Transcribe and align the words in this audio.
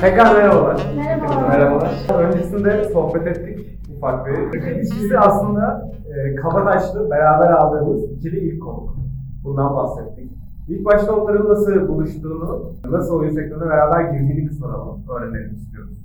Tekrar 0.00 0.34
merhabalar. 0.36 0.76
Merhabalar. 0.96 1.48
Merhabalar. 1.48 2.22
Öncesinde 2.22 2.84
sohbet 2.84 3.26
ettik 3.26 3.78
ufak 3.96 4.26
bir. 4.26 4.60
İkisi 4.82 5.18
aslında 5.18 5.90
e, 6.16 6.34
Kabataşlı 6.34 7.10
beraber 7.10 7.50
aldığımız 7.50 8.12
ikili 8.12 8.38
ilk 8.38 8.62
konuk. 8.62 8.96
Bundan 9.44 9.76
bahsettik. 9.76 10.30
İlk 10.68 10.84
başta 10.84 11.16
onların 11.16 11.48
nasıl 11.48 11.88
buluştuğunu, 11.88 12.72
nasıl 12.90 13.14
oyun 13.14 13.30
sektörüne 13.30 13.70
beraber 13.70 14.00
girdiğini 14.00 14.46
kısmını 14.48 14.72
öğrenelim 15.12 15.54
istiyoruz. 15.54 15.98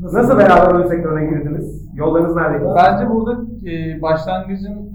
Nasıl 0.00 0.38
beraber 0.38 0.74
oyun 0.74 0.86
sektörüne 0.86 1.24
girdiniz? 1.30 1.88
Yollarınız 1.94 2.36
nerede? 2.36 2.64
Bence 2.76 3.10
burada 3.10 3.32
e, 3.70 4.02
başlangıcın 4.02 4.91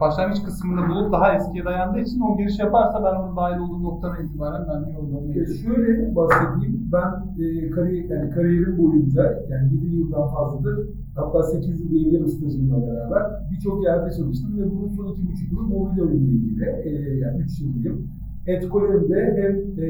başlangıç 0.00 0.42
kısmını 0.44 0.88
bulup 0.88 1.12
daha 1.12 1.36
eskiye 1.36 1.64
dayandığı 1.64 2.00
için 2.00 2.20
o 2.20 2.36
giriş 2.36 2.58
yaparsa 2.58 3.04
ben 3.04 3.20
onun 3.20 3.36
dahil 3.36 3.58
olduğum 3.60 3.82
noktadan 3.82 4.26
itibaren 4.26 4.66
ben 4.68 4.86
de 4.86 4.90
yollarına 4.92 5.32
E, 5.32 5.46
şöyle 5.46 6.16
bahsedeyim. 6.16 6.88
Ben 6.92 7.10
e, 7.44 7.70
kariyer, 7.70 8.04
yani 8.04 8.30
kariyerim 8.30 8.78
boyunca 8.78 9.22
yani 9.50 9.74
7 9.74 9.96
yıldan 9.96 10.28
fazladır 10.28 10.88
hatta 11.14 11.42
8 11.42 11.80
yıl 11.80 11.90
diyebilirim 11.90 12.28
stajımla 12.28 12.86
beraber 12.86 13.22
birçok 13.52 13.84
yerde 13.84 14.10
çalıştım 14.16 14.58
ve 14.58 14.70
bunun 14.70 14.88
son 14.88 15.06
2,5 15.06 15.52
yılı 15.52 15.62
mobil 15.62 16.00
oyunla 16.00 16.30
ilgili 16.30 16.64
e, 16.64 17.18
yani 17.18 17.38
3 17.42 17.60
yıl 17.60 17.74
diyeyim. 17.74 18.08
Etkolem'de 18.46 19.20
hem 19.40 19.84
e, 19.84 19.86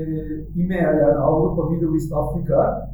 İMEA 0.63 0.93
yani 0.93 1.19
Avrupa, 1.19 1.71
Middle 1.71 1.95
East, 1.95 2.13
Afrika 2.13 2.91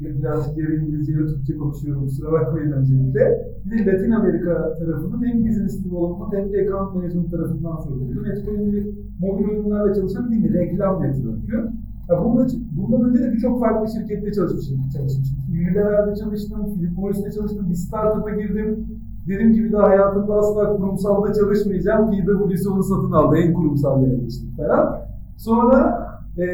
birazcık 0.00 0.58
yarı 0.58 0.76
İngilizce 0.76 1.12
yarı 1.12 1.26
Türkçe 1.26 1.56
konuşuyorum 1.56 2.04
kusura 2.04 2.32
bakmayın 2.32 2.72
öncelikle. 2.72 3.52
Bir 3.64 3.86
de 3.86 3.92
Latin 3.92 4.10
Amerika 4.10 4.74
tarafının 4.78 5.24
hem 5.24 5.46
business 5.46 5.84
development 5.84 6.32
hem 6.32 6.52
de 6.52 6.62
account 6.62 6.94
management 6.94 7.30
tarafından 7.30 7.76
sorumluyum. 7.76 8.24
Bir 8.24 8.86
mobil 9.20 9.48
oyunlarla 9.48 9.94
çalışan 9.94 10.30
mi? 10.30 10.52
Reklam 10.52 11.02
network'ü. 11.02 11.70
Ya 12.08 12.24
bunda, 12.24 12.46
bundan 12.76 13.10
önce 13.10 13.24
de 13.24 13.32
birçok 13.32 13.60
farklı 13.60 13.92
şirkette 13.92 14.32
çalışmışım. 14.32 14.76
çalışmışım. 14.96 15.36
Unilever'de 15.50 16.14
çalıştım, 16.14 16.74
Philip 16.74 16.98
Morris'te 16.98 17.30
çalıştım, 17.30 17.66
bir 17.70 17.74
startup'a 17.74 18.30
girdim. 18.30 18.86
Dedim 19.28 19.52
ki 19.52 19.64
bir 19.64 19.72
daha 19.72 19.88
hayatımda 19.88 20.34
asla 20.34 20.76
kurumsalda 20.76 21.32
çalışmayacağım. 21.32 22.10
PwC 22.10 22.68
onu 22.70 22.82
satın 22.82 23.12
aldı, 23.12 23.36
en 23.36 23.52
kurumsal 23.52 24.02
yere 24.02 24.16
geçtik 24.16 24.56
falan. 24.56 24.98
Sonra 25.36 26.08
e, 26.38 26.44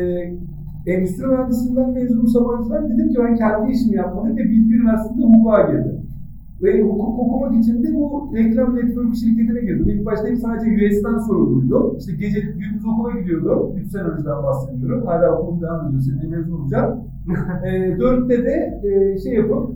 endüstri 0.86 1.27
mühendisliğinden 1.27 1.91
mezunum 1.91 2.27
Sabancı'dan 2.27 2.91
dedim 2.91 3.08
ki 3.08 3.19
ben 3.25 3.34
kendi 3.36 3.72
işimi 3.72 3.97
yapmalıyım 3.97 4.36
ve 4.36 4.44
Bilgi 4.44 4.75
Üniversitesi'nde 4.75 5.27
hukuka 5.27 5.70
girdim. 5.70 6.02
Ve 6.62 6.83
hukuk 6.83 7.19
okumak 7.19 7.55
için 7.56 7.83
de 7.83 7.94
bu 7.94 8.30
reklam 8.34 8.77
network 8.77 9.16
şirketine 9.16 9.61
girdim. 9.61 9.89
İlk 9.89 10.06
başta 10.06 10.28
hep 10.28 10.39
sadece 10.39 10.86
US'den 10.86 11.19
sorumluydum. 11.19 11.97
İşte 11.98 12.12
gece 12.12 12.41
gündüz 12.41 12.86
okula 12.86 13.20
gidiyordum. 13.20 13.77
3 13.77 13.91
sene 13.91 14.02
önceden 14.02 14.42
bahsediyorum. 14.42 15.06
Hala 15.06 15.39
okulum 15.39 15.62
devam 15.62 15.89
ediyor. 15.89 16.02
Seneye 16.02 16.36
mezun 16.36 16.61
olacağım. 16.61 17.00
e, 17.67 17.98
dörtte 18.00 18.44
de 18.44 18.80
e, 18.84 19.19
şey 19.19 19.34
yapıp 19.34 19.70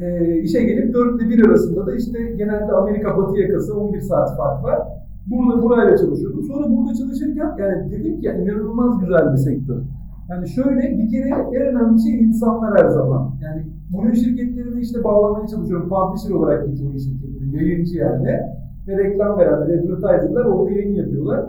e, 0.00 0.38
işe 0.38 0.62
gelip 0.62 0.94
dörtte 0.94 1.28
bir 1.28 1.46
arasında 1.46 1.86
da 1.86 1.96
işte 1.96 2.34
genelde 2.38 2.72
Amerika 2.72 3.18
batı 3.18 3.40
yakası 3.40 3.80
11 3.80 4.00
saat 4.00 4.36
fark 4.36 4.64
var. 4.64 4.78
Burada 5.26 5.62
burayla 5.62 5.96
çalışıyordum. 5.96 6.42
Sonra 6.42 6.70
burada 6.70 6.94
çalışırken 6.94 7.50
yani 7.58 7.90
dedim 7.90 8.20
ki 8.20 8.26
yani 8.26 8.44
inanılmaz 8.44 9.00
güzel 9.00 9.32
bir 9.32 9.38
sektör. 9.38 9.82
Yani 10.30 10.48
şöyle 10.48 10.98
bir 10.98 11.10
kere 11.10 11.28
en 11.28 11.62
önemli 11.62 12.02
şey 12.02 12.20
insanlar 12.20 12.78
her 12.78 12.88
zaman. 12.88 13.30
Yani 13.42 13.62
oyun 13.98 14.12
şirketlerini 14.12 14.80
işte 14.80 15.04
bağlamaya 15.04 15.46
çalışıyorum. 15.46 15.88
Publisher 15.88 16.34
olarak 16.34 16.66
geçiyor 16.66 16.98
şirketleri, 16.98 17.56
yayıncı 17.56 17.98
yani. 17.98 18.40
Ve 18.88 18.98
reklam 18.98 19.38
verenler, 19.38 19.78
advertiser'lar 19.78 20.44
orada 20.44 20.70
yayın 20.70 20.94
yapıyorlar. 20.94 21.46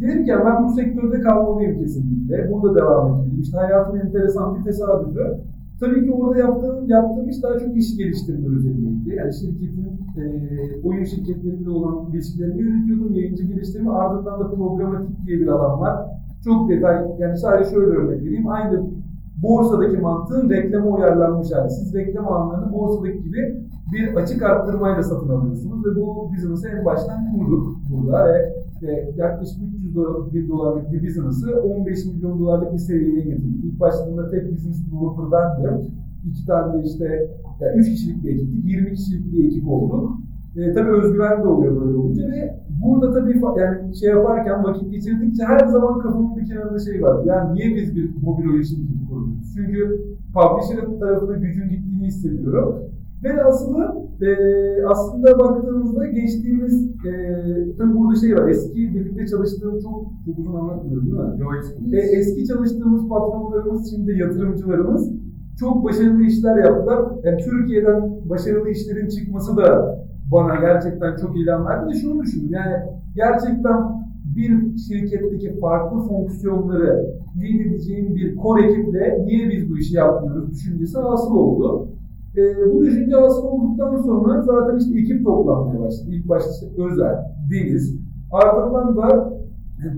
Dedim 0.00 0.24
ki 0.24 0.32
ben 0.46 0.64
bu 0.64 0.72
sektörde 0.72 1.20
kalmalıyım 1.20 1.78
kesinlikle. 1.78 2.52
Burada 2.52 2.74
devam 2.74 3.12
etmeliyim. 3.12 3.40
İşte 3.40 3.56
hayatın 3.56 3.98
enteresan 3.98 4.58
bir 4.58 4.64
tesadüfü. 4.64 5.38
Tabii 5.80 6.04
ki 6.04 6.12
orada 6.12 6.38
yaptığım, 6.38 6.88
yaptığım 6.88 7.28
iş 7.28 7.42
daha 7.42 7.58
çok 7.58 7.76
iş 7.76 7.96
geliştirme 7.96 8.56
özelliğiydi. 8.56 9.14
Yani 9.16 9.34
şirketin, 9.34 9.86
e, 10.16 10.22
oyun 10.84 11.04
şirketleriyle 11.04 11.70
olan 11.70 12.10
ilişkilerini 12.12 12.60
yönetiyordum, 12.60 13.14
yayıncı 13.14 13.44
geliştirme. 13.44 13.90
Ardından 13.90 14.40
da 14.40 14.50
programatik 14.50 15.26
diye 15.26 15.40
bir 15.40 15.46
alan 15.46 15.80
var. 15.80 16.06
Çok 16.44 16.68
detay, 16.68 17.06
yani 17.18 17.36
sadece 17.36 17.70
şöyle 17.70 17.90
örnek 17.90 18.22
vereyim. 18.22 18.48
Aynı 18.48 18.82
borsadaki 19.42 19.96
mantığın 19.96 20.50
reklama 20.50 20.90
uyarlanmış 20.90 21.52
hali. 21.52 21.70
Siz 21.70 21.94
reklam 21.94 22.28
alanlarını 22.28 22.72
borsadaki 22.72 23.22
gibi 23.22 23.64
bir 23.92 24.14
açık 24.14 24.42
arttırmayla 24.42 25.02
satın 25.02 25.28
alıyorsunuz 25.28 25.86
ve 25.86 25.96
bu 25.96 26.30
business'ı 26.32 26.68
en 26.68 26.84
baştan 26.84 27.32
kurduk 27.32 27.76
burada 27.90 28.26
ve 28.26 28.54
e, 28.88 29.12
yaklaşık 29.16 29.58
300 29.76 29.94
dolar, 29.96 30.32
bir 30.32 30.48
dolarlık 30.48 30.92
bir 30.92 31.06
business'ı 31.06 31.62
15 31.62 32.06
milyon 32.06 32.38
dolarlık 32.38 32.72
bir 32.72 32.78
seviyeye 32.78 33.24
getirdik. 33.24 33.64
İlk 33.64 33.80
başladığında 33.80 34.30
tek 34.30 34.52
business 34.52 34.78
developer 34.92 35.32
bendim. 35.32 35.90
İki 36.30 36.46
tane 36.46 36.72
de 36.72 36.86
işte, 36.86 37.28
yani 37.60 37.76
3 37.76 37.90
kişilik 37.90 38.24
bir 38.24 38.34
ekiptik, 38.34 38.64
20 38.64 38.94
kişilik 38.94 39.32
bir 39.32 39.46
ekip 39.46 39.68
olduk. 39.68 40.10
E, 40.56 40.72
tabii 40.72 40.90
özgüven 40.90 41.42
de 41.42 41.48
oluyor 41.48 41.80
böyle 41.80 41.96
olunca 41.96 42.22
ve 42.26 42.60
burada 42.84 43.12
tabii 43.12 43.40
yani 43.58 43.96
şey 43.96 44.10
yaparken 44.10 44.64
vakit 44.64 44.90
geçirdikçe 44.90 45.44
her 45.44 45.66
zaman 45.66 45.98
kafamın 46.00 46.36
bir 46.36 46.46
kenarında 46.46 46.78
şey 46.78 47.02
var. 47.02 47.24
Yani 47.24 47.54
niye 47.54 47.76
biz 47.76 47.96
bir 47.96 48.10
mobil 48.22 48.48
oyun 48.50 48.62
şirketi 48.62 49.06
kuruyoruz? 49.08 49.54
Çünkü 49.54 50.00
publisher'ın 50.34 51.00
tarafında 51.00 51.34
gücün 51.36 51.68
gittiğini 51.68 52.06
hissediyorum. 52.06 52.74
Ve 53.24 53.44
aslında 53.44 53.96
e, 54.22 54.28
aslında 54.86 55.38
baktığımızda 55.38 56.06
geçtiğimiz 56.06 56.86
e, 57.06 57.12
tabii 57.78 57.94
burada 57.98 58.20
şey 58.20 58.36
var. 58.36 58.48
Eski 58.48 58.94
birlikte 58.94 59.26
çalıştığım 59.26 59.80
çok 59.80 60.06
çok 60.26 60.38
uzun 60.38 60.54
anlatmıyorum 60.54 61.06
değil 61.06 61.18
mi? 61.18 61.40
Yo, 61.40 61.46
E, 61.92 61.98
eski 61.98 62.46
çalıştığımız 62.46 63.08
patronlarımız 63.08 63.90
şimdi 63.90 64.18
yatırımcılarımız 64.18 65.10
çok 65.60 65.84
başarılı 65.84 66.22
işler 66.22 66.56
yaptılar. 66.64 67.00
Yani 67.24 67.38
Türkiye'den 67.44 68.10
başarılı 68.30 68.70
işlerin 68.70 69.08
çıkması 69.08 69.56
da 69.56 69.98
bana 70.32 70.54
gerçekten 70.60 71.16
çok 71.16 71.36
ilham 71.36 71.66
verdi 71.66 71.86
ve 71.90 71.94
şunu 71.94 72.22
düşündüm. 72.22 72.50
Yani 72.50 72.74
gerçekten 73.14 74.04
bir 74.36 74.78
şirketteki 74.78 75.60
farklı 75.60 75.98
fonksiyonları 75.98 77.06
lead 77.40 77.66
edeceğim 77.66 78.14
bir 78.14 78.36
core 78.36 78.66
ekiple 78.66 79.24
niye 79.26 79.50
biz 79.50 79.70
bu 79.70 79.78
işi 79.78 79.96
yapmıyoruz 79.96 80.50
düşüncesi 80.50 80.98
asıl 80.98 81.36
oldu. 81.36 81.88
E, 82.36 82.74
bu 82.74 82.84
düşünce 82.84 83.16
asıl 83.16 83.42
olduktan 83.42 84.02
sonra 84.02 84.42
zaten 84.42 84.78
işte 84.78 84.98
ekip 84.98 85.24
toplanmaya 85.24 85.80
başladı. 85.80 86.10
İlk 86.10 86.28
başta 86.28 86.50
Özel, 86.78 87.14
Deniz. 87.50 87.98
Ardından 88.32 88.96
da 88.96 89.34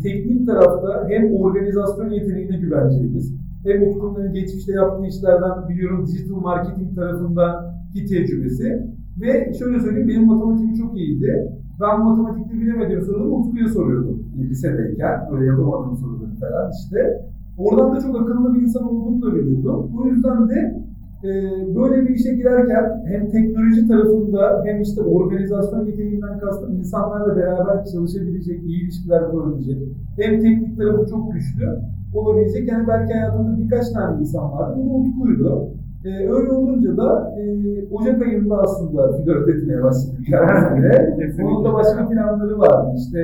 teknik 0.03 0.47
tarafta 0.47 1.09
hem 1.09 1.35
organizasyon 1.35 2.11
yeteneğine 2.11 2.57
güvenceliyiz. 2.57 3.35
Hem 3.65 3.83
Utku'nun 3.83 4.33
geçmişte 4.33 4.73
yaptığı 4.73 5.07
işlerden 5.07 5.69
biliyorum 5.69 6.07
digital 6.07 6.37
marketing 6.37 6.95
tarafındaki 6.95 8.07
tecrübesi. 8.09 8.87
Ve 9.21 9.53
şöyle 9.59 9.81
söyleyeyim 9.81 10.09
benim 10.09 10.27
matematiğim 10.27 10.75
çok 10.75 10.97
iyiydi. 10.97 11.53
Ben 11.81 12.05
matematikte 12.05 12.55
bilemediğim 12.55 13.03
soruları 13.03 13.31
Utku'ya 13.31 13.69
soruyordum 13.69 14.27
lisedeyken. 14.51 15.21
Böyle 15.33 15.47
yapamadığım 15.47 15.97
soruları 15.97 16.35
falan 16.41 16.71
işte. 16.83 17.21
Oradan 17.59 17.97
da 17.97 18.01
çok 18.01 18.21
akıllı 18.21 18.55
bir 18.55 18.63
insan 18.63 18.89
olduğumu 18.89 19.23
da 19.23 19.35
biliyordum. 19.35 19.91
Bu 19.97 20.07
yüzden 20.09 20.49
de 20.49 20.87
e, 21.25 21.31
böyle 21.77 22.03
bir 22.03 22.15
işe 22.15 22.35
girerken 22.35 23.03
hem 23.07 23.31
teknoloji 23.31 23.89
tarafında 23.89 24.63
hem 24.65 24.83
işte 24.83 25.03
organizasyon 25.03 25.87
yeteneğinden 25.87 26.39
kastım 26.39 26.77
insanlarla 26.77 27.37
beraber 27.37 27.85
çalışabilecek, 27.85 28.63
iyi 28.65 28.83
ilişkiler 28.83 29.31
kurabilecek. 29.31 29.79
Hem 30.17 30.41
teknik 30.41 30.79
tarafı 30.79 31.11
çok 31.11 31.33
güçlü 31.33 31.79
olabilecek. 32.15 32.69
Yani 32.69 32.89
belki 32.89 33.13
hayatımda 33.13 33.59
birkaç 33.65 33.91
tane 33.91 34.21
insan 34.21 34.53
vardı. 34.53 34.81
Bu 34.87 35.45
da 35.45 35.69
Ee, 36.07 36.29
öyle 36.33 36.53
olunca 36.53 36.97
da 36.97 37.35
e, 37.41 37.43
Ocak 37.91 38.23
ayında 38.23 38.63
aslında 38.63 39.13
flört 39.17 39.49
etmeye 39.49 39.83
başladık 39.83 40.19
kendisiyle. 40.31 41.45
Onun 41.45 41.65
da 41.65 41.73
başka 41.75 42.09
planları 42.09 42.59
vardı. 42.59 42.93
İşte 42.97 43.19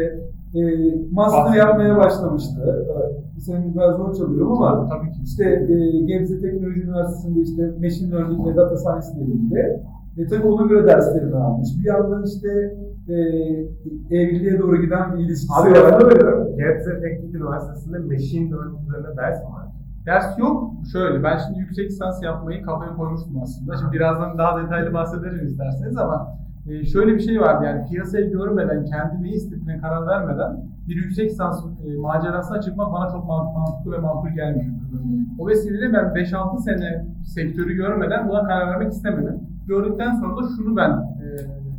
e, 0.55 0.61
master 1.11 1.55
yapmaya 1.58 1.96
başlamıştı. 1.96 2.61
Ee, 3.37 3.40
Senin 3.40 3.75
biraz 3.75 3.96
zor 3.96 4.14
çalıyorum 4.14 4.52
ama 4.52 4.88
Tabii 4.88 5.12
ki. 5.12 5.19
işte 5.25 5.44
e, 5.44 6.00
Gebze 6.06 6.40
Teknoloji 6.40 6.81
Üniversitesi'nde 6.81 7.40
işte 7.40 7.70
Machine 7.82 8.11
Learning 8.12 8.46
ve 8.46 8.56
Data 8.56 8.76
Science 8.76 9.06
bölümünde. 9.20 9.82
E 10.19 10.26
tabii 10.26 10.46
ona 10.46 10.67
göre 10.67 10.87
derslerini 10.87 11.37
almış. 11.37 11.69
Bir 11.81 11.88
yandan 11.88 12.25
işte 12.25 12.49
e, 13.08 13.14
evliliğe 14.17 14.58
doğru 14.58 14.76
giden 14.82 15.14
bir 15.14 15.19
ilişkisi 15.25 15.52
Abi 15.62 15.70
var. 15.70 15.76
lafını 15.76 16.11
bölüyorum. 16.11 16.56
Gebze 16.56 17.00
Teknik 17.00 17.35
Üniversitesi'nde 17.35 17.99
Machine 17.99 18.50
Learning 18.50 18.78
üzerine 18.88 19.17
ders 19.17 19.38
mi 19.44 19.50
var? 19.55 19.67
Ders 20.06 20.38
yok. 20.38 20.72
Şöyle 20.93 21.22
ben 21.22 21.38
şimdi 21.38 21.58
yüksek 21.58 21.90
lisans 21.90 22.22
yapmayı 22.22 22.62
kafaya 22.62 22.94
koymuştum 22.94 23.43
aslında. 23.43 23.76
Şimdi 23.76 23.93
birazdan 23.93 24.38
daha 24.38 24.62
detaylı 24.62 24.94
bahsederim 24.94 25.46
isterseniz 25.46 25.96
ama 25.96 26.37
e, 26.69 26.84
şöyle 26.84 27.14
bir 27.14 27.20
şey 27.20 27.40
vardı 27.40 27.64
yani 27.64 27.87
piyasayı 27.90 28.31
görmeden, 28.32 28.84
kendi 28.84 29.22
ne 29.22 29.28
istediğine 29.31 29.78
karar 29.78 30.06
vermeden 30.06 30.56
bir 30.88 30.94
yüksek 30.96 31.31
lisans 31.31 31.64
e, 31.87 31.96
macerasına 31.99 32.60
çıkmak 32.60 32.93
bana 32.93 33.10
çok 33.10 33.25
mant- 33.25 33.54
mantıklı 33.58 33.93
ve 33.93 33.99
makul 33.99 34.28
gelmiyor. 34.28 34.72
O 35.38 35.49
vesileyle 35.49 35.93
ben 35.93 36.04
5-6 36.04 36.58
sene 36.62 37.04
sektörü 37.25 37.75
görmeden 37.75 38.28
buna 38.28 38.43
karar 38.44 38.70
vermek 38.70 38.93
istemedim. 38.93 39.40
Gördükten 39.66 40.14
sonra 40.14 40.37
da 40.37 40.49
şunu 40.56 40.76
ben 40.76 40.90
e, 40.90 41.26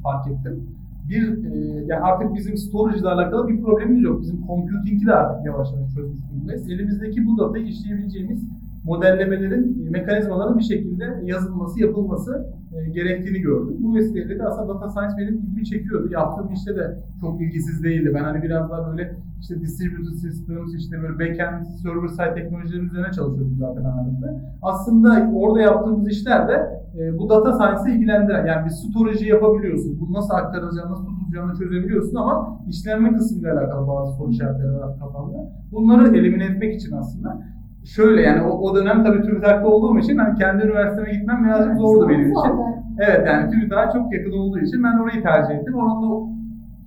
fark 0.03 0.27
ettim. 0.27 0.72
Bir, 1.13 1.45
e, 1.45 1.85
yani 1.87 2.01
artık 2.01 2.35
bizim 2.35 2.57
storage 2.57 2.99
ile 2.99 3.09
alakalı 3.09 3.47
bir 3.47 3.61
problemimiz 3.61 4.03
yok. 4.03 4.21
Bizim 4.21 4.47
computing'i 4.47 5.05
de 5.05 5.13
artık 5.13 5.45
yavaş 5.45 5.67
yavaş 5.73 5.93
çözmüş 5.93 6.19
durumdayız. 6.31 6.69
Elimizdeki 6.69 7.25
bu 7.25 7.37
datayı 7.37 7.65
işleyebileceğimiz 7.65 8.43
modellemelerin, 8.83 9.91
mekanizmaların 9.91 10.57
bir 10.57 10.63
şekilde 10.63 11.05
yazılması, 11.23 11.81
yapılması 11.81 12.47
e, 12.73 12.89
gerektiğini 12.89 13.39
gördüm. 13.39 13.75
Bu 13.79 13.95
vesileyle 13.95 14.39
de 14.39 14.43
aslında 14.43 14.73
data 14.73 14.89
science 14.89 15.15
benim 15.17 15.33
ilgimi 15.33 15.65
çekiyordu. 15.65 16.09
Yaptığım 16.11 16.53
işte 16.53 16.75
de 16.75 16.97
çok 17.21 17.41
ilgisiz 17.41 17.83
değildi. 17.83 18.11
Ben 18.15 18.23
hani 18.23 18.43
biraz 18.43 18.69
daha 18.69 18.91
böyle 18.91 19.15
işte 19.41 19.61
distributed 19.61 20.13
systems, 20.13 20.75
işte 20.75 21.01
böyle 21.01 21.19
backend, 21.19 21.65
server 21.65 22.07
side 22.07 22.33
teknolojileri 22.33 22.85
üzerine 22.85 23.11
çalışıyordum 23.11 23.57
zaten 23.59 23.83
ağırlıklı. 23.83 24.41
Aslında 24.61 25.31
orada 25.35 25.61
yaptığımız 25.61 26.09
işler 26.09 26.47
de 26.47 26.83
e, 26.99 27.17
bu 27.17 27.29
data 27.29 27.53
science'ı 27.53 27.95
ilgilendiren, 27.95 28.45
yani 28.45 28.65
bir 28.65 28.69
storage'i 28.69 29.29
yapabiliyorsun. 29.29 29.97
Bunu 30.01 30.13
nasıl 30.13 30.33
aktaracağını, 30.33 30.91
nasıl 30.91 31.05
tutacağını 31.05 31.57
çözebiliyorsun 31.57 32.15
ama 32.15 32.59
işlenme 32.69 33.13
kısmıyla 33.13 33.59
alakalı 33.59 33.87
bazı 33.87 34.17
soru 34.17 34.31
işaretleri 34.31 34.73
var 34.73 34.99
kafamda. 34.99 35.37
Bunları 35.71 36.17
elimine 36.17 36.45
etmek 36.45 36.75
için 36.75 36.91
aslında 36.91 37.41
şöyle 37.85 38.21
yani 38.21 38.41
o, 38.41 38.49
o 38.49 38.75
dönem 38.75 39.03
tabii 39.03 39.21
TÜBİTAK'ta 39.21 39.67
olduğum 39.67 39.99
için 39.99 40.17
hani 40.17 40.39
kendi 40.39 40.63
üniversiteme 40.63 41.11
gitmem 41.11 41.43
birazcık 41.43 41.77
zordu 41.77 42.09
benim 42.09 42.31
için. 42.31 42.51
Evet 42.99 43.27
yani 43.27 43.51
TÜBİTAK'a 43.51 43.91
çok 43.93 44.13
yakın 44.13 44.31
olduğu 44.31 44.59
için 44.59 44.83
ben 44.83 44.97
orayı 44.99 45.23
tercih 45.23 45.55
ettim. 45.55 45.75
Orada 45.75 46.33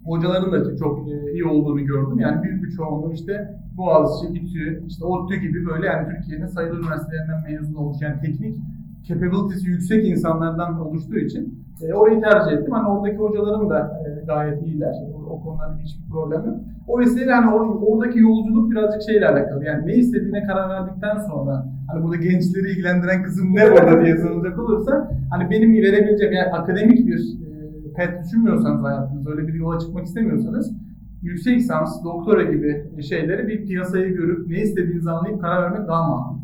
hocaların 0.04 0.52
da 0.52 0.76
çok 0.76 1.08
e, 1.08 1.32
iyi 1.32 1.44
olduğunu 1.44 1.84
gördüm. 1.84 2.18
Yani 2.18 2.42
büyük 2.42 2.64
bir 2.64 2.70
çoğunluğu 2.70 3.12
işte 3.12 3.48
Boğaziçi, 3.76 4.32
İTÜ, 4.34 4.82
işte 4.86 5.04
ODTÜ 5.04 5.36
gibi 5.36 5.66
böyle 5.66 5.86
yani 5.86 6.08
Türkiye'nin 6.08 6.46
sayılı 6.46 6.78
üniversitelerinden 6.80 7.42
mezun 7.48 7.74
olmuş 7.74 7.96
yani 8.00 8.20
teknik 8.20 8.56
capability'si 9.08 9.68
yüksek 9.68 10.08
insanlardan 10.08 10.80
oluştuğu 10.80 11.18
için 11.18 11.66
e, 11.82 11.94
orayı 11.94 12.20
tercih 12.20 12.52
ettim. 12.52 12.72
Hani 12.72 12.88
oradaki 12.88 13.16
hocalarım 13.16 13.70
da 13.70 14.02
e, 14.05 14.05
gayet 14.26 14.62
iyiler. 14.62 14.94
O, 15.14 15.34
o 15.34 15.40
konularda 15.42 15.78
hiçbir 15.78 16.10
problem 16.10 16.46
yok. 16.46 16.56
O 16.88 17.00
vesileyle 17.00 17.32
hani 17.32 17.54
or, 17.54 17.82
oradaki 17.82 18.18
yolculuk 18.18 18.70
birazcık 18.70 19.02
şeyle 19.02 19.28
alakalı. 19.28 19.64
Yani 19.64 19.86
ne 19.86 19.94
istediğine 19.94 20.46
karar 20.46 20.68
verdikten 20.68 21.18
sonra 21.18 21.66
hani 21.88 22.04
burada 22.04 22.16
gençleri 22.16 22.70
ilgilendiren 22.70 23.22
kısım 23.22 23.54
ne 23.54 23.64
orada 23.64 24.04
diye 24.04 24.16
sorulacak 24.16 24.58
olursa 24.58 25.10
hani 25.30 25.50
benim 25.50 25.72
verebileceğim 25.72 26.32
yani 26.34 26.52
akademik 26.52 27.06
bir 27.06 27.18
e, 27.18 27.92
pet 27.96 28.24
düşünmüyorsanız 28.24 28.84
hayatınızda 28.84 29.30
öyle 29.30 29.48
bir 29.48 29.54
yola 29.54 29.78
çıkmak 29.78 30.04
istemiyorsanız 30.04 30.72
yüksek 31.22 31.56
lisans, 31.56 32.04
doktora 32.04 32.42
gibi 32.42 33.02
şeyleri 33.02 33.48
bir 33.48 33.66
piyasayı 33.66 34.14
görüp 34.14 34.48
ne 34.48 34.56
istediğinizi 34.56 35.10
anlayıp 35.10 35.40
karar 35.40 35.62
vermek 35.62 35.88
daha 35.88 36.08
makul. 36.08 36.36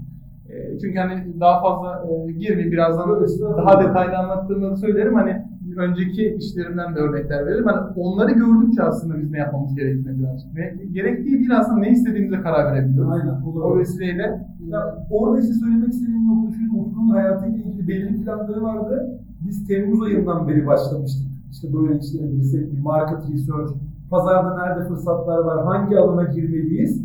E, 0.49 0.79
çünkü 0.79 0.99
hani 0.99 1.40
daha 1.40 1.61
fazla 1.61 2.05
e, 2.08 2.32
girmeyeyim 2.32 2.73
birazdan 2.73 3.26
daha 3.56 3.82
detaylı 3.82 4.19
anlattığımı 4.19 4.76
söylerim. 4.76 5.14
Hani 5.14 5.52
önceki 5.77 6.37
işlerimden 6.39 6.95
de 6.95 6.99
örnekler 6.99 7.47
veririm. 7.47 7.65
Hani 7.67 7.81
onları 7.97 8.33
gördükçe 8.33 8.83
aslında 8.83 9.19
biz 9.19 9.31
ne 9.31 9.39
yapmamız 9.39 9.75
gerektiğine 9.75 10.19
birazcık. 10.19 10.55
Ne, 10.55 10.75
gerektiği 10.93 11.39
değil 11.39 11.59
aslında 11.59 11.79
ne 11.79 11.91
istediğimize 11.91 12.43
karar 12.43 12.73
verebiliyoruz. 12.73 13.13
Aynen. 13.13 13.43
O 13.43 13.79
vesileyle 13.79 14.47
Ya, 14.69 15.07
orada 15.11 15.41
işte 15.41 15.53
söylemek 15.53 15.89
istediğim 15.89 16.27
nokta 16.29 16.57
şu, 16.59 16.81
Utku'nun 16.81 17.11
hayatıyla 17.11 17.59
ilgili 17.59 17.89
belli 17.89 18.25
planları 18.25 18.63
vardı. 18.63 19.21
Biz 19.47 19.67
Temmuz 19.67 20.03
ayından 20.03 20.49
beri 20.49 20.67
başlamıştık. 20.67 21.27
İşte 21.51 21.69
böyle 21.73 21.93
girsek 22.37 22.73
bir 22.73 22.81
market 22.81 23.19
research, 23.33 23.73
pazarda 24.11 24.57
nerede 24.57 24.89
fırsatlar 24.89 25.39
var, 25.39 25.65
hangi 25.65 25.99
alana 25.99 26.25
girmeliyiz. 26.25 27.03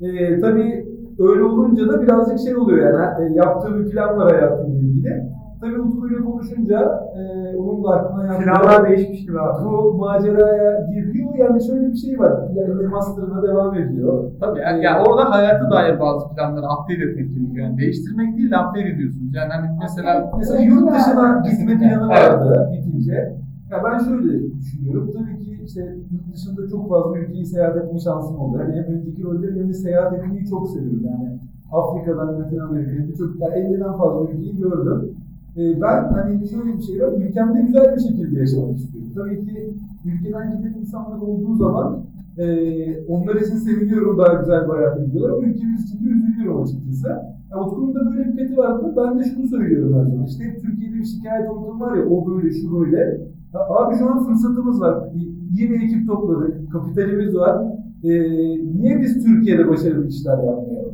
Ee, 0.00 0.40
tabii 0.40 0.86
öyle 1.18 1.42
olunca 1.42 1.88
da 1.88 2.02
birazcık 2.02 2.38
şey 2.38 2.56
oluyor 2.56 2.78
yani 2.94 3.32
e, 3.32 3.36
yaptığı 3.36 3.78
bir 3.78 3.90
plan 3.90 4.18
var 4.18 4.32
hayatıyla 4.32 4.78
ilgili. 4.80 5.22
Tabii 5.60 5.80
Utku 5.80 6.08
ile 6.08 6.20
konuşunca 6.24 7.08
e, 7.18 7.56
onun 7.56 7.84
da 7.84 7.88
aklına 7.88 8.26
yattı. 8.26 8.44
Planlar 8.44 8.88
değişmiş 8.88 9.20
gibi 9.26 9.40
abi. 9.40 9.64
Bu 9.64 9.94
maceraya 9.94 10.86
giriyor 10.90 11.34
yani 11.38 11.64
şöyle 11.66 11.86
bir 11.92 11.96
şey 11.96 12.18
var. 12.18 12.32
Yani 12.54 12.86
master'ına 12.86 13.42
devam 13.42 13.74
ediyor. 13.74 14.30
Tabii 14.40 14.60
yani, 14.60 14.84
yani 14.84 15.08
orada 15.08 15.30
hayata 15.30 15.70
dair 15.70 16.00
bazı 16.00 16.28
planları 16.28 16.66
update 16.66 17.02
etmek 17.10 17.28
gerekiyor. 17.34 17.66
Yani 17.66 17.78
değiştirmek 17.78 18.36
değil 18.36 18.50
de 18.50 18.56
update 18.56 18.88
ediyorsunuz. 18.88 19.34
Yani 19.34 19.52
hani 19.52 19.68
mesela 19.82 20.32
Mesela 20.38 20.60
yurt 20.60 20.94
dışına 20.94 21.42
gitme 21.50 21.78
planı 21.78 22.12
Evet. 22.12 22.30
vardı 22.30 22.68
bitince. 22.72 23.36
Ya 23.70 23.76
ben 23.84 23.98
şöyle 23.98 24.52
düşünüyorum. 24.58 25.10
Tabii 25.18 25.38
ki 25.44 25.60
işte 25.64 25.96
yurt 26.12 26.34
dışında 26.34 26.68
çok 26.68 26.88
fazla 26.88 27.18
ülkeyi 27.18 27.46
seyahat 27.46 27.76
etme 27.76 27.98
şansım 27.98 28.40
oldu. 28.40 28.58
Yani 28.58 28.72
hem 28.76 28.94
önceki 28.94 29.22
rollerim 29.24 29.56
hem 29.60 29.68
de 29.68 29.72
seyahat 29.72 30.12
etmeyi 30.12 30.46
çok 30.46 30.68
seviyorum. 30.70 31.00
Yani 31.04 31.38
Afrika'dan 31.72 32.40
Latin 32.40 32.58
Amerika'ya 32.58 33.08
birçok 33.08 33.40
yani 33.40 33.54
50'den 33.54 33.92
fazla 33.92 34.30
ülkeyi 34.30 34.56
gördüm. 34.56 35.10
Ee, 35.58 35.80
ben 35.80 36.04
hani 36.12 36.48
şöyle 36.48 36.76
bir 36.78 36.82
şey 36.82 37.02
var, 37.02 37.12
ülkemde 37.12 37.60
güzel 37.60 37.96
bir 37.96 38.00
şekilde 38.00 38.40
yaşamak 38.40 38.76
istiyorum. 38.76 39.10
Tabii 39.14 39.44
ki 39.44 39.74
ülkeden 40.04 40.56
giden 40.58 40.74
insanlar 40.80 41.18
olduğu 41.20 41.54
zaman 41.56 42.00
e, 42.38 42.44
onlar 43.06 43.34
için 43.34 43.56
seviniyorum 43.56 44.18
daha 44.18 44.34
güzel 44.34 44.64
bir 44.68 44.72
hayata 44.74 45.04
gidiyorlar 45.04 45.36
ama 45.36 45.46
ülkemiz 45.46 45.84
için 45.84 46.04
de 46.04 46.08
üzülüyorum 46.10 46.62
açıkçası. 46.62 47.08
Ya 47.50 47.60
Utku'nun 47.64 47.94
da 47.94 48.00
böyle 48.10 48.24
bir 48.28 48.36
peti 48.36 48.56
vardı. 48.56 48.94
Ben 48.96 49.18
de 49.18 49.24
şunu 49.24 49.46
söylüyorum 49.46 49.98
her 49.98 50.04
zaman. 50.10 50.24
İşte 50.24 50.44
hep 50.44 50.62
Türkiye'de 50.62 50.94
bir 50.96 51.04
şikayet 51.04 51.50
ortamı 51.50 51.80
var 51.80 51.96
ya 51.96 52.04
o 52.06 52.26
böyle 52.30 52.50
şu 52.50 52.80
böyle. 52.80 52.96
Ya 53.54 53.60
abi 53.68 53.96
şu 53.98 54.10
an 54.10 54.24
fırsatımız 54.26 54.80
var. 54.80 55.04
İyi 55.50 55.70
bir 55.70 55.80
ekip 55.82 56.06
topladık. 56.08 56.72
Kapitalimiz 56.72 57.34
var. 57.36 57.62
Ee, 58.04 58.08
niye 58.80 59.00
biz 59.00 59.24
Türkiye'de 59.24 59.68
başarılı 59.68 60.06
işler 60.06 60.38
yapmayalım? 60.38 60.92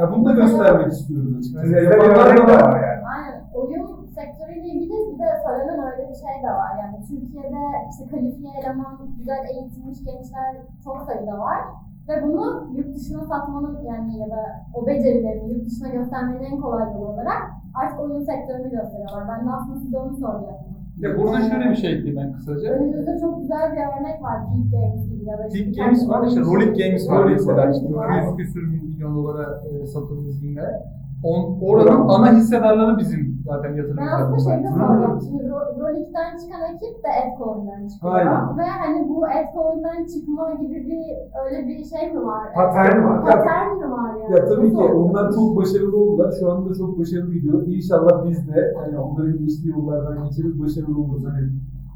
Ya 0.00 0.12
bunu 0.16 0.24
da 0.24 0.32
göstermek 0.32 0.92
istiyoruz 0.92 1.36
açıkçası. 1.38 1.66
Bir 1.70 1.76
Yapanlar 1.82 2.36
da 2.36 2.42
var. 2.42 2.62
var 2.62 2.80
yani. 2.82 3.02
aynen 3.14 3.42
oyun 3.54 3.86
sektörüyle 4.18 4.68
ilgili 4.74 4.96
bir 5.10 5.18
de 5.22 5.28
söylenen 5.46 5.80
öyle 5.90 6.02
bir 6.10 6.18
şey 6.24 6.34
de 6.44 6.50
var. 6.60 6.72
Yani 6.82 6.96
Türkiye'de 7.08 7.62
işte 7.90 8.04
kalifiye 8.12 8.52
eleman, 8.60 8.94
güzel 9.18 9.42
eğitilmiş 9.52 9.98
gençler 10.08 10.50
çok 10.84 10.98
sayıda 11.06 11.38
var. 11.38 11.60
Ve 12.08 12.22
bunu 12.22 12.70
yurt 12.76 12.94
dışına 12.96 13.24
satmanın 13.24 13.84
yani 13.84 14.18
ya 14.18 14.30
da 14.30 14.42
o 14.74 14.86
becerilerini 14.86 15.52
yurt 15.52 15.66
dışına 15.66 15.88
göstermenin 15.88 16.44
en 16.44 16.60
kolay 16.60 16.84
yolu 16.94 17.06
olarak 17.08 17.42
artık 17.74 18.00
oyun 18.00 18.24
sektörünü 18.24 18.70
gösteriyorlar. 18.70 19.28
Ben 19.28 19.46
de 19.46 19.50
aslında 19.50 19.80
size 19.80 19.98
onu 19.98 20.16
soracaktım. 20.16 20.72
ya 20.98 21.18
burada 21.18 21.40
şöyle 21.40 21.70
bir 21.70 21.74
şey 21.74 21.92
ekleyeyim 21.92 22.16
ben 22.22 22.32
kısaca. 22.32 22.70
Önümüzde 22.70 23.18
çok 23.20 23.40
güzel 23.40 23.72
bir 23.72 23.76
örnek 23.76 24.22
var 24.22 24.36
Peak 24.48 24.66
Games 24.72 25.08
gibi 25.10 25.24
ya 25.24 25.38
da 25.38 25.46
işte 25.46 25.64
Peak 25.64 25.74
Games 25.76 26.08
var, 26.08 26.26
işte 26.26 26.40
Rolling 26.40 26.78
Games 26.78 27.10
var 27.10 27.24
mesela. 27.24 27.70
İşte 27.70 27.86
100 27.86 28.36
küsür 28.36 28.62
milyon 28.68 29.16
dolara 29.16 29.62
e, 29.68 29.86
satıldığı 29.86 30.32
zinlere. 30.32 30.82
On, 31.22 31.58
oranın 31.68 32.08
ana 32.08 32.32
hissedarları 32.32 32.98
bizim 32.98 33.42
zaten 33.46 33.76
Ben 33.76 34.06
aslında 34.06 34.38
şeyde 34.38 34.66
yatırımcılarımız. 34.66 34.78
soracağım. 34.78 35.20
Şimdi 35.26 35.42
Ro- 35.52 35.80
Rolik'ten 35.80 36.30
çıkan 36.40 36.62
ekip 36.74 36.94
de 37.04 37.10
Edcoin'den 37.22 37.88
çıkıyor. 37.88 38.12
Aynen. 38.14 38.58
Ve 38.58 38.62
hani 38.82 39.08
bu 39.08 39.18
Edcoin'den 39.38 40.00
çıkma 40.12 40.44
gibi 40.60 40.74
bir 40.88 41.02
öyle 41.44 41.58
bir 41.68 41.84
şey 41.92 42.12
mi 42.14 42.20
var? 42.26 42.44
Patern 42.54 43.04
var. 43.04 43.22
Patern 43.24 43.70
mi 43.80 43.90
var 43.90 44.10
yani? 44.22 44.32
Ya 44.36 44.44
tabii 44.44 44.70
ki 44.70 44.76
onlar 45.02 45.32
çok 45.32 45.56
başarılı 45.56 45.96
oldular. 45.96 46.32
Şu 46.40 46.52
anda 46.52 46.70
da 46.70 46.74
çok 46.74 46.98
başarılı 46.98 47.32
gidiyor. 47.34 47.62
İnşallah 47.66 48.24
biz 48.28 48.48
de 48.48 48.74
hani 48.80 48.98
onların 48.98 49.38
geçtiği 49.38 49.68
yollardan 49.70 50.24
geçeriz, 50.24 50.60
başarılı 50.62 50.98
oluruz. 51.00 51.24
Hani 51.26 51.48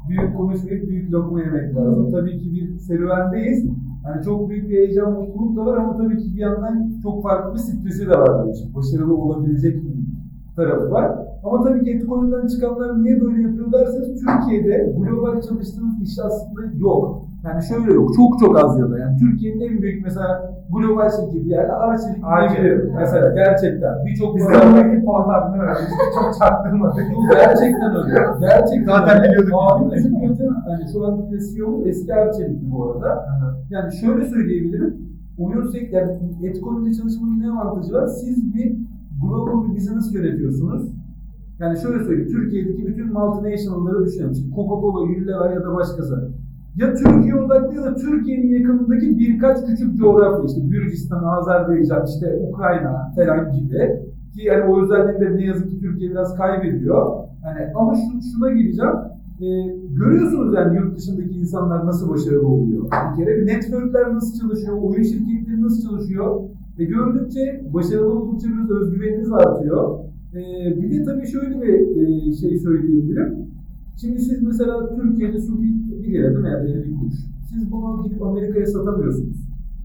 büyük 0.09 0.37
konuşmayıp 0.37 0.87
büyük 0.89 1.11
lokma 1.13 1.39
yemek 1.41 1.75
lazım. 1.75 2.11
Tabii 2.11 2.37
ki 2.39 2.51
bir 2.53 2.77
serüvendeyiz. 2.79 3.65
Hani 4.03 4.23
çok 4.23 4.49
büyük 4.49 4.69
bir 4.69 4.75
heyecan, 4.77 5.11
mutluluk 5.13 5.57
da 5.57 5.65
var 5.65 5.77
ama 5.77 5.97
tabii 5.97 6.17
ki 6.17 6.35
bir 6.35 6.41
yandan 6.41 6.91
çok 7.03 7.23
farklı 7.23 7.53
bir 7.53 7.59
stresi 7.59 8.09
de 8.09 8.19
var 8.19 8.45
bu 8.45 8.51
işin. 8.51 8.75
Başarılı 8.75 9.17
olabilecek 9.17 9.83
mi 9.83 9.91
tarafı 10.55 10.91
var. 10.91 11.11
Ama 11.43 11.63
tabii 11.63 11.83
ki 11.83 11.91
Etikonu'dan 11.91 12.47
çıkanlar 12.47 13.03
niye 13.03 13.21
böyle 13.21 13.41
yapıyor 13.41 13.71
derseniz 13.71 14.25
Türkiye'de 14.25 14.93
global 14.97 15.41
çalıştığınız 15.41 16.01
iş 16.03 16.19
aslında 16.25 16.61
yok. 16.79 17.27
Yani 17.45 17.63
şöyle 17.63 17.93
yok. 17.93 18.09
Çok 18.15 18.39
çok 18.39 18.57
az 18.63 18.79
ya 18.79 18.89
da. 18.91 18.99
Yani 18.99 19.17
Türkiye'nin 19.17 19.61
en 19.61 19.81
büyük 19.81 20.03
mesela 20.03 20.53
global 20.73 21.09
şirketi 21.09 21.49
yani 21.49 21.71
Arçelik 21.71 22.23
diyebilirim. 22.61 22.93
Mesela 22.95 23.33
gerçekten. 23.33 24.05
Birçok 24.05 24.35
Biz 24.35 24.43
de 24.43 24.47
oradaki 24.47 25.05
puanlarını 25.05 25.63
öğrendik. 25.63 25.89
Çok 26.15 26.33
çaktırmadık. 26.39 27.03
Gerçekten 27.31 27.95
öyle. 27.95 28.13
Gerçekten 28.39 28.85
Zaten 28.85 29.23
biliyorduk. 29.23 29.53
Abi 29.71 29.95
bizim 29.95 30.15
hani 30.67 30.91
şu 30.93 31.05
an 31.05 31.25
CEO 31.53 31.81
eski 31.85 32.13
Arçelik'ti 32.13 32.71
bu 32.71 32.91
arada. 32.91 33.25
Yani 33.69 33.95
şöyle 33.95 34.25
söyleyebilirim. 34.25 35.07
Sektörü, 35.71 35.95
yani 35.95 36.47
Etcoin'de 36.47 36.93
çalışmanın 36.93 37.39
ne 37.39 37.51
avantajı 37.51 37.93
var? 37.93 38.07
Siz 38.07 38.53
bir 38.53 38.75
global 39.21 39.63
bir 39.63 39.75
business 39.75 40.13
yönetiyorsunuz. 40.13 40.91
Yani 41.59 41.77
şöyle 41.77 42.03
söyleyeyim, 42.03 42.31
Türkiye'deki 42.31 42.87
bütün 42.87 43.13
multinational'ları 43.13 44.05
düşünelim. 44.05 44.31
İşte 44.31 44.49
Coca-Cola, 44.55 45.03
Unilever 45.03 45.51
ya 45.53 45.63
da 45.63 45.75
başkası. 45.75 46.31
Ya 46.75 46.93
Türkiye 46.93 47.35
odaklı 47.35 47.75
ya 47.75 47.83
da 47.83 47.95
Türkiye'nin 47.95 48.59
yakınındaki 48.59 49.17
birkaç 49.19 49.65
küçük 49.65 49.97
coğrafya 49.97 50.45
işte 50.45 50.61
Gürcistan, 50.61 51.23
Azerbaycan, 51.23 52.05
işte 52.05 52.39
Ukrayna 52.49 53.11
falan 53.15 53.51
gibi. 53.51 54.01
Ki 54.33 54.41
yani 54.43 54.63
o 54.63 54.83
özellikleri 54.83 55.37
ne 55.37 55.45
yazık 55.45 55.69
ki 55.69 55.79
Türkiye 55.79 56.11
biraz 56.11 56.35
kaybediyor. 56.35 57.23
Hani 57.43 57.59
ama 57.75 57.95
şu, 57.95 58.31
şuna 58.31 58.51
geleceğim. 58.51 58.95
Ee, 59.41 59.45
görüyorsunuz 59.93 60.53
yani 60.53 60.77
yurt 60.77 60.97
dışındaki 60.97 61.35
insanlar 61.35 61.85
nasıl 61.85 62.09
başarılı 62.09 62.47
oluyor. 62.47 62.83
Bir 62.83 63.25
kere 63.25 63.45
networkler 63.45 64.13
nasıl 64.13 64.39
çalışıyor, 64.39 64.77
oyun 64.81 65.03
şirketleri 65.03 65.61
nasıl 65.61 65.89
çalışıyor. 65.89 66.41
Ve 66.79 66.85
gördükçe, 66.85 67.63
başarılı 67.73 68.13
oldukça 68.13 68.47
biraz 68.47 68.69
özgüveniniz 68.69 69.31
artıyor. 69.31 69.99
Ee, 70.33 70.81
bir 70.81 70.91
de 70.91 71.03
tabii 71.03 71.27
şöyle 71.27 71.61
bir 71.61 72.01
e, 72.01 72.33
şey 72.33 72.59
söyleyebilirim. 72.59 73.47
Şimdi 74.01 74.19
siz 74.19 74.43
mesela 74.43 74.95
Türkiye'de 74.95 75.39
su 75.39 75.61
bir, 75.61 76.03
bir 76.03 76.13
lira 76.13 76.29
değil 76.29 76.39
mi? 76.39 76.49
Yani 76.49 76.69
50 76.69 76.99
kuruş. 76.99 77.13
Siz 77.49 77.71
bunu 77.71 78.03
gidip 78.03 78.21
Amerika'ya 78.21 78.65
satamıyorsunuz. 78.65 79.37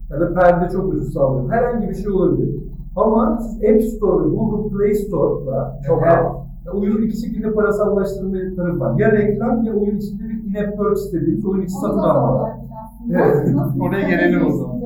Ya 0.09 0.19
da 0.19 0.33
perde 0.33 0.69
çok 0.73 0.93
ucuz 0.93 1.13
sağlıyor. 1.13 1.51
Herhangi 1.51 1.89
bir 1.89 1.95
şey 1.95 2.11
olabilir. 2.11 2.55
Ama 2.95 3.39
siz 3.41 3.63
App 3.69 3.83
Store 3.83 4.25
ve 4.25 4.29
Google 4.29 4.77
Play 4.77 4.93
Store'da 4.93 5.81
Çok 5.87 6.01
rahat. 6.03 6.42
Ya 6.65 6.71
oyunu 6.71 7.05
iki 7.05 7.17
şekilde 7.17 7.53
parasallaştırma 7.53 8.55
tarafı 8.55 8.79
var. 8.79 8.99
Ya 8.99 9.11
reklam 9.11 9.63
ya 9.63 9.73
oyun 9.73 9.97
içinde 9.97 10.23
bir 10.23 10.43
in-app 10.49 10.77
purchase 10.77 11.21
dediğimiz 11.21 11.45
oyun 11.45 11.61
içi 11.61 11.73
satın 11.73 11.97
alma. 11.97 12.49
aslında. 12.83 13.19
Evet. 13.19 13.55
Nasıl 13.55 13.79
Oraya 13.79 14.09
gelelim 14.09 14.45
o 14.47 14.51
zaman. 14.51 14.81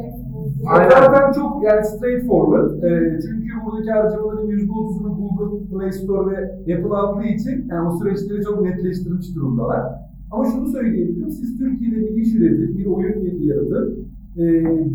Aynen. 0.65 0.89
Zaten 0.89 1.31
çok 1.31 1.63
yani 1.63 1.85
straightforward. 1.85 2.83
Ee, 2.83 3.19
çünkü 3.21 3.53
buradaki 3.65 3.91
harcamaların 3.91 4.47
%30'unu 4.47 5.15
Google 5.17 5.67
Play 5.69 5.91
Store 5.91 6.31
ve 6.31 6.75
Apple 6.75 6.95
aldığı 6.95 7.23
için 7.23 7.67
yani 7.69 7.89
o 7.89 7.97
süreçleri 7.97 8.43
çok 8.43 8.61
netleştirmiş 8.61 9.35
durumdalar. 9.35 9.81
Ama 10.31 10.45
şunu 10.45 10.67
söyleyebilirim, 10.67 11.31
siz 11.31 11.57
Türkiye'de 11.57 12.15
bir 12.15 12.21
iş 12.21 12.35
üretir, 12.35 12.77
bir 12.77 12.85
oyun 12.85 13.19
yeri 13.19 13.45
yaratır. 13.45 13.93
Ee, 14.37 14.41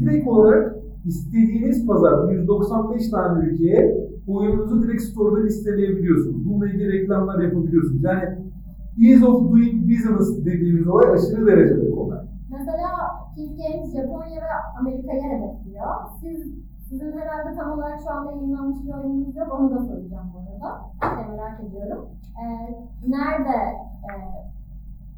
direkt 0.01 0.29
olarak 0.29 0.77
istediğiniz 1.07 1.87
pazar 1.87 2.33
195 2.33 3.11
tane 3.11 3.45
ülkeye 3.45 4.12
oyununuzu 4.27 4.83
direkt 4.83 5.03
store'da 5.03 5.45
listeleyebiliyorsunuz. 5.45 6.49
Bununla 6.49 6.67
ilgili 6.67 6.93
reklamlar 6.93 7.43
yapabiliyorsunuz. 7.43 8.03
Yani 8.03 8.25
ease 9.07 9.27
of 9.27 9.53
doing 9.53 9.91
business 9.91 10.45
dediğimiz 10.45 10.89
olay 10.89 11.11
aşırı 11.11 11.47
derecede 11.47 11.91
kolay. 11.91 12.19
Mesela 12.51 12.89
Games 13.37 13.93
Japonya 13.95 14.41
ve 14.43 14.55
Amerika'yı 14.81 15.23
hedefliyor. 15.23 15.87
Siz, 16.21 16.55
sizin 16.89 17.13
herhalde 17.13 17.57
tam 17.59 17.73
olarak 17.73 18.01
şu 18.05 18.11
anda 18.11 18.33
yayınlanmış 18.33 18.79
bir 18.85 18.95
oyununuz 18.95 19.37
yok. 19.37 19.59
Onu 19.61 19.71
da 19.71 19.79
soracağım 19.79 20.27
bu 20.35 20.39
arada. 20.39 20.81
Şey 21.15 21.31
merak 21.31 21.61
ediyorum. 21.61 22.07
Ee, 22.41 22.45
nerede 23.09 23.57
e, 24.09 24.13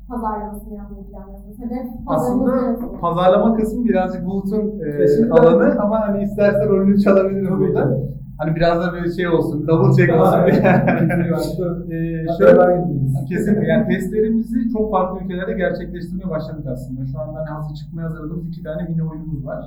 pazarlamasını 0.08 0.74
yapmayı 0.74 1.04
planlıyorsunuz? 1.04 1.58
Hedef 1.58 1.86
Aslında 2.06 2.76
pazarlama 3.00 3.56
kısmı 3.56 3.84
birazcık 3.84 4.26
Bulut'un 4.26 4.80
e, 4.80 5.30
alanı 5.30 5.80
ama 5.80 6.08
hani 6.08 6.22
istersen 6.22 6.68
rolünü 6.68 7.00
çalabilirim 7.00 7.58
burada. 7.60 7.98
Hani 8.38 8.56
biraz 8.56 8.80
da 8.82 8.92
böyle 8.92 9.12
şey 9.12 9.28
olsun, 9.28 9.66
double 9.66 9.96
check 9.96 10.12
olsun. 10.20 11.90
Ee, 11.90 12.26
şöyle, 12.38 12.84
kesinlikle 13.28 13.66
yani 13.68 13.88
testlerimizi 13.88 14.72
çok 14.72 14.90
farklı 14.90 15.24
ülkelerde 15.24 15.52
gerçekleştirmeye 15.52 16.30
başladık 16.30 16.66
aslında. 16.72 17.06
Şu 17.06 17.20
anda 17.20 17.38
hani 17.40 17.48
hazır 17.48 17.74
çıkmaya 17.74 18.02
hazırladığımız 18.08 18.48
iki 18.48 18.62
tane 18.62 18.82
mini 18.88 19.02
oyunumuz 19.02 19.46
var. 19.46 19.64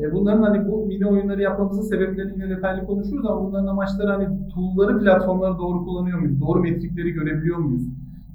E, 0.00 0.12
Bunların 0.12 0.42
hani 0.42 0.68
bu 0.68 0.86
mini 0.86 1.06
oyunları 1.06 1.42
yapmamızın 1.42 1.82
sebeplerini 1.82 2.32
yine 2.32 2.50
detaylı 2.56 2.86
konuşuruz 2.86 3.26
ama 3.26 3.44
bunların 3.44 3.66
amaçları 3.66 4.10
hani 4.12 4.28
tool'ları, 4.54 4.98
platformları 4.98 5.58
doğru 5.58 5.84
kullanıyor 5.84 6.18
muyuz? 6.18 6.40
Doğru 6.40 6.60
metrikleri 6.60 7.10
görebiliyor 7.10 7.58
muyuz? 7.58 7.82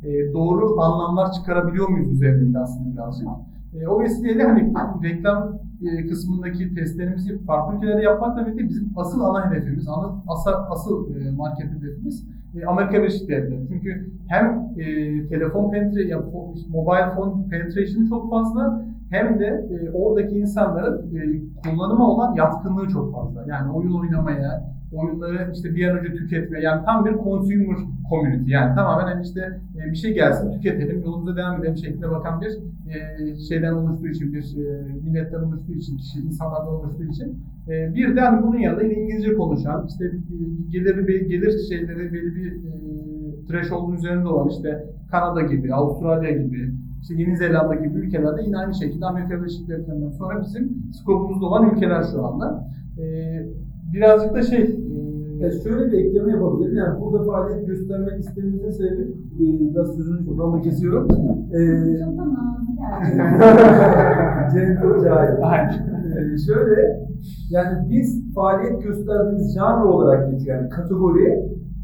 E, 0.04 0.34
doğru 0.34 0.82
anlamlar 0.82 1.32
çıkarabiliyor 1.32 1.90
muyuz 1.90 2.12
üzerineydi 2.12 2.60
aslında 2.60 2.94
birazcık. 2.94 3.28
E, 3.74 3.88
o 3.88 4.00
vesileyle 4.00 4.44
hani 4.44 4.74
reklam 5.04 5.60
e, 5.82 6.08
kısmındaki 6.08 6.74
testlerimizi 6.76 7.46
farklı 7.46 7.76
ülkelerde 7.78 8.02
yapmakla 8.02 8.46
birlikte 8.46 8.70
bizim 8.70 8.94
asıl 8.96 9.22
ana 9.22 9.52
hedefimiz, 9.52 9.88
ana, 9.88 10.24
asa, 10.28 10.68
asıl 10.70 11.16
e, 11.16 11.32
market 11.32 11.72
hedefimiz 11.72 12.28
e, 12.56 12.66
Amerika 12.66 12.94
Birleşik 12.94 13.30
Devletleri. 13.30 13.68
Çünkü 13.68 14.12
hem 14.28 14.70
e, 14.78 14.84
telefon 15.28 15.72
penetre, 15.72 16.08
ya, 16.08 16.18
fo- 16.18 16.70
mobile 16.70 17.16
phone 17.16 17.50
penetration'ı 17.50 18.10
çok 18.10 18.30
fazla 18.30 18.86
hem 19.10 19.40
de 19.40 19.46
e, 19.72 19.92
oradaki 19.92 20.40
insanların 20.40 21.16
e, 21.16 21.20
kullanıma 21.64 22.10
olan 22.10 22.36
yatkınlığı 22.36 22.88
çok 22.88 23.16
fazla. 23.16 23.46
Yani 23.48 23.72
oyun 23.72 23.94
oynamaya, 24.00 24.64
oyunları 24.92 25.52
işte 25.54 25.76
bir 25.76 25.88
an 25.88 25.98
önce 25.98 26.16
tüketme, 26.16 26.62
yani 26.62 26.86
tam 26.86 27.06
bir 27.06 27.14
consumer 27.24 27.78
community. 28.10 28.52
Yani 28.52 28.76
tamamen 28.76 29.06
hani 29.06 29.26
işte 29.26 29.60
e, 29.78 29.92
bir 29.92 29.96
şey 29.96 30.14
gelsin 30.14 30.52
tüketelim, 30.52 31.02
yolumuza 31.06 31.36
devam 31.36 31.60
edelim 31.60 31.78
şeklinde 31.78 32.12
bakan 32.12 32.42
bir 32.42 32.52
e, 32.94 33.36
şeyden 33.36 33.74
oluştuğu 33.74 34.08
için, 34.08 34.34
bir 34.34 34.58
e, 34.66 34.84
milletten 35.04 35.40
oluştuğu 35.40 35.74
için, 35.74 35.98
kişi, 35.98 36.20
insanlardan 36.20 36.74
oluştuğu 36.74 37.04
için. 37.04 37.40
Bir 37.68 38.16
de 38.16 38.22
bunun 38.44 38.58
yanında 38.58 38.84
İngilizce 38.84 39.34
konuşan, 39.34 39.88
işte 39.88 40.12
geliri, 40.70 41.28
gelir 41.28 41.60
şeyleri 41.70 42.14
belli 42.14 42.36
bir 42.36 42.54
threshold'un 43.48 43.96
üzerinde 43.96 44.28
olan 44.28 44.50
işte 44.50 44.86
Kanada 45.12 45.42
gibi, 45.42 45.74
Avustralya 45.74 46.32
gibi, 46.32 46.72
işte 47.02 47.14
Yeni 47.16 47.38
Zelanda 47.38 47.76
gibi 47.76 47.98
ülkelerde 47.98 48.42
yine 48.46 48.58
aynı 48.58 48.74
şekilde 48.76 49.06
Amerika 49.06 49.40
Birleşik 49.40 49.70
Devletleri'nden 49.70 50.10
sonra 50.10 50.42
bizim 50.42 50.84
skopumuzda 50.94 51.46
olan 51.46 51.76
ülkeler 51.76 52.04
şu 52.12 52.26
anda. 52.26 52.68
Birazcık 53.94 54.34
da 54.36 54.42
şey, 54.42 54.60
e, 54.62 54.82
Ya 55.40 55.52
şöyle 55.52 55.92
bir 55.92 55.98
ekleme 55.98 56.32
yapabilirim. 56.32 56.78
Yani 56.78 57.02
burada 57.02 57.24
faaliyet 57.24 57.68
göstermek 57.68 58.20
istememizin 58.20 58.70
sebebi, 58.70 59.02
e, 59.02 59.74
biraz 59.74 59.96
sözünü 59.96 60.26
çok 60.26 60.42
ama 60.42 60.62
kesiyorum. 60.62 61.08
E, 61.54 61.60
Çok 64.82 65.00
da 65.00 65.04
cahil. 65.04 65.36
Aynen. 65.42 65.74
E, 66.34 66.38
şöyle, 66.38 67.00
yani 67.50 67.90
biz 67.90 68.34
faaliyet 68.36 68.84
gösterdiğimiz 68.84 69.56
janr 69.56 69.86
olarak 69.86 70.32
geçiyor. 70.32 70.58
Yani 70.58 70.70
kategori, 70.70 71.28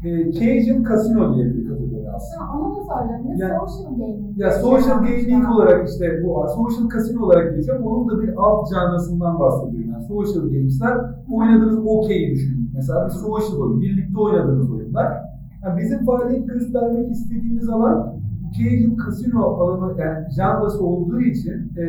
e, 0.04 0.32
Cajun 0.32 0.84
Casino 0.84 1.34
diye 1.34 1.46
bir 1.46 1.68
kategori. 1.68 1.87
Ha, 2.38 2.58
Onu 2.58 2.76
da 2.76 2.80
soracağım. 2.84 3.22
Bir 3.34 3.38
de 3.38 3.42
Ya- 3.44 3.60
social 3.66 3.90
gaming. 3.98 4.38
Ya 4.38 4.50
social 4.50 4.98
gaming 4.98 5.48
olarak 5.54 5.88
işte 5.88 6.22
bu 6.24 6.46
social 6.56 6.88
casino 6.94 7.24
olarak 7.26 7.56
geçiyor. 7.56 7.80
Onun 7.84 8.08
da 8.08 8.22
bir 8.22 8.34
alt 8.36 8.70
canrasından 8.70 9.38
bahsediyorum. 9.40 9.90
Yani 9.92 10.04
social 10.04 10.44
games'ler 10.52 10.96
oynadığınız 11.32 11.78
okey 11.86 12.30
düşünün. 12.30 12.70
Mesela 12.74 13.04
bir 13.06 13.10
social 13.10 13.58
oyun, 13.60 13.80
birlikte 13.80 14.20
oynadığınız 14.20 14.70
oyunlar. 14.72 15.12
Yani 15.64 15.80
bizim 15.82 16.04
faaliyet 16.06 16.48
göstermek 16.48 17.10
istediğimiz 17.10 17.68
alan 17.68 18.14
Cajun 18.58 18.96
Casino 19.06 19.44
alanı 19.44 20.00
yani 20.00 20.26
janrası 20.36 20.84
olduğu 20.86 21.20
için 21.20 21.52
e, 21.78 21.84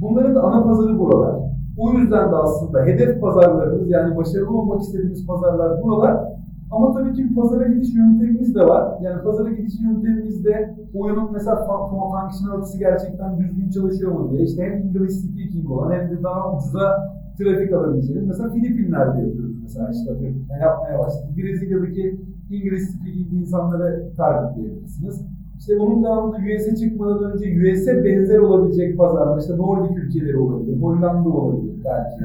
bunların 0.00 0.34
da 0.34 0.42
ana 0.42 0.64
pazarı 0.64 0.98
buralar. 0.98 1.34
O 1.78 1.92
yüzden 1.92 2.32
de 2.32 2.36
aslında 2.36 2.82
hedef 2.84 3.20
pazarlarımız 3.20 3.90
yani 3.90 4.16
başarılı 4.16 4.50
olmak 4.58 4.80
istediğimiz 4.80 5.26
pazarlar 5.26 5.82
buralar. 5.82 6.24
Ama 6.70 6.92
tabii 6.94 7.12
ki 7.12 7.34
pazara 7.34 7.68
gidiş 7.68 7.94
yöntemimiz 7.94 8.54
de 8.54 8.60
var. 8.66 8.98
Yani 9.02 9.22
pazara 9.22 9.50
gidiş 9.50 9.74
yöntemimizde 9.80 10.74
oyunun 10.94 11.32
mesela 11.32 11.56
fun- 11.56 11.90
functionality'si 11.90 12.78
gerçekten 12.78 13.38
düzgün 13.38 13.70
çalışıyor 13.70 14.12
mu 14.12 14.30
diye. 14.30 14.42
İşte 14.42 14.62
hem 14.62 14.72
English 14.72 15.12
speaking 15.14 15.70
olan 15.70 15.92
hem 15.92 16.10
de 16.10 16.22
daha 16.22 16.56
ucuza 16.56 17.12
trafik 17.38 17.72
alabileceğiniz. 17.72 18.26
Mesela 18.26 18.50
Filipinler'de 18.50 19.20
yapıyoruz 19.20 19.56
mesela 19.62 19.90
işte. 19.90 20.10
Yani 20.50 20.62
yapmaya 20.62 20.98
başladık. 20.98 21.36
Brezilya'daki 21.36 22.20
English 22.50 22.82
speaking 22.82 23.32
insanları 23.32 24.10
targetleyebilirsiniz. 24.16 25.26
İşte 25.58 25.72
bunun 25.80 26.04
devamında 26.04 26.36
US'e 26.36 26.76
çıkmadan 26.76 27.32
önce 27.32 27.72
US'e 27.72 28.04
benzer 28.04 28.38
olabilecek 28.38 28.98
pazarlar, 28.98 29.38
işte 29.40 29.56
Nordik 29.56 29.98
ülkeleri 29.98 30.36
olabilir, 30.38 30.82
Hollanda 30.82 31.28
olabilir 31.28 31.74
belki. 31.84 32.24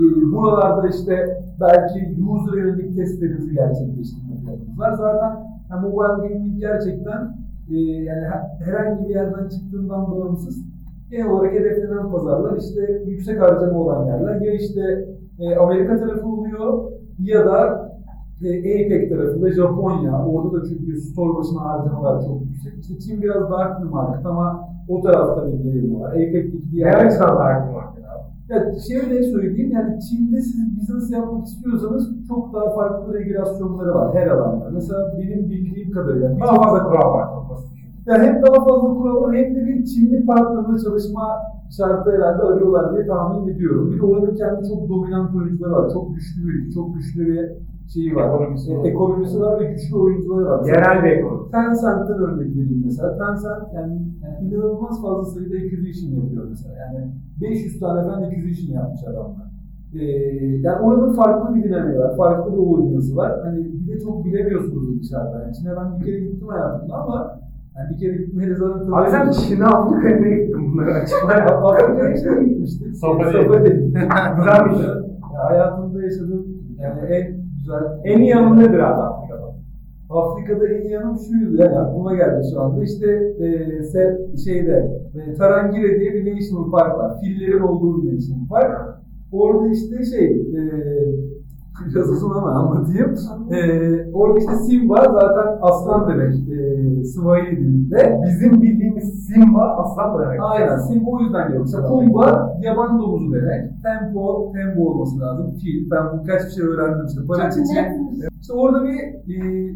Ee, 0.00 0.32
buralarda 0.32 0.88
işte 0.88 1.42
belki 1.60 2.16
user 2.30 2.58
yönelik 2.58 2.96
testlerimizi 2.96 3.54
gerçekleştirme 3.54 4.34
planımız 4.44 4.78
var. 4.78 4.92
Zaten 4.92 5.32
yani 5.70 5.82
mobile 5.88 6.28
gaming 6.28 6.58
gerçekten 6.60 7.36
e, 7.70 7.76
yani 7.78 8.24
her- 8.26 8.66
herhangi 8.66 9.08
bir 9.08 9.14
yerden 9.14 9.48
çıktığından 9.48 10.10
bağımsız 10.10 10.64
genel 11.10 11.30
olarak 11.30 11.52
hedeflenen 11.52 12.10
pazarlar 12.10 12.56
işte 12.56 13.02
yüksek 13.06 13.40
harcama 13.40 13.78
olan 13.78 14.06
yerler. 14.06 14.40
Ya 14.40 14.52
işte 14.52 15.08
e, 15.38 15.56
Amerika 15.56 15.96
tarafı 15.98 16.26
oluyor 16.28 16.90
ya 17.18 17.46
da 17.46 17.90
e, 18.44 18.58
APEC 18.58 19.08
tarafında 19.08 19.52
Japonya. 19.52 20.26
Orada 20.26 20.56
da 20.56 20.64
çünkü 20.68 21.00
store 21.00 21.38
başına 21.38 21.64
harcamalar 21.64 22.20
çok 22.26 22.42
yüksek. 22.42 22.78
İşte 22.80 22.98
Çin 22.98 23.22
biraz 23.22 23.50
dark 23.50 23.80
bir 23.82 23.88
market 23.88 24.26
ama 24.26 24.68
o 24.88 25.00
tarafta 25.00 25.46
bir 25.46 25.58
gelir 25.58 25.94
var. 25.94 26.10
APEC'teki 26.12 26.70
diğer... 26.72 26.92
Ne 26.92 26.96
açıdan 26.96 27.36
da 27.36 27.44
hakim 27.44 27.74
var 27.74 27.84
ya? 28.50 28.72
Şöyle 28.88 29.22
söyleyeyim 29.22 29.70
yani 29.72 30.00
Çin'de 30.00 30.40
siz 30.40 30.60
business 30.80 31.10
yapmak 31.12 31.46
istiyorsanız 31.46 32.10
çok 32.28 32.54
daha 32.54 32.70
farklı 32.74 33.14
regülasyonları 33.14 33.94
var 33.94 34.14
her 34.14 34.26
alanda. 34.26 34.70
Mesela 34.72 35.12
benim 35.18 35.50
bildiğim 35.50 35.90
kadarıyla 35.90 36.40
Daha 36.40 36.62
fazla 36.62 36.82
kural 36.88 37.12
var. 37.14 37.28
Çok 37.34 37.50
basit 37.50 37.72
düşün. 37.74 37.88
ya 38.06 38.14
hem 38.22 38.42
daha 38.42 38.64
fazla 38.64 38.88
kural 38.94 39.22
var 39.22 39.34
hem 39.36 39.54
de 39.54 39.66
bir 39.66 39.84
Çinli 39.84 40.26
partnerle 40.26 40.78
çalışma 40.84 41.22
şartı 41.76 42.10
herhalde 42.12 42.42
arıyorlar 42.42 42.94
diye 42.94 43.06
tahmin 43.06 43.48
ediyorum. 43.48 43.92
Bir 43.92 43.98
de 44.00 44.04
oranın 44.06 44.34
kendi 44.34 44.68
çok 44.68 44.88
dominant 44.88 45.36
oyuncuları 45.36 45.72
var. 45.72 45.90
Çok 45.92 46.14
güçlü 46.14 46.48
bir 46.48 46.70
çok 46.74 46.94
güçlü 46.94 47.26
bir 47.26 47.50
şeyi 47.92 48.16
var. 48.16 48.28
Ekonomisi 48.28 48.78
var. 48.78 48.84
Ekonomisi 48.84 49.40
var 49.40 49.60
ve 49.60 49.64
güçlü 49.72 49.96
oyuncuları 49.96 50.44
var. 50.44 50.66
Yerel 50.66 51.04
bir 51.04 51.10
ekonomi. 51.10 51.50
Tencent'ten 51.50 52.18
örnek 52.18 52.56
vereyim 52.56 52.82
mesela. 52.84 53.18
Tencent 53.18 53.74
yani, 53.74 53.94
yani 54.22 54.48
inanılmaz 54.48 55.02
fazla 55.02 55.24
sayıda 55.24 55.54
acquisition 55.56 56.10
yapıyor 56.22 56.44
mesela. 56.48 56.74
Yani 56.78 57.10
500 57.40 57.80
tane 57.80 58.08
ben 58.08 58.22
acquisition 58.22 58.74
yapmış 58.74 59.04
adamlar. 59.04 59.50
Ee, 59.94 60.04
yani 60.66 60.80
oranın 60.80 61.12
farklı 61.12 61.54
bir 61.54 61.64
dinamiği 61.64 61.98
var, 61.98 62.16
farklı 62.16 62.52
bir 62.52 62.58
oyun 62.58 63.16
var. 63.16 63.40
Hani 63.44 63.64
bir 63.64 63.92
de 63.92 64.00
çok 64.00 64.24
bilemiyorsunuz 64.24 65.02
dışarıda. 65.02 65.42
Yani 65.42 65.54
Çin'e 65.54 65.76
ben 65.76 66.00
bir 66.00 66.04
kere 66.04 66.20
gittim 66.20 66.48
hayatımda 66.48 66.94
ama 66.94 67.40
yani 67.76 67.90
bir 67.90 67.98
kere 67.98 68.16
gitmeye 68.16 68.54
zaten 68.54 68.92
Abi 68.92 69.10
sen 69.10 69.30
Çin'e 69.30 69.64
Afrika'ya 69.64 70.16
ne 70.20 70.30
gittin 70.36 70.72
bunları 70.72 70.90
açıklar. 70.90 71.36
Afrika'ya 71.64 72.14
işte 72.14 72.44
gitmiştik. 72.44 72.96
Safari'ye. 72.96 73.42
Güzelmiş. 74.36 74.78
Ya 75.34 75.44
hayatımda 75.44 76.02
yaşadığım 76.02 76.46
yani 76.78 77.00
en 77.00 77.39
güzel, 77.70 78.00
En 78.04 78.18
iyi 78.18 78.28
yanı 78.28 78.58
nedir 78.58 78.78
abi 78.78 79.02
Afrika'da? 79.02 79.54
Afrika'da 80.10 80.68
en 80.68 80.82
iyi 80.82 80.92
yanım 80.92 81.18
şuydu 81.18 81.62
yani 81.62 81.78
aklıma 81.78 82.14
geldi 82.14 82.46
şu 82.52 82.60
anda. 82.60 82.82
İşte 82.82 83.06
e, 83.40 83.82
se, 83.82 84.18
şeyde 84.44 85.00
e, 85.14 85.34
Tarangire 85.34 86.00
diye 86.00 86.14
bir 86.14 86.36
national 86.36 86.70
park 86.70 86.98
var. 86.98 87.20
Fillerin 87.20 87.60
olduğu 87.60 88.02
bir 88.02 88.14
national 88.14 88.48
park. 88.50 89.00
Orada 89.32 89.68
işte 89.68 90.04
şey 90.04 90.26
e, 90.26 90.60
Biraz 91.94 92.10
uzun 92.10 92.30
ama 92.30 92.50
anlatayım. 92.50 93.14
Ee, 93.50 94.10
orada 94.12 94.38
işte 94.38 94.54
Simba 94.54 94.96
zaten 94.96 95.58
aslan 95.62 96.08
demek 96.08 96.34
e, 96.34 96.59
Swahili 97.04 97.56
dilinde. 97.56 98.20
Bizim 98.24 98.62
bildiğimiz 98.62 99.26
Simba 99.26 99.76
aslan 99.76 100.22
demek? 100.22 100.40
Aynen 100.42 100.76
Simba 100.78 101.10
o 101.10 101.20
yüzden 101.20 101.46
geliyor. 101.46 101.62
Mesela 101.62 101.88
Pumba 101.88 102.56
yaban 102.62 102.98
domuzu 103.00 103.34
demek. 103.34 103.82
Tempo, 103.82 104.52
tempo 104.54 104.80
olması 104.90 105.20
lazım. 105.20 105.50
Fil. 105.60 105.90
Ben 105.90 106.04
bu 106.12 106.24
kaç 106.26 106.42
bir 106.46 106.50
şey 106.50 106.64
öğrendim 106.64 107.06
işte. 107.06 107.20
Para 107.28 107.42
Çok 107.42 107.52
çiçeği. 107.52 107.84
net. 107.84 108.30
İşte 108.40 108.52
orada 108.52 108.84
bir 108.84 108.98
e, 109.34 109.70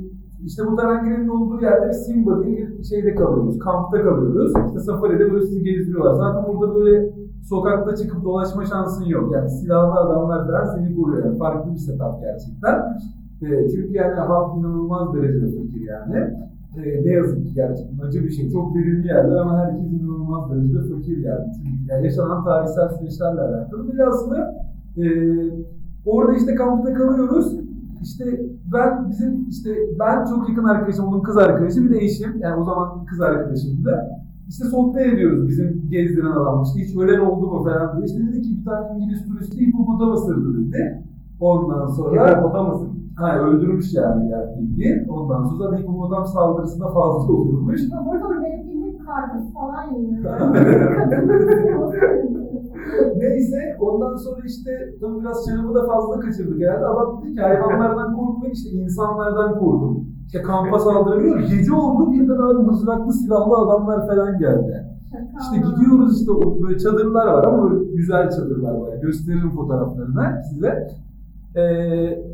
işte 0.45 0.63
bu 0.67 0.77
Tarangire'nin 0.77 1.29
olduğu 1.29 1.63
yerde 1.63 1.89
bir 1.89 1.93
Simba 1.93 2.45
diye 2.45 2.69
bir 2.79 2.85
şeyde 2.85 3.15
kalıyoruz. 3.15 3.59
Kampta 3.59 4.03
kalıyoruz. 4.03 4.53
İşte 4.69 4.81
safari'de 4.81 5.33
böyle 5.33 5.47
sizi 5.47 5.63
gezdiriyorlar. 5.65 6.15
Zaten 6.15 6.55
burada 6.55 6.75
böyle 6.75 7.11
sokakta 7.49 7.97
çıkıp 7.97 8.25
dolaşma 8.25 8.65
şansın 8.65 9.05
yok. 9.05 9.35
Yani 9.35 9.51
silahlı 9.51 10.01
adamlar 10.01 10.47
falan 10.47 10.65
seni 10.65 10.97
koruyor. 10.97 11.25
Yani 11.27 11.39
farklı 11.39 11.73
bir 11.73 11.77
setup 11.79 12.21
gerçekten. 12.21 12.75
E, 13.43 13.69
çünkü 13.69 13.93
yani 13.93 14.15
halk 14.15 14.59
inanılmaz 14.59 15.15
derecede 15.15 15.47
fakir 15.47 15.81
yani. 15.89 16.35
E, 16.77 17.05
ne 17.05 17.11
yazık 17.11 17.47
ki 17.47 17.55
gerçekten 17.55 18.07
acı 18.07 18.25
bir 18.25 18.31
şey. 18.31 18.51
Çok 18.53 18.77
verimli 18.77 19.07
yerler 19.07 19.37
ama 19.37 19.59
herkes 19.59 19.93
inanılmaz 19.93 20.51
derecede 20.51 20.95
fakir 20.95 21.17
yani. 21.17 21.45
Çünkü 21.57 21.93
yani 21.93 22.05
yaşanan 22.05 22.45
tarihsel 22.45 22.89
süreçlerle 22.89 23.41
alakalı. 23.41 23.93
Bilhassa 23.93 24.55
e, 24.97 25.05
orada 26.07 26.37
işte 26.37 26.55
kampta 26.55 26.95
kalıyoruz. 26.95 27.57
İşte 28.03 28.25
ben 28.73 29.11
bizim 29.11 29.49
işte 29.51 29.71
ben 30.01 30.25
çok 30.25 30.49
yakın 30.49 30.65
arkadaşım, 30.65 31.07
onun 31.07 31.23
kız 31.23 31.37
arkadaşı 31.37 31.85
bir 31.85 31.91
de 31.91 31.99
eşim. 31.99 32.39
Yani 32.39 32.61
o 32.61 32.65
zaman 32.65 33.05
kız 33.05 33.21
arkadaşımdı. 33.21 34.01
İşte 34.49 34.65
sohbet 34.65 35.07
ediyoruz 35.07 35.49
bizim 35.49 35.83
gezdiren 35.91 36.31
adam. 36.31 36.63
İşte 36.63 36.81
hiç 36.81 36.97
ölen 36.97 37.21
oldu 37.21 37.47
mu 37.47 37.65
falan 37.65 37.97
diye. 37.97 38.07
İşte 38.07 38.21
dedi 38.29 38.43
ki 38.43 38.51
bir 38.61 38.65
tane 38.65 38.99
İngiliz 38.99 39.27
turist 39.29 39.61
hipopotam 39.61 40.13
ısırdı 40.13 40.55
dedi. 40.55 41.03
Ondan 41.41 41.87
sonra 41.87 42.31
Hipopotamus'un. 42.31 43.04
Ha, 43.17 43.39
öldürmüş 43.39 43.95
yani 43.95 44.31
yani 44.31 44.45
bildiğin. 44.59 45.09
Ondan 45.09 45.45
sonra 45.45 45.73
da 45.73 45.77
hipopotam 45.77 46.27
saldırısında 46.27 46.87
fazla 46.87 47.33
oluyormuş. 47.33 47.81
Burada 48.07 48.43
benim 48.43 48.69
bildiğim 48.69 48.99
falan 49.55 49.95
yiyor. 49.95 50.25
Neyse 53.17 53.77
ondan 53.81 54.17
sonra 54.17 54.41
işte 54.47 54.71
tabii 55.01 55.21
biraz 55.21 55.47
şarabı 55.47 55.75
da 55.75 55.87
fazla 55.87 56.21
kaçırdık 56.21 56.61
herhalde. 56.61 56.87
Adam 56.87 57.23
dedi 57.23 57.35
ki 57.35 57.41
hayvanlardan 57.41 58.17
korkmayın 58.17 58.53
işte 58.53 58.71
insanlardan 58.71 59.59
korkun. 59.59 60.09
İşte 60.27 60.43
kampa 60.43 60.79
saldırabiliyor. 60.79 61.41
Gece 61.41 61.73
oldu 61.73 62.13
birden 62.13 62.43
öyle 62.49 62.59
mızraklı 62.59 63.13
silahlı 63.13 63.57
adamlar 63.57 64.07
falan 64.07 64.39
geldi. 64.39 64.85
İşte 65.41 65.57
gidiyoruz 65.57 66.21
işte 66.21 66.33
o 66.33 66.63
böyle 66.63 66.79
çadırlar 66.79 67.27
var 67.27 67.45
ama 67.45 67.71
böyle 67.71 67.85
güzel 67.85 68.31
çadırlar 68.31 68.75
var. 68.75 68.97
Gösteririm 69.03 69.51
fotoğraflarını 69.51 70.43
size. 70.53 70.89
Ee, 71.57 71.63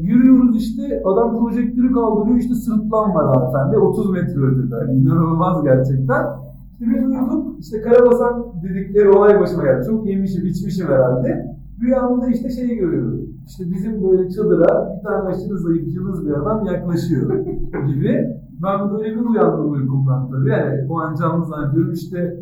yürüyoruz 0.01 0.57
işte 0.57 1.03
adam 1.05 1.39
projektörü 1.39 1.93
kaldırıyor 1.93 2.37
işte 2.39 2.55
sırtlan 2.55 3.15
var 3.15 3.27
hanımefendi 3.27 3.79
30 3.79 4.11
metre 4.11 4.41
ötede. 4.41 4.75
Yani 4.81 4.93
inanılmaz 4.99 5.65
gerçekten. 5.65 6.27
İşte 6.73 6.85
biz 6.95 7.05
uyuduk 7.05 7.61
işte 7.61 7.81
Karabasan 7.83 8.47
dedikleri 8.63 9.09
olay 9.09 9.41
başıma 9.41 9.63
geldi. 9.65 9.87
Çok 9.87 10.07
yemişim 10.07 10.47
içmişim 10.47 10.87
herhalde. 10.87 11.57
Rüyamda 11.83 12.27
işte 12.27 12.51
şeyi 12.51 12.77
görüyorum. 12.77 13.21
İşte 13.47 13.65
bizim 13.71 14.05
böyle 14.05 14.31
çadıra 14.31 14.97
bir 14.99 15.03
tane 15.09 15.29
aşırı 15.29 15.59
zayıf 15.59 15.95
cılız 15.95 16.27
bir 16.27 16.31
adam 16.31 16.65
yaklaşıyor 16.67 17.47
gibi. 17.87 18.37
Ben 18.63 18.91
böyle 18.91 19.15
bir 19.15 19.21
uyandım 19.21 19.73
uykumdan 19.73 20.31
tabii. 20.31 20.49
Yani 20.49 20.87
o 20.91 20.99
an 21.01 21.15
canlı 21.15 21.47
zannediyorum 21.47 21.93
işte 21.93 22.37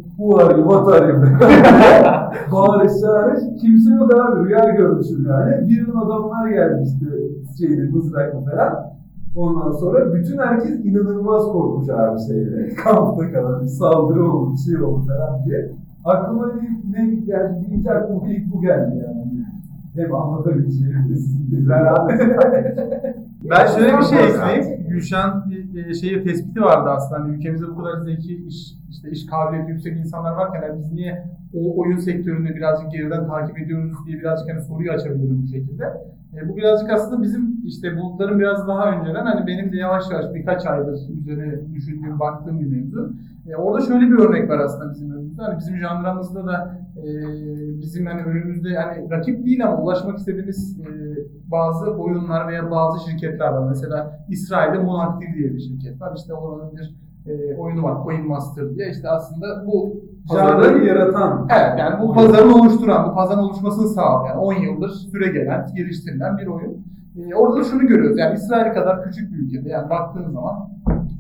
you, 0.59 0.69
what 0.71 0.89
are 0.89 1.09
you? 1.09 1.23
Bağırış 2.53 2.93
çağırış. 3.01 3.41
Kimse 3.61 3.91
yok 3.91 4.15
abi. 4.15 4.45
Rüya 4.45 4.71
görmüşüm 4.71 5.27
yani. 5.27 5.69
Birinin 5.69 5.97
adamlar 5.97 6.49
geldi 6.49 6.83
işte 6.87 7.07
şeyde 7.59 7.83
mızrakla 7.83 8.41
falan. 8.41 8.89
Ondan 9.37 9.73
sonra 9.73 10.15
bütün 10.15 10.39
herkes 10.39 10.85
inanılmaz 10.85 11.43
korkmuş 11.43 11.89
abi 11.89 12.21
şeyde. 12.21 12.75
Kampta 12.85 13.33
kalan 13.33 13.63
bir 13.63 13.67
saldırı 13.67 14.33
oldu, 14.33 14.53
bir 14.53 14.73
şey 14.73 14.83
oldu 14.83 15.07
falan 15.07 15.45
diye. 15.45 15.73
Aklıma 16.05 16.47
ne, 16.47 17.03
ne 17.03 17.15
geldi, 17.15 17.67
birinci 17.67 17.91
aklıma 17.91 18.29
ilk 18.29 18.55
bu 18.55 18.61
geldi 18.61 19.05
yani. 19.07 19.45
Hem 19.95 20.15
anlatabileceğim 20.15 21.09
de 21.09 21.15
sizin. 21.15 21.49
Ben 23.51 23.67
şöyle 23.67 23.99
bir 23.99 24.03
şey 24.03 24.19
ekleyeyim. 24.25 24.89
Gülşen 24.89 25.51
bir 25.51 25.87
e, 25.87 25.95
şeyi 25.95 26.25
tespiti 26.25 26.61
vardı 26.61 26.91
aslında. 26.91 27.21
Hani 27.21 27.37
ülkemizde 27.37 27.67
bu 27.67 27.77
kadar 27.77 28.01
zeki, 28.01 28.47
iş, 28.47 28.75
işte 28.91 29.11
iş 29.11 29.27
kabiliyeti 29.27 29.71
yüksek 29.71 29.97
insanlar 29.97 30.33
varken 30.33 30.63
yani 30.63 30.79
biz 30.79 30.93
niye 30.93 31.25
o 31.55 31.81
oyun 31.81 31.99
sektöründe 31.99 32.57
birazcık 32.57 32.93
geriden 32.93 33.27
takip 33.27 33.59
ediyoruz 33.59 33.97
diye 34.07 34.19
birazcık 34.19 34.51
hani 34.51 34.63
soruyu 34.63 34.93
açabilirim 34.93 35.43
bu 35.43 35.47
şekilde. 35.47 35.85
E, 36.37 36.49
bu 36.49 36.57
birazcık 36.57 36.91
aslında 36.91 37.23
bizim 37.23 37.58
işte 37.65 37.97
bulutların 37.97 38.39
biraz 38.39 38.69
daha 38.69 38.93
önceden 38.93 39.27
hani 39.27 39.47
benim 39.47 39.73
de 39.73 39.77
yavaş 39.77 40.11
yavaş 40.11 40.35
birkaç 40.35 40.67
aydır 40.67 40.99
üzerine 41.21 41.75
düşündüğüm, 41.75 42.21
baktığım 42.21 42.61
bir 42.61 42.67
mevzu. 42.67 43.13
E, 43.49 43.57
orada 43.57 43.87
şöyle 43.87 44.07
bir 44.07 44.19
örnek 44.19 44.51
var 44.51 44.59
aslında 44.59 44.91
bizim 44.91 45.11
önümüzde. 45.11 45.43
Hani 45.43 45.59
bizim 45.59 45.77
janramızda 45.77 46.47
da 46.47 46.79
e, 46.97 47.09
bizim 47.83 48.07
hani 48.07 48.23
önümüzde 48.23 48.75
hani 48.75 49.11
rakip 49.11 49.45
değil 49.45 49.67
ama 49.67 49.83
ulaşmak 49.83 50.19
istediğimiz 50.19 50.81
e, 50.81 50.89
bazı 51.51 51.91
oyunlar 51.91 52.49
veya 52.49 52.71
bazı 52.71 53.11
şirketler 53.11 53.49
var. 53.49 53.69
Mesela 53.69 54.21
İsrail'de 54.29 54.79
Monactive 54.79 55.35
diye 55.35 55.55
bir 55.55 55.61
şirket 55.61 56.01
var. 56.01 56.13
İşte 56.17 56.35
oranın 56.35 56.73
bir 56.77 56.95
e, 57.27 57.57
oyunu 57.57 57.83
var 57.83 58.03
Coin 58.05 58.29
Master 58.29 58.75
diye. 58.75 58.91
İşte 58.91 59.09
aslında 59.09 59.67
bu 59.67 60.03
Janrayı 60.33 60.85
yaratan. 60.85 61.49
Evet 61.51 61.79
yani 61.79 62.03
bu 62.03 62.15
pazarı 62.15 62.55
oluşturan, 62.55 63.11
bu 63.11 63.15
pazarın 63.15 63.39
oluşmasını 63.39 63.89
sağlayan, 63.89 64.39
10 64.39 64.53
yıldır 64.55 64.89
süre 64.89 65.29
gelen, 65.33 65.67
geliştirilen 65.77 66.39
bir 66.39 66.47
oyun. 66.47 66.85
Ee, 67.19 67.35
orada 67.35 67.61
da 67.61 67.65
şunu 67.65 67.87
görüyoruz 67.87 68.19
yani 68.19 68.35
İsrail 68.35 68.75
kadar 68.75 69.05
küçük 69.05 69.33
bir 69.33 69.39
ülkede 69.39 69.69
yani 69.69 69.91
baktığınız 69.91 70.33
zaman 70.33 70.69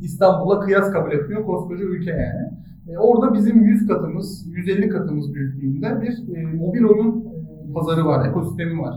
İstanbul'a 0.02 0.60
kıyas 0.60 0.92
kabul 0.92 1.12
etmiyor 1.12 1.46
koskoca 1.46 1.84
ülke 1.84 2.10
yani. 2.10 2.50
Ee, 2.88 2.98
orada 2.98 3.34
bizim 3.34 3.62
100 3.62 3.86
katımız, 3.86 4.46
150 4.46 4.88
katımız 4.88 5.34
büyüklüğünde 5.34 6.00
bir 6.00 6.36
e, 6.36 6.46
mobil 6.46 6.84
oyun 6.84 7.24
e, 7.70 7.72
pazarı 7.72 8.06
var, 8.06 8.28
ekosistemi 8.28 8.80
var. 8.80 8.94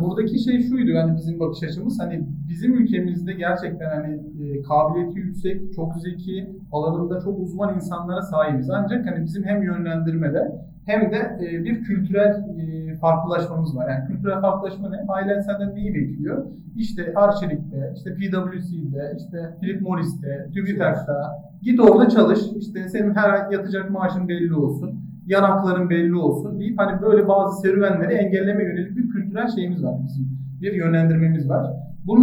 Buradaki 0.00 0.38
şey 0.38 0.62
şuydu 0.62 0.90
yani 0.90 1.16
bizim 1.16 1.40
bakış 1.40 1.62
açımız 1.62 2.00
hani 2.00 2.24
bizim 2.48 2.74
ülkemizde 2.74 3.32
gerçekten 3.32 3.90
hani 3.90 4.14
e, 4.14 4.62
kabiliyeti 4.62 5.18
yüksek, 5.18 5.72
çok 5.74 5.96
zeki, 5.96 6.50
alanında 6.72 7.20
çok 7.20 7.40
uzman 7.40 7.74
insanlara 7.74 8.22
sahibiz. 8.22 8.70
Ancak 8.70 9.06
hani 9.06 9.24
bizim 9.24 9.44
hem 9.44 9.62
yönlendirmede 9.62 10.52
hem 10.86 11.12
de 11.12 11.38
e, 11.40 11.64
bir 11.64 11.82
kültürel 11.82 12.44
e, 12.58 12.94
farklılaşmamız 12.94 13.76
var. 13.76 13.88
Yani 13.90 14.06
kültürel 14.06 14.40
farklılaşma 14.40 14.90
ne? 14.90 14.96
Ailen 15.08 15.40
senden 15.40 15.74
neyi 15.74 15.94
bekliyor? 15.94 16.46
İşte 16.76 17.12
Arçelik'te, 17.14 17.92
işte 17.96 18.14
PwC'de, 18.14 19.16
işte 19.16 19.56
Philip 19.60 19.80
Morris'te, 19.82 20.50
TÜBİTAK'ta 20.54 21.42
git 21.62 21.80
orada 21.80 22.08
çalış. 22.08 22.40
İşte 22.56 22.88
senin 22.88 23.14
her 23.14 23.30
ay 23.30 23.52
yatacak 23.52 23.90
maaşın 23.90 24.28
belli 24.28 24.54
olsun 24.54 25.00
yan 25.26 25.42
hakların 25.42 25.90
belli 25.90 26.14
olsun 26.14 26.60
deyip 26.60 26.78
hani 26.78 27.02
böyle 27.02 27.28
bazı 27.28 27.60
serüvenleri 27.60 28.14
engelleme 28.14 28.64
yönelik 28.64 28.96
bir 28.96 29.05
kültürel 29.36 29.54
şeyimiz 29.54 29.84
var 29.84 29.94
bizim. 30.06 30.28
Bir 30.60 30.72
yönlendirmemiz 30.72 31.48
var. 31.48 31.72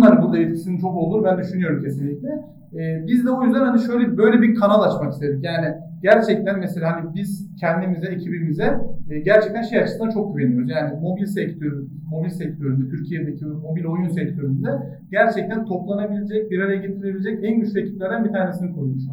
Hani 0.01 0.21
burada 0.21 0.37
etkisinin 0.37 0.77
çok 0.79 0.95
olur 0.95 1.23
ben 1.23 1.37
düşünüyorum 1.37 1.83
kesinlikle. 1.83 2.29
Ee, 2.73 3.07
biz 3.07 3.25
de 3.25 3.31
o 3.31 3.43
yüzden 3.43 3.59
hani 3.59 3.81
şöyle 3.81 4.17
böyle 4.17 4.41
bir 4.41 4.55
kanal 4.55 4.81
açmak 4.81 5.13
istedik. 5.13 5.43
Yani 5.43 5.67
gerçekten 6.01 6.59
mesela 6.59 6.95
hani 6.95 7.15
biz 7.15 7.49
kendimize, 7.59 8.07
ekibimize 8.07 8.77
e, 9.09 9.19
gerçekten 9.19 9.61
şey 9.61 9.79
açısından 9.79 10.09
çok 10.09 10.37
güveniyoruz. 10.37 10.69
Yani 10.69 10.99
mobil 11.01 11.25
sektörü, 11.25 11.87
mobil 12.09 12.29
sektöründe, 12.29 12.89
Türkiye'deki 12.89 13.45
mobil 13.45 13.85
oyun 13.85 14.09
sektöründe 14.09 14.69
gerçekten 15.11 15.65
toplanabilecek, 15.65 16.51
bir 16.51 16.59
araya 16.59 16.77
getirilebilecek 16.77 17.43
en 17.43 17.59
güçlü 17.59 17.81
ekiplerden 17.81 18.25
bir 18.25 18.31
tanesini 18.31 18.73
kurduk 18.73 18.97
şu 19.01 19.11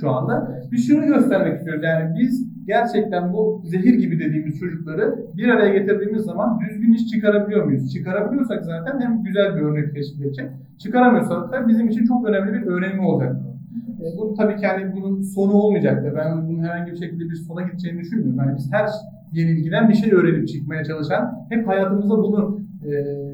şu 0.00 0.10
anda. 0.10 0.60
Biz 0.72 0.86
şunu 0.86 1.06
göstermek 1.06 1.56
istiyoruz 1.56 1.84
yani 1.84 2.18
biz 2.18 2.47
gerçekten 2.68 3.32
bu 3.32 3.62
zehir 3.64 3.94
gibi 3.94 4.20
dediğimiz 4.20 4.58
çocukları 4.60 5.18
bir 5.36 5.48
araya 5.48 5.78
getirdiğimiz 5.78 6.22
zaman 6.22 6.60
düzgün 6.60 6.92
iş 6.92 7.06
çıkarabiliyor 7.06 7.64
muyuz? 7.64 7.92
Çıkarabiliyorsak 7.92 8.64
zaten 8.64 9.00
hem 9.00 9.22
güzel 9.22 9.56
bir 9.56 9.60
örnek 9.60 9.94
teşkil. 9.94 10.32
Çıkaramıyorsak 10.78 11.52
da 11.52 11.68
bizim 11.68 11.88
için 11.88 12.06
çok 12.06 12.28
önemli 12.28 12.52
bir 12.52 12.66
önemli 12.66 13.00
olacak. 13.00 13.36
E, 14.00 14.04
bunun 14.18 14.34
tabii 14.34 14.56
ki 14.56 14.66
hani 14.66 14.92
bunun 14.92 15.22
sonu 15.22 15.52
olmayacaktır. 15.52 16.16
Ben 16.16 16.48
bunun 16.48 16.62
herhangi 16.62 16.92
bir 16.92 16.96
şekilde 16.96 17.24
bir 17.24 17.34
sona 17.34 17.62
gideceğini 17.62 18.00
düşünmüyorum. 18.00 18.38
Yani 18.38 18.56
biz 18.56 18.72
her 18.72 18.88
yenilgiden 19.32 19.88
bir 19.88 19.94
şey 19.94 20.12
öğrenip 20.12 20.48
çıkmaya 20.48 20.84
çalışan, 20.84 21.46
hep 21.48 21.68
hayatımızda 21.68 22.18
bunu 22.18 22.60
e, 22.86 22.90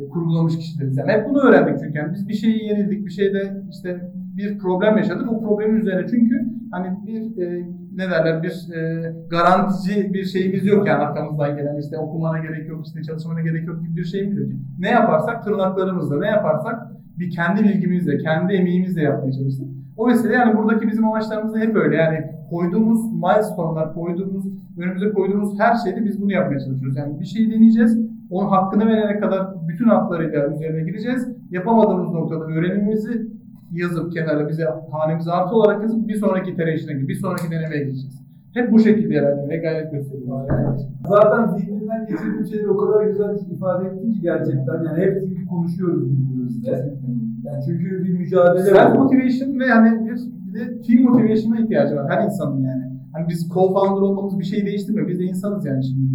kurgulamış 0.09 0.57
kişileriz. 0.57 0.97
Yani 0.97 1.13
hep 1.13 1.29
bunu 1.29 1.41
öğrendik 1.41 1.79
çünkü. 1.81 1.99
Yani 1.99 2.13
biz 2.13 2.29
bir 2.29 2.35
şeyi 2.35 2.65
yenildik, 2.65 3.07
bir 3.07 3.11
şeyde 3.11 3.63
işte 3.71 4.11
bir 4.37 4.59
problem 4.59 4.97
yaşadık. 4.97 5.33
O 5.33 5.41
problemin 5.41 5.81
üzerine 5.81 6.07
çünkü 6.11 6.47
hani 6.71 6.87
bir 7.07 7.43
e, 7.43 7.67
ne 7.97 8.11
derler 8.11 8.43
bir 8.43 8.75
e, 8.75 9.13
garantici 9.31 10.15
bir 10.15 10.25
şeyimiz 10.25 10.67
yok 10.67 10.87
yani 10.87 11.03
arkamızdan 11.03 11.57
gelen 11.57 11.81
işte 11.81 11.99
okumana 11.99 12.39
gerek 12.39 12.69
yok 12.69 12.87
işte 12.87 13.03
çalışmana 13.03 13.41
gerek 13.41 13.67
yok 13.67 13.83
gibi 13.83 13.97
bir 13.97 14.05
şeyimiz 14.05 14.39
yok. 14.39 14.49
Ne 14.79 14.91
yaparsak 14.91 15.45
tırnaklarımızla 15.45 16.19
ne 16.19 16.27
yaparsak 16.27 16.75
bir 17.19 17.31
kendi 17.31 17.65
bilgimizle 17.65 18.19
kendi 18.19 18.53
emeğimizle 18.53 19.03
yapmaya 19.03 19.33
çalıştık. 19.33 19.67
O 19.97 20.07
mesele 20.07 20.33
yani 20.33 20.57
buradaki 20.57 20.89
bizim 20.89 21.05
amaçlarımız 21.05 21.55
da 21.55 21.59
hep 21.59 21.77
öyle 21.77 21.97
yani 21.97 22.25
koyduğumuz 22.51 23.13
milestone'lar, 23.13 23.95
koyduğumuz, 23.95 24.45
önümüze 24.79 25.13
koyduğumuz 25.13 25.61
her 25.61 25.75
şeyde 25.75 26.05
biz 26.05 26.23
bunu 26.23 26.33
yapmaya 26.33 26.61
çalışıyoruz. 26.61 26.97
Yani 26.97 27.21
bir 27.21 27.25
şeyi 27.25 27.51
deneyeceğiz, 27.51 27.99
onun 28.31 28.49
hakkını 28.49 28.87
verene 28.87 29.21
kadar 29.21 29.69
bütün 29.69 29.89
haklarıyla 29.89 30.55
üzerine 30.55 30.83
gideceğiz. 30.91 31.29
Yapamadığımız 31.51 32.13
noktada 32.13 32.45
öğrenimimizi 32.45 33.27
yazıp 33.75 34.13
kenara 34.13 34.49
bize 34.49 34.65
hanemize 34.91 35.31
artı 35.31 35.55
olarak 35.57 35.83
yazıp 35.83 36.09
bir 36.09 36.17
sonraki 36.17 36.51
gibi 36.51 37.09
bir 37.09 37.15
sonraki 37.15 37.51
denemeye 37.51 37.85
geçeceğiz. 37.85 38.25
Hep 38.55 38.73
bu 38.73 38.79
şekilde 38.79 39.09
ilerlemeye 39.09 39.61
gayret 39.61 39.93
gösteriyoruz. 39.93 40.49
Yani. 40.49 40.79
Zaten 41.09 41.47
zihninden 41.47 42.07
geçirdiğim 42.07 42.47
şeyleri 42.47 42.71
o 42.71 42.77
kadar 42.77 43.05
güzel 43.05 43.39
ifade 43.51 43.89
ettin 43.89 44.13
ki 44.13 44.21
gerçekten. 44.21 44.85
Yani 44.85 45.03
hep 45.03 45.23
çünkü 45.29 45.47
konuşuyoruz 45.47 46.03
birbirimizle. 46.11 46.71
Yani 47.45 47.63
çünkü 47.67 48.05
bir 48.05 48.19
mücadele 48.19 48.63
Self 48.63 48.77
var. 48.77 48.97
motivation 48.97 49.61
ve 49.61 49.67
yani 49.67 50.07
bir, 50.07 50.21
bir 50.47 50.61
de 50.61 50.81
team 50.81 51.03
motivation'a 51.03 51.61
ihtiyacı 51.61 51.97
var 51.97 52.11
her 52.11 52.25
insanın 52.25 52.61
yani. 52.63 52.85
Hani 53.13 53.29
biz 53.29 53.49
co-founder 53.49 54.01
olmamız 54.01 54.39
bir 54.39 54.45
şey 54.45 54.67
değiştirmiyor. 54.67 55.09
Biz 55.09 55.19
de 55.19 55.25
insanız 55.25 55.67
yani 55.67 55.85
şimdi. 55.85 56.15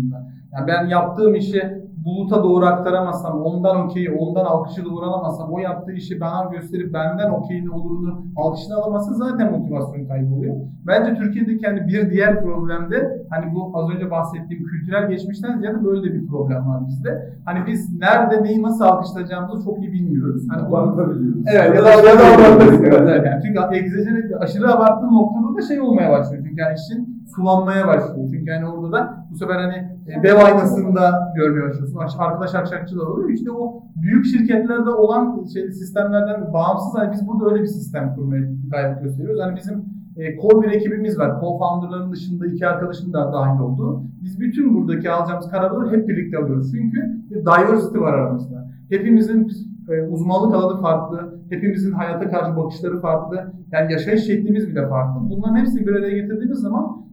Yani 0.54 0.68
ben 0.68 0.88
yaptığım 0.88 1.36
işi 1.36 1.62
buluta 2.10 2.44
doğru 2.44 2.66
aktaramazsam, 2.66 3.42
ondan 3.42 3.86
okeyi, 3.86 4.12
ondan 4.12 4.46
alkışı 4.46 4.86
doğru 4.86 5.06
alamazsam, 5.06 5.54
o 5.54 5.60
yaptığı 5.60 5.92
işi 5.92 6.22
bana 6.22 6.50
gösterip 6.52 6.94
benden 6.94 7.30
okeyini 7.30 7.70
olurunu 7.70 8.22
alkışını 8.36 8.76
alamazsa 8.76 9.14
zaten 9.14 9.52
motivasyon 9.52 10.08
kayboluyor. 10.08 10.56
Bence 10.88 11.14
Türkiye'deki 11.14 11.68
hani 11.68 11.88
bir 11.88 12.12
diğer 12.12 12.44
problemde 12.44 13.26
hani 13.30 13.56
bu 13.56 13.72
az 13.74 13.90
önce 13.90 14.12
bahsettiğim 14.12 14.64
kültürel 14.64 15.10
geçmişten 15.10 15.58
ziyade 15.60 15.84
böyle 15.86 16.04
de 16.04 16.14
bir 16.14 16.28
problem 16.28 16.70
var 16.70 16.88
bizde. 16.88 17.34
Hani 17.46 17.60
biz 17.68 18.00
nerede 18.00 18.44
neyi 18.44 18.64
nasıl 18.64 18.86
alkışlayacağımızı 18.86 19.66
çok 19.66 19.80
iyi 19.80 19.92
bilmiyoruz. 19.94 20.44
Hani 20.50 20.68
Abartabiliyoruz. 20.68 21.44
Evet 21.54 21.76
ya 21.76 21.84
da 21.84 21.90
ya 21.90 22.04
da 22.04 22.10
abartabiliyoruz. 22.10 23.10
Evet, 23.10 23.26
yani 23.26 23.42
çünkü 23.44 23.60
egzajere 23.78 24.36
aşırı 24.40 24.74
abarttığın 24.74 25.14
noktada 25.14 25.58
da 25.58 25.62
şey 25.62 25.82
olmaya 25.82 26.12
başlıyor. 26.12 26.44
Çünkü 26.48 26.62
yani 26.62 26.76
işin 26.76 27.19
sulanmaya 27.36 27.88
başlıyor. 27.88 28.28
Çünkü 28.32 28.50
yani 28.52 28.66
orada 28.68 28.92
da 28.92 29.26
bu 29.32 29.36
sefer 29.36 29.56
hani 29.56 29.78
e, 30.08 30.24
dev 30.24 30.38
aynasında 30.46 31.34
görmeye 31.36 31.70
başlıyorsun. 31.70 31.98
Aş- 31.98 32.20
Arkadaş 32.20 32.56
akşakçılar 32.56 33.08
oluyor. 33.08 33.30
İşte 33.30 33.52
o 33.52 33.84
büyük 34.02 34.26
şirketlerde 34.26 34.90
olan 34.90 35.44
şey, 35.54 35.72
sistemlerden 35.72 36.54
bağımsız 36.54 36.94
hani 36.96 37.12
biz 37.12 37.28
burada 37.28 37.50
öyle 37.52 37.62
bir 37.62 37.68
sistem 37.68 38.14
kurmaya 38.16 38.44
gayret 38.72 39.04
gösteriyoruz. 39.04 39.42
Hani 39.42 39.56
bizim 39.56 39.86
e, 40.18 40.42
core 40.42 40.68
bir 40.68 40.72
ekibimiz 40.72 41.20
var. 41.20 41.30
Co-founder'ların 41.30 42.12
dışında 42.12 42.48
iki 42.48 42.68
arkadaşın 42.68 43.14
da 43.14 43.34
dahil 43.34 43.60
olduğu. 43.60 44.04
Biz 44.24 44.40
bütün 44.40 44.76
buradaki 44.76 45.12
alacağımız 45.12 45.50
kararları 45.50 45.98
hep 45.98 46.08
birlikte 46.08 46.38
alıyoruz. 46.38 46.72
Çünkü 46.72 46.98
bir 47.30 47.42
diversity 47.42 48.00
var 48.00 48.14
aramızda. 48.14 48.70
Hepimizin 48.90 49.48
e, 49.90 50.08
uzmanlık 50.08 50.56
alanı 50.56 50.82
farklı, 50.82 51.40
hepimizin 51.50 51.92
hayata 51.92 52.30
karşı 52.30 52.58
bakışları 52.58 53.00
farklı, 53.00 53.54
yani 53.72 53.92
yaşayış 53.92 54.24
şeklimiz 54.24 54.68
bile 54.68 54.88
farklı. 54.90 55.30
Bunların 55.30 55.56
hepsini 55.56 55.88
bir 55.88 55.96
araya 55.96 56.16
getirdiğimiz 56.22 56.60
zaman 56.60 57.09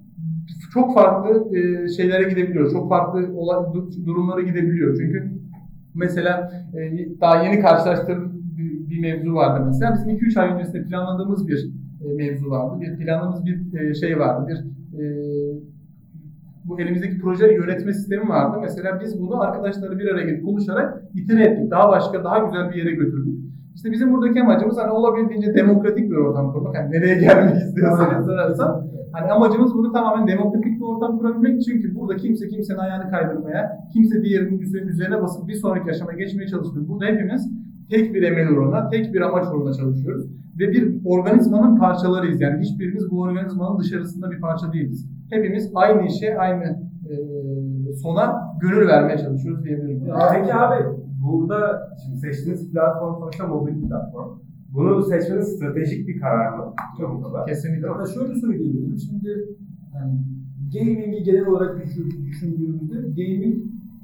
çok 0.75 0.95
farklı 0.95 1.57
e, 1.57 1.89
şeylere 1.89 2.29
gidebiliyor, 2.31 2.73
çok 2.73 2.89
farklı 2.89 3.33
olay, 3.37 3.57
du- 3.57 4.07
durumlara 4.07 4.41
gidebiliyor. 4.41 4.97
Çünkü 4.97 5.33
mesela 5.95 6.53
e, 6.75 6.81
daha 7.21 7.43
yeni 7.45 7.61
karşılaştığım 7.61 8.33
bir, 8.59 8.91
bir 8.91 9.01
mevzu 9.01 9.35
vardı 9.35 9.65
mesela. 9.67 9.95
Bizim 9.95 10.11
2-3 10.11 10.41
ay 10.41 10.53
öncesinde 10.53 10.85
planladığımız 10.85 11.49
bir 11.49 11.71
e, 12.05 12.15
mevzu 12.15 12.51
vardı. 12.51 12.81
Bir 12.81 12.99
planladığımız 12.99 13.45
bir 13.47 13.81
e, 13.81 13.95
şey 13.95 14.19
vardı. 14.19 14.47
Bir 14.49 14.57
e, 15.01 15.05
bu 16.65 16.81
elimizdeki 16.81 17.19
proje 17.19 17.53
yönetme 17.53 17.93
sistemi 17.93 18.29
vardı. 18.29 18.59
Mesela 18.63 19.01
biz 19.01 19.21
bunu 19.21 19.41
arkadaşları 19.41 19.99
bir 19.99 20.09
araya 20.15 20.25
gelip 20.27 20.45
konuşarak 20.45 21.03
itere 21.15 21.45
ettik. 21.45 21.71
Daha 21.71 21.89
başka, 21.89 22.25
daha 22.25 22.39
güzel 22.39 22.71
bir 22.71 22.75
yere 22.77 22.91
götürdük. 22.91 23.35
İşte 23.75 23.91
bizim 23.93 24.13
buradaki 24.13 24.41
amacımız 24.43 24.79
hani 24.79 24.91
olabildiğince 24.91 25.55
demokratik 25.55 26.11
bir 26.11 26.17
ortam 26.17 26.53
kurmak. 26.53 26.77
Hani 26.77 26.91
nereye 26.91 27.15
gelmek 27.15 27.57
istiyorsanız. 27.57 28.27
Hani 29.19 29.33
amacımız 29.33 29.75
bunu 29.75 29.93
tamamen 29.93 30.27
demokratik 30.27 30.81
bir 30.81 30.85
ortam 30.85 31.19
kurabilmek. 31.19 31.63
Çünkü 31.63 31.95
burada 31.95 32.17
kimse 32.17 32.49
kimsenin 32.49 32.79
ayağını 32.79 33.11
kaydırmaya, 33.11 33.79
kimse 33.93 34.23
diğerinin 34.23 34.59
üzerine, 34.59 34.91
üzerine 34.91 35.23
basıp 35.23 35.49
bir 35.49 35.55
sonraki 35.55 35.91
aşamaya 35.91 36.19
geçmeye 36.19 36.49
çalışmıyor. 36.49 36.89
Burada 36.89 37.05
hepimiz 37.05 37.51
tek 37.91 38.15
bir 38.15 38.23
emel 38.23 38.49
uğruna, 38.53 38.89
tek 38.89 39.15
bir 39.15 39.21
amaç 39.21 39.45
uğruna 39.55 39.73
çalışıyoruz. 39.73 40.27
Ve 40.59 40.69
bir 40.69 40.97
organizmanın 41.05 41.79
parçalarıyız. 41.79 42.41
Yani 42.41 42.61
hiçbirimiz 42.61 43.11
bu 43.11 43.21
organizmanın 43.21 43.79
dışarısında 43.79 44.31
bir 44.31 44.41
parça 44.41 44.73
değiliz. 44.73 45.09
Hepimiz 45.31 45.71
aynı 45.75 46.07
işe, 46.07 46.39
aynı 46.39 46.65
e, 47.11 47.15
sona 48.03 48.53
gönül 48.61 48.87
vermeye 48.89 49.19
çalışıyoruz 49.19 49.65
diyebilirim. 49.65 50.03
Peki 50.33 50.55
abi 50.55 50.85
burada 51.27 51.89
şimdi 52.05 52.19
seçtiğiniz 52.19 52.73
platform 52.73 53.19
sonuçta 53.19 53.47
mobil 53.47 53.89
platform. 53.89 54.46
Bunu 54.75 55.03
seçmeniz 55.03 55.49
stratejik 55.49 56.09
bir 56.09 56.21
karar 56.21 56.59
mı? 56.59 56.65
Çok. 56.99 57.47
Kesinlikle. 57.49 57.87
Ya 57.87 58.07
şöyle 58.15 58.35
söyleyebilirim. 58.41 58.99
Şimdi 58.99 59.29
yani 59.95 60.15
gaming'i 60.75 61.23
genel 61.23 61.47
olarak 61.47 61.85
düşün- 61.85 62.25
düşündüğümüzde 62.27 62.95
gaming 62.95 63.57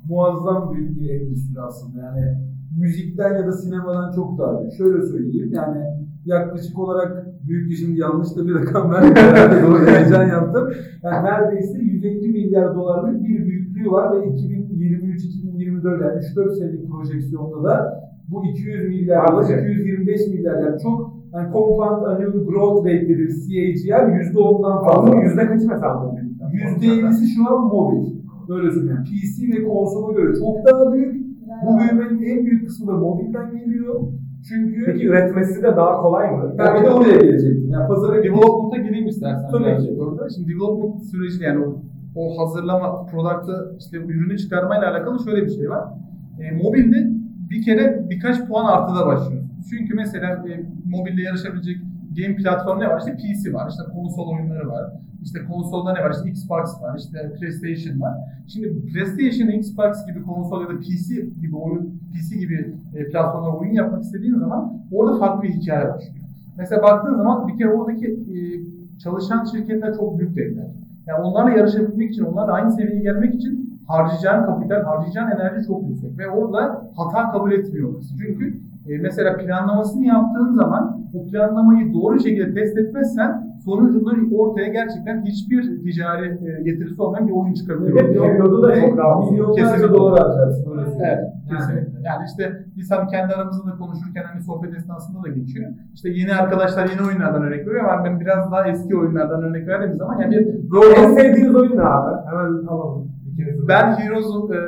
muazzam 0.08 0.74
büyük 0.74 1.00
bir 1.00 1.10
endüstri 1.10 1.60
aslında. 1.60 1.98
Yani 2.06 2.38
müzikten 2.80 3.34
ya 3.34 3.46
da 3.46 3.52
sinemadan 3.52 4.12
çok 4.12 4.38
daha 4.38 4.60
büyük. 4.60 4.72
Şöyle 4.72 5.06
söyleyeyim 5.06 5.50
yani 5.52 5.78
yaklaşık 6.24 6.78
olarak 6.78 7.26
büyük 7.48 7.70
bir 7.70 7.74
şimdi 7.76 8.00
yanlış 8.00 8.36
da 8.36 8.46
bir 8.46 8.54
rakam 8.54 8.90
doğru 9.62 9.86
heyecan 9.86 10.28
yaptım. 10.28 10.68
Yani 11.02 11.24
neredeyse 11.26 11.78
150 11.78 12.28
milyar 12.28 12.74
dolarlık 12.74 13.22
bir 13.24 13.46
büyüklüğü 13.46 13.90
var 13.90 14.16
ve 14.16 14.26
2023-2024 14.26 16.02
yani 16.02 16.20
3-4 16.20 16.54
senelik 16.58 16.90
projeksiyonda 16.90 17.64
da 17.64 18.02
bu 18.32 18.46
200 18.46 18.88
milyar 18.88 19.28
dolar, 19.28 19.38
Artacak. 19.38 19.60
225 19.70 20.26
milyar 20.28 20.60
yani 20.62 20.80
çok 20.82 21.22
yani 21.34 21.52
compound 21.52 22.02
annual 22.06 22.44
growth 22.46 22.86
rate 22.86 23.00
dediğimiz 23.08 23.48
CAGR 23.48 24.06
%10'dan 24.34 24.84
fazla. 24.84 25.02
Fazla 25.02 25.22
yüzde 25.22 25.46
kaçı 25.46 25.68
mesela 25.68 26.02
bu? 26.02 26.16
%50'si 26.84 27.26
şu 27.34 27.54
an 27.54 27.66
mobil. 27.66 28.06
Böyle 28.48 28.70
söyleyeyim. 28.70 29.04
PC 29.04 29.58
ve 29.60 29.68
konsola 29.68 30.12
göre 30.12 30.32
çok 30.38 30.66
daha 30.66 30.92
büyük. 30.92 31.14
Bu 31.66 31.78
büyümenin 31.78 32.22
en 32.22 32.46
büyük 32.46 32.66
kısmı 32.66 32.86
da 32.88 32.92
mobilden 32.92 33.50
geliyor. 33.58 34.00
Çünkü 34.48 34.84
Peki 34.86 35.06
üretmesi 35.06 35.62
de 35.62 35.76
daha 35.76 36.02
kolay 36.02 36.30
mı? 36.30 36.54
ben 36.58 36.80
bir 36.80 36.86
de 36.86 36.90
oraya 36.90 37.18
gelecektim. 37.20 37.68
Yani 37.70 37.88
pazara 37.88 38.22
Development'a 38.24 38.76
gireyim 38.88 39.06
istersen. 39.08 39.50
Tabii 39.50 39.82
ki. 39.82 39.96
Orada. 40.00 40.28
Şimdi 40.30 40.48
development 40.48 41.02
süreci 41.10 41.44
yani 41.44 41.64
o, 41.64 41.76
o 42.16 42.38
hazırlama, 42.38 43.06
product'ı 43.06 43.76
işte 43.78 43.96
ürünü 43.96 44.38
çıkarmayla 44.38 44.90
alakalı 44.90 45.18
şöyle 45.24 45.44
bir 45.44 45.50
şey 45.50 45.70
var. 45.70 45.84
E, 46.40 46.56
mobilde 46.62 47.10
bir 47.52 47.62
kere 47.62 48.10
birkaç 48.10 48.46
puan 48.46 48.64
artıda 48.64 49.06
başlıyor. 49.06 49.42
Çünkü 49.70 49.94
mesela 49.94 50.28
e, 50.28 50.50
mobilde 50.90 51.22
yarışabilecek 51.22 51.76
game 52.18 52.36
platformu 52.36 52.80
ne 52.80 52.88
var? 52.88 52.98
İşte 52.98 53.16
PC 53.16 53.54
var, 53.54 53.70
işte 53.70 53.82
konsol 53.94 54.28
oyunları 54.28 54.68
var. 54.68 54.92
İşte 55.22 55.44
konsolda 55.44 55.92
ne 55.92 56.00
var? 56.04 56.10
İşte 56.10 56.28
Xbox 56.28 56.82
var, 56.82 56.98
işte 56.98 57.32
PlayStation 57.38 58.00
var. 58.00 58.14
Şimdi 58.48 58.86
PlayStation, 58.86 59.48
Xbox 59.48 60.06
gibi 60.06 60.22
konsol 60.22 60.62
ya 60.62 60.68
da 60.68 60.80
PC 60.80 61.14
gibi 61.40 61.56
oyun, 61.56 62.00
PC 62.12 62.38
gibi 62.38 62.74
e, 62.94 63.10
platformda 63.10 63.50
oyun 63.50 63.72
yapmak 63.72 64.02
istediğin 64.02 64.38
zaman 64.38 64.72
orada 64.92 65.18
farklı 65.18 65.42
bir 65.42 65.48
hikaye 65.48 65.88
başlıyor. 65.88 66.24
Mesela 66.58 66.82
baktığın 66.82 67.16
zaman 67.16 67.48
bir 67.48 67.58
kere 67.58 67.68
oradaki 67.68 68.06
e, 68.06 68.36
çalışan 68.98 69.44
şirketler 69.44 69.94
çok 69.94 70.18
büyük 70.18 70.36
devler. 70.36 70.70
Yani 71.06 71.22
onlarla 71.22 71.50
yarışabilmek 71.50 72.10
için, 72.10 72.24
onlarla 72.24 72.52
aynı 72.52 72.72
seviyeye 72.72 73.02
gelmek 73.02 73.34
için 73.34 73.61
harcayacağın 73.86 74.46
kapital, 74.46 74.82
harcayacağın 74.82 75.30
enerji 75.30 75.66
çok 75.66 75.88
yüksek. 75.88 76.18
Ve 76.18 76.30
orada 76.30 76.82
hata 76.96 77.30
kabul 77.32 77.52
etmiyoruz. 77.52 78.14
Çünkü 78.18 78.60
e, 78.88 78.98
mesela 78.98 79.36
planlamasını 79.36 80.04
yaptığın 80.04 80.52
zaman 80.52 81.02
o 81.14 81.30
planlamayı 81.30 81.94
doğru 81.94 82.20
şekilde 82.20 82.54
test 82.54 82.78
etmezsen 82.78 83.52
sonucunda 83.64 84.36
ortaya 84.36 84.68
gerçekten 84.68 85.22
hiçbir 85.24 85.82
ticari 85.82 86.26
e, 86.26 86.62
getirisi 86.62 87.02
olmayan 87.02 87.28
bir 87.28 87.32
oyun 87.32 87.54
çıkabiliyor. 87.54 88.00
Evet, 88.00 88.16
Periyodu 88.16 88.62
da 88.62 88.74
çok 88.80 89.22
uzun. 89.22 89.32
Milyonlarca 89.32 89.92
dolar 89.94 90.20
harcarsın. 90.28 90.64
Evet, 91.00 91.18
kesinlikle. 91.50 91.98
Yani 92.04 92.24
işte 92.26 92.64
biz 92.76 92.90
hani 92.90 93.10
kendi 93.10 93.34
aramızda 93.34 93.72
da 93.72 93.76
konuşurken 93.76 94.24
hani 94.32 94.42
sohbet 94.42 94.74
esnasında 94.74 95.22
da 95.22 95.28
geçiyor. 95.28 95.70
İşte 95.94 96.08
yeni 96.10 96.34
arkadaşlar 96.34 96.88
yeni 96.88 97.08
oyunlardan 97.08 97.42
örnek 97.42 97.66
veriyor 97.66 97.84
ama 97.84 98.04
ben 98.04 98.20
biraz 98.20 98.52
daha 98.52 98.68
eski 98.68 98.96
oyunlardan 98.96 99.42
örnek 99.42 99.68
verdiğim 99.68 99.96
zaman 99.98 100.20
yani 100.20 100.38
bir 100.38 101.02
En 101.02 101.14
sevdiğiniz 101.14 101.54
oyun 101.54 101.76
ne 101.76 101.82
abi? 101.82 102.26
Hemen 102.26 102.66
alalım. 102.66 103.11
Ben 103.68 103.96
Heroes, 103.96 104.50
e, 104.50 104.58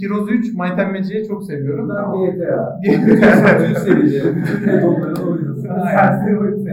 Heroes 0.00 0.30
3 0.30 0.54
Might 0.54 0.78
and 0.78 0.92
Magic'i 0.92 1.28
çok 1.28 1.44
seviyorum. 1.44 1.88
Ben 1.88 2.04
GTA. 2.12 2.80
GTA. 2.82 3.06
Bütün 3.58 3.74
serileri, 3.74 4.36
bütün 4.36 4.66
metontları 4.66 5.28
oynuyorsun. 5.30 5.68
Oyun 6.40 6.66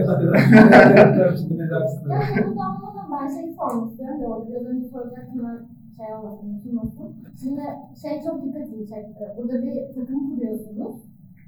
dersin? 1.70 2.10
Ya 2.10 2.20
burada 2.46 2.62
anlamadan 2.64 3.06
ben 3.12 3.28
şeyi 3.34 3.54
sormak 3.54 3.90
istiyorum 3.90 4.22
da 4.22 4.26
orada 4.26 4.50
biraz 4.50 4.66
önce 4.66 4.88
soracaktım 4.88 5.40
ben 5.44 5.58
şey 5.96 6.14
olmasın, 6.14 6.46
unutulmasın. 6.48 7.08
Şimdi 7.42 7.62
şey 8.02 8.22
çok 8.26 8.44
dikkatimi 8.44 8.86
çekti. 8.86 9.24
Burada 9.36 9.62
bir 9.62 9.74
takım 9.94 10.30
kuruyorsunuz 10.30 10.96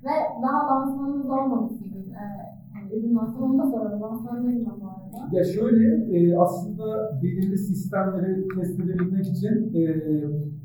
ve 0.06 0.42
daha 0.42 0.60
lansmanınız 0.70 1.26
olmamış 1.26 1.72
sizin. 1.72 2.12
Ee, 2.12 2.24
yani 2.74 2.94
ürün 2.94 3.14
lansmanı 3.14 3.44
onu 3.44 3.58
da 3.58 3.66
soralım. 3.70 4.02
Lansman 4.02 4.46
ne 4.46 4.64
zaman 4.64 4.80
bu 4.80 5.18
arada? 5.18 5.36
Ya 5.36 5.44
şöyle 5.44 5.84
e, 6.16 6.38
aslında 6.38 6.84
belirli 7.22 7.58
sistemleri 7.58 8.48
test 8.54 8.80
edebilmek 8.80 9.26
için 9.26 9.54
e, 9.74 9.82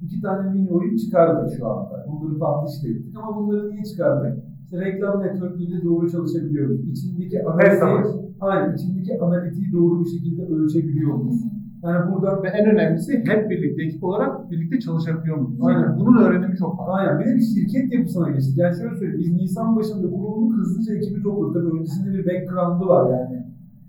iki 0.02 0.21
tane 0.21 0.54
mini 0.54 0.71
oyun 0.71 0.95
çıkardık 0.97 1.58
şu 1.58 1.67
anda. 1.67 2.06
Bunları 2.12 2.39
de 2.39 2.89
ettik 2.89 3.15
ama 3.17 3.38
bunları 3.38 3.71
niye 3.71 3.84
çıkardık? 3.84 4.43
İşte 4.63 4.86
reklam 4.86 5.23
network'üyle 5.23 5.84
doğru 5.84 6.12
çalışabiliyoruz. 6.12 6.89
İçindeki 6.89 7.43
amaç. 7.84 8.08
aynen, 8.39 8.75
içindeki 8.75 9.21
analitiği 9.21 9.71
doğru 9.73 10.04
bir 10.04 10.10
şekilde 10.10 10.45
ölçebiliyoruz. 10.45 11.43
Yani 11.84 12.13
buradan 12.13 12.44
Ve 12.44 12.48
en 12.48 12.70
önemlisi 12.70 13.24
hep 13.28 13.50
birlikte 13.50 13.84
ekip 13.84 14.04
olarak 14.04 14.52
birlikte 14.52 14.80
çalışabiliyor 14.80 15.38
muyuz? 15.38 15.60
Aynen. 15.62 16.00
Bunun 16.00 16.24
öğrenimi 16.24 16.58
çok 16.58 16.78
fazla. 16.78 16.94
Aynen. 16.94 17.20
Bir 17.20 17.26
de 17.26 17.36
bir 17.36 17.42
şirket 17.42 17.94
yapısına 17.94 18.30
geçtik. 18.30 18.58
Yani 18.58 18.76
şöyle 18.76 18.96
söyleyeyim. 18.96 19.20
Biz 19.20 19.34
Nisan 19.34 19.76
başında 19.76 20.08
kurulduk. 20.10 20.58
Hızlıca 20.58 20.96
ekibi 20.96 21.24
topladık. 21.24 21.54
Tabii 21.54 21.80
öncesinde 21.80 22.18
bir 22.18 22.26
background'u 22.26 22.88
var 22.88 23.10
yani. 23.12 23.44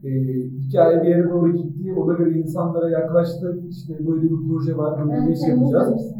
E, 0.04 0.10
hikaye 0.58 1.02
bir 1.02 1.08
yere 1.08 1.30
doğru 1.30 1.52
gitti. 1.52 1.92
Ona 1.92 2.14
göre 2.14 2.38
insanlara 2.38 2.90
yaklaştık. 2.90 3.70
İşte 3.70 4.06
böyle 4.06 4.22
bir 4.22 4.48
proje 4.48 4.76
var. 4.76 5.08
Böyle 5.08 5.26
bir 5.26 5.32
iş 5.32 5.48
yapacağız. 5.48 6.14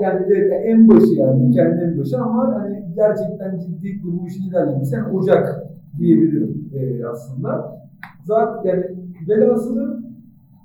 Yani 0.00 0.20
de, 0.28 0.34
de 0.34 0.54
en 0.54 0.88
başı 0.88 1.14
yani. 1.14 1.48
Hikayenin 1.48 1.80
en 1.80 1.98
başı 1.98 2.18
ama 2.18 2.54
hani 2.54 2.84
gerçekten 2.96 3.58
ciddi 3.58 4.00
bu 4.04 4.26
işin 4.26 4.50
ilerlemesi. 4.50 4.94
Yani 4.94 5.16
Ocak 5.16 5.66
diyebilirim 5.98 6.70
e, 6.74 7.06
aslında. 7.06 7.78
Zaten 8.24 8.68
yani 8.68 8.84
velhasılı 9.28 9.97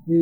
e, 0.08 0.16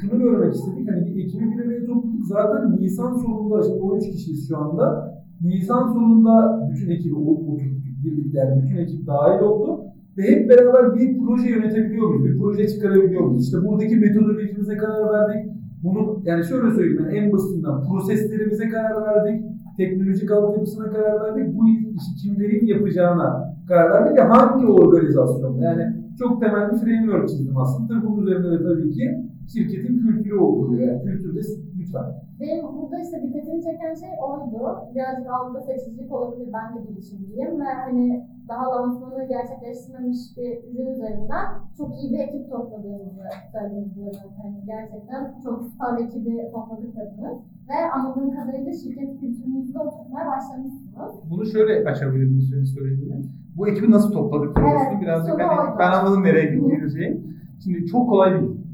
şunu 0.00 0.18
görmek 0.22 0.54
istedik. 0.54 0.90
Hani 0.90 1.06
bir 1.06 1.24
ekibi 1.24 1.44
bir 1.50 1.64
araya 1.64 1.86
topladık. 1.86 2.26
Zaten 2.26 2.76
Nisan 2.80 3.12
sonunda, 3.12 3.62
şimdi 3.62 3.80
13 3.80 4.04
kişiyiz 4.04 4.48
şu 4.48 4.58
anda. 4.58 5.16
Nisan 5.44 5.92
sonunda 5.92 6.66
bütün 6.70 6.90
ekibi 6.90 7.14
oturttuk 7.14 7.58
birlikte. 8.04 8.38
Yani 8.38 8.62
bütün 8.62 8.76
ekip 8.76 9.06
dahil 9.06 9.40
oldu. 9.40 9.80
Ve 10.18 10.22
hep 10.22 10.50
beraber 10.50 10.94
bir 10.94 11.18
proje 11.18 11.48
yönetebiliyor 11.48 12.08
muyuz? 12.08 12.24
Bir 12.24 12.38
proje 12.38 12.68
çıkarabiliyor 12.68 13.24
muyuz? 13.24 13.44
İşte 13.44 13.58
buradaki 13.66 13.96
metodolojimize 13.96 14.76
karar 14.76 15.12
verdik. 15.12 15.52
Bunun 15.82 16.22
yani 16.24 16.44
şöyle 16.44 16.70
söyleyeyim 16.74 17.02
yani 17.04 17.18
en 17.18 17.32
basitinden 17.32 17.82
proseslerimize 17.88 18.68
karar 18.68 19.06
verdik. 19.06 19.44
Teknolojik 19.76 20.30
altyapısına 20.30 20.90
karar 20.90 21.20
verdik. 21.20 21.54
Bu 21.58 21.68
işi 21.68 22.22
kimlerin 22.22 22.66
yapacağına 22.66 23.56
karar 23.68 23.90
verdik 23.90 24.18
ve 24.18 24.22
hangi 24.22 24.66
organizasyon? 24.66 25.56
Yani 25.56 26.05
çok 26.18 26.40
temel 26.40 26.72
bir 26.72 26.78
framework 26.78 27.28
çizdim 27.28 27.56
aslında. 27.56 28.06
Bunun 28.06 28.22
üzerine 28.26 28.50
de 28.58 28.62
tabii 28.62 28.90
ki 28.90 29.10
şirketin 29.52 29.98
kültürü 29.98 30.38
oturuyor. 30.38 30.88
Yani 30.88 31.02
kültürde 31.04 31.40
lütfen. 31.78 32.04
Benim 32.40 32.64
burada 32.76 32.96
işte 33.04 33.22
dikkatimi 33.22 33.62
çeken 33.62 33.94
şey 33.94 34.12
oydu. 34.28 34.60
Birazcık 34.94 35.26
algıda 35.30 35.60
seçicilik 35.60 36.12
olabilir. 36.12 36.48
Ben 36.56 36.66
de 36.76 36.78
girişimciyim 36.88 37.60
ve 37.60 37.64
hani 37.84 38.26
daha 38.48 38.64
lansmanı 38.70 39.28
gerçekleştirmemiş 39.28 40.18
bir 40.36 40.50
ürün 40.68 40.92
üzerinden 40.94 41.46
çok 41.78 41.90
iyi 41.98 42.12
bir 42.12 42.18
ekip 42.18 42.50
topladığımızı 42.50 43.22
söyleyebiliyorum. 43.52 44.30
Hani 44.42 44.56
gerçekten 44.66 45.34
çok 45.44 45.62
star 45.62 45.98
ekibi 45.98 46.50
topladık 46.52 46.96
dediniz. 46.96 47.38
Ve 47.68 47.90
anladığım 47.94 48.30
kadarıyla 48.36 48.72
şirket 48.72 49.20
kültürünüzde 49.20 49.78
oturtmaya 49.78 50.26
başlamışsınız. 50.26 51.12
Bunu 51.30 51.46
şöyle 51.46 51.88
açabilirim 51.90 52.40
senin 52.50 52.64
söylediğini. 52.64 53.24
Bu 53.56 53.68
ekibi 53.68 53.90
nasıl 53.90 54.12
topladık 54.12 54.58
Evet, 54.60 55.00
birazcık 55.02 55.40
hani 55.40 55.78
ben 55.78 55.90
anladım 55.92 56.22
nereye 56.22 56.54
gittiğini 56.54 56.90
şeyin. 56.90 57.36
Şimdi 57.64 57.86
çok 57.86 58.08
kolay 58.10 58.40
değil. 58.40 58.65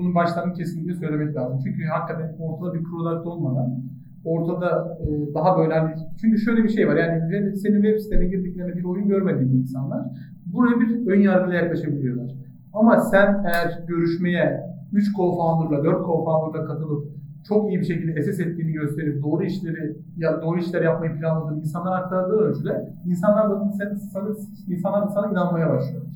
Bunun 0.00 0.14
baştan 0.14 0.52
kesinlikle 0.52 0.94
söylemek 0.94 1.36
lazım. 1.36 1.60
Çünkü 1.64 1.84
hakikaten 1.84 2.36
ortada 2.38 2.74
bir 2.74 2.84
product 2.84 3.26
olmadan 3.26 3.82
ortada 4.24 4.98
e, 5.00 5.34
daha 5.34 5.58
böyle 5.58 5.74
hani 5.74 5.94
çünkü 6.20 6.38
şöyle 6.38 6.64
bir 6.64 6.68
şey 6.68 6.88
var 6.88 6.96
yani 6.96 7.56
senin 7.56 7.82
web 7.82 7.98
sitene 7.98 8.24
girdiklerinde 8.24 8.76
bir 8.76 8.84
oyun 8.84 9.08
görmediğin 9.08 9.60
insanlar 9.60 10.06
buraya 10.46 10.80
bir 10.80 11.06
ön 11.06 11.20
yargıyla 11.20 11.58
yaklaşabiliyorlar. 11.60 12.30
Ama 12.72 13.00
sen 13.00 13.44
eğer 13.44 13.78
görüşmeye 13.88 14.60
3 14.92 15.08
co-founder'la 15.16 15.84
4 15.84 15.96
co-founder'la 15.96 16.66
katılıp 16.66 17.04
çok 17.48 17.70
iyi 17.70 17.80
bir 17.80 17.84
şekilde 17.84 18.22
SS 18.22 18.40
ettiğini 18.40 18.72
gösterip 18.72 19.22
doğru 19.22 19.44
işleri 19.44 19.96
ya 20.16 20.42
doğru 20.42 20.58
işler 20.58 20.82
yapmayı 20.82 21.12
planladığın 21.12 21.60
insanlara 21.60 21.94
aktardığın 21.94 22.38
ölçüde 22.38 22.94
insanlar 23.06 23.50
da 23.50 23.72
sen, 23.78 23.94
sana, 23.94 24.28
insanlar 24.68 25.02
da 25.02 25.08
sana 25.08 25.30
inanmaya 25.30 25.70
başlıyorlar. 25.70 26.12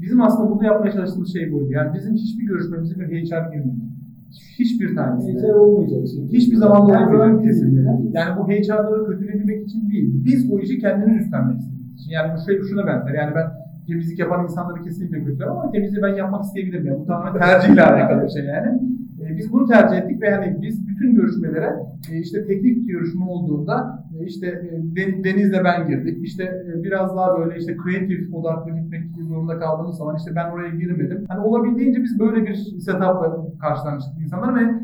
Bizim 0.00 0.20
aslında 0.20 0.50
burada 0.50 0.64
yapmaya 0.64 0.92
çalıştığımız 0.92 1.32
şey 1.32 1.52
buydu. 1.52 1.70
Yani 1.70 1.94
bizim 1.94 2.14
hiçbir 2.14 2.46
görüşmemize 2.46 3.00
bir 3.00 3.30
HR 3.30 3.52
girmedi. 3.52 3.84
Hiçbir 4.58 4.96
tanesi. 4.96 5.32
HR 5.32 5.54
olmayacak 5.54 6.08
şey. 6.08 6.28
Hiçbir 6.38 6.56
zaman 6.56 6.86
zaman 6.86 7.14
olmayacak 7.14 7.44
kesinlikle. 7.44 8.18
Yani 8.18 8.40
bu 8.40 8.48
HR'ları 8.48 9.06
kötülemek 9.06 9.68
için 9.68 9.90
değil. 9.90 10.24
Biz 10.24 10.50
o 10.50 10.58
işi 10.58 10.78
kendimiz 10.78 11.24
üstlenmek 11.24 11.58
istedik. 11.58 12.12
Yani 12.12 12.32
bu 12.34 12.50
şey 12.50 12.62
şuna 12.70 12.86
benzer. 12.86 13.14
Yani 13.14 13.34
ben 13.34 13.46
temizlik 13.86 14.18
yapan 14.18 14.44
insanları 14.44 14.82
kesinlikle 14.82 15.24
kötülemem 15.24 15.56
ama 15.56 15.70
temizliği 15.70 16.02
ben 16.02 16.14
yapmak 16.14 16.44
isteyebilirim. 16.44 16.86
Yani 16.86 17.00
bu 17.00 17.06
tamamen 17.06 17.40
tercihle 17.40 17.82
alakalı 17.82 18.24
bir 18.24 18.28
şey 18.28 18.44
yani. 18.44 18.80
E, 19.22 19.36
biz 19.36 19.52
bunu 19.52 19.66
tercih 19.66 19.96
ettik 19.96 20.22
ve 20.22 20.26
yani 20.26 20.56
biz 20.62 20.88
bütün 20.88 21.14
görüşmelere 21.14 21.72
e, 22.12 22.18
işte 22.18 22.46
teknik 22.46 22.88
görüşme 22.88 23.24
olduğunda 23.24 24.03
işte 24.26 24.46
e, 24.46 24.96
Den- 24.96 25.24
Deniz'le 25.24 25.64
ben 25.64 25.86
girdik. 25.88 26.24
İşte 26.24 26.44
e, 26.44 26.82
biraz 26.82 27.16
daha 27.16 27.38
böyle 27.38 27.58
işte 27.58 27.76
kreatif 27.76 28.34
odaklı 28.34 28.70
gitmek 28.80 29.02
zorunda 29.28 29.58
kaldığımız 29.58 29.96
zaman 29.96 30.16
işte 30.16 30.30
ben 30.36 30.50
oraya 30.50 30.70
girmedim. 30.70 31.24
Hani 31.28 31.40
olabildiğince 31.40 32.02
biz 32.02 32.18
böyle 32.18 32.46
bir 32.46 32.54
setupla 32.54 33.46
karşılamıştık 33.60 34.20
insanlar 34.22 34.54
ve 34.56 34.74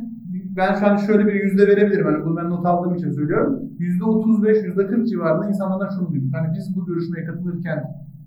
ben 0.56 0.74
şu 0.74 0.86
an 0.86 0.96
şöyle 0.96 1.26
bir 1.26 1.34
yüzde 1.44 1.66
verebilirim. 1.66 2.06
Hani 2.06 2.24
bunu 2.24 2.36
ben 2.36 2.50
not 2.50 2.66
aldığım 2.66 2.94
için 2.94 3.10
söylüyorum. 3.10 3.60
Yüzde 3.78 4.04
35, 4.04 4.64
yüzde 4.64 4.86
40 4.86 5.08
civarında 5.08 5.48
insanlardan 5.48 5.88
şunu 5.88 6.12
duyduk. 6.12 6.34
Hani 6.34 6.54
biz 6.56 6.76
bu 6.76 6.86
görüşmeye 6.86 7.24
katılırken 7.24 7.84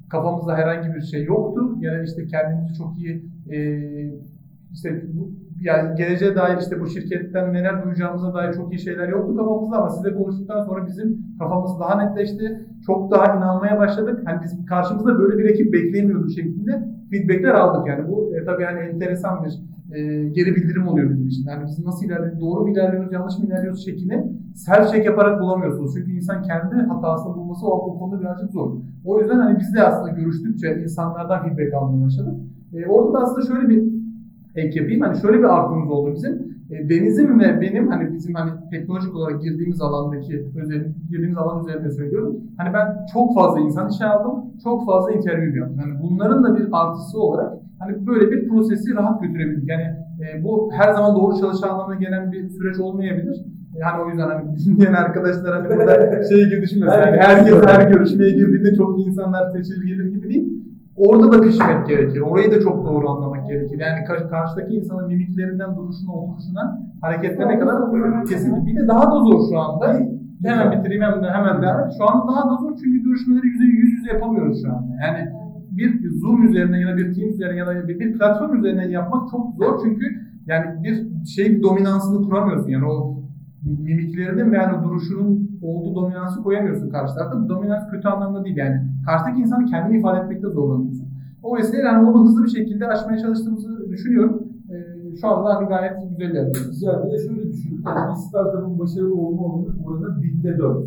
kafamızda 0.10 0.56
herhangi 0.56 0.96
bir 0.96 1.02
şey 1.02 1.24
yoktu. 1.24 1.78
Yani 1.80 2.06
işte 2.06 2.26
kendimizi 2.28 2.74
çok 2.78 2.98
iyi 2.98 3.26
e, 3.52 3.58
işte 4.74 5.04
yani 5.62 5.96
geleceğe 5.96 6.36
dair 6.36 6.58
işte 6.58 6.80
bu 6.80 6.88
şirketten 6.88 7.54
neler 7.54 7.84
duyacağımıza 7.84 8.34
dair 8.34 8.54
çok 8.54 8.74
iyi 8.74 8.80
şeyler 8.80 9.08
yoktu 9.08 9.38
kafamızda 9.38 9.78
ama 9.78 9.90
size 9.90 10.14
konuştuktan 10.14 10.64
sonra 10.64 10.86
bizim 10.88 11.18
kafamız 11.40 11.80
daha 11.80 12.04
netleşti. 12.04 12.68
Çok 12.86 13.12
daha 13.12 13.38
inanmaya 13.38 13.80
başladık. 13.80 14.22
Hani 14.26 14.42
biz 14.44 14.66
karşımızda 14.66 15.20
böyle 15.20 15.38
bir 15.38 15.50
ekip 15.50 15.74
beklemiyorduk 15.74 16.32
şeklinde 16.32 16.84
feedbackler 17.12 17.54
aldık 17.54 17.88
yani. 17.88 18.08
Bu 18.08 18.36
e, 18.36 18.46
tabii 18.46 18.64
hani 18.64 18.80
enteresan 18.80 19.44
bir 19.44 19.74
e, 19.98 20.30
geri 20.30 20.56
bildirim 20.56 20.88
oluyor 20.88 21.10
bizim 21.10 21.28
için. 21.28 21.48
Yani 21.48 21.64
biz 21.68 21.86
nasıl 21.86 22.06
ilerliyoruz, 22.06 22.42
doğru 22.42 22.62
mu 22.62 22.70
ilerliyoruz, 22.70 23.14
yanlış 23.14 23.40
mı 23.40 23.46
ilerliyoruz 23.46 23.86
şeklini 23.86 24.24
self 24.56 24.92
check 24.92 25.06
yaparak 25.06 25.42
bulamıyorsunuz. 25.42 25.94
Çünkü 25.94 26.12
insan 26.12 26.44
kendi 26.44 26.76
hatasını 26.76 27.36
bulması 27.36 27.68
o, 27.68 27.72
o 27.72 28.00
konuda 28.00 28.22
birazcık 28.22 28.52
zor. 28.52 28.72
O 29.06 29.20
yüzden 29.20 29.40
hani 29.40 29.60
biz 29.60 29.76
de 29.76 29.84
aslında 29.84 30.10
görüştükçe 30.10 30.82
insanlardan 30.84 31.44
feedback 31.44 31.74
almaya 31.74 32.06
başladık. 32.06 32.34
E, 32.74 32.88
orada 32.88 33.14
da 33.14 33.24
aslında 33.24 33.48
şöyle 33.48 33.70
bir 33.70 34.03
ek 34.56 34.80
yapayım. 34.80 35.02
Hani 35.02 35.22
şöyle 35.22 35.38
bir 35.40 35.58
artımız 35.60 35.92
oldu 35.92 36.14
bizim. 36.16 36.54
E, 36.70 36.90
Deniz'in 36.90 37.40
ve 37.40 37.62
benim 37.62 37.88
hani 37.88 38.14
bizim 38.14 38.34
hani 38.34 38.52
teknolojik 38.72 39.16
olarak 39.16 39.42
girdiğimiz 39.42 39.82
alandaki 39.82 40.46
özel 40.64 40.86
girdiğimiz 41.10 41.38
alan 41.38 41.66
üzerinde 41.66 41.92
söylüyorum. 41.92 42.38
Hani 42.58 42.74
ben 42.74 42.88
çok 43.14 43.36
fazla 43.36 43.60
insan 43.60 43.90
işe 43.90 44.06
aldım. 44.06 44.44
Çok 44.64 44.86
fazla 44.86 45.12
interview 45.12 45.60
yaptım. 45.60 45.80
Yani 45.82 46.00
bunların 46.04 46.44
da 46.44 46.56
bir 46.58 46.68
artısı 46.72 47.20
olarak 47.20 47.54
hani 47.80 48.08
böyle 48.08 48.32
bir 48.32 48.50
prosesi 48.50 48.96
rahat 48.96 49.22
götürebildik. 49.22 49.70
Yani 49.70 49.84
e, 50.22 50.44
bu 50.44 50.72
her 50.74 50.94
zaman 50.94 51.16
doğru 51.16 51.40
çalışan 51.40 51.70
anlamına 51.70 51.96
gelen 51.96 52.32
bir 52.32 52.50
süreç 52.50 52.80
olmayabilir. 52.80 53.46
E, 53.78 53.82
hani 53.82 54.04
o 54.04 54.10
yüzden 54.10 54.28
hani 54.30 54.58
dinleyen 54.58 54.94
arkadaşlar 54.94 55.54
hani 55.54 55.70
burada 55.70 56.24
şey 56.30 56.46
gibi 56.50 56.62
düşünmesin. 56.62 56.98
Yani 56.98 57.18
herkes 57.18 57.56
her 57.66 57.92
görüşmeye 57.92 58.32
girdiğinde 58.32 58.76
çok 58.76 59.00
iyi 59.00 59.08
insanlar 59.08 59.50
seçilir 59.50 59.88
gelir 59.88 60.06
gibi 60.06 60.30
değil. 60.30 60.64
Orada 60.96 61.32
da 61.32 61.42
pişmek 61.42 61.88
gerekir. 61.88 62.22
Orayı 62.22 62.52
da 62.52 62.60
çok 62.62 62.88
doğru 62.88 63.10
anlamak 63.10 63.48
gerekir. 63.48 63.80
Yani 63.80 64.06
kar- 64.08 64.30
karşıdaki 64.30 64.76
insanın 64.76 65.08
mimiklerinden 65.08 65.76
duruşuna, 65.76 66.14
oturuşuna, 66.14 66.80
hareketlerine 67.02 67.60
kadar 67.60 67.76
kesinlikle. 68.30 68.66
Bir 68.66 68.76
de 68.80 68.88
daha 68.88 69.12
da 69.12 69.20
zor 69.20 69.40
şu 69.52 69.60
anda. 69.60 70.00
Hemen 70.46 70.72
bitireyim 70.72 71.04
hemen, 71.04 71.24
hemen 71.34 71.62
devam 71.62 71.80
et. 71.88 71.94
Şu 71.98 72.10
anda 72.10 72.32
daha 72.32 72.50
da 72.52 72.56
zor 72.62 72.72
çünkü 72.84 73.04
görüşmeleri 73.04 73.48
yüzde 73.48 73.64
yüz 73.64 73.94
yüze 73.94 74.14
yapamıyoruz 74.14 74.62
şu 74.62 74.70
anda. 74.74 74.94
Yani 75.06 75.30
bir 75.72 76.10
Zoom 76.10 76.48
üzerine 76.48 76.80
ya 76.80 76.88
da 76.88 76.98
bir 76.98 77.14
Teams 77.14 77.34
üzerine 77.34 77.58
ya 77.58 77.68
da 77.68 77.88
bir, 77.88 78.00
bir 78.00 78.18
platform 78.18 78.60
üzerinden 78.60 78.90
yapmak 78.90 79.30
çok 79.32 79.56
zor 79.56 79.80
çünkü 79.84 80.06
yani 80.48 80.84
bir 80.84 81.26
şey 81.26 81.64
dominansını 81.64 82.26
kuramıyorsun. 82.26 82.70
Yani 82.70 82.86
o 82.86 83.23
mimiklerinin 83.66 84.52
ve 84.52 84.58
yani 84.58 84.84
duruşunun 84.84 85.60
olduğu 85.62 85.96
dominansı 85.96 86.44
koyamıyorsun 86.44 86.90
karşı 86.90 87.16
tarafta. 87.16 87.44
Bu 87.44 87.50
dominans 87.50 87.92
kötü 87.92 88.08
anlamda 88.08 88.46
değil 88.46 88.58
yani. 88.58 88.82
Karşıdaki 89.06 89.42
insanı 89.42 89.66
kendini 89.66 89.98
ifade 90.00 90.20
etmekte 90.20 90.50
zorlanıyorsun. 90.50 91.08
O 91.44 91.58
vesileyle 91.58 91.88
yani 91.88 92.10
onu 92.10 92.26
hızlı 92.26 92.44
bir 92.44 92.50
şekilde 92.50 92.88
aşmaya 92.88 93.20
çalıştığımızı 93.20 93.90
düşünüyorum. 93.90 94.44
Ee, 94.70 95.16
şu 95.22 95.28
anda 95.28 95.56
hani 95.56 95.68
gayet 95.68 95.94
güzel 96.10 96.32
ilerliyoruz. 96.32 96.84
Ya 96.84 97.06
bir 97.06 97.12
de 97.12 97.18
şöyle 97.18 97.54
düşünün. 97.54 97.82
Yani 97.86 98.12
bir 98.12 98.16
startup'ın 98.16 98.80
başarılı 98.80 99.16
olma 99.16 99.44
oranı 99.44 99.86
burada 99.86 100.22
binde 100.22 100.58
dört. 100.58 100.84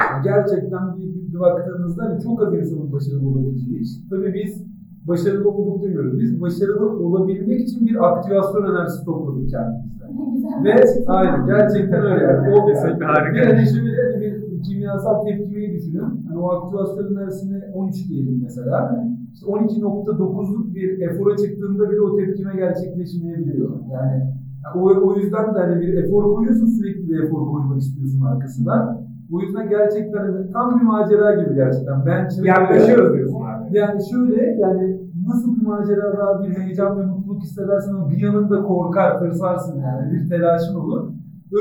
Yani 0.00 0.24
gerçekten 0.24 0.96
bir, 0.96 1.32
bir, 1.32 1.40
baktığınızda 1.40 2.04
hani 2.04 2.22
çok 2.22 2.42
az 2.42 2.54
insanın 2.54 2.92
başarılı 2.92 3.28
olabileceği 3.28 3.80
iş. 3.80 3.90
Tabii 4.10 4.34
biz 4.34 4.66
başarılı 5.08 5.50
olduk 5.50 5.82
demiyoruz. 5.82 6.20
Biz 6.20 6.40
başarılı 6.40 7.06
olabilmek 7.06 7.60
için 7.60 7.86
bir 7.86 8.08
aktivasyon 8.08 8.74
enerjisi 8.74 9.04
topladık 9.04 9.50
kendimizde. 9.50 10.04
Ne 10.18 10.32
güzel. 10.32 10.64
Ve 10.64 10.84
aynen 11.06 11.46
gerçekten 11.46 12.02
öyle 12.02 12.24
yani. 12.24 12.54
O, 12.54 12.66
Kesinlikle 12.66 13.04
harika. 13.04 13.34
Bir 13.34 13.46
hani 13.46 13.64
hani 14.14 14.20
bir 14.20 14.62
kimyasal 14.62 15.24
tepkimeyi 15.24 15.72
düşünün. 15.72 16.24
Hani 16.28 16.38
o 16.38 16.50
aktivasyon 16.52 17.16
enerjisini 17.16 17.62
13 17.74 18.08
diyelim 18.08 18.40
mesela. 18.42 19.04
İşte 19.34 19.46
12.9'luk 19.46 20.74
bir 20.74 21.00
efora 21.00 21.36
çıktığında 21.36 21.90
bile 21.90 22.00
o 22.00 22.16
tepkime 22.16 22.56
gerçekleşmeyebiliyor. 22.56 23.70
Yani 23.92 24.22
o, 24.74 24.80
o 25.08 25.16
yüzden 25.16 25.54
de 25.54 25.58
hani 25.58 25.80
bir 25.80 25.94
efor 25.94 26.34
koyuyorsun 26.34 26.66
sürekli 26.66 27.08
bir 27.08 27.24
efor 27.24 27.46
koymak 27.52 27.78
istiyorsun 27.78 28.20
arkasına. 28.20 29.03
O 29.32 29.40
yüzden 29.40 29.68
gerçekten 29.68 30.50
tam 30.52 30.80
bir 30.80 30.84
macera 30.84 31.34
gibi 31.42 31.54
gerçekten. 31.54 32.06
Ben 32.06 32.28
Yaklaşıyoruz 32.44 33.14
diyorsun 33.14 33.40
abi. 33.40 33.78
yani 33.78 34.00
şöyle 34.10 34.42
yani 34.60 35.00
nasıl 35.26 35.56
bir 35.56 35.66
macerada 35.66 36.42
bir 36.42 36.58
heyecan 36.58 37.00
ve 37.00 37.06
mutluluk 37.06 37.42
hissedersin 37.42 37.94
ama 37.94 38.10
bir 38.10 38.16
yanında 38.22 38.62
korkar, 38.62 39.18
tırsarsın 39.18 39.80
yani 39.80 40.12
bir 40.12 40.28
telaşın 40.28 40.74
olur. 40.74 41.10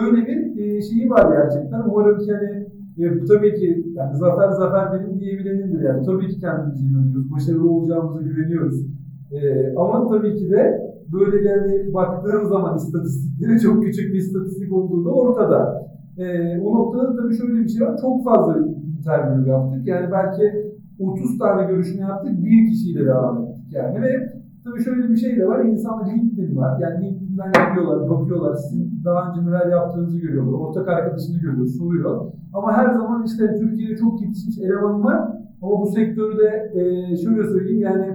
Öyle 0.02 0.28
bir 0.28 0.60
e, 0.62 0.82
şeyi 0.82 1.10
var 1.10 1.36
gerçekten. 1.38 1.82
Umarım 1.90 2.18
ki 2.18 2.32
hani 2.34 2.68
e, 3.00 3.22
bu 3.22 3.26
tabii 3.26 3.54
ki 3.56 3.86
yani 3.96 4.18
zafer 4.18 4.50
zafer 4.50 4.94
benim 4.94 5.20
diyebilenindir 5.20 5.82
yani. 5.82 6.06
Tabii 6.06 6.28
ki 6.28 6.40
kendimize 6.40 6.84
inanıyoruz. 6.86 7.32
Başarılı 7.32 7.70
olacağımıza 7.72 8.22
güveniyoruz. 8.22 8.86
E, 9.32 9.38
ama 9.76 10.08
tabii 10.08 10.36
ki 10.36 10.52
de 10.52 10.82
böyle 11.14 11.50
yani 11.50 11.94
baktığım 11.94 12.46
zaman 12.46 12.76
istatistikleri 12.78 13.60
çok 13.60 13.84
küçük 13.84 14.14
bir 14.14 14.20
istatistik 14.20 14.74
olduğu 14.74 15.06
da 15.06 15.10
ortada. 15.10 15.88
E, 16.18 16.60
o 16.60 16.76
noktada 16.76 17.16
tabii 17.16 17.38
şöyle 17.38 17.64
bir 17.64 17.70
şey 17.70 17.88
var. 17.88 17.98
Çok 18.02 18.24
fazla 18.24 18.58
interview 19.00 19.50
yaptık. 19.50 19.88
Yani 19.88 20.12
belki 20.12 20.74
30 21.00 21.38
tane 21.40 21.68
görüşme 21.68 22.02
yaptık. 22.02 22.44
Bir 22.44 22.70
kişiyle 22.70 23.06
devam 23.06 23.42
ettik 23.42 23.74
yani. 23.74 24.02
Ve 24.02 24.34
tabii 24.64 24.84
şöyle 24.84 25.10
bir 25.10 25.18
şey 25.18 25.38
de 25.38 25.48
var. 25.48 25.66
İnsanlar 25.66 26.08
LinkedIn 26.08 26.58
var. 26.58 26.80
Yani 26.80 27.06
LinkedIn'den 27.06 27.52
geliyorlar, 27.52 28.10
bakıyorlar. 28.10 28.56
Sizin 28.56 29.04
daha 29.06 29.30
önce 29.30 29.46
neler 29.46 29.68
yaptığınızı 29.68 30.20
görüyorlar. 30.20 30.54
Ortak 30.54 30.88
arkadaşını 30.88 31.40
görüyor, 31.40 31.68
soruyor. 31.68 32.32
Ama 32.54 32.74
her 32.78 32.90
zaman 32.94 33.24
işte 33.26 33.56
Türkiye'de 33.60 33.96
çok 33.98 34.22
yetişmiş 34.22 34.58
eleman 34.58 35.04
var. 35.04 35.20
Ama 35.62 35.82
bu 35.82 35.86
sektörde 35.86 36.72
e, 36.74 36.82
şöyle 37.18 37.44
söyleyeyim 37.44 37.82
yani 37.82 38.06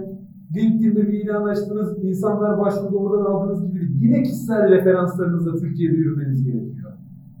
LinkedIn'de 0.55 1.07
bir 1.07 1.13
ilan 1.13 1.43
açtınız, 1.43 2.03
insanlar 2.03 2.59
başvurdu 2.59 2.97
oradan 2.97 3.31
aldığınız 3.31 3.67
gibi. 3.67 3.79
Yine 3.99 4.23
kişisel 4.23 4.69
referanslarınızla 4.69 5.55
Türkiye'de 5.55 5.95
yürümeniz 5.95 6.43
gerekiyor. 6.43 6.78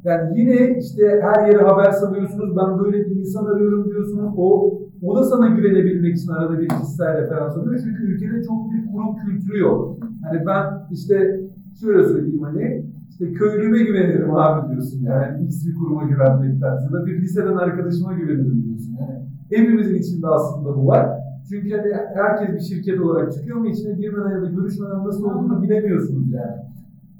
Yani 0.03 0.39
yine 0.39 0.77
işte 0.79 1.21
her 1.21 1.47
yere 1.47 1.63
haber 1.63 1.91
salıyorsunuz, 1.91 2.57
ben 2.57 2.79
böyle 2.79 3.05
bir 3.05 3.15
insan 3.15 3.45
arıyorum 3.45 3.89
diyorsunuz. 3.89 4.33
O, 4.37 4.79
o 5.01 5.15
da 5.15 5.23
sana 5.23 5.47
güvenebilmek 5.47 6.17
için 6.17 6.31
arada 6.31 6.59
bir 6.59 6.67
kişisel 6.69 7.21
referans 7.21 7.57
oluyor. 7.57 7.79
Çünkü 7.83 8.03
ülkede 8.03 8.43
çok 8.43 8.71
bir 8.71 8.91
kurum 8.91 9.15
kültürü 9.15 9.59
yok. 9.59 9.97
Hani 10.23 10.45
ben 10.45 10.65
işte 10.91 11.39
şöyle 11.81 12.03
söyleyeyim 12.03 12.41
hani 12.43 12.85
işte 13.09 13.33
köylüme 13.33 13.83
güvenirim 13.83 14.35
abi 14.35 14.71
diyorsun 14.71 15.01
yani 15.03 15.43
X 15.43 15.67
bir 15.67 15.75
kuruma 15.75 16.03
güvenmektense 16.03 16.85
ya 16.85 16.91
da 16.91 17.05
bir 17.05 17.21
liseden 17.21 17.55
arkadaşıma 17.55 18.13
güvenirim 18.13 18.63
diyorsun 18.63 18.97
yani. 18.99 19.19
Hepimizin 19.49 19.95
içinde 19.95 20.27
aslında 20.27 20.75
bu 20.75 20.87
var. 20.87 21.09
Çünkü 21.49 21.77
hani 21.77 21.93
herkes 22.13 22.55
bir 22.55 22.75
şirket 22.75 23.01
olarak 23.01 23.33
çıkıyor 23.33 23.57
ama 23.57 23.69
içine 23.69 23.93
girmeden 23.93 24.31
ya 24.31 24.41
da 24.41 24.45
görüşmeden 24.45 25.05
nasıl 25.05 25.23
olduğunu 25.23 25.61
bilemiyorsunuz 25.61 26.31
yani. 26.31 26.55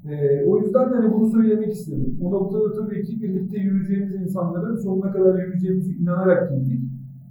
Ee, 0.06 0.46
o 0.48 0.60
yüzden 0.60 0.92
de 0.92 0.96
hani 0.96 1.14
bunu 1.14 1.30
söylemek 1.30 1.74
istedim. 1.74 2.18
O 2.24 2.32
noktada 2.32 2.74
tabii 2.74 3.04
ki 3.04 3.22
birlikte 3.22 3.60
yürüyeceğimiz 3.60 4.16
insanların 4.22 4.76
sonuna 4.76 5.12
kadar 5.12 5.40
yürüyeceğimize 5.40 5.92
inanarak 5.92 6.52
gittik. 6.52 6.82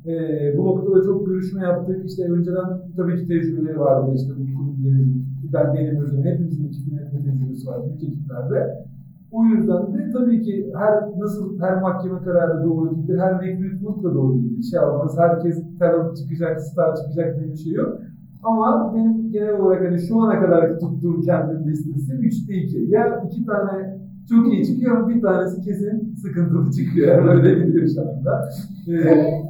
Ee, 0.07 0.54
bu 0.59 0.64
noktada 0.64 1.02
çok 1.02 1.26
görüşme 1.26 1.62
yaptık. 1.62 2.04
İşte 2.07 2.22
önceden 2.24 2.66
tabii 2.96 3.16
ki 3.16 3.28
tecrübeleri 3.28 3.81
vardı. 3.81 4.12
İşte 4.14 4.33
Utku'nun, 4.33 4.85
Deniz'in, 4.85 5.24
ben 5.52 5.74
benim 5.74 6.02
özüm, 6.02 6.24
hepimizin 6.24 6.64
ekip 6.68 6.92
yönetme 6.92 7.22
tecrübesi 7.22 7.66
var 7.66 7.81
büyük 7.87 8.02
ekiplerde. 8.02 8.88
O 9.33 9.44
yüzden 9.44 9.94
de 9.94 10.11
tabii 10.12 10.42
ki 10.42 10.72
her 10.74 11.18
nasıl 11.18 11.61
her 11.61 11.81
mahkeme 11.83 12.18
kararı 12.18 12.64
doğru 12.64 12.96
değildir, 12.96 13.18
her 13.18 13.42
recruitment 13.42 14.04
da 14.04 14.14
doğru 14.14 14.35
değildir. 14.35 14.62
Şey 14.62 14.81
olmaz, 14.81 15.18
herkes 15.18 15.64
talent 15.78 16.16
çıkacak, 16.16 16.61
star 16.61 16.96
çıkacak 16.96 17.38
diye 17.38 17.52
bir 17.52 17.57
şey 17.57 17.72
yok. 17.72 18.00
Ama 18.42 18.94
benim 18.94 19.31
genel 19.33 19.61
olarak 19.61 19.85
hani 19.87 19.98
şu 19.98 20.20
ana 20.20 20.40
kadar 20.40 20.79
tuttuğum 20.79 21.20
kendim 21.20 21.68
listesi 21.68 22.12
3'te 22.12 22.55
2. 22.55 22.79
Ya 22.79 23.22
iki 23.27 23.46
tane 23.46 23.98
çok 24.29 24.53
iyi 24.53 24.66
çıkıyor 24.66 24.96
ama 24.96 25.09
bir 25.09 25.22
tanesi 25.22 25.62
kesin 25.62 26.14
sıkıntılı 26.14 26.70
çıkıyor. 26.70 27.09
Yani 27.09 27.31
öyle 27.37 27.66
gidiyor 27.66 27.88
şu 27.94 28.01
anda. 28.01 28.48
Ee, 28.88 29.42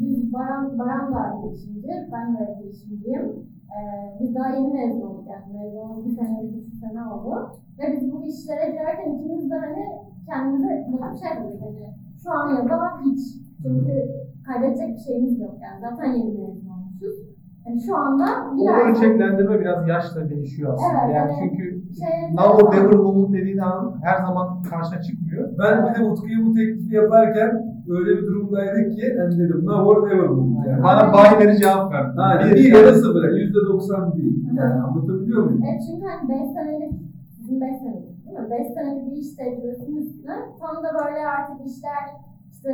biz 0.00 0.32
Baran, 0.32 0.78
Baran 0.78 1.14
da 1.14 1.40
girişimci, 1.42 1.88
ben 2.12 2.34
de 2.34 2.58
girişimciyim. 2.62 3.26
Ee, 3.74 3.80
biz 4.20 4.34
daha 4.34 4.48
yeni 4.56 4.72
mezun 4.74 5.00
olduk 5.00 5.26
yani 5.32 5.46
mezun 5.52 6.04
bir 6.04 6.10
sene, 6.10 6.42
bir 6.42 6.56
buçuk 6.56 6.74
sene 6.74 7.04
oldu. 7.04 7.34
Ve 7.78 7.84
biz 7.92 8.12
bu 8.12 8.26
işlere 8.26 8.70
girerken 8.70 9.14
ikimiz 9.14 9.50
de 9.50 9.54
hani 9.54 9.84
kendimize 10.26 10.86
bir 10.88 11.18
şey 11.18 11.44
dedik 11.44 11.62
hani 11.62 11.94
şu 12.22 12.30
an 12.30 12.48
ya 12.54 12.64
da 12.70 13.00
hiç. 13.04 13.20
Çünkü 13.62 13.94
kaybedecek 14.46 14.88
bir 14.94 15.00
şeyimiz 15.00 15.40
yok 15.40 15.56
yani 15.62 15.80
zaten 15.80 16.12
yeni 16.12 16.38
mezun 16.38 16.68
olmuşuz. 16.68 17.27
Yani 17.68 17.80
şu 17.86 17.96
anda 17.96 18.24
O 18.52 18.56
girerken 18.56 18.90
ölçeklendirme 18.90 19.60
biraz 19.60 19.88
yaşla 19.88 20.30
değişiyor 20.30 20.74
aslında. 20.74 21.00
Evet, 21.04 21.14
yani 21.16 21.30
evet. 21.32 21.38
çünkü 21.42 21.64
Şey- 22.00 22.36
now 22.36 22.62
or 22.62 22.74
never 22.74 22.94
moment 22.96 23.32
dediğin 23.32 23.58
an 23.58 23.94
her 24.02 24.16
zaman 24.26 24.62
karşına 24.62 25.00
çıkmıyor. 25.02 25.48
Ben 25.58 25.74
bir 25.86 25.94
de 26.00 26.04
Utku'ya 26.04 26.38
bu 26.46 26.54
teklifi 26.54 26.94
yaparken 26.94 27.50
öyle 27.96 28.10
bir 28.18 28.26
durumdaydık 28.26 28.92
ki 28.96 29.16
hani 29.20 29.38
dedim 29.38 29.60
now 29.66 29.84
or 29.90 30.08
never 30.08 30.28
bu. 30.28 30.42
Yani. 30.68 30.82
Bana 30.82 31.12
binary 31.12 31.56
cevap 31.56 31.92
ver. 31.92 32.04
Ha, 32.16 32.40
Bir- 32.44 32.54
bir 32.56 32.72
ya 32.74 32.84
da 32.86 32.94
sıfır. 32.94 33.22
Yani 33.28 33.40
yüzde 33.40 33.58
doksan 33.68 34.12
değil. 34.16 34.34
Yani 34.54 34.74
anlatabiliyor 34.82 35.42
muyum? 35.44 35.62
Evet 35.68 35.82
çünkü 35.90 36.06
hani 36.06 36.28
5 36.28 36.48
senelik, 36.56 36.92
sizin 37.36 37.60
5 37.60 37.76
senelik 37.78 38.26
değil 38.26 38.38
mi? 38.38 38.50
5 38.50 38.66
senelik 38.74 39.06
bir 39.10 39.16
iş 39.16 39.30
tecrübesinin 39.36 39.96
üstüne 40.06 40.36
tam 40.60 40.76
da 40.84 40.88
böyle 41.04 41.20
artık 41.36 41.66
işler 41.66 42.04
işte 42.52 42.70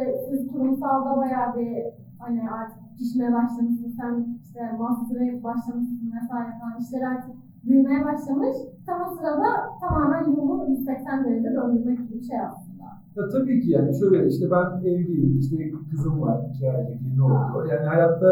kurumsalda 0.53 1.17
bayağı 1.17 1.57
bir 1.57 1.73
hani 2.19 2.41
artık 2.51 2.84
pişmeye 2.99 3.33
başlamışsın, 3.33 3.91
sen 3.99 4.13
işte 4.45 4.61
master'a 4.79 5.43
başlamışsın 5.49 6.13
vesaire 6.17 6.53
falan 6.61 6.81
işler 6.83 7.03
artık 7.13 7.35
büyümeye 7.65 8.05
başlamış. 8.05 8.57
Tam 8.87 9.03
o 9.03 9.15
sırada 9.17 9.49
tamamen 9.81 10.25
yolu 10.37 10.67
180 10.71 11.25
derece 11.25 11.51
döndürmek 11.55 11.99
gibi 11.99 12.19
bir 12.21 12.25
şey 12.25 12.41
aslında. 12.41 12.85
Ya 13.17 13.29
tabii 13.33 13.61
ki 13.61 13.71
yani 13.71 13.99
şöyle 13.99 14.27
işte 14.29 14.51
ben 14.51 14.89
evliyim, 14.89 15.39
işte 15.39 15.57
kızım 15.91 16.21
var, 16.21 16.41
iki 16.55 16.71
aylık 16.71 17.03
yeni 17.03 17.23
oldu. 17.23 17.67
Yani 17.71 17.87
hayatta 17.87 18.31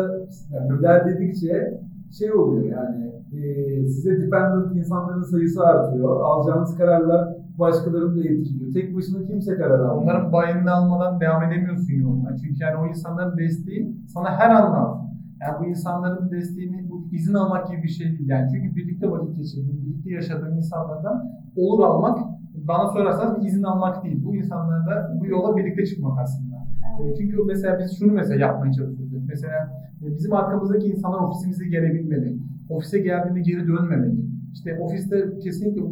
yani 0.53 0.81
ilerledikçe 0.81 1.81
şey 2.19 2.33
oluyor 2.33 2.65
yani 2.65 3.13
e, 3.33 3.87
size 3.87 4.23
dependent 4.23 4.77
insanların 4.77 5.23
sayısı 5.23 5.63
artıyor. 5.63 6.21
Alacağınız 6.21 6.77
kararlar 6.77 7.32
başkalarını 7.59 8.17
da 8.17 8.29
etkiliyor. 8.29 8.73
Tek 8.75 8.97
başına 8.97 9.27
kimse 9.27 9.57
karar 9.57 9.79
almıyor. 9.81 10.03
Onların 10.03 10.33
bayını 10.33 10.73
almadan 10.73 11.21
devam 11.21 11.43
edemiyorsun 11.43 11.93
yoluna. 11.93 12.37
Çünkü 12.37 12.63
yani 12.63 12.77
o 12.77 12.87
insanların 12.87 13.39
desteği 13.39 13.97
sana 14.07 14.31
her 14.39 14.51
an 14.51 14.73
lazım. 14.73 15.03
Yani 15.41 15.55
bu 15.61 15.65
insanların 15.67 16.31
desteğini 16.31 16.91
bu 16.91 17.09
izin 17.13 17.35
almak 17.35 17.69
gibi 17.69 17.83
bir 17.83 17.89
şey 17.89 18.07
değil. 18.19 18.29
Yani 18.29 18.49
çünkü 18.53 18.77
birlikte 18.77 19.11
vakit 19.11 19.37
geçirdiğin, 19.37 19.83
birlikte 19.87 20.11
yaşadığın 20.11 20.57
insanlardan 20.57 21.31
olur 21.57 21.85
almak 21.85 22.19
bana 22.55 22.89
sorarsanız 22.89 23.41
bir 23.41 23.47
izin 23.49 23.63
almak 23.63 24.05
değil. 24.05 24.25
Bu 24.25 24.37
insanlarla 24.37 25.17
bu 25.21 25.27
yola 25.27 25.57
birlikte 25.57 25.87
çıkmak 25.87 26.19
aslında. 26.21 26.57
E, 27.03 27.15
Çünkü 27.19 27.37
mesela 27.47 27.79
biz 27.79 27.99
şunu 27.99 28.13
mesela 28.13 28.41
yapmaya 28.41 28.73
çalışıyoruz. 28.73 29.25
Mesela 29.29 29.83
e, 30.03 30.15
bizim 30.17 30.33
arkamızdaki 30.35 30.87
insanlar 30.87 31.19
ofisimize 31.19 31.67
gelebilmeli. 31.69 32.37
Ofise 32.69 32.99
geldiğinde 32.99 33.41
geri 33.41 33.67
dönmemeli. 33.67 34.21
İşte 34.53 34.79
ofiste 34.81 35.39
kesinlikle 35.43 35.83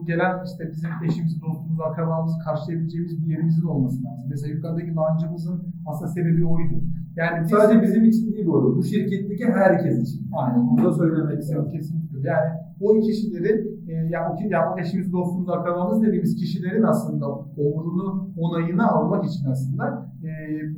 bu 0.00 0.04
gelen 0.06 0.44
işte 0.44 0.70
bizim 0.72 0.90
eşimizi, 1.06 1.40
dostumuzu, 1.42 1.82
akrabamızı 1.82 2.38
karşılayabileceğimiz 2.44 3.22
bir 3.22 3.26
yerimizin 3.32 3.66
olması 3.66 4.04
lazım. 4.04 4.24
Mesela 4.30 4.54
yukarıdaki 4.54 4.94
lancımızın 4.94 5.62
aslında 5.86 6.10
sebebi 6.10 6.46
oydu. 6.46 6.74
Yani 7.16 7.42
biz, 7.42 7.50
Sadece 7.50 7.82
bizim 7.82 8.04
için 8.04 8.32
değil 8.32 8.46
bu 8.46 8.58
arada. 8.58 8.76
Bu 8.76 8.82
şirketteki 8.82 9.44
herkes 9.44 10.02
için. 10.08 10.30
Aynen. 10.32 10.68
Bunu 10.70 10.84
da 10.84 10.92
söylemek 10.92 11.38
istiyorum. 11.40 11.68
Evet, 11.70 11.80
kesinlikle. 11.80 12.28
Yani 12.28 12.50
o 12.80 13.00
kişileri, 13.00 13.68
e, 13.88 13.92
ya 13.92 14.32
o 14.32 14.36
ki- 14.36 14.48
ya 14.50 14.72
o 14.74 14.78
eşimiz, 14.80 15.12
dostumuz, 15.12 15.48
akrabamız 15.48 16.02
dediğimiz 16.02 16.36
kişilerin 16.36 16.82
aslında 16.82 17.28
onurunu, 17.56 18.30
onayını 18.38 18.88
almak 18.90 19.24
için 19.24 19.46
aslında 19.50 20.06
e, 20.24 20.30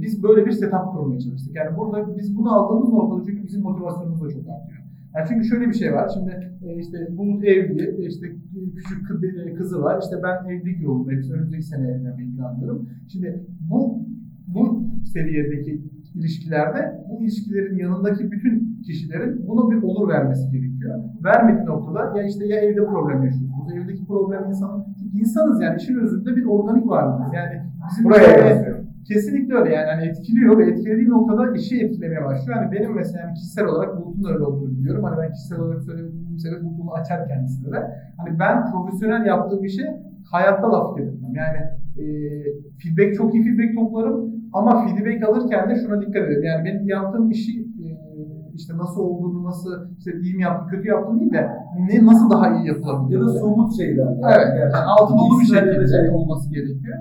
biz 0.03 0.23
böyle 0.23 0.47
bir 0.47 0.51
setup 0.53 0.85
kurmaya 0.93 1.21
çalıştık. 1.21 1.57
Yani 1.57 1.77
burada 1.77 2.17
biz 2.19 2.37
bunu 2.39 2.53
aldığımız 2.55 2.93
noktada 2.93 3.25
çünkü 3.27 3.43
bizim 3.47 3.63
motivasyonumuz 3.63 4.23
da 4.23 4.29
çok 4.31 4.41
artıyor. 4.49 4.82
Yani 5.15 5.27
çünkü 5.29 5.45
şöyle 5.45 5.69
bir 5.69 5.75
şey 5.75 5.93
var. 5.93 6.11
Şimdi 6.15 6.33
e, 6.67 6.77
işte 6.79 6.99
Bulut 7.17 7.45
evli, 7.45 8.07
işte 8.07 8.27
küçük 8.77 9.01
kı- 9.09 9.51
e, 9.51 9.55
kızı 9.55 9.83
var. 9.83 10.01
İşte 10.03 10.17
ben 10.23 10.51
evlilik 10.51 10.83
yolundayım. 10.83 11.23
Önümüzdeki 11.35 11.63
sene 11.63 11.89
evlenmeyi 11.91 12.37
planlıyorum. 12.37 12.89
Şimdi 13.13 13.47
bu 13.71 13.99
bu 14.47 14.85
seviyedeki 15.15 15.83
ilişkilerde 16.15 17.01
bu 17.09 17.23
ilişkilerin 17.23 17.79
yanındaki 17.79 18.31
bütün 18.31 18.83
kişilerin 18.87 19.47
buna 19.49 19.71
bir 19.71 19.83
olur 19.83 20.09
vermesi 20.09 20.51
gerekiyor. 20.51 20.99
Vermediği 21.25 21.67
noktada 21.67 22.19
ya 22.19 22.25
işte 22.27 22.47
ya 22.47 22.61
evde 22.61 22.85
problem 22.85 23.25
yaşıyorsunuz. 23.25 23.73
Evdeki 23.77 24.07
problem 24.07 24.45
insanın 24.49 24.85
insanız 25.21 25.63
yani 25.63 25.77
işin 25.77 25.97
özünde 25.99 26.37
bir 26.37 26.45
organik 26.45 26.87
varlığız. 26.87 27.35
Yani 27.35 27.63
bizim 27.91 28.05
Buraya 28.05 28.39
böyle-. 28.39 28.72
Kesinlikle 29.09 29.55
öyle 29.55 29.75
yani 29.75 29.91
hani 29.91 30.07
etkiliyor 30.07 30.59
ve 30.59 30.67
etkilediği 30.71 31.09
noktada 31.09 31.57
işi 31.57 31.85
etkilemeye 31.85 32.25
başlıyor. 32.25 32.59
Hani 32.59 32.73
benim 32.73 32.95
mesela 32.95 33.33
kişisel 33.35 33.67
olarak 33.67 33.97
Bulut'un 33.97 34.33
öyle 34.33 34.45
olduğunu 34.45 34.71
biliyorum. 34.71 35.05
Hani 35.05 35.17
ben 35.23 35.33
kişisel 35.33 35.61
olarak 35.61 35.83
söylediğim 35.83 36.39
sebep 36.39 36.63
Bulut'u 36.63 36.93
açar 36.93 37.29
kendisi 37.29 37.73
de. 37.73 37.91
Hani 38.17 38.39
ben 38.39 38.73
profesyonel 38.73 39.27
yaptığım 39.27 39.65
işe 39.65 40.03
hayatta 40.31 40.73
laf 40.73 40.97
getirmem. 40.99 41.35
Yani 41.35 41.59
e, 41.99 42.05
feedback 42.83 43.17
çok 43.17 43.35
iyi 43.35 43.45
feedback 43.45 43.75
toplarım 43.75 44.33
ama 44.53 44.87
feedback 44.87 45.29
alırken 45.29 45.71
de 45.71 45.75
şuna 45.75 46.01
dikkat 46.01 46.23
ederim. 46.23 46.45
Yani 46.45 46.65
benim 46.65 46.89
yaptığım 46.89 47.31
işi 47.31 47.61
e, 47.61 47.87
işte 48.55 48.77
nasıl 48.77 49.01
olduğunu, 49.01 49.45
nasıl 49.45 49.71
işte 49.99 50.11
iyi 50.23 50.35
mi 50.37 50.43
yaptım, 50.43 50.69
kötü 50.69 50.89
yaptım 50.89 51.21
değil 51.21 51.33
de 51.33 51.51
ne 51.91 52.07
nasıl 52.07 52.31
daha 52.31 52.57
iyi 52.57 52.69
yapılabilir. 52.69 53.21
Ya 53.21 53.27
da 53.27 53.29
somut 53.29 53.77
şeyler. 53.77 54.05
Yani. 54.05 54.21
Evet, 54.37 54.49
yani 54.61 54.77
altı 54.77 55.15
dolu 55.15 55.41
bir 55.41 55.47
şekilde 55.47 55.87
şey. 55.87 56.11
olması 56.11 56.51
gerekiyor. 56.51 56.99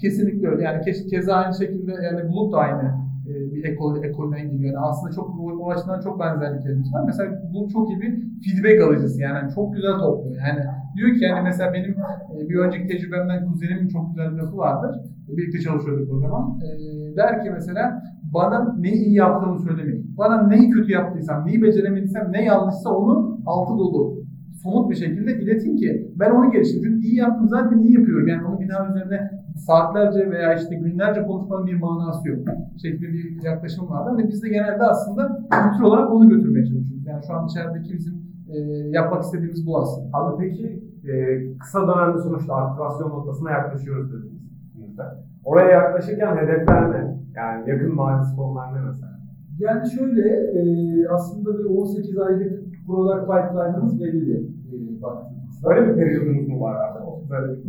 Kesinlikle 0.00 0.48
öyle. 0.48 0.62
Yani 0.62 0.80
ke 0.84 0.92
keza 0.92 1.34
aynı 1.34 1.54
şekilde 1.54 1.92
yani 1.92 2.28
Bulut 2.28 2.52
da 2.52 2.58
aynı 2.58 2.94
e, 3.28 3.54
bir 3.54 3.64
ekol, 3.64 4.04
ekolden 4.04 4.50
geliyor. 4.50 4.74
Yani 4.74 4.78
aslında 4.78 5.12
çok 5.12 5.40
o, 5.40 5.70
açıdan 5.70 6.00
çok 6.00 6.20
benzerliklerimiz 6.20 6.94
var. 6.94 7.02
Mesela 7.06 7.42
bu 7.54 7.68
çok 7.68 7.90
iyi 7.90 8.00
bir 8.00 8.12
feedback 8.44 8.82
alıcısı 8.82 9.20
yani 9.20 9.54
çok 9.54 9.74
güzel 9.74 9.92
topluyor. 9.92 10.36
Yani 10.48 10.60
diyor 10.96 11.10
ki 11.16 11.24
yani 11.24 11.42
mesela 11.44 11.72
benim 11.72 11.90
e, 12.36 12.48
bir 12.48 12.56
önceki 12.56 12.88
tecrübemden 12.88 13.46
kuzenimin 13.46 13.88
çok 13.88 14.10
güzel 14.10 14.32
bir 14.32 14.38
lafı 14.38 14.56
vardır. 14.56 14.96
Birlikte 15.28 15.60
çalışıyorduk 15.60 16.12
o 16.14 16.18
zaman. 16.18 16.58
E, 16.60 17.16
der 17.16 17.44
ki 17.44 17.50
mesela 17.50 18.02
bana 18.34 18.76
neyi 18.78 19.04
iyi 19.04 19.14
yaptığımı 19.14 19.58
söylemeyin. 19.58 20.14
Bana 20.18 20.48
neyi 20.48 20.70
kötü 20.70 20.92
yaptıysam, 20.92 21.46
neyi 21.46 21.62
beceremediysem, 21.62 22.32
ne 22.32 22.44
yanlışsa 22.44 22.90
onu 22.90 23.40
altı 23.46 23.78
dolu 23.78 24.20
somut 24.62 24.90
bir 24.90 24.96
şekilde 24.96 25.40
iletin 25.40 25.76
ki 25.76 26.12
ben 26.20 26.30
onu 26.30 26.52
geliştireyim. 26.52 26.84
Çünkü 26.84 27.06
iyi 27.06 27.16
yaptım 27.16 27.48
zaten 27.48 27.78
iyi 27.78 27.92
yapıyorum. 27.92 28.28
Yani 28.28 28.46
onu 28.46 28.60
bir 28.60 28.68
daha 28.68 28.88
üzerine 28.88 29.30
saatlerce 29.56 30.30
veya 30.30 30.54
işte 30.54 30.74
günlerce 30.74 31.22
konuşmanın 31.22 31.66
bir 31.66 31.80
manası 31.80 32.28
yok. 32.28 32.38
Şeklinde 32.82 33.12
bir 33.12 33.42
yaklaşım 33.42 33.90
vardı. 33.90 34.10
Hani 34.10 34.28
biz 34.28 34.42
de 34.42 34.48
genelde 34.48 34.82
aslında 34.82 35.46
kültür 35.50 35.84
olarak 35.84 36.10
onu 36.10 36.28
götürmeye 36.28 36.66
çalışıyoruz. 36.66 37.06
Yani 37.06 37.22
şu 37.26 37.34
an 37.34 37.46
içerideki 37.46 37.94
bizim 37.94 38.14
e, 38.48 38.58
yapmak 38.90 39.22
istediğimiz 39.22 39.66
bu 39.66 39.78
aslında. 39.78 40.18
Abi 40.18 40.36
peki 40.38 40.82
e, 41.08 41.12
kısa 41.58 41.88
dönemde 41.88 42.18
sonuçta 42.18 42.54
aktivasyon 42.54 43.10
noktasına 43.10 43.50
yaklaşıyoruz 43.50 44.12
dediniz. 44.12 44.42
ikinizde. 44.68 45.02
Oraya 45.44 45.70
yaklaşırken 45.70 46.36
hedefler 46.36 46.90
ne? 46.92 47.20
Yani 47.36 47.70
yakın 47.70 47.98
vadesi 47.98 48.36
fonlar 48.36 48.74
ne 48.74 48.80
mesela? 48.80 49.20
Yani 49.58 49.90
şöyle 49.90 50.28
e, 50.28 50.62
aslında 51.08 51.58
bir 51.58 51.64
18 51.64 52.18
aylık 52.18 52.86
product 52.86 53.20
pipeline'ımız 53.20 54.00
belli 54.00 54.32
e, 54.36 55.02
baktığımızda. 55.02 55.68
Öyle 55.68 55.88
bir 55.88 55.94
periyodunuz 55.94 56.48
mu 56.48 56.60
var 56.60 56.74
abi? 56.74 56.99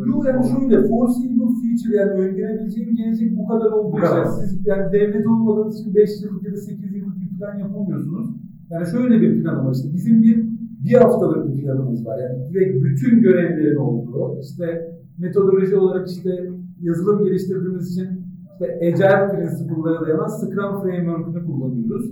Yok 0.07 0.26
yani 0.28 0.43
şöyle 0.53 0.88
foreseeable 0.88 1.45
future 1.62 1.95
yani 1.97 2.12
öngörebileceğim 2.12 2.95
gelecek 2.95 3.38
bu 3.38 3.47
kadar 3.47 3.72
olduğu 3.72 3.97
için 3.97 4.32
siz 4.39 4.66
yani 4.66 4.91
devlet 4.93 5.28
olmadığınız 5.28 5.80
için 5.80 5.95
5 5.95 6.09
yıllık 6.24 6.43
ya 6.45 6.51
da 6.53 6.57
8 6.57 6.95
yıllık 6.95 7.16
bir 7.22 7.38
plan 7.38 7.57
yapamıyorsunuz. 7.59 8.28
Yani 8.70 8.86
şöyle 8.88 9.22
bir 9.22 9.43
plan 9.43 9.66
var 9.68 9.74
işte 9.76 9.89
bizim 9.93 10.24
bir 10.24 10.38
bir 10.86 10.93
haftalık 10.93 11.47
bir 11.47 11.62
planımız 11.64 12.05
var. 12.05 12.18
Yani 12.20 12.53
direkt 12.53 12.84
bütün 12.84 13.22
görevlerin 13.22 13.76
olduğu 13.76 14.39
işte 14.41 14.91
metodoloji 15.18 15.76
olarak 15.76 16.09
işte 16.09 16.49
yazılım 16.82 17.24
geliştirdiğimiz 17.26 17.91
için 17.91 18.07
işte 18.51 18.66
Agile 18.88 19.38
Principle'lara 19.38 20.05
dayanan 20.05 20.28
Scrum 20.28 20.82
Framework'ını 20.82 21.45
kullanıyoruz. 21.45 22.12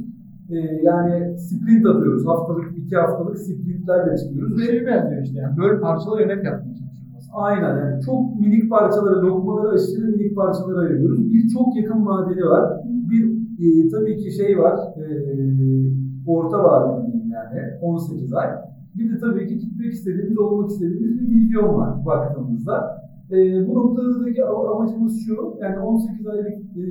Ee, 0.50 0.56
yani 0.84 1.38
sprint 1.38 1.86
atıyoruz. 1.86 2.26
Haftalık, 2.28 2.78
iki 2.78 2.96
haftalık 2.96 3.38
sprintlerle 3.38 4.18
çıkıyoruz. 4.18 4.58
Ve 4.58 4.66
şeye 4.66 4.86
benziyor 4.86 5.24
işte 5.24 5.38
yani. 5.40 5.58
Böyle 5.58 5.80
parçalı 5.80 6.22
yönet 6.22 6.46
yapmaya. 6.46 6.80
Aynen 7.34 7.78
yani 7.78 8.02
çok 8.02 8.40
minik 8.40 8.70
parçalara, 8.70 9.22
lokmaları 9.22 9.70
aşırı 9.74 10.08
minik 10.08 10.36
parçalara 10.36 10.80
ayırıyoruz. 10.80 11.34
Bir 11.34 11.48
çok 11.48 11.76
yakın 11.76 12.06
vadeli 12.06 12.44
var. 12.46 12.82
Bir 12.86 13.40
e, 13.60 13.90
tabii 13.90 14.18
ki 14.18 14.32
şey 14.32 14.60
var, 14.60 14.80
e, 14.98 15.06
orta 16.28 16.64
vadeli 16.64 17.12
diyeyim 17.12 17.32
yani 17.32 17.62
18 17.82 18.34
ay. 18.34 18.48
Bir 18.96 19.14
de 19.14 19.20
tabii 19.20 19.48
ki 19.48 19.58
gitmek 19.58 19.94
istediğimiz, 19.94 20.38
olmak 20.38 20.70
istediğimiz 20.70 21.20
bir 21.20 21.36
vizyon 21.36 21.76
var 21.76 22.06
baktığımızda. 22.06 23.02
E, 23.32 23.68
bu 23.68 23.76
noktadaki 23.76 24.42
am- 24.42 24.76
amacımız 24.76 25.20
şu, 25.26 25.58
yani 25.62 25.80
18 25.80 26.28
aylık 26.28 26.48
e, 26.48 26.84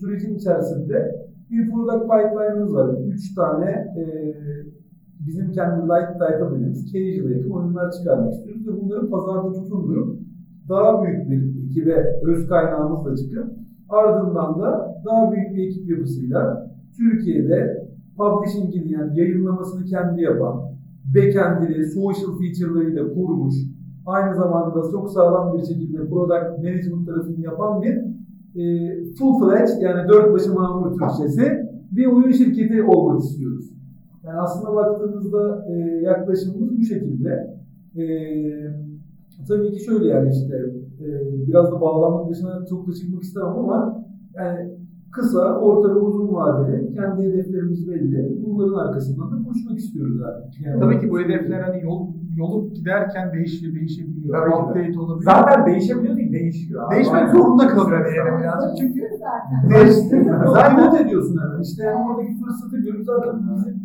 sürecin 0.00 0.34
içerisinde 0.34 1.26
bir 1.50 1.70
product 1.70 2.02
pipeline'ımız 2.02 2.74
var. 2.74 2.96
3 3.06 3.34
tane 3.34 3.70
e, 3.70 4.02
bizim 5.26 5.52
kendi 5.52 5.82
light 5.82 6.12
type 6.12 6.54
dediğimiz 6.54 6.92
casual'a 6.92 7.36
yakın 7.36 7.50
oyunlar 7.50 7.92
çıkarmak 7.92 8.32
istiyoruz 8.32 8.66
ve 8.66 8.80
bunların 8.80 9.10
pazarda 9.10 9.52
tutunduğu 9.52 10.18
daha 10.68 11.02
büyük 11.02 11.30
bir 11.30 11.66
ekibe 11.66 12.20
öz 12.22 12.48
kaynağımızla 12.48 13.16
çıkıp 13.16 13.46
ardından 13.88 14.60
da 14.60 15.00
daha 15.04 15.32
büyük 15.32 15.56
bir 15.56 15.66
ekip 15.66 15.90
yapısıyla 15.90 16.70
Türkiye'de 16.96 17.86
publishing'ini 18.16 18.92
yani 18.92 19.20
yayınlamasını 19.20 19.84
kendi 19.84 20.22
yapan, 20.22 20.62
backend'ini, 21.14 21.86
social 21.86 22.38
feature'larıyla 22.38 23.14
kurmuş, 23.14 23.54
aynı 24.06 24.36
zamanda 24.36 24.90
çok 24.90 25.10
sağlam 25.10 25.58
bir 25.58 25.64
şekilde 25.64 26.08
product 26.08 26.58
management 26.58 27.06
tarafını 27.06 27.40
yapan 27.40 27.82
bir 27.82 27.94
e, 28.60 28.64
full 29.18 29.38
fledged 29.38 29.82
yani 29.82 30.08
dört 30.08 30.32
başı 30.32 30.54
mamur 30.54 30.98
Türkçesi 30.98 31.66
bir 31.90 32.06
oyun 32.06 32.32
şirketi 32.32 32.82
olmak 32.82 33.20
istiyoruz. 33.20 33.75
Yani 34.26 34.40
aslında 34.40 34.76
baktığımızda 34.76 35.66
e, 35.70 35.72
yaklaşımımız 36.02 36.78
bu 36.78 36.82
şekilde. 36.82 37.56
E, 37.96 38.04
tabii 39.48 39.72
ki 39.72 39.84
şöyle 39.84 40.06
yani 40.06 40.30
işte 40.30 40.56
e, 41.00 41.06
biraz 41.46 41.72
da 41.72 41.80
bağlamın 41.80 42.30
dışına 42.30 42.66
çok 42.70 42.88
da 42.88 42.92
çıkmak 42.92 43.22
istemem 43.22 43.58
ama 43.58 44.06
yani 44.34 44.70
kısa, 45.12 45.60
orta 45.60 45.94
ve 45.94 45.98
uzun 45.98 46.34
vadeli 46.34 46.94
kendi 46.94 47.22
hedeflerimiz 47.22 47.88
belli. 47.88 48.42
Bunların 48.46 48.74
arkasından 48.74 49.30
da 49.30 49.48
koşmak 49.48 49.78
istiyoruz 49.78 50.18
zaten. 50.18 50.50
Yani 50.64 50.80
Tabii 50.80 51.00
ki 51.00 51.10
bu 51.10 51.20
hedefler 51.20 51.60
hani 51.60 51.82
yol, 51.82 52.06
yolu 52.36 52.70
giderken 52.74 53.32
değişiyor, 53.32 53.74
değişebiliyor. 53.74 54.34
Tabii. 54.34 54.54
Update 54.54 54.98
olabiliyor. 55.00 55.32
Zaten 55.32 55.66
değişebiliyor 55.66 56.16
değil, 56.16 56.32
değişiyor. 56.32 56.82
abi. 56.86 56.94
Değişmek 56.94 57.28
zorunda 57.28 57.68
kalıyor 57.68 58.06
yani 58.16 58.40
birazcık 58.40 58.76
çünkü 58.78 59.00
zaten. 59.18 59.70
değişti. 59.70 60.32
Zaten 60.46 61.06
ediyorsun 61.06 61.38
hemen. 61.42 61.62
İşte 61.62 61.82
yani 61.84 62.08
oradaki 62.08 62.36
fırsatı 62.40 62.76
görüp 62.76 63.04
zaten 63.04 63.34
bizi 63.50 63.75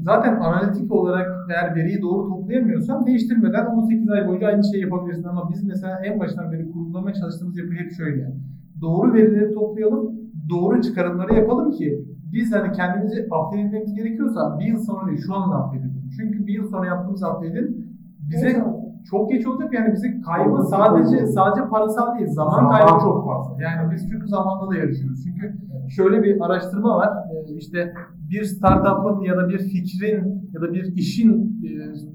zaten 0.00 0.40
analitik 0.40 0.92
olarak 0.92 1.28
eğer 1.50 1.76
veriyi 1.76 2.02
doğru 2.02 2.28
toplayamıyorsan 2.28 3.06
değiştirmeden 3.06 3.66
18 3.66 4.10
ay 4.10 4.28
boyunca 4.28 4.46
aynı 4.46 4.64
şeyi 4.64 4.82
yapabilirsin 4.82 5.24
ama 5.24 5.50
biz 5.52 5.64
mesela 5.64 6.00
en 6.04 6.20
baştan 6.20 6.52
beri 6.52 6.70
kurgulamaya 6.70 7.14
çalıştığımız 7.14 7.58
yapı 7.58 7.72
hep 7.72 7.92
şöyle. 7.92 8.32
Doğru 8.80 9.14
verileri 9.14 9.54
toplayalım, 9.54 10.12
doğru 10.50 10.82
çıkarımları 10.82 11.34
yapalım 11.34 11.70
ki 11.70 12.04
biz 12.32 12.52
hani 12.54 12.72
kendimizi 12.72 13.22
update 13.22 13.60
etmemiz 13.60 13.94
gerekiyorsa 13.94 14.58
bir 14.58 14.64
yıl 14.64 14.78
sonra 14.78 15.06
değil 15.06 15.20
şu 15.26 15.34
anda 15.34 15.66
update 15.66 15.78
edelim. 15.78 16.10
Çünkü 16.16 16.46
bir 16.46 16.52
yıl 16.52 16.70
sonra 16.70 16.86
yaptığımız 16.86 17.22
update'in 17.22 17.86
bize 18.30 18.62
olacak. 18.62 18.85
Çok 19.10 19.30
geç 19.30 19.46
olacak 19.46 19.74
yani 19.74 19.92
bize 19.92 20.20
kaybı 20.20 20.62
sadece 20.62 21.26
sadece 21.26 21.68
parasal 21.68 22.18
değil 22.18 22.30
zaman 22.30 22.50
Zaman 22.50 22.70
kaybı 22.70 22.88
çok 22.88 23.00
çok 23.00 23.26
fazla. 23.26 23.62
Yani 23.62 23.92
biz 23.92 24.08
çünkü 24.10 24.28
zamanla 24.28 24.70
da 24.70 24.76
yarışıyoruz. 24.76 25.24
Çünkü 25.24 25.56
şöyle 25.88 26.22
bir 26.22 26.40
araştırma 26.46 26.96
var. 26.96 27.08
Ee, 27.08 27.54
işte 27.54 27.94
bir 28.30 28.44
startup'ın 28.44 29.20
ya 29.20 29.36
da 29.36 29.48
bir 29.48 29.58
fikrin 29.58 30.50
ya 30.52 30.60
da 30.60 30.72
bir 30.72 30.84
işin 30.94 31.60
e, 31.64 31.70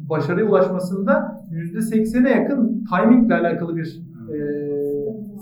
başarıya 0.10 0.46
ulaşmasında 0.46 1.44
%80'e 1.52 2.30
yakın 2.30 2.84
timingle 2.86 3.36
alakalı 3.36 3.76
bir 3.76 4.02
e, 4.34 4.38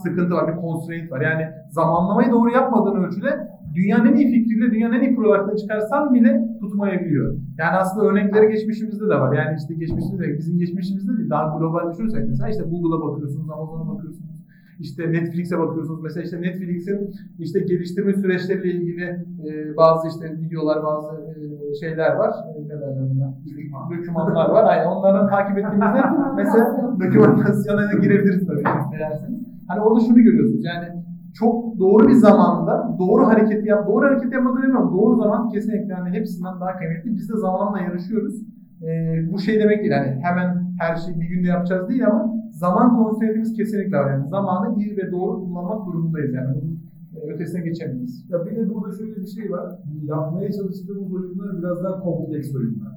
sıkıntı 0.03 0.33
var, 0.33 0.55
bir 0.55 0.61
constraint 0.61 1.11
var. 1.11 1.21
Yani 1.21 1.45
zamanlamayı 1.69 2.31
doğru 2.31 2.51
yapmadığın 2.51 3.03
ölçüde 3.03 3.47
dünyanın 3.75 4.05
en 4.05 4.15
iyi 4.15 4.31
fikriyle 4.31 4.71
dünyanın 4.71 4.93
en 4.93 5.01
iyi 5.01 5.15
product'ını 5.15 5.55
çıkarsan 5.57 6.13
bile 6.13 6.48
tutmayabiliyor. 6.59 7.35
Yani 7.57 7.77
aslında 7.77 8.05
örnekleri 8.05 8.51
geçmişimizde 8.53 9.05
de 9.09 9.15
var. 9.15 9.35
Yani 9.35 9.57
işte 9.59 9.73
geçmişimizde 9.73 10.23
de 10.23 10.37
bizim 10.37 10.57
geçmişimizde 10.59 11.17
değil 11.17 11.29
daha 11.29 11.57
global 11.57 11.91
düşünürsek 11.91 12.27
mesela 12.27 12.49
işte 12.49 12.63
Google'a 12.63 13.01
bakıyorsunuz, 13.07 13.49
Amazon'a 13.49 13.87
bakıyorsunuz. 13.93 14.39
işte 14.79 15.11
Netflix'e 15.11 15.59
bakıyorsunuz. 15.59 16.01
Mesela 16.03 16.23
işte 16.23 16.41
Netflix'in 16.41 17.13
işte 17.39 17.59
geliştirme 17.59 18.13
süreçleriyle 18.13 18.71
ilgili 18.77 19.03
e, 19.47 19.77
bazı 19.77 20.07
işte 20.07 20.37
videolar, 20.41 20.83
bazı 20.83 21.11
e, 21.15 21.73
şeyler 21.79 22.15
var. 22.15 22.31
E, 22.57 22.63
ne 22.63 22.69
derler 22.81 23.09
buna? 23.11 23.37
Dokümanlar 23.97 24.49
var. 24.49 24.77
Yani 24.77 24.87
onlardan 24.87 25.29
takip 25.29 25.57
ettiğimizde 25.57 26.01
mesela 26.35 26.97
dokümantasyona 26.99 27.93
girebiliriz 27.93 28.47
tabii 28.47 28.59
isterseniz. 28.59 29.47
Hani 29.67 29.81
orada 29.81 29.99
şunu 30.05 30.21
görüyorsunuz 30.23 30.65
yani 30.65 30.87
çok 31.33 31.79
doğru 31.79 32.07
bir 32.07 32.13
zamanda 32.13 32.95
doğru 32.99 33.27
hareketi 33.27 33.67
yap, 33.67 33.87
doğru 33.87 34.05
hareketi 34.05 34.33
yapmak 34.35 34.59
önemli 34.59 34.77
ama 34.77 34.91
doğru 34.91 35.15
zaman 35.15 35.49
kesinlikle 35.49 35.93
yani 35.93 36.09
hepsinden 36.09 36.59
daha 36.59 36.77
kıymetli. 36.77 37.15
Biz 37.15 37.29
de 37.29 37.37
zamanla 37.37 37.79
yarışıyoruz. 37.79 38.41
Ee, 38.83 39.27
bu 39.31 39.39
şey 39.39 39.59
demek 39.59 39.79
değil 39.79 39.91
yani 39.91 40.19
hemen 40.21 40.73
her 40.79 40.95
şeyi 40.95 41.19
bir 41.19 41.29
günde 41.29 41.47
yapacağız 41.47 41.89
değil 41.89 42.07
ama 42.07 42.33
zaman 42.51 42.95
konusunda 42.97 43.53
kesinlikle 43.57 43.97
var. 43.97 44.11
Yani 44.11 44.29
zamanı 44.29 44.75
iyi 44.79 44.97
ve 44.97 45.11
doğru 45.11 45.39
kullanmak 45.39 45.87
durumundayız 45.87 46.33
yani. 46.33 46.55
Bunun 46.55 46.79
e, 47.15 47.33
ötesine 47.33 47.61
geçemeyiz. 47.61 48.25
Ya 48.29 48.45
bir 48.45 48.55
de 48.55 48.69
burada 48.69 48.97
şöyle 48.97 49.15
bir 49.15 49.27
şey 49.27 49.51
var. 49.51 49.79
Yapmaya 50.03 50.51
çalıştığımız 50.51 51.13
oyunlar 51.13 51.57
biraz 51.57 51.83
daha 51.83 51.99
kompleks 51.99 52.55
oyunlar. 52.55 52.93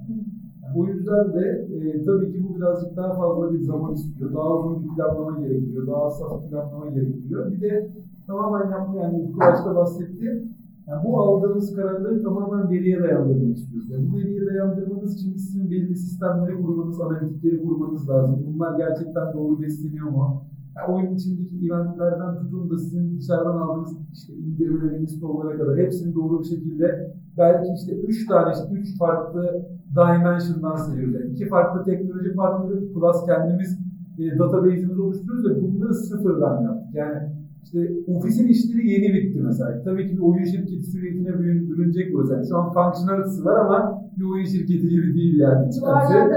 O 0.77 0.87
yüzden 0.87 1.33
de 1.35 1.69
e, 1.75 2.05
tabii 2.05 2.33
ki 2.33 2.45
bu 2.45 2.57
birazcık 2.57 2.97
daha 2.97 3.15
fazla 3.15 3.53
bir 3.53 3.61
zaman 3.61 3.95
istiyor. 3.95 4.35
Daha 4.35 4.59
uzun 4.59 4.85
bir 4.85 4.95
planlama 4.97 5.41
gerekiyor. 5.41 5.87
Daha 5.87 6.05
hassas 6.05 6.45
bir 6.45 6.51
planlama 6.51 6.91
gerekiyor. 6.91 7.53
Bir 7.53 7.61
de 7.61 7.89
tamamen 8.27 8.71
yapma 8.71 9.03
yani 9.03 9.23
ilk 9.23 9.41
başta 9.41 9.77
bahsetti. 9.77 10.49
Yani 10.87 11.05
bu 11.05 11.21
aldığımız 11.21 11.77
kararları 11.77 12.23
tamamen 12.23 12.71
veriye 12.71 13.03
dayandırmak 13.03 13.57
istiyoruz. 13.57 13.91
Yani 13.91 14.13
bu 14.13 14.17
veriye 14.17 14.47
dayandırmanız 14.47 15.15
için 15.15 15.37
sizin 15.37 15.71
belli 15.71 15.97
sistemleri 15.97 16.63
kurmanız, 16.63 17.01
analitikleri 17.01 17.63
kurmanız 17.63 18.09
lazım. 18.09 18.45
Bunlar 18.47 18.79
gerçekten 18.79 19.33
doğru 19.33 19.63
besleniyor 19.63 20.11
mu? 20.11 20.45
Yani 20.77 20.95
oyun 20.95 21.15
içindeki 21.15 21.67
eventlerden 21.67 22.37
tutun 22.37 22.71
da 22.71 22.79
sizin 22.79 23.19
dışarıdan 23.19 23.57
aldığınız 23.57 23.97
işte 24.13 24.35
indirmelerin, 24.35 25.03
install'lara 25.03 25.59
kadar 25.59 25.79
hepsini 25.79 26.15
doğru 26.15 26.41
bir 26.41 26.45
şekilde 26.45 27.15
belki 27.39 27.73
işte 27.73 28.01
3 28.01 28.27
tane, 28.27 28.53
işte 28.53 28.75
3 28.75 28.99
farklı 28.99 29.67
dimension'dan 29.97 30.77
sayıyoruz. 30.77 31.15
Yani 31.15 31.33
iki 31.33 31.49
farklı 31.49 31.85
teknoloji 31.85 32.35
partneri 32.35 32.93
plus 32.93 33.27
kendimiz 33.27 33.79
e, 34.19 34.39
database'imizi 34.39 35.01
oluşturuyoruz 35.03 35.51
ve 35.51 35.63
bunları 35.63 35.95
sıfırdan 35.95 36.63
yaptık. 36.63 36.95
Yani 36.95 37.42
işte 37.63 37.79
ofisin 38.07 38.49
işleri 38.49 38.91
yeni 38.91 39.15
bitti 39.15 39.41
mesela. 39.45 39.83
Tabii 39.85 40.09
ki 40.09 40.17
bir 40.17 40.23
oyun 40.23 40.45
şirketi 40.45 40.83
sürecine 40.83 41.39
bürünecek 41.39 42.15
burası. 42.15 42.33
Yani 42.33 42.47
şu 42.49 42.57
an 42.59 42.73
functionality'si 42.73 43.45
var 43.45 43.57
ama 43.65 44.03
bir 44.19 44.25
oyun 44.33 44.45
şirketi 44.45 44.89
gibi 44.89 45.15
değil 45.15 45.39
yani. 45.39 45.71
Aynen 45.83 46.31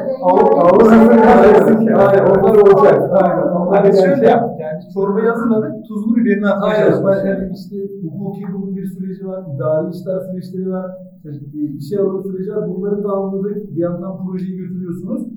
onlar 2.36 2.56
olacak. 2.56 3.02
Aynen. 3.24 3.48
Onlar 3.48 3.86
Hani 3.86 3.98
şöyle 4.02 4.26
yaptık 4.26 4.60
yani 4.60 4.80
çorbayı 4.94 5.28
hazırladık, 5.30 5.86
tuzunu 5.88 6.16
biberini 6.16 6.48
atmaya 6.48 6.76
çalışıyoruz. 6.76 7.26
Yani 7.26 7.52
işte 7.56 7.76
hukuki 8.04 8.44
bunun 8.54 8.76
bir 8.76 8.86
süreci 8.86 9.28
var, 9.28 9.44
idari 9.56 9.96
işler 9.96 10.20
süreçleri 10.20 10.70
var, 10.72 10.92
işte 11.18 11.60
işe 11.78 12.00
alım 12.00 12.24
süreci 12.24 12.52
var. 12.56 12.70
Bunları 12.70 13.02
tamamladık. 13.02 13.76
Bir 13.76 13.82
yandan 13.82 14.26
projeyi 14.26 14.58
götürüyorsunuz. 14.58 15.28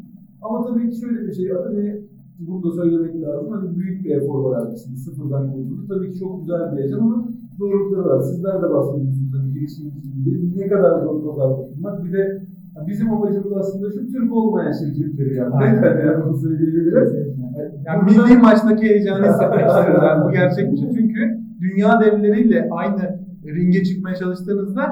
Ama 0.43 0.67
tabii 0.67 0.91
ki 0.91 0.97
şöyle 1.01 1.27
bir 1.27 1.33
şey 1.33 1.55
var. 1.55 1.67
Hani 1.67 2.01
bunu 2.39 2.63
da 2.65 2.71
söylemek 2.73 3.15
lazım. 3.23 3.49
Hani 3.53 3.77
büyük 3.79 4.05
bir 4.05 4.11
efor 4.17 4.45
var 4.45 4.61
arkasında. 4.61 4.97
Sıfırdan 4.97 5.53
kuruldu. 5.53 5.87
Tabii 5.89 6.13
ki 6.13 6.19
çok 6.19 6.41
güzel 6.41 6.73
bir 6.73 6.77
heyecan 6.79 6.99
ama 7.01 7.29
zorlukları 7.59 8.05
var. 8.05 8.21
Sizler 8.21 8.57
de 8.63 8.71
bahsediyorsunuz 8.75 9.33
hani 9.37 9.53
girişimciliğin 9.53 10.25
diye. 10.25 10.67
Ne 10.67 10.69
kadar 10.69 11.03
zor 11.03 11.25
pazar 11.27 11.57
tutmak. 11.69 12.05
Bir 12.05 12.13
de 12.13 12.43
bizim 12.89 13.13
amacımız 13.13 13.53
aslında 13.53 13.91
şu 13.91 14.07
Türk 14.13 14.33
olmayan 14.33 14.73
şirketleri 14.73 15.35
yapmak. 15.37 15.63
Yani, 15.63 16.07
yani 16.07 16.25
bunu 16.25 16.37
söyleyebiliriz. 16.37 17.13
Yani 17.87 18.01
Burada- 18.09 18.27
milli 18.27 18.39
maçtaki 18.43 18.83
heyecanı 18.87 19.27
hissetmek. 19.29 19.61
Yani 20.03 20.25
bu 20.25 20.31
gerçek 20.33 20.73
bir 20.73 20.77
şey. 20.77 20.91
Çünkü 20.97 21.21
dünya 21.61 22.01
devleriyle 22.01 22.69
aynı 22.71 23.19
ringe 23.47 23.85
çıkmaya 23.85 24.15
çalıştığınızda 24.17 24.83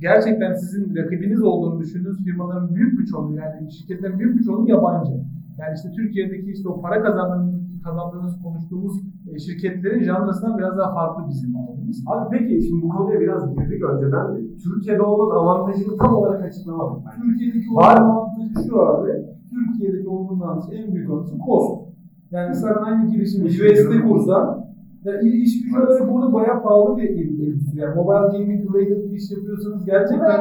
gerçekten 0.00 0.54
sizin 0.54 0.96
rakibiniz 0.96 1.42
olduğunu 1.42 1.80
düşündüğünüz 1.80 2.24
firmaların 2.24 2.74
büyük 2.74 3.00
bir 3.00 3.06
çoğunluğu 3.06 3.36
yani 3.36 3.72
şirketlerin 3.72 4.18
büyük 4.18 4.38
bir 4.38 4.44
çoğunluğu 4.44 4.68
yabancı. 4.70 5.12
Yani 5.58 5.72
işte 5.76 5.88
Türkiye'deki 5.96 6.50
işte 6.50 6.68
o 6.68 6.80
para 6.80 7.02
kazandığınız, 7.02 7.82
kazandığınız 7.84 8.42
konuştuğumuz 8.42 8.94
e, 9.30 9.38
şirketlerin 9.38 10.02
janrasından 10.02 10.58
biraz 10.58 10.78
daha 10.78 10.94
farklı 10.94 11.28
bizim 11.28 11.56
alanımız. 11.56 12.04
Abi 12.06 12.24
peki 12.38 12.62
şimdi 12.62 12.82
bu 12.82 12.88
konuya 12.88 13.20
biraz 13.20 13.54
girdik 13.54 13.82
önceden. 13.90 14.36
de. 14.36 14.40
Türkiye'de 14.64 15.02
olmanın 15.02 15.40
avantajını 15.40 15.96
tam 15.96 16.14
olarak 16.14 16.44
açıklamadık 16.44 17.06
bence. 17.06 17.22
Türkiye'deki 17.22 17.74
Var 17.74 18.00
olmanın 18.00 18.10
avantajı 18.10 18.68
şu 18.68 18.82
abi. 18.82 19.10
Türkiye'deki 19.50 20.08
olmanın 20.08 20.40
avantajı 20.40 20.82
en 20.82 20.94
büyük 20.94 21.10
avantajı 21.10 21.38
cost. 21.46 21.84
Yani 22.30 22.54
sen 22.54 22.74
aynı 22.74 23.10
girişimi 23.10 23.48
İş 23.48 23.60
US'de 23.60 24.08
kursan 24.08 24.64
ya 25.04 25.20
iş 25.20 25.62
gücü 25.62 25.80
olarak 25.80 26.12
burada 26.12 26.32
bayağı 26.32 26.62
pahalı 26.62 26.96
bir 26.96 27.08
endüstri. 27.10 27.80
Yani 27.80 27.94
mobile 27.94 28.38
gaming 28.38 28.74
related 28.74 29.10
bir 29.10 29.16
iş 29.16 29.30
yapıyorsanız 29.30 29.84
gerçekten 29.84 30.40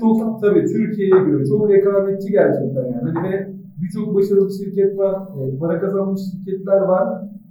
çok 0.00 0.40
tabii 0.40 0.64
Türkiye'ye 0.64 1.24
göre 1.24 1.44
çok 1.44 1.70
rekabetçi 1.70 2.32
gerçekten 2.32 2.84
yani. 2.84 3.10
Hani 3.14 3.32
ve 3.32 3.53
birçok 3.84 4.14
başarılı 4.14 4.50
şirket 4.52 4.98
var, 4.98 5.14
e, 5.14 5.58
para 5.58 5.80
kazanmış 5.80 6.20
şirketler 6.30 6.80
var. 6.80 7.06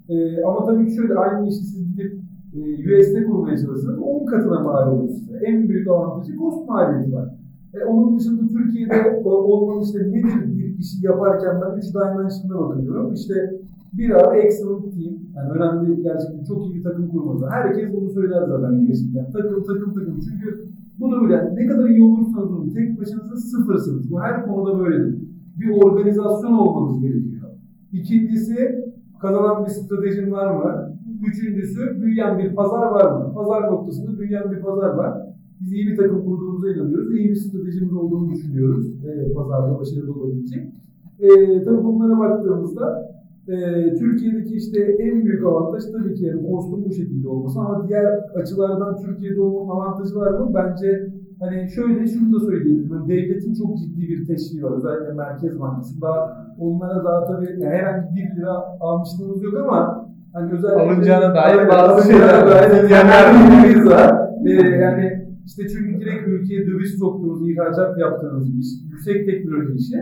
E, 0.10 0.44
ama 0.44 0.66
tabii 0.66 0.88
ki 0.88 0.96
şöyle 0.96 1.16
aynı 1.16 1.48
işi 1.48 1.58
siz 1.58 1.88
gidip 1.92 2.14
e, 2.54 2.60
US'de 3.00 3.26
kurmaya 3.26 3.58
çalışsanız 3.58 4.00
10 4.00 4.26
katına 4.26 4.60
mal 4.60 4.92
olur 4.92 5.10
size. 5.10 5.38
En 5.46 5.70
büyük 5.70 5.88
avantajı 5.88 6.36
cost 6.38 6.70
maliyeti 6.70 7.14
var. 7.14 7.30
E, 7.74 7.86
onun 7.86 8.20
dışında 8.20 8.48
Türkiye'de 8.48 8.96
e, 9.26 9.28
olmanın 9.28 9.82
işte 9.82 10.00
nedir 10.00 10.58
bir 10.58 10.80
işi 10.80 11.06
yaparken 11.06 11.62
ben 11.62 11.78
3 11.78 11.86
dimension'da 11.94 12.60
bakıyorum. 12.60 13.14
İşte 13.14 13.60
bir 13.94 14.10
ara 14.10 14.38
excellent 14.38 14.84
team, 14.84 15.14
yani 15.36 15.50
önemli 15.52 16.04
gerçekten 16.04 16.44
çok 16.44 16.66
iyi 16.66 16.76
bir 16.76 16.84
takım 16.84 17.08
kurması. 17.10 17.50
Herkes 17.50 17.94
bunu 17.94 18.10
söyler 18.10 18.44
zaten 18.48 18.80
girişimden. 18.80 19.32
Takım 19.32 19.64
takım 19.64 19.94
takım. 19.94 20.20
Çünkü 20.20 20.66
bu 21.00 21.12
da 21.12 21.16
öyle. 21.24 21.34
Yani 21.34 21.56
ne 21.56 21.68
kadar 21.68 21.90
iyi 21.90 22.04
olursanız 22.04 22.52
olun 22.52 22.70
tek 22.70 23.00
başınıza 23.00 23.36
sıfırsınız. 23.36 24.12
Bu 24.12 24.22
her 24.22 24.46
konuda 24.46 24.80
böyledir. 24.80 25.20
Bir 25.60 25.70
organizasyon 25.70 26.54
olmanız 26.54 27.02
gerekiyor. 27.02 27.50
İkincisi 27.92 28.86
kazanan 29.22 29.66
bir 29.66 29.70
stratejin 29.70 30.32
var 30.32 30.56
mı? 30.56 30.98
Üçüncüsü 31.28 32.02
büyüyen 32.02 32.38
bir 32.40 32.56
pazar 32.56 32.88
var 32.92 33.12
mı? 33.12 33.34
Pazar 33.34 33.72
noktasında 33.72 34.20
büyüyen 34.20 34.52
bir 34.52 34.62
pazar 34.62 34.90
var. 34.90 35.14
Biz 35.62 35.72
iyi 35.72 35.88
bir 35.88 35.98
takım 35.98 36.26
kurduğumuza 36.26 36.70
inanıyoruz. 36.70 37.16
İyi 37.16 37.30
bir 37.30 37.36
stratejimiz 37.36 37.94
olduğunu 37.94 38.30
düşünüyoruz. 38.30 39.06
E, 39.06 39.34
pazarda 39.34 39.80
başarılı 39.80 40.14
olabilecek. 40.14 40.74
E, 41.20 41.30
tabii 41.64 41.84
bunlara 41.84 42.20
baktığımızda 42.20 43.14
e, 43.48 43.56
Türkiye'deki 43.96 44.56
işte 44.56 44.80
en 44.80 45.26
büyük 45.26 45.46
avantaj 45.46 45.84
tabii 45.86 46.14
ki 46.16 46.26
yani 46.26 46.44
bu 46.44 46.92
şekilde 46.94 47.28
olması 47.28 47.60
ama 47.60 47.88
diğer 47.88 48.06
açılardan 48.36 48.98
Türkiye'de 48.98 49.42
olmanın 49.42 49.70
avantajı 49.70 50.16
var 50.16 50.40
mı? 50.40 50.52
Bence 50.54 51.14
hani 51.44 51.70
şöyle 51.76 52.08
şunu 52.08 52.34
da 52.36 52.40
söyleyebilirim. 52.40 52.94
Yani 52.94 53.08
devletin 53.10 53.54
çok 53.54 53.78
ciddi 53.78 54.02
bir 54.10 54.26
teşviği 54.28 54.64
var. 54.64 54.72
Özellikle 54.78 55.14
Merkez 55.14 55.60
Bankası. 55.60 56.02
Daha 56.02 56.46
onlara 56.60 57.04
daha 57.06 57.26
tabii 57.28 57.64
herhangi 57.64 58.16
bir 58.16 58.36
lira 58.38 58.54
almışlığımız 58.80 59.44
yok 59.44 59.54
ama 59.66 60.08
hani 60.34 60.52
özellikle 60.54 60.82
Alınacağına 60.82 61.36
dair 61.36 61.70
bazı 61.70 62.12
şeyler 62.12 62.34
var. 62.42 62.50
dair 62.52 62.82
sinyallerimiz 62.88 63.86
var. 63.92 64.12
Ee, 64.46 64.52
yani 64.86 65.06
işte 65.46 65.64
çünkü 65.68 66.00
direkt 66.00 66.28
ülkeye 66.28 66.68
döviz 66.68 67.00
soktuğunuz, 67.00 67.50
ihracat 67.50 67.98
yaptığınız 68.00 68.54
bir 68.54 68.60
iş, 68.60 68.68
yüksek 68.92 69.26
teknoloji 69.26 69.74
işi. 69.74 69.98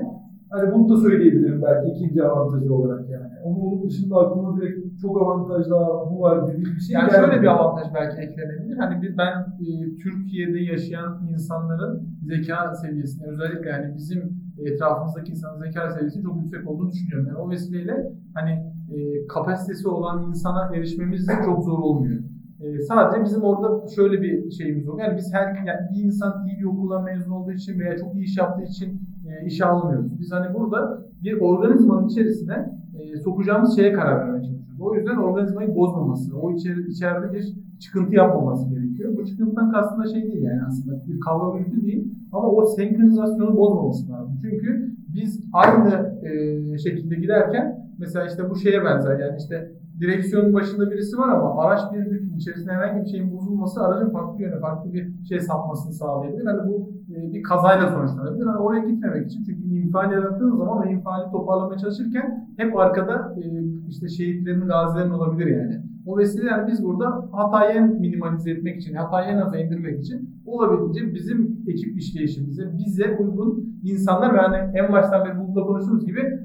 Hani 0.52 0.74
bunu 0.74 0.90
da 0.90 0.98
söyleyebilirim 0.98 1.62
belki 1.62 1.92
ikinci 1.92 2.24
avantajı 2.24 2.74
olarak 2.74 3.10
yani. 3.10 3.34
Ama 3.46 3.56
onun 3.58 3.84
dışında 3.90 4.16
aklıma 4.18 4.58
direkt 4.58 5.02
çok 5.02 5.22
avantaj 5.22 5.70
daha 5.70 6.12
bu 6.12 6.22
var 6.22 6.48
dediğim 6.48 6.76
bir 6.76 6.80
şey 6.80 6.94
Yani 6.94 7.10
gelmiyor. 7.10 7.30
şöyle 7.30 7.42
bir 7.42 7.48
avantaj 7.48 7.88
belki 7.94 8.18
eklenebilir. 8.22 8.78
Hani 8.78 9.02
bir, 9.02 9.18
ben 9.18 9.34
e, 9.66 9.96
Türkiye'de 10.04 10.60
yaşayan 10.60 11.28
insanların 11.32 12.04
zeka 12.24 12.76
seviyesine 12.76 13.28
özellikle 13.28 13.70
yani 13.70 13.96
bizim 13.98 14.42
etrafımızdaki 14.66 15.32
insanın 15.32 15.60
zeka 15.64 15.92
seviyesinin 15.92 16.24
çok 16.24 16.42
yüksek 16.42 16.70
olduğunu 16.70 16.92
düşünüyorum. 16.92 17.28
Yani 17.28 17.38
o 17.38 17.50
vesileyle 17.50 18.12
hani 18.34 18.52
e, 18.96 19.28
kapasitesi 19.28 19.88
olan 19.88 20.24
insana 20.30 20.76
erişmemiz 20.76 21.28
çok 21.46 21.64
zor 21.64 21.80
olmuyor. 21.80 22.20
E, 22.60 22.82
sadece 22.82 23.24
bizim 23.26 23.42
orada 23.44 23.88
şöyle 23.96 24.22
bir 24.22 24.52
şeyimiz 24.52 24.90
oluyor. 24.90 25.08
Yani 25.08 25.18
biz 25.18 25.34
her 25.34 25.46
yani 25.56 25.80
bir 25.94 26.04
insan 26.04 26.46
iyi 26.48 26.60
bir 26.60 26.66
okuldan 26.66 27.04
mezun 27.04 27.32
olduğu 27.32 27.52
için 27.52 27.80
veya 27.80 27.98
çok 27.98 28.16
iyi 28.16 28.24
iş 28.24 28.38
yaptığı 28.38 28.64
için 28.64 29.02
e, 29.32 29.46
işe 29.46 29.66
almıyoruz. 29.66 30.20
Biz 30.20 30.32
hani 30.32 30.54
burada 30.54 31.02
bir 31.24 31.42
organizmanın 31.42 32.08
içerisine 32.08 32.72
e, 33.00 33.18
sokacağımız 33.18 33.76
şeye 33.76 33.94
karar 33.94 34.20
vermeye 34.20 34.44
çalışıyoruz. 34.44 34.82
O 34.82 34.96
yüzden 34.96 35.18
organizmayı 35.18 35.76
bozmaması, 35.76 36.38
o 36.40 36.52
içeri, 36.52 36.88
içeride 36.88 37.34
bir 37.34 37.54
çıkıntı 37.80 38.16
yapmaması 38.16 38.70
gerekiyor. 38.70 39.18
Bu 39.18 39.26
çıkıntıdan 39.26 39.72
kastında 39.72 40.08
şey 40.08 40.24
değil 40.24 40.44
yani 40.44 40.62
aslında 40.68 41.02
bir 41.08 41.20
kavga 41.20 41.60
gürültü 41.60 41.88
değil 41.88 42.14
ama 42.32 42.48
o 42.48 42.66
senkronizasyonu 42.66 43.58
bozmaması 43.58 44.12
lazım. 44.12 44.40
Çünkü 44.42 44.92
biz 45.16 45.44
aynı 45.54 46.20
e, 46.24 46.78
şekilde 46.78 47.16
giderken 47.16 47.88
mesela 48.00 48.26
işte 48.26 48.50
bu 48.50 48.56
şeye 48.56 48.86
benzer 48.86 49.20
yani 49.20 49.38
işte 49.38 49.72
direksiyonun 50.02 50.54
başında 50.54 50.92
birisi 50.92 51.18
var 51.18 51.30
ama 51.30 51.62
araç 51.64 51.82
bir 51.94 52.12
bütün 52.12 52.38
içerisinde 52.38 52.72
herhangi 52.72 53.02
bir 53.06 53.10
şeyin 53.10 53.32
bozulması 53.34 53.82
aracın 53.82 54.10
farklı 54.10 54.42
yöne 54.44 54.60
farklı 54.60 54.94
bir 54.94 55.24
şey 55.30 55.40
sapmasını 55.40 55.94
sağlayabilir. 55.94 56.46
Yani 56.46 56.70
bu 56.70 56.90
e, 57.16 57.34
bir 57.34 57.44
kazayla 57.44 57.88
sonuçlanabilir. 57.92 58.46
Yani 58.46 58.58
oraya 58.58 58.86
gitmemek 58.86 59.28
için 59.28 59.44
çünkü 59.44 59.62
infial 59.62 60.12
yarattığınız 60.12 60.58
zaman 60.58 60.78
o 60.78 60.86
infiali 60.86 61.32
toparlamaya 61.32 61.80
çalışırken 61.80 62.48
hep 62.58 62.80
arkada 62.80 63.36
e, 63.38 63.44
işte 63.90 64.08
şehitlerin, 64.08 64.68
gazilerin 64.68 65.10
olabilir 65.10 65.48
yani. 65.48 65.82
O 66.06 66.18
vesileyle 66.18 66.50
yani 66.50 66.72
biz 66.72 66.84
burada 66.86 67.30
hatayı 67.32 67.78
en 67.78 68.00
minimalize 68.00 68.52
etmek 68.52 68.78
için, 68.78 68.96
hatayı 68.96 69.30
en 69.30 69.38
aza 69.38 69.58
indirmek 69.58 70.00
için 70.00 70.30
olabildiğince 70.46 71.14
bizim 71.14 71.66
ekip 71.68 71.98
işleyişimize, 71.98 72.72
bize 72.78 73.18
uygun 73.20 73.80
insanlar 73.84 74.34
ve 74.34 74.38
hani 74.38 74.78
en 74.78 74.92
baştan 74.92 75.26
beri 75.26 75.48
burada 75.48 75.68
konuştuğumuz 75.68 76.06
gibi 76.06 76.40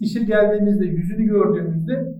işe 0.00 0.24
geldiğimizde, 0.24 0.86
yüzünü 0.86 1.24
gördüğümüzde 1.24 2.14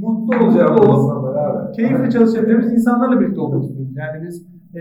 mutlu 0.00 0.44
olacağımız 0.44 0.80
olup 0.80 1.74
keyifle 1.76 2.10
çalışabileceğimiz 2.10 2.72
insanlarla 2.72 3.20
birlikte 3.20 3.40
olmak 3.40 3.64
istiyoruz. 3.64 3.96
Yani 3.96 4.26
biz 4.26 4.46
e, 4.76 4.80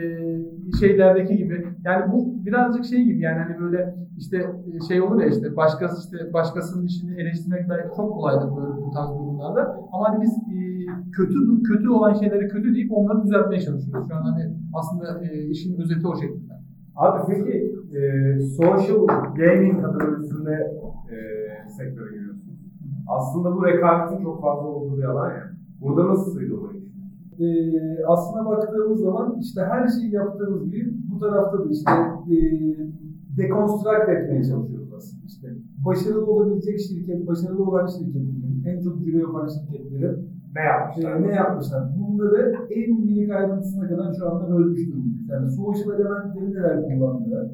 şeylerdeki 0.80 1.38
gibi 1.38 1.66
yani 1.86 2.12
bu 2.12 2.46
birazcık 2.46 2.86
şey 2.86 3.04
gibi 3.04 3.20
yani 3.20 3.40
hani 3.40 3.60
böyle 3.60 3.96
işte 4.18 4.38
e, 4.38 4.88
şey 4.88 5.02
olur 5.02 5.22
ya 5.22 5.28
işte 5.28 5.56
başkası 5.56 6.02
işte 6.08 6.34
başkasının 6.34 6.86
işini 6.86 7.22
eleştirmek 7.22 7.70
belki 7.70 7.96
çok 7.96 8.14
kolaydır 8.14 8.50
böyle 8.58 8.82
bu 8.86 8.92
tarz 8.92 9.10
durumlarda 9.10 9.78
ama 9.92 10.10
hani 10.10 10.22
biz 10.22 10.32
e, 10.32 10.58
kötü 11.12 11.64
kötü 11.64 11.90
olan 11.90 12.14
şeyleri 12.14 12.48
kötü 12.48 12.76
deyip 12.76 12.92
onları 12.92 13.24
düzeltmeye 13.24 13.62
çalışıyoruz. 13.62 14.08
Şu 14.10 14.16
an 14.16 14.22
hani 14.22 14.54
aslında 14.74 15.24
e, 15.24 15.50
işin 15.50 15.82
özeti 15.82 16.08
o 16.08 16.16
şekilde. 16.16 16.54
Abi 16.96 17.20
peki 17.28 17.76
e, 17.98 18.40
social 18.42 19.08
gaming 19.36 19.82
kategorisinde 19.82 20.75
sektöre 21.78 22.10
giriyorsunuz. 22.16 22.60
Aslında 23.08 23.56
bu 23.56 23.66
rekabetin 23.66 24.24
çok 24.24 24.42
fazla 24.42 24.68
olduğu 24.68 24.98
bir 24.98 25.04
alan 25.04 25.30
ya. 25.30 25.44
Burada 25.82 26.08
nasıl 26.08 26.32
sıyrılmayı 26.32 26.82
düşünüyorsunuz? 26.82 27.40
Ee, 27.40 28.06
aslına 28.08 28.46
baktığımız 28.46 29.00
zaman 29.00 29.38
işte 29.42 29.62
her 29.62 29.88
şeyi 29.88 30.12
yaptığımız 30.14 30.72
gibi 30.72 30.94
bu 31.12 31.20
tarafta 31.20 31.60
da 31.60 31.70
işte 31.72 31.92
e, 32.36 32.38
dekonstrakt 33.38 34.10
etmeye 34.10 34.44
çalışıyoruz 34.44 34.94
aslında. 34.98 35.24
İşte 35.28 35.48
başarılı 35.86 36.26
olabilecek 36.26 36.80
şirket, 36.80 37.28
başarılı 37.28 37.64
olan 37.64 37.88
şirketlerin, 37.88 38.64
en 38.66 38.80
çok 38.84 39.04
ciro 39.06 39.18
yapan 39.18 39.48
şirketlerin 39.48 40.30
Ne 40.56 40.62
yapmışlar? 40.62 41.16
e, 41.16 41.22
ne 41.28 41.36
yapmışlar? 41.36 41.84
Bunları 41.98 42.56
en 42.70 42.90
minik 43.02 43.32
ayrıntısına 43.32 43.88
kadar 43.88 44.14
şu 44.20 44.30
anda 44.30 44.50
bölmüş 44.58 44.88
durumdayız. 44.90 45.30
Yani 45.30 45.50
social 45.52 46.00
elementleri 46.00 46.52
neler 46.54 46.84
kullandığı, 46.84 47.52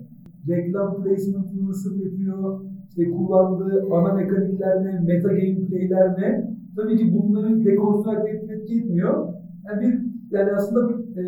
reklam 0.47 1.03
placement'ını 1.03 1.69
nasıl 1.69 1.95
yapıyor, 1.99 2.59
işte 2.91 3.11
kullandığı 3.11 3.83
ana 3.91 4.13
mekanikler 4.13 4.83
ne, 4.85 4.99
meta 5.07 5.27
gameplay'ler 5.29 6.09
ne? 6.21 6.51
Tabii 6.75 6.97
ki 6.97 7.13
bunları 7.17 7.65
dekonstrakt 7.65 8.27
etmek 8.29 8.69
yetmiyor. 8.71 9.33
Yani 9.67 9.81
bir 9.81 10.11
yani 10.37 10.49
aslında 10.51 10.81
e, 11.21 11.23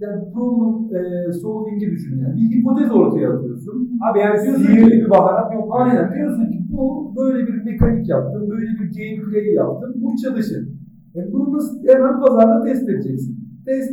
yani 0.00 0.22
problem 0.34 0.96
e, 0.96 1.32
solving'i 1.32 1.90
düşün 1.90 2.18
yani. 2.18 2.34
Bir 2.36 2.56
hipotez 2.56 2.90
ortaya 2.92 3.32
atıyorsun. 3.32 3.90
Abi 4.10 4.18
yani 4.18 4.42
Diyorsun 4.42 4.64
ki- 4.64 4.90
bir 4.92 5.10
baharat 5.10 5.54
yok. 5.54 5.68
Aynen 5.78 6.14
diyorsun 6.14 6.46
ki 6.50 6.58
bu 6.72 7.12
böyle 7.16 7.46
bir 7.46 7.64
mekanik 7.64 8.08
yaptım, 8.08 8.50
böyle 8.50 8.66
bir 8.66 8.88
gameplay 8.98 9.52
yaptım, 9.54 9.94
bu 9.96 10.16
çalışır. 10.22 10.68
Yani 11.14 11.32
bunu 11.32 11.52
nasıl 11.56 11.86
hemen 11.88 12.20
pazarda 12.20 12.64
test 12.64 12.88
edeceksin. 12.88 13.38
Test, 13.66 13.92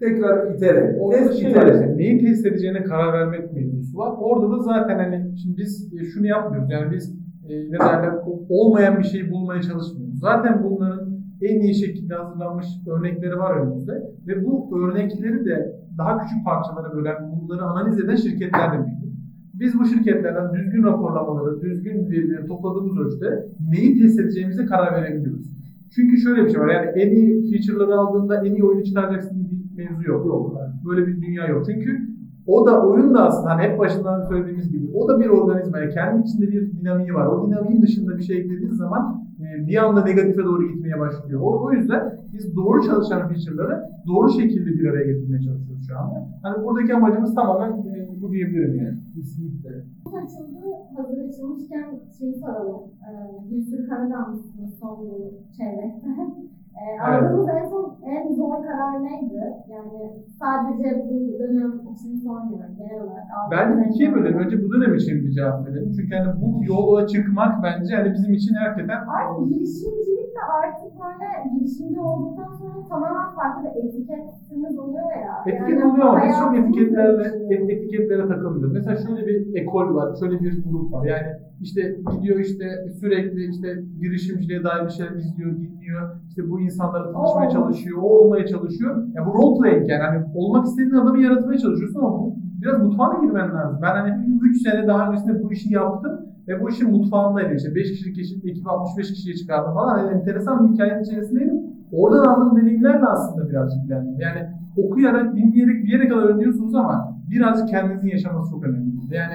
tekrar 0.00 0.54
itere, 0.54 0.96
Orada 1.00 1.18
test 1.18 1.34
şey 1.40 1.50
var 1.50 1.62
itere. 1.62 1.74
işte, 1.74 1.96
neyi 1.96 2.18
test 2.24 2.46
edeceğine 2.46 2.82
karar 2.84 3.12
vermek 3.12 3.52
mevzusu 3.52 3.98
var. 3.98 4.12
Orada 4.20 4.50
da 4.52 4.62
zaten 4.62 4.98
hani 4.98 5.38
şimdi 5.38 5.56
biz 5.56 5.92
e, 6.00 6.04
şunu 6.04 6.26
yapmıyoruz 6.26 6.70
yani 6.70 6.92
biz 6.92 7.18
e, 7.48 7.70
ne 7.70 7.78
derler 7.78 8.14
olmayan 8.48 8.98
bir 8.98 9.04
şeyi 9.04 9.30
bulmaya 9.30 9.62
çalışmıyoruz. 9.62 10.20
Zaten 10.20 10.64
bunların 10.64 11.18
en 11.42 11.60
iyi 11.60 11.74
şekilde 11.74 12.14
hazırlanmış 12.14 12.66
örnekleri 12.90 13.38
var 13.38 13.60
önümüzde 13.60 13.92
ve 14.26 14.44
bu 14.44 14.78
örnekleri 14.78 15.44
de 15.44 15.76
daha 15.98 16.18
küçük 16.18 16.44
parçalara 16.44 16.96
bölen, 16.96 17.16
bunları 17.32 17.62
analiz 17.62 18.00
eden 18.00 18.16
şirketler 18.16 18.72
de 18.72 18.78
mevcut. 18.78 19.08
Biz 19.54 19.78
bu 19.78 19.84
şirketlerden 19.84 20.54
düzgün 20.54 20.82
raporlamaları, 20.82 21.60
düzgün 21.60 22.10
verileri 22.10 22.46
topladığımız 22.46 22.98
ölçüde 22.98 23.46
neyi 23.70 24.00
test 24.00 24.20
edeceğimize 24.20 24.66
karar 24.66 25.02
verebiliyoruz. 25.02 25.46
Çünkü 25.94 26.16
şöyle 26.16 26.44
bir 26.44 26.50
şey 26.50 26.60
var 26.60 26.68
yani 26.68 26.86
en 27.02 27.10
iyi 27.10 27.50
feature'ları 27.50 27.94
aldığında 27.98 28.46
en 28.46 28.54
iyi 28.54 28.64
oyunu 28.64 28.84
çıkaracaksın 28.84 29.36
diye 29.44 29.50
bir 29.50 29.57
mevzu 29.78 30.08
yok. 30.08 30.26
yok. 30.26 30.56
Böyle 30.86 31.06
bir 31.06 31.22
dünya 31.22 31.46
yok. 31.46 31.62
Çünkü 31.66 32.08
o 32.46 32.66
da 32.66 32.86
oyun 32.86 33.14
da 33.14 33.26
aslında 33.26 33.50
hani 33.50 33.62
hep 33.62 33.78
başından 33.78 34.28
söylediğimiz 34.28 34.72
gibi 34.72 34.90
o 34.94 35.08
da 35.08 35.20
bir 35.20 35.28
organizma. 35.28 35.78
Yani 35.78 35.94
kendi 35.94 36.22
içinde 36.22 36.48
bir 36.48 36.72
dinamiği 36.72 37.14
var. 37.14 37.26
O 37.26 37.46
dinamiğin 37.46 37.82
dışında 37.82 38.18
bir 38.18 38.22
şey 38.22 38.38
eklediğiniz 38.38 38.76
zaman 38.76 39.24
e, 39.40 39.66
bir 39.66 39.84
anda 39.84 40.04
negatife 40.04 40.44
doğru 40.44 40.68
gitmeye 40.68 41.00
başlıyor. 41.00 41.40
O, 41.40 41.64
o 41.64 41.72
yüzden 41.72 42.18
biz 42.32 42.56
doğru 42.56 42.82
çalışan 42.82 43.28
feature'ları 43.28 43.82
doğru 44.06 44.28
şekilde 44.28 44.70
bir 44.70 44.88
araya 44.88 45.12
getirmeye 45.12 45.42
çalışıyoruz 45.42 45.86
şu 45.88 45.98
anda. 45.98 46.28
Hani 46.42 46.64
buradaki 46.64 46.94
amacımız 46.94 47.34
tamamen 47.34 47.70
e, 47.70 48.08
bu 48.22 48.32
diyebilirim 48.32 48.74
yani. 48.74 48.98
Kesinlikle. 49.14 49.68
açıldı. 50.06 50.58
Hazır 50.96 51.28
açılmışken 51.28 52.00
şeyi 52.18 52.34
soralım. 52.34 52.80
Ee, 53.04 53.50
bir 53.50 53.60
sürü 53.62 53.88
karar 53.88 54.10
almışsınız 54.10 54.78
son 54.80 54.98
bu 54.98 55.32
çeyrekte. 55.56 56.08
Ee, 56.80 57.00
aldığınız 57.02 57.48
en 57.48 57.64
son 57.72 57.84
en 58.14 58.34
zor 58.34 58.62
karar 58.62 59.04
neydi? 59.04 59.40
Yani 59.74 59.98
sadece 60.40 60.86
bu 61.10 61.38
dönem 61.38 61.72
için 61.94 62.16
sormuyorum. 62.24 62.74
Genel 62.78 63.00
olarak 63.04 63.24
Ben 63.50 63.78
en 63.78 63.88
ikiye 63.90 64.12
karar. 64.12 64.34
Önce 64.44 64.56
bu 64.64 64.72
dönem 64.72 64.94
için 64.94 65.24
bir 65.24 65.30
cevap 65.30 65.66
verelim. 65.66 65.92
Çünkü 65.96 66.14
hani 66.16 66.40
bu 66.40 66.64
yola 66.64 67.06
çıkmak 67.06 67.62
bence 67.62 67.94
hani 67.96 68.12
bizim 68.12 68.32
için 68.34 68.54
hakikaten 68.54 69.00
Artık 69.16 69.48
girişimcilik 69.48 70.30
de 70.36 70.42
artık 70.62 70.92
böyle 71.02 71.28
girişimci 71.54 72.00
olduktan 72.00 72.52
sonra 72.58 72.67
tamamen 72.88 73.34
farklı 73.34 73.62
bir 73.64 73.84
etiketiniz 73.84 74.78
oluyor 74.78 75.10
ya. 75.26 75.34
Etiket 75.46 75.70
Yani 75.70 75.84
oluyor 75.92 76.06
ama 76.06 76.20
biz 76.28 76.38
çok 76.38 76.56
etiketlerle 76.58 77.54
etiketlere 77.54 78.28
takılmıyoruz. 78.28 78.72
Mesela 78.72 78.96
şöyle 78.96 79.26
bir 79.26 79.54
ekol 79.62 79.94
var, 79.94 80.16
şöyle 80.20 80.40
bir 80.40 80.64
grup 80.64 80.92
var. 80.92 81.06
Yani 81.06 81.26
işte 81.60 81.96
gidiyor 82.12 82.38
işte 82.38 82.64
sürekli 83.00 83.50
işte 83.50 83.68
girişimciliğe 84.00 84.64
dair 84.64 84.84
bir 84.84 84.90
şeyler 84.90 85.12
izliyor, 85.12 85.50
dinliyor. 85.50 86.20
İşte 86.28 86.50
bu 86.50 86.60
insanlarla 86.60 87.12
tanışmaya 87.12 87.50
çalışıyor, 87.50 87.98
o 88.02 88.06
olmaya 88.06 88.46
çalışıyor. 88.46 89.06
Ya 89.14 89.26
bu 89.26 89.30
role 89.34 89.58
playing 89.60 89.90
yani 89.90 90.02
hani 90.02 90.24
olmak 90.34 90.66
istediğin 90.66 90.94
adamı 90.94 91.20
yaratmaya 91.20 91.58
çalışıyorsun 91.58 92.00
ama 92.00 92.18
bu 92.18 92.36
biraz 92.62 92.82
mutfağına 92.82 93.24
girmen 93.24 93.54
lazım. 93.54 93.78
Ben 93.82 93.94
hani 93.94 94.10
3 94.42 94.62
sene 94.62 94.86
daha 94.86 95.08
öncesinde 95.08 95.42
bu 95.44 95.52
işi 95.52 95.74
yaptım 95.74 96.20
ve 96.48 96.60
bu 96.60 96.70
işin 96.70 96.90
mutfağındaydım. 96.90 97.56
İşte 97.56 97.74
5 97.74 97.90
kişilik 97.90 98.44
ekip 98.44 98.68
65 98.68 99.12
kişiye 99.12 99.34
çıkardım 99.34 99.74
falan. 99.74 99.98
Yani 99.98 100.18
enteresan 100.18 100.68
bir 100.68 100.74
hikayenin 100.74 101.02
içerisindeydim. 101.02 101.77
Oradan 101.92 102.24
aldığım 102.24 102.56
deneyimlerle 102.56 103.06
aslında 103.06 103.48
birazcık 103.48 103.84
ilerledim. 103.86 104.20
Yani 104.20 104.40
okuyarak, 104.76 105.36
dinleyerek 105.36 105.84
bir 105.84 105.92
yere 105.92 106.08
kadar 106.08 106.22
öğreniyorsunuz 106.22 106.74
ama 106.74 107.18
birazcık 107.30 107.68
kendinizin 107.68 108.08
yaşaması 108.08 108.50
çok 108.50 108.64
önemli. 108.64 108.88
Yani 109.10 109.34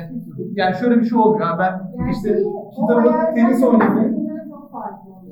yani 0.56 0.76
şöyle 0.76 0.96
bir 1.00 1.06
şey 1.06 1.18
olmuyor. 1.18 1.46
Ha 1.46 1.60
ben 1.60 2.00
Yani 2.00 2.12
işte 2.12 2.30
şeyi, 2.30 2.46
kitabı, 2.76 3.36
tenis 3.36 3.64
oluyor. 3.64 4.14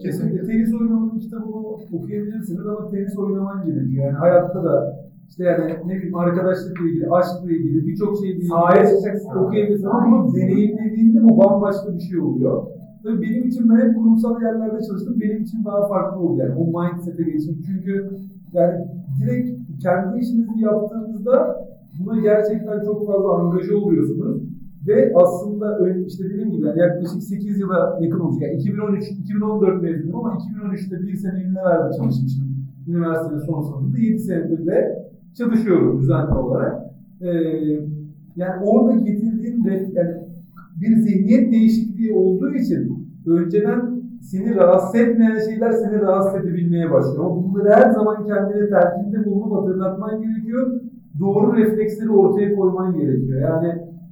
Kesinlikle 0.02 0.48
tenis 0.48 0.74
oynamanın 0.74 1.20
kitabını 1.20 1.68
okuyabilirsiniz 1.94 2.68
ama 2.68 2.90
tenis 2.90 3.18
oynaman 3.20 3.66
gerekiyor. 3.66 4.06
Yani 4.06 4.18
hayatta 4.18 4.64
da 4.64 4.96
işte 5.30 5.44
yani 5.44 5.76
ne 5.86 5.96
bileyim 5.96 6.16
arkadaşlıkla 6.16 6.86
ilgili, 6.88 7.10
aşkla 7.10 7.52
ilgili 7.52 7.88
birçok 7.88 8.26
ilgili 8.26 8.46
Sahaya 8.46 8.88
çıkacaksın. 8.88 9.36
okuyabilirsin 9.36 9.86
ama 9.86 10.06
bunu 10.12 10.36
deneyimlediğinde 10.36 11.24
bu 11.24 11.38
bambaşka 11.38 11.94
bir 11.94 12.00
şey 12.00 12.20
oluyor. 12.20 12.68
Tabii 13.04 13.22
benim 13.22 13.48
için 13.48 13.70
ben 13.70 13.76
hep 13.76 13.96
kurumsal 13.96 14.42
yerlerde 14.42 14.82
çalıştım. 14.88 15.16
Benim 15.22 15.42
için 15.44 15.66
daha 15.66 15.88
farklı 15.88 16.20
oldu 16.20 16.40
yani 16.40 16.56
o 16.56 16.66
mindset'e 16.66 17.24
geçtim. 17.24 17.58
Çünkü 17.66 18.10
yani 18.54 18.88
direkt 19.20 19.50
kendi 19.84 20.20
işinizi 20.20 20.60
yaptığınızda 20.60 21.66
buna 22.00 22.20
gerçekten 22.20 22.86
çok 22.86 23.08
fazla 23.08 23.34
angaja 23.34 23.78
oluyorsunuz. 23.78 24.42
Ve 24.88 25.14
aslında 25.16 25.90
işte 26.08 26.24
dediğim 26.30 26.52
gibi 26.52 26.68
yani 26.68 26.80
yaklaşık 26.80 27.24
8 27.24 27.60
yıla 27.60 28.00
yakın 28.02 28.20
olacak. 28.20 28.42
Yani 28.42 28.62
2013, 28.62 29.12
2014 29.12 29.82
mezunum 29.82 30.16
ama 30.16 30.38
2013'te 30.64 31.02
bir 31.08 31.16
sene 31.16 31.34
Unilever'de 31.34 31.98
çalışmıştım. 31.98 32.48
Üniversitenin 32.88 33.40
son 33.40 33.62
sınıfında 33.62 33.98
7 33.98 34.20
senedir 34.20 34.66
de 34.66 35.06
çalışıyorum 35.38 36.00
düzenli 36.02 36.34
olarak. 36.34 36.82
Ee, 37.22 37.28
yani 38.36 38.64
orada 38.66 39.00
getirdiğim 39.00 39.66
de 39.66 39.90
yani 39.94 40.12
bir 40.82 40.96
zihniyet 40.98 41.54
değişikliği 41.54 42.14
olduğu 42.14 42.54
için 42.54 43.08
önceden 43.28 43.82
seni 44.22 44.56
rahatsız 44.56 45.02
etmeyen 45.02 45.40
şeyler 45.50 45.72
seni 45.72 46.02
rahatsız 46.02 46.42
edebilmeye 46.42 46.92
başlıyor. 46.92 47.26
Bunları 47.26 47.70
her 47.70 47.90
zaman 47.92 48.26
kendine 48.28 48.70
terkinde 48.70 49.26
bulunup 49.26 49.54
hatırlatman 49.54 50.22
gerekiyor. 50.22 50.82
Doğru 51.20 51.58
refleksleri 51.58 52.10
ortaya 52.10 52.56
koyman 52.56 53.00
gerekiyor. 53.00 53.42
Yani 53.42 53.70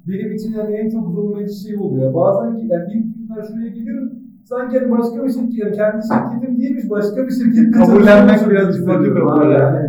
benim 0.08 0.32
için 0.32 0.52
yani 0.52 0.74
en 0.74 0.90
çok 0.90 1.10
zorlayıcı 1.10 1.54
şey 1.54 1.76
oluyor. 1.76 2.14
Bazen 2.14 2.56
ki 2.56 2.66
yani 2.70 2.84
ilk 2.94 3.16
günler 3.16 3.42
şuraya 3.42 3.68
geliyorum 3.68 4.12
sanki 4.44 4.78
hani 4.78 4.90
başka 4.90 5.24
bir 5.24 5.30
şirket, 5.30 5.58
yani 5.58 5.76
kendi 5.76 6.02
şirketim 6.10 6.58
değilmiş 6.58 6.90
başka 6.90 7.26
bir 7.26 7.32
şirkette 7.32 7.70
kabullenmek 7.70 8.38
farklı 8.38 8.68
hissediyorum. 8.68 9.28
oluyor 9.28 9.60
Yani. 9.60 9.88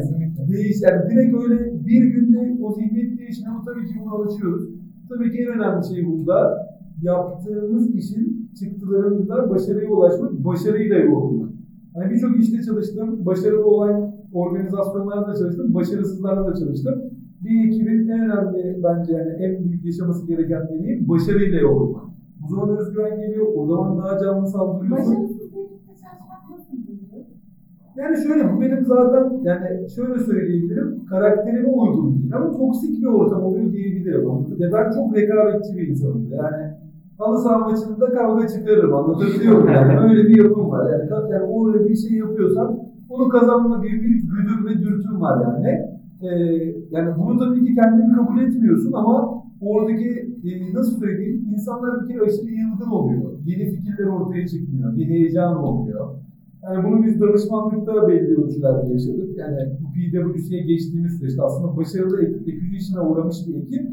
Değiş, 0.51 0.77
yani 0.81 1.01
direkt 1.09 1.33
öyle 1.43 1.85
bir 1.87 2.03
günde 2.03 2.63
o 2.63 2.73
zihniyet 2.73 3.19
değişimi 3.19 3.47
tabii 3.65 3.85
ki 3.87 3.93
buna 4.01 4.11
alışıyoruz. 4.11 4.69
Tabii 5.09 5.31
ki 5.31 5.37
en 5.43 5.59
önemli 5.59 5.85
şey 5.87 6.05
burada 6.07 6.67
yaptığımız 7.01 7.95
işin 7.95 8.49
çıktılarında 8.59 9.49
başarıya 9.49 9.89
ulaşmak, 9.89 10.45
başarıyla 10.45 10.97
yorulmak. 10.97 11.49
Hani 11.93 12.11
birçok 12.11 12.39
işte 12.39 12.61
çalıştım, 12.61 13.25
başarılı 13.25 13.65
olan 13.65 14.15
organizasyonlarda 14.33 15.35
çalıştım, 15.35 15.73
başarısızlarda 15.73 16.47
da 16.47 16.53
çalıştım. 16.53 17.01
Bir 17.43 17.67
ekibin 17.67 18.09
en 18.09 18.19
önemli 18.19 18.83
bence 18.83 19.13
yani 19.13 19.29
en 19.29 19.63
büyük 19.63 19.85
yaşaması 19.85 20.27
gereken 20.27 20.67
deneyim 20.69 21.09
başarıyla 21.09 21.59
yorulmak. 21.59 22.03
O 22.45 22.47
zaman 22.49 22.77
özgüven 22.77 23.19
geliyor, 23.19 23.45
o 23.55 23.67
zaman 23.67 23.97
daha 23.97 24.19
canlı 24.19 24.47
saldırıyorsun. 24.47 25.30
Yani 28.01 28.17
şöyle 28.23 28.53
bu 28.53 28.61
benim 28.61 28.85
zaten 28.85 29.23
yani 29.43 29.89
şöyle 29.95 30.19
söyleyebilirim 30.19 31.05
karakterime 31.09 31.67
uygun 31.69 32.15
değil 32.15 32.35
ama 32.35 32.51
toksik 32.51 33.01
bir 33.01 33.07
ortam 33.07 33.43
oluyor 33.43 33.71
diyebilirim. 33.71 34.29
Ya 34.57 34.71
ben 34.73 34.91
çok 34.91 35.15
rekabetçi 35.15 35.77
bir 35.77 35.87
insanım. 35.87 36.27
Yani 36.31 36.73
halı 37.17 37.37
saha 37.43 37.57
maçında 37.57 38.11
kavga 38.11 38.47
çıkarırım 38.47 38.93
anlatabiliyor 38.93 39.53
muyum? 39.53 39.73
Yani 39.73 39.99
öyle 39.99 40.23
bir 40.29 40.43
yapım 40.43 40.69
var. 40.71 40.89
Yani, 40.91 41.31
yani 41.31 41.43
orada 41.43 41.89
bir 41.89 41.95
şey 41.95 42.17
yapıyorsam 42.17 42.79
onu 43.09 43.29
kazanma 43.29 43.77
gibi 43.77 44.01
bir 44.03 44.15
güdüm 44.33 44.65
ve 44.65 44.73
dürtüm 44.79 45.21
var 45.21 45.43
yani. 45.45 45.67
Ee, 46.21 46.27
yani 46.91 47.09
bunu 47.17 47.39
tabii 47.39 47.65
ki 47.65 47.75
kendin 47.75 48.13
kabul 48.13 48.41
etmiyorsun 48.41 48.93
ama 48.93 49.43
oradaki 49.61 50.09
e, 50.43 50.73
nasıl 50.73 50.99
söyleyeyim 50.99 51.47
insanlar 51.53 52.03
bir 52.03 52.13
kere 52.13 52.21
aşırı 52.21 52.51
yılgın 52.51 52.91
oluyor. 52.91 53.31
Yeni 53.45 53.71
fikirler 53.71 54.07
ortaya 54.07 54.47
çıkmıyor. 54.47 54.97
Bir 54.97 55.05
heyecan 55.05 55.57
oluyor. 55.57 56.07
Yani 56.63 56.83
bunu 56.87 57.03
biz 57.03 57.21
danışmanlıkta 57.21 58.07
belli 58.07 58.43
ölçülerde 58.43 58.93
yaşadık. 58.93 59.37
Yani 59.37 59.57
PwC'ye 59.95 60.61
geçtiğimiz 60.63 61.17
süreçte 61.17 61.41
aslında 61.41 61.77
başarılı 61.77 62.21
ekip, 62.21 62.41
acquisition'a 62.47 63.09
uğramış 63.09 63.35
bir 63.47 63.55
ekip 63.55 63.89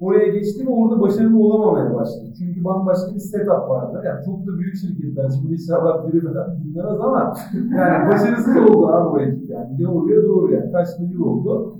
oraya 0.00 0.28
geçti 0.28 0.66
ve 0.66 0.70
orada 0.70 1.00
başarılı 1.00 1.38
olamamaya 1.38 1.94
başladı. 1.94 2.32
Çünkü 2.38 2.64
bambaşka 2.64 3.14
bir 3.14 3.20
setup 3.20 3.48
vardı. 3.68 4.02
Yani 4.06 4.24
çok 4.24 4.46
da 4.46 4.58
büyük 4.58 4.76
şirketler. 4.76 5.30
Şimdi 5.40 5.52
inşallah 5.52 6.08
biri 6.08 6.20
falan 6.20 6.56
dinlemez 6.64 7.00
ama 7.00 7.34
yani 7.76 8.08
başarısız 8.12 8.56
oldu 8.56 8.86
abi 8.86 9.08
o 9.08 9.20
ekip 9.20 9.50
yani. 9.50 9.78
Doğruya 9.84 10.22
doğru 10.22 10.52
yani. 10.54 10.72
Kaç 10.72 10.88
yıl 11.12 11.20
oldu. 11.24 11.76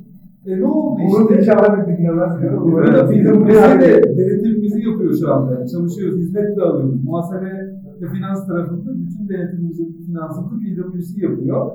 E 0.47 0.61
ne 0.61 0.67
oldu 0.67 1.01
Bunu 1.11 1.23
işte? 1.23 1.39
inşallah 1.39 1.87
dinlemez. 1.87 2.41
diyor. 2.41 2.61
Bu 2.61 2.73
Böyle 2.77 3.11
bizim 3.11 3.49
de 3.49 4.17
denetimimizi 4.19 4.89
yapıyor 4.89 5.15
şu 5.21 5.35
anda. 5.35 5.55
Yani 5.55 5.71
çalışıyoruz, 5.71 6.19
hizmet 6.19 6.57
de 6.57 6.63
alıyoruz. 6.63 7.05
Muhasebe 7.05 7.75
ve 8.01 8.09
finans 8.09 8.47
tarafında 8.47 8.91
bütün 8.99 9.29
denetimimizi, 9.29 10.07
finansımızı 10.07 10.57
PwC 10.61 11.27
yapıyor. 11.27 11.71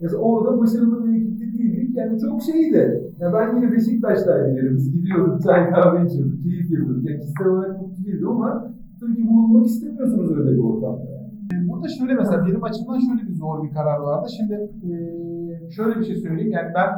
Mesela 0.00 0.22
orada 0.22 0.60
başarılı 0.60 1.04
bir 1.04 1.20
ekipte 1.20 1.44
değildik. 1.58 1.96
Yani 1.96 2.20
çok 2.20 2.42
şeydi. 2.42 3.02
Ya 3.20 3.32
ben 3.32 3.56
yine 3.56 3.72
Beşiktaş'taydım 3.72 4.56
yerimiz. 4.56 4.92
Gidiyorduk, 4.92 5.42
çay 5.42 5.70
kahve 5.70 6.06
içiyorduk, 6.06 6.42
keyif 6.42 6.70
yapıyorduk. 6.70 7.04
Yani 7.10 7.20
kişisel 7.20 7.46
olarak 7.46 7.82
mutlu 7.82 8.04
değildim 8.04 8.28
ama 8.28 8.74
tabii 9.00 9.16
ki 9.16 9.26
bulunmak 9.28 9.66
istemiyorsunuz 9.66 10.30
öyle 10.38 10.52
bir 10.52 10.62
ortamda. 10.62 11.04
Yani. 11.52 11.68
Burada 11.68 11.88
şöyle 11.88 12.14
mesela 12.14 12.46
benim 12.46 12.64
açımdan 12.64 12.98
şöyle 12.98 13.28
bir 13.28 13.34
zor 13.34 13.64
bir 13.64 13.70
karar 13.70 13.98
vardı. 13.98 14.28
Şimdi 14.36 14.70
eee 14.84 15.70
şöyle 15.76 16.00
bir 16.00 16.04
şey 16.04 16.16
söyleyeyim. 16.16 16.52
Yani 16.52 16.68
ben 16.74 16.90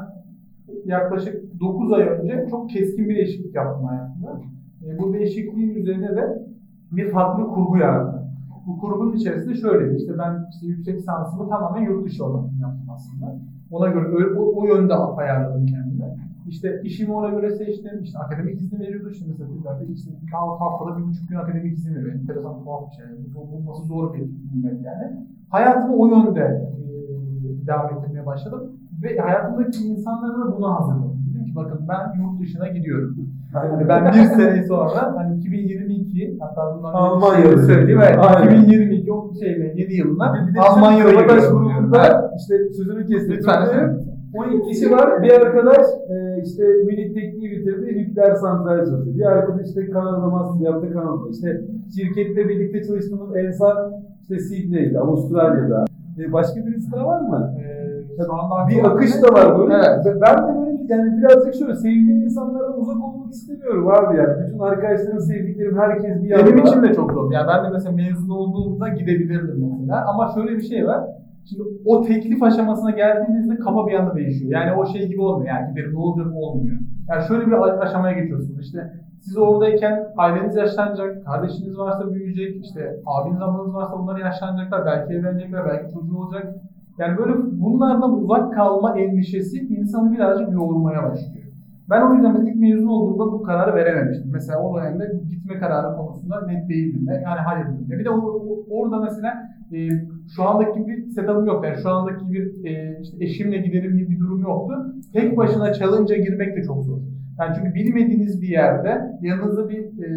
yaklaşık 0.84 1.60
9 1.60 1.92
ay 1.92 2.02
önce 2.08 2.46
çok 2.50 2.70
keskin 2.70 3.08
bir 3.08 3.16
değişiklik 3.16 3.54
yaptım 3.54 3.84
hayatımda. 3.86 4.40
E, 4.86 4.98
bu 4.98 5.12
değişikliğin 5.12 5.74
üzerine 5.74 6.08
de 6.16 6.46
bir 6.92 7.10
farklı 7.10 7.44
kurgu 7.44 7.76
yarattım. 7.78 8.25
Bu 8.66 8.78
kurgunun 8.78 9.16
içerisinde 9.16 9.54
şöyle 9.54 9.96
işte 9.96 10.18
ben 10.18 10.46
işte 10.50 10.66
yüksek 10.66 10.96
lisansımı 10.96 11.48
tamamen 11.48 11.82
yurt 11.82 12.06
dışı 12.06 12.24
olarak 12.24 12.50
yaptım 12.60 12.90
aslında. 12.94 13.36
Ona 13.70 13.88
göre 13.88 14.38
o, 14.38 14.60
o 14.60 14.66
yönde 14.66 14.94
ayarladım 14.94 15.66
kendime. 15.66 16.16
İşte 16.48 16.80
işimi 16.84 17.12
ona 17.12 17.28
göre 17.28 17.56
seçtim. 17.56 18.02
İşte 18.02 18.18
akademik 18.18 18.62
izni 18.62 18.78
veriyordu 18.78 19.10
işte 19.10 19.26
mesela 19.28 19.50
Türklerde 19.50 19.92
işte 19.92 20.10
haftada 20.32 20.98
bir 20.98 21.04
buçuk 21.04 21.28
gün 21.28 21.36
akademik 21.36 21.78
izin 21.78 21.94
veriyor. 21.94 22.14
Enteresan 22.14 22.64
tuhaf 22.64 22.90
bir 22.90 22.96
şey. 22.96 23.06
Bu 23.34 23.52
bulması 23.52 23.82
zor 23.82 24.14
bir 24.14 24.30
nimet 24.54 24.84
yani. 24.84 25.26
Hayatımı 25.50 25.96
o 25.96 26.06
yönde 26.06 26.40
e, 26.40 27.66
devam 27.66 27.98
ettirmeye 27.98 28.26
başladım. 28.26 28.72
Ve 29.02 29.18
hayatımdaki 29.18 29.84
insanlara 29.88 30.38
da 30.38 30.56
buna 30.56 30.80
hazırladım. 30.80 31.16
Bakın 31.56 31.80
ben 31.88 32.20
yurt 32.22 32.40
dışına 32.40 32.68
gidiyorum. 32.68 33.16
Hani 33.52 33.88
ben 33.88 34.06
bir 34.06 34.12
sene 34.12 34.64
sonra 34.66 35.14
hani 35.16 35.38
2022 35.38 36.36
hatta 36.40 36.76
bundan 36.76 36.92
Almanya'da. 36.92 37.48
şey 37.48 37.58
söyleyeyim. 37.58 38.00
Evet, 38.04 38.18
Aynen. 38.18 38.62
2022 38.62 39.12
o 39.12 39.32
şeyle 39.40 39.74
yeni 39.76 40.54
de 40.54 40.60
Almanya'ya 40.60 41.10
gidiyorum. 41.10 41.64
grubunda 41.64 42.30
işte 42.38 42.54
sözünü 42.76 43.06
kestim. 43.06 43.36
Lütfen. 43.36 43.96
12 44.34 44.68
kişi 44.68 44.90
var. 44.90 45.22
Bir 45.22 45.30
arkadaş 45.30 45.86
e, 46.10 46.42
işte 46.44 46.64
müzik 46.86 47.14
tekniği 47.14 47.50
bitirdi. 47.50 47.98
Nükleer 47.98 48.34
santral 48.34 48.78
çalışıyor. 48.78 49.16
Bir 49.16 49.22
arkadaş 49.26 49.66
işte 49.66 49.90
Kanada'da 49.90 50.26
master 50.26 50.66
yaptı 50.66 50.92
Kanada'da. 50.92 51.30
İşte 51.30 51.60
şirkette 51.96 52.48
birlikte 52.48 52.84
çalıştığımız 52.84 53.36
Ensar 53.36 53.76
işte 54.22 54.38
Sydney'de, 54.38 54.98
Avustralya'da. 55.00 55.84
E, 56.18 56.32
başka 56.32 56.66
birisi 56.66 56.92
daha 56.92 57.06
var 57.06 57.20
mı? 57.20 57.54
Ee, 57.60 57.95
Bir 58.68 58.84
akış 58.84 59.22
da 59.22 59.28
var 59.28 59.58
böyle. 59.58 59.74
Evet. 59.74 60.16
Ben 60.22 60.36
de 60.36 60.60
böyle 60.60 60.76
yani 60.88 61.18
birazcık 61.18 61.54
şöyle 61.54 61.74
sevdiğim 61.74 62.22
insanlardan 62.22 62.80
uzak 62.80 62.96
olmak 63.04 63.32
istemiyorum 63.32 63.88
abi 63.88 64.16
yani. 64.16 64.34
Bütün 64.46 64.58
arkadaşlarım, 64.58 65.20
sevdiklerim, 65.20 65.78
herkes 65.78 66.22
bir 66.22 66.28
yanda. 66.28 66.46
Benim 66.46 66.58
için 66.58 66.82
de 66.82 66.94
çok 66.94 67.12
zor. 67.12 67.32
Yani 67.32 67.48
ben 67.48 67.64
de 67.64 67.68
mesela 67.72 67.96
mezun 67.96 68.28
olduğumda 68.28 68.88
gidebilirdim 68.88 69.70
mesela. 69.70 70.04
Ama 70.08 70.32
şöyle 70.34 70.56
bir 70.56 70.62
şey 70.62 70.86
var. 70.86 71.04
Şimdi 71.44 71.62
o 71.84 72.02
teklif 72.02 72.42
aşamasına 72.42 72.90
geldiğinizde 72.90 73.56
kafa 73.56 73.86
bir 73.86 73.94
anda 73.94 74.14
değişiyor. 74.14 74.50
Yani 74.52 74.80
o 74.80 74.86
şey 74.86 75.08
gibi 75.08 75.20
olmuyor. 75.20 75.48
Yani 75.54 75.70
giderim 75.70 75.94
ne 75.94 75.98
olacak 75.98 76.26
olmuyor. 76.34 76.76
Yani 77.08 77.24
şöyle 77.28 77.46
bir 77.46 77.82
aşamaya 77.82 78.18
geçiyorsunuz. 78.18 78.60
İşte 78.60 78.92
siz 79.20 79.38
oradayken 79.38 80.06
aileniz 80.16 80.56
yaşlanacak, 80.56 81.26
kardeşiniz 81.26 81.78
varsa 81.78 82.10
büyüyecek, 82.14 82.64
işte 82.64 82.96
abiniz 83.06 83.42
ablanız 83.42 83.74
varsa 83.74 83.98
bunlar 83.98 84.18
yaşlanacaklar, 84.18 84.86
belki 84.86 85.14
evlenecekler, 85.14 85.64
belki 85.68 85.94
çocuğu 85.94 86.18
olacak. 86.18 86.54
Yani 86.98 87.18
böyle 87.18 87.32
bunlardan 87.60 88.12
uzak 88.12 88.54
kalma 88.54 88.98
endişesi 88.98 89.58
insanı 89.58 90.12
birazcık 90.12 90.52
yoğurmaya 90.52 91.02
başlıyor. 91.02 91.46
Ben 91.90 92.02
o 92.02 92.14
yüzden 92.14 92.46
ilk 92.46 92.56
mezun 92.56 92.86
olduğumda 92.86 93.32
bu 93.32 93.42
kararı 93.42 93.74
verememiştim. 93.74 94.30
Mesela 94.32 94.62
o 94.62 94.76
dönemde 94.76 95.12
gitme 95.28 95.58
kararı 95.58 95.96
konusunda 95.96 96.46
net 96.46 96.68
değildim. 96.68 97.06
de. 97.06 97.12
Yani 97.24 97.40
hayır 97.40 97.66
dedim. 97.66 97.98
Bir 97.98 98.04
de 98.04 98.10
orada 98.70 99.00
mesela 99.00 99.34
e, 99.72 99.78
şu 100.36 100.42
andaki 100.42 100.80
gibi 100.80 101.10
setup'ım 101.10 101.46
yok. 101.46 101.64
Yani 101.64 101.76
şu 101.82 101.90
andaki 101.90 102.32
bir 102.32 102.64
e, 102.64 103.00
işte 103.02 103.24
eşimle 103.24 103.58
giderim 103.58 103.98
gibi 103.98 104.10
bir 104.10 104.18
durum 104.18 104.42
yoktu. 104.42 104.74
Tek 105.12 105.36
başına 105.36 105.72
challenge'a 105.72 106.16
girmek 106.16 106.56
de 106.56 106.62
çok 106.62 106.84
zor. 106.84 106.98
Yani 107.40 107.54
çünkü 107.56 107.74
bilmediğiniz 107.74 108.42
bir 108.42 108.48
yerde 108.48 109.02
yanınızda 109.22 109.68
bir 109.68 109.78
e, 109.78 110.08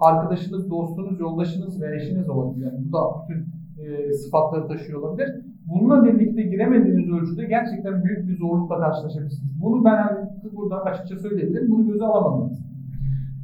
arkadaşınız, 0.00 0.70
dostunuz, 0.70 1.20
yoldaşınız 1.20 1.82
ve 1.82 1.96
eşiniz 1.96 2.28
olabilir. 2.28 2.66
Yani 2.66 2.84
bu 2.88 2.92
da 2.92 2.98
bütün 3.28 3.46
e, 3.84 4.12
sıfatları 4.12 4.68
taşıyor 4.68 5.02
olabilir. 5.02 5.28
Bununla 5.68 6.04
birlikte 6.04 6.42
giremediğiniz 6.42 7.10
ölçüde 7.12 7.44
gerçekten 7.44 8.04
büyük 8.04 8.28
bir 8.28 8.38
zorlukla 8.38 8.78
karşılaşabilirsiniz. 8.78 9.62
Bunu 9.62 9.84
ben 9.84 9.96
hani 9.96 10.18
burada 10.56 10.82
açıkça 10.82 11.16
söyleyebilirim. 11.16 11.70
Bunu 11.70 11.86
göze 11.86 12.04
alamadım. 12.04 12.52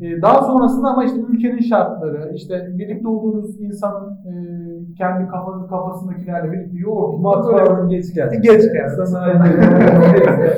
Ee, 0.01 0.23
daha 0.23 0.43
sonrasında 0.43 0.89
ama 0.89 1.05
işte 1.05 1.21
ülkenin 1.29 1.61
şartları, 1.61 2.33
işte 2.35 2.69
birlikte 2.79 3.09
olduğunuz 3.09 3.61
insanın 3.61 4.11
e, 4.11 4.33
kendi 4.99 5.29
kafa, 5.29 5.67
kafasındakilerle 5.67 6.53
birlikte 6.53 6.75
böyle 6.75 7.23
Matbaadan 7.23 7.89
geç 7.89 8.15
geldi. 8.15 8.41
Geç 8.43 8.63
geldi. 8.63 9.07
Sana 9.07 9.47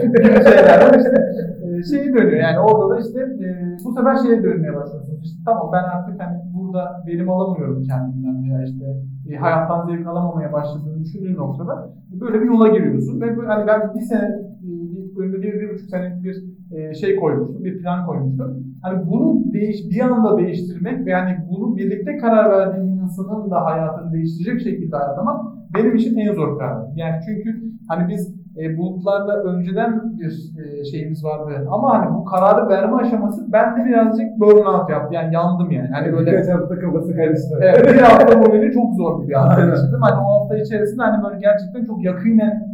gibi 0.02 0.44
şeylerden 0.44 0.98
işte 0.98 1.16
e, 1.64 1.82
şeyi 1.82 2.14
dönüyor 2.14 2.40
yani 2.40 2.58
orada 2.58 2.94
da 2.94 3.00
işte 3.00 3.20
e, 3.20 3.76
bu 3.84 3.92
sefer 3.92 4.16
şeye 4.16 4.42
dönmeye 4.42 4.74
başlıyorsunuz. 4.76 5.24
İşte 5.24 5.38
tamam 5.44 5.70
ben 5.72 5.82
artık 5.82 6.20
hani 6.20 6.36
burada 6.73 7.03
verim 7.07 7.31
alamıyorum 7.31 7.83
kendimden 7.83 8.45
veya 8.45 8.64
işte 8.64 8.85
e, 9.31 9.37
hayattan 9.37 9.87
zevk 9.87 10.07
alamamaya 10.07 10.53
başladığını 10.53 11.05
düşündüğün 11.05 11.37
noktada 11.37 11.91
böyle 12.20 12.41
bir 12.41 12.47
yola 12.47 12.68
giriyorsun 12.68 13.20
ve 13.20 13.37
böyle, 13.37 13.49
hani 13.49 13.66
ben 13.66 13.95
bir 13.95 14.01
sene 14.01 14.25
e, 14.25 14.68
bir, 14.93 15.23
önünde 15.23 15.43
bir, 15.43 15.61
bir 15.61 15.75
buçuk 15.75 15.89
senelik 15.91 16.25
bir 16.25 16.37
e, 16.77 16.95
şey 16.95 17.16
koymuştum, 17.16 17.64
bir 17.64 17.83
plan 17.83 18.07
koymuştum. 18.07 18.64
Hani 18.83 19.07
bunu 19.07 19.53
değiş, 19.53 19.91
bir 19.91 20.01
anda 20.01 20.39
değiştirmek 20.39 21.07
ve 21.07 21.11
yani 21.11 21.37
bunu 21.51 21.77
birlikte 21.77 22.16
karar 22.16 22.51
verdiğin 22.51 22.99
insanın 22.99 23.51
da 23.51 23.64
hayatını 23.64 24.12
değiştirecek 24.12 24.61
şekilde 24.61 24.97
ayarlamak 24.97 25.41
benim 25.75 25.97
için 25.97 26.16
en 26.18 26.35
zor 26.35 26.59
karar. 26.59 26.87
Yani 26.97 27.16
çünkü 27.27 27.62
hani 27.89 28.09
biz 28.09 28.43
e, 28.59 28.79
bulutlarla 28.79 29.43
önceden 29.43 30.18
bir 30.18 30.53
e, 30.62 30.85
şeyimiz 30.85 31.25
vardı 31.25 31.68
ama 31.70 31.99
hani 31.99 32.14
bu 32.14 32.25
kararı 32.25 32.68
verme 32.68 32.97
aşaması 32.97 33.53
bende 33.53 33.85
birazcık 33.85 34.41
burnout 34.41 34.91
yaptı. 34.91 35.14
Yani 35.14 35.35
yandım 35.35 35.70
yani. 35.70 35.89
Hani 35.93 36.12
böyle 36.12 36.33
Birkaç 36.33 36.49
hafta 36.49 36.79
kafası 36.79 37.16
karıştı. 37.16 37.59
Evet, 37.62 37.95
bir 37.95 38.01
hafta 38.11 38.43
boyunca 38.43 38.73
çok 38.73 38.95
zor 38.95 39.29
bir 39.29 39.35
hafta 39.35 39.66
geçirdim. 39.66 40.01
Hani 40.01 40.27
o 40.27 40.41
hafta 40.41 40.59
içerisinde 40.59 41.03
hani 41.03 41.25
böyle 41.25 41.41
gerçekten 41.41 41.85
çok 41.85 42.05
yakinen 42.05 42.73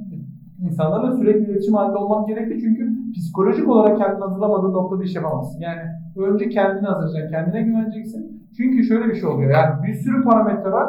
insanlarla 0.60 1.16
sürekli 1.16 1.50
iletişim 1.50 1.74
halinde 1.74 1.98
olmam 1.98 2.26
gerekti. 2.26 2.58
Çünkü 2.60 2.92
psikolojik 3.16 3.68
olarak 3.68 3.98
kendini 3.98 4.24
hazırlamadığın 4.24 4.72
noktada 4.72 5.04
iş 5.04 5.14
yapamazsın. 5.14 5.60
Yani 5.60 5.80
önce 6.16 6.48
kendini 6.48 6.86
hazırlayacaksın, 6.86 7.36
kendine 7.36 7.62
güveneceksin. 7.62 8.48
Çünkü 8.56 8.84
şöyle 8.84 9.08
bir 9.08 9.14
şey 9.14 9.28
oluyor. 9.28 9.50
Yani 9.50 9.86
bir 9.86 9.94
sürü 9.94 10.24
parametre 10.24 10.72
var. 10.72 10.88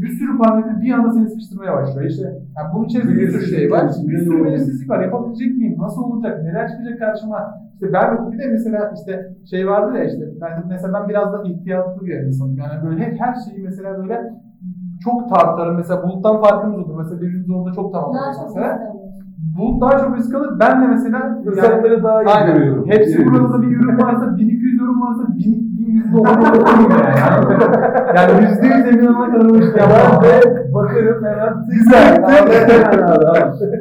Bir 0.00 0.08
sürü 0.08 0.38
parametre 0.38 0.80
bir 0.80 0.92
anda 0.92 1.10
seni 1.12 1.28
sıkıştırmaya 1.28 1.72
başlıyor. 1.76 2.10
İşte 2.10 2.22
yani 2.56 2.68
bunun 2.74 2.84
içerisinde 2.84 3.14
bir 3.20 3.28
sürü 3.28 3.46
şey 3.56 3.70
var. 3.70 3.84
Bir 4.08 4.18
sürü 4.18 4.44
belirsizlik 4.44 4.90
var. 4.90 5.02
Yapabilecek 5.02 5.56
miyim? 5.56 5.76
Nasıl 5.78 6.02
olacak? 6.02 6.42
Neler 6.42 6.68
çıkacak 6.68 6.98
karşıma? 6.98 7.54
İşte 7.74 7.92
ben 7.92 8.32
bir 8.32 8.38
de 8.38 8.46
mesela 8.46 8.92
işte 8.98 9.12
şey 9.50 9.68
vardı 9.68 9.98
ya 9.98 10.04
işte 10.04 10.24
ben 10.40 10.52
mesela 10.68 10.92
ben 11.00 11.08
biraz 11.08 11.32
da 11.32 11.42
ihtiyatlı 11.44 12.06
bir 12.06 12.20
insanım. 12.20 12.56
Yani 12.56 12.90
böyle 12.90 13.16
her 13.18 13.34
şeyi 13.34 13.64
mesela 13.64 13.98
böyle 13.98 14.16
çok 15.04 15.28
tartarım. 15.28 15.76
Mesela 15.76 16.02
buluttan 16.02 16.40
farkımız 16.42 16.78
olur. 16.78 16.98
Mesela 16.98 17.20
birbirimiz 17.20 17.50
orada 17.50 17.72
çok 17.74 17.92
tamamlarız 17.92 18.36
çok 18.36 18.46
mesela. 18.56 18.78
Bulut 19.58 19.82
daha 19.82 19.98
çok 19.98 20.16
risk 20.16 20.34
alır. 20.34 20.60
Ben 20.60 20.82
de 20.82 20.86
mesela 20.86 21.42
Fırsatları 21.44 22.02
daha 22.02 22.22
iyi 22.22 22.28
Aynen. 22.28 22.56
görüyorum. 22.56 22.84
Hepsi 22.88 23.26
burada 23.26 23.62
bir 23.62 23.76
ürün 23.76 23.98
varsa 23.98 24.36
1200 24.36 24.79
ürün 24.90 25.00
varsa 25.00 25.22
1000 25.36 25.70
1100 25.78 26.12
dolar 26.12 26.36
olur 26.36 26.90
yani. 26.90 27.14
yani 28.16 28.32
yüzde 28.42 28.66
yüz 28.66 28.86
emin 28.94 29.06
olana 29.06 29.32
kadar 29.32 29.44
o 29.50 29.56
işi 29.58 29.72
Ben 29.76 29.80
yapamam. 29.82 30.22
de 30.24 30.74
bakarım 30.74 31.24
hemen 31.24 31.54
Güzel. 31.70 32.24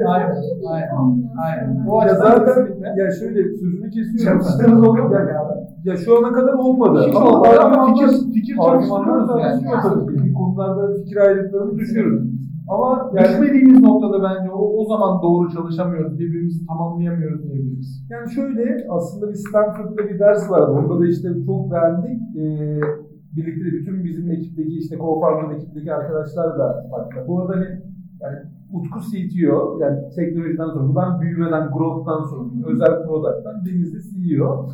Aynen. 0.08 0.36
Aynen. 0.72 1.24
Aynen. 1.46 1.86
O 1.88 2.02
Ya 2.02 2.16
zaten 2.16 2.68
ya 2.98 3.12
şöyle 3.12 3.44
sözünü 3.44 3.90
kesiyorum. 3.90 4.42
Çalıştığınız 4.42 4.84
oluyor? 4.84 5.12
Ya, 5.12 5.59
ya 5.84 5.98
şu 5.98 6.18
ana 6.18 6.32
kadar 6.32 6.54
olmadı. 6.54 7.06
Hiç 7.08 7.16
olmadı 7.16 7.36
ama 7.36 7.48
argümanlar- 7.48 7.88
fikir- 7.96 8.34
fikir 8.34 8.56
çalıştırıyoruz 8.56 9.30
yani. 9.42 9.62
tabii 9.84 10.18
ki. 10.24 10.34
Konularda 10.34 10.94
fikir 10.94 11.18
ayrılıklarını 11.18 11.78
düşüyoruz. 11.78 12.24
Ama 12.70 13.12
yani, 13.14 13.28
Düşmediğimiz 13.28 13.80
noktada 13.82 14.24
bence 14.24 14.52
o, 14.52 14.62
o 14.82 14.86
zaman 14.86 15.22
doğru 15.22 15.50
çalışamıyoruz. 15.52 16.20
Birbirimizi 16.20 16.66
tamamlayamıyoruz 16.68 17.44
diyebiliriz. 17.44 18.06
yani 18.10 18.32
şöyle 18.32 18.88
aslında 18.90 19.30
bir 19.30 19.36
Stanford'da 19.36 20.10
bir 20.10 20.20
ders 20.20 20.52
vardı. 20.52 20.72
Orada 20.72 21.00
da 21.00 21.08
işte 21.08 21.28
çok 21.46 21.72
beğendik. 21.72 22.22
Ee, 22.38 22.80
birlikte 23.36 23.66
de 23.66 23.72
bütün 23.72 24.04
bizim 24.04 24.32
ekipteki 24.32 24.78
işte 24.78 24.96
co-founder 24.96 25.56
ekipteki 25.56 25.94
arkadaşlar 25.94 26.60
da 26.60 26.66
vardı. 26.92 27.10
Bu 27.28 27.40
arada 27.42 27.54
hani 27.56 27.66
yani 28.22 28.38
Utku 28.74 29.00
CTO 29.00 29.80
yani 29.82 29.98
teknolojiden 30.16 30.68
sorumlu. 30.74 30.96
Ben 30.96 31.22
büyümeden, 31.22 31.72
growth'tan 31.78 32.24
sorumluyum. 32.24 32.64
Özel 32.74 33.04
product'tan. 33.06 33.66
Deniz 33.66 33.94
de 33.94 33.98
CEO. 34.10 34.68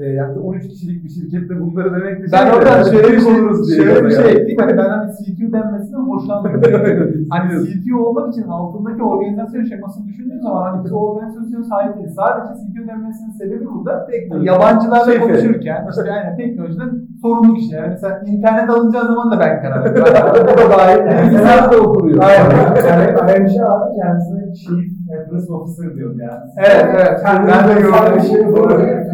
Ee, 0.00 0.04
yani 0.04 0.38
13 0.38 0.68
kişilik 0.68 1.04
bir 1.04 1.08
şirkette 1.08 1.60
bunları 1.60 1.94
demek 1.94 2.20
de 2.20 2.26
Ben 2.32 2.44
şey 2.46 2.56
oradan 2.58 2.76
yani 2.76 2.90
şöyle 2.90 3.08
bir 3.16 3.20
şey, 3.20 3.34
diye. 3.66 3.76
şöyle 3.84 4.04
bir 4.06 4.10
yani. 4.14 4.22
şey 4.22 4.32
ekleyeyim. 4.32 4.58
Hani 4.60 4.76
ben 4.78 4.88
hani 4.88 5.10
CTO 5.12 5.52
denmesinden 5.52 6.04
hoşlanmıyorum. 6.10 7.26
Hani 7.30 7.50
CTO 7.66 7.96
olmak 8.06 8.32
için 8.32 8.42
altındaki 8.42 9.02
organizasyon 9.02 9.64
şemasını 9.64 10.06
düşündüğün 10.08 10.40
zaman 10.40 10.62
hani 10.62 10.84
biz 10.84 10.92
organizasyona 10.92 11.64
sahip 11.64 11.96
değiliz. 11.96 12.14
Sadece 12.14 12.52
CTO 12.60 12.88
denmesinin 12.88 13.30
sebebi 13.30 13.66
burada 13.74 14.06
Teknoloji. 14.06 14.46
yabancılarla 14.46 15.12
Şefi. 15.12 15.20
konuşurken 15.20 15.86
işte 15.90 16.12
aynen 16.12 16.36
teknolojiden 16.36 16.90
sorumlu 17.22 17.54
kişi. 17.54 17.74
Yani 17.74 17.88
mesela 17.88 18.20
internet 18.26 18.70
alınacağı 18.70 19.06
zaman 19.06 19.30
da 19.32 19.40
ben 19.40 19.62
karar 19.62 19.84
veriyorum. 19.84 20.12
Bu 20.54 20.58
da 20.60 20.70
dahil. 20.78 21.22
Bilgisayar 21.24 21.72
da 21.72 21.76
okuruyor. 21.78 22.22
Aynen. 22.22 22.50
Yani 22.90 23.16
Ayşe 23.32 23.64
abi 23.64 23.96
kendisine 24.02 24.54
Chief 24.54 24.89
Address 25.26 25.50
Officer 25.50 25.94
diyordu 25.96 26.18
yani. 26.20 26.44
Evet 26.56 26.86
evet. 26.94 27.20
Ben 27.24 27.68
de 27.68 27.80
gördüm. 27.80 28.16
bir 28.16 28.22
şey. 28.22 28.42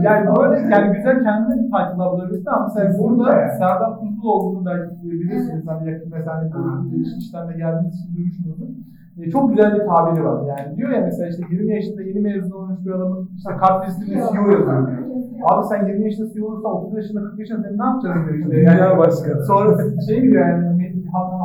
Yani 0.03 0.27
böyle 0.39 0.75
yani 0.75 0.97
güzel 0.97 1.23
kendine 1.25 1.63
title'lar 1.63 1.93
ama 2.53 2.67
mesela 2.75 2.99
burada 2.99 3.41
yani. 3.41 3.53
Serdar 3.59 3.99
Kuzuloğlu'nu 3.99 4.67
belki 4.67 5.03
bilirsiniz. 5.03 5.67
Hani 5.67 5.91
yakın 5.91 6.11
mesela 6.13 6.43
iş- 7.03 7.17
işten 7.19 7.49
de 7.49 7.53
geldiğiniz 7.53 7.95
için 7.95 8.17
duymuşsunuzdur. 8.17 8.69
E, 9.19 9.31
çok 9.31 9.51
güzel 9.51 9.75
bir 9.75 9.87
tabiri 9.87 10.25
var. 10.25 10.39
Yani 10.49 10.77
diyor 10.77 10.91
ya 10.91 11.01
mesela 11.01 11.29
işte 11.29 11.43
20 11.51 11.75
yaşında 11.75 12.03
yeni 12.03 12.21
mezun 12.21 12.51
olmuş 12.51 12.79
bir 12.85 12.91
adamın 12.91 13.31
işte 13.37 13.51
kart 13.61 13.89
listinde 13.89 14.15
CEO 14.15 14.51
yazıyor 14.51 14.67
diyor. 14.67 14.99
Abi 15.45 15.67
sen 15.67 15.87
20 15.87 16.05
yaşında 16.05 16.33
CEO 16.33 16.47
olursan 16.47 16.73
30 16.73 16.97
yaşında 16.97 17.21
40 17.23 17.39
yaşında 17.39 17.69
ne 17.71 17.85
yapacaksın 17.85 18.25
diyor 18.27 18.39
işte. 18.39 18.51
Dünya 18.51 18.99
başkanı. 18.99 19.45
Sonra 19.47 19.77
şey 20.09 20.23
diyor 20.23 20.49
yani 20.49 20.77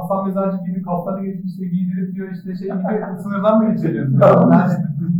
Hasan 0.01 0.27
Mezarcı 0.27 0.57
gibi 0.65 0.81
kaftanı 0.81 1.25
geçip 1.25 1.45
işte 1.45 1.65
giydirip 1.65 2.15
diyor 2.15 2.27
işte 2.31 2.55
şey 2.55 2.67
gibi 2.67 3.21
sınırdan 3.23 3.63
mı 3.63 3.71
geçiriyorsun? 3.71 4.19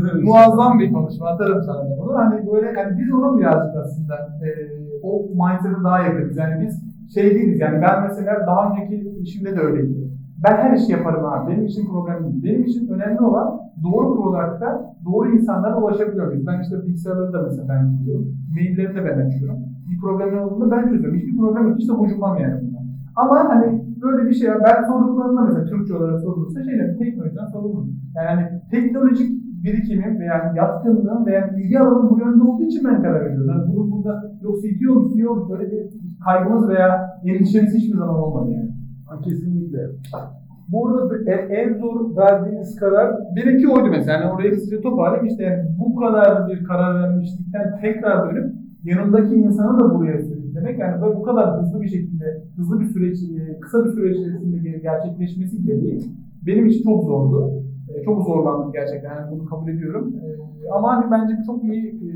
Yani, 0.02 0.24
muazzam 0.24 0.80
bir 0.80 0.94
konuşma 0.94 1.28
atarım 1.28 1.64
sana 1.64 1.78
da 1.78 1.98
bunu. 2.00 2.18
Hani 2.18 2.48
böyle 2.52 2.80
yani 2.80 3.00
biz 3.00 3.14
onun 3.14 3.40
birazcık 3.40 3.76
aslında 3.76 4.16
e, 4.16 4.50
o 5.04 5.22
mindset'e 5.22 5.84
daha 5.84 6.00
yakınız. 6.00 6.38
Yani 6.38 6.66
biz 6.66 6.82
şey 7.14 7.36
değiliz 7.36 7.60
yani 7.60 7.82
ben 7.82 8.04
mesela 8.04 8.48
daha 8.48 8.70
önceki 8.70 9.10
işimde 9.22 9.56
de 9.56 9.60
öyleydi. 9.60 10.11
Ben 10.44 10.58
her 10.58 10.78
işi 10.78 10.92
yaparım 10.92 11.26
abi. 11.26 11.52
Benim 11.52 11.66
için 11.66 11.86
problem 11.92 12.24
değil. 12.24 12.44
Benim 12.44 12.64
için 12.64 12.88
önemli 12.88 13.22
olan 13.22 13.60
doğru 13.84 14.16
product'ta 14.16 14.96
doğru 15.06 15.36
insanlara 15.36 15.82
ulaşabiliyor? 15.82 16.34
Ben 16.48 16.62
işte 16.62 16.76
bilgisayarları 16.86 17.34
da 17.34 17.42
mesela 17.42 17.68
ben 17.70 17.98
kuruyorum. 17.98 18.28
Mailleri 18.56 18.96
de 18.96 19.06
ben 19.06 19.26
açıyorum. 19.26 19.60
Bir 19.92 20.02
problem 20.02 20.40
olduğunda 20.40 20.72
ben 20.72 20.90
çözüyorum. 20.90 21.18
Hiçbir 21.18 21.38
problem 21.38 21.68
yok. 21.68 21.78
Hiç 21.80 21.90
de 21.90 21.94
gocunmam 21.94 22.38
yani. 22.38 22.62
Ama 23.16 23.50
hani 23.50 23.84
böyle 24.02 24.30
bir 24.30 24.34
şey 24.34 24.50
var. 24.50 24.62
Ben 24.64 24.84
sorduklarında 24.84 25.42
mesela 25.42 25.66
Türkçe 25.66 25.94
olarak 25.96 26.22
sorulursa 26.22 26.64
şeyler 26.64 26.98
teknolojiden 26.98 27.46
sorulur. 27.46 27.86
Yani 28.16 28.28
hani 28.28 28.62
teknolojik 28.72 29.42
birikimim 29.64 30.20
veya 30.20 30.54
yatkınlığım 30.56 31.26
veya 31.26 31.56
ilgi 31.58 31.80
alanım 31.80 32.10
bu 32.10 32.20
yönde 32.20 32.44
olduğu 32.44 32.64
için 32.64 32.84
ben 32.86 33.02
karar 33.02 33.26
veriyorum. 33.26 33.50
Yani 33.50 33.76
bunu 33.76 33.92
burada 33.92 34.32
yok 34.42 34.56
CTO 34.62 34.94
mu 34.94 35.10
CEO 35.10 35.36
mu 35.36 35.50
böyle 35.50 35.72
bir 35.72 35.90
kaygımız 36.26 36.70
veya 36.70 37.20
endişemiz 37.26 37.74
hiçbir 37.74 37.98
zaman 37.98 38.16
olmadı 38.16 38.52
yani. 38.52 38.71
Kesinlikle. 39.24 39.80
Bu 40.70 40.88
arada 40.88 41.32
e- 41.32 41.54
en 41.54 41.74
zor 41.74 42.16
verdiğiniz 42.16 42.76
karar 42.76 43.16
Benimki 43.36 43.68
oydu 43.70 43.88
mesela. 43.92 44.18
Yani 44.18 44.32
orayı 44.32 44.52
kısaca 44.52 44.82
toparlayayım. 44.82 45.28
İşte 45.28 45.66
bu 45.80 45.96
kadar 45.96 46.48
bir 46.48 46.64
karar 46.64 47.04
vermişlikten 47.04 47.80
tekrar 47.82 48.30
dönüp 48.30 48.54
yanımdaki 48.84 49.36
insanı 49.36 49.80
da 49.80 49.96
buraya 49.96 50.22
sürüklemek. 50.22 50.80
Yani 50.80 51.02
böyle 51.02 51.16
bu 51.16 51.24
kadar 51.24 51.62
hızlı 51.62 51.82
bir 51.82 51.88
şekilde, 51.88 52.44
hızlı 52.58 52.80
bir 52.80 52.86
süreç, 52.86 53.18
e, 53.24 53.60
kısa 53.60 53.86
bir 53.86 53.90
süreç 53.90 54.18
içerisinde 54.18 54.80
gerçekleşmesi 54.84 55.64
gereği 55.64 56.02
benim 56.48 56.66
için 56.66 56.84
çok 56.84 57.04
zordu. 57.04 57.64
E, 57.96 58.04
Çok 58.04 58.24
zorlandım 58.28 58.72
gerçekten. 58.72 59.16
Yani 59.16 59.32
bunu 59.32 59.46
kabul 59.46 59.68
ediyorum. 59.70 60.14
E, 60.66 60.70
Ama 60.72 60.96
hani 60.98 61.12
bence 61.12 61.34
çok 61.46 61.64
iyi 61.64 61.84
e, 62.08 62.12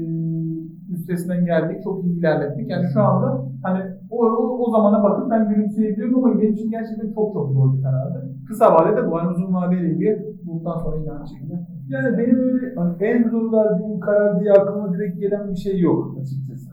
üstesinden 0.94 1.46
geldik. 1.46 1.84
Çok 1.84 2.04
iyi 2.06 2.20
ilerlettik. 2.20 2.70
Yani 2.70 2.86
şu 2.94 3.02
anda 3.02 3.42
hani 3.64 3.80
o, 4.12 4.26
o, 4.26 4.58
o 4.68 4.72
zamana 4.72 5.04
bakıp 5.04 5.32
ben 5.32 5.50
gülümseyebiliyorum 5.50 6.24
ama 6.26 6.42
benim 6.42 6.54
için 6.54 6.70
gerçekten 6.72 7.08
çok 7.08 7.34
çok 7.34 7.52
zor 7.52 7.74
bir 7.78 7.82
karardı. 7.82 8.30
Kısa 8.48 8.76
vadede 8.76 9.12
bu. 9.12 9.16
Hani 9.18 9.30
uzun 9.32 9.54
vadeyle 9.54 9.90
ilgili 9.92 10.36
bundan 10.46 10.78
sonra 10.78 10.98
yine 10.98 11.12
aynı 11.12 11.28
şekilde. 11.28 11.54
Yani 11.90 12.18
benim 12.18 12.40
öyle 12.40 12.76
hani 12.76 12.94
en 13.00 13.30
zor 13.30 13.52
verdiğim 13.54 14.00
karar 14.00 14.40
diye 14.40 14.52
aklıma 14.54 14.94
direkt 14.94 15.20
gelen 15.20 15.50
bir 15.52 15.56
şey 15.56 15.80
yok 15.80 16.18
açıkçası. 16.22 16.70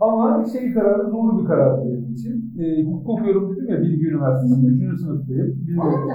Ama 0.00 0.44
şey 0.52 0.72
kararı 0.74 1.10
zor 1.10 1.38
bir 1.38 1.44
karardı 1.44 1.82
benim 1.86 2.12
için. 2.12 2.52
E, 2.60 2.84
hukuk 2.84 3.08
okuyorum 3.08 3.56
dedim 3.56 3.68
ya 3.68 3.80
Bilgi 3.80 4.06
Üniversitesi'nde 4.08 4.84
3. 4.84 5.00
sınıftayım. 5.00 5.46
Bilmiyorum. 5.66 6.08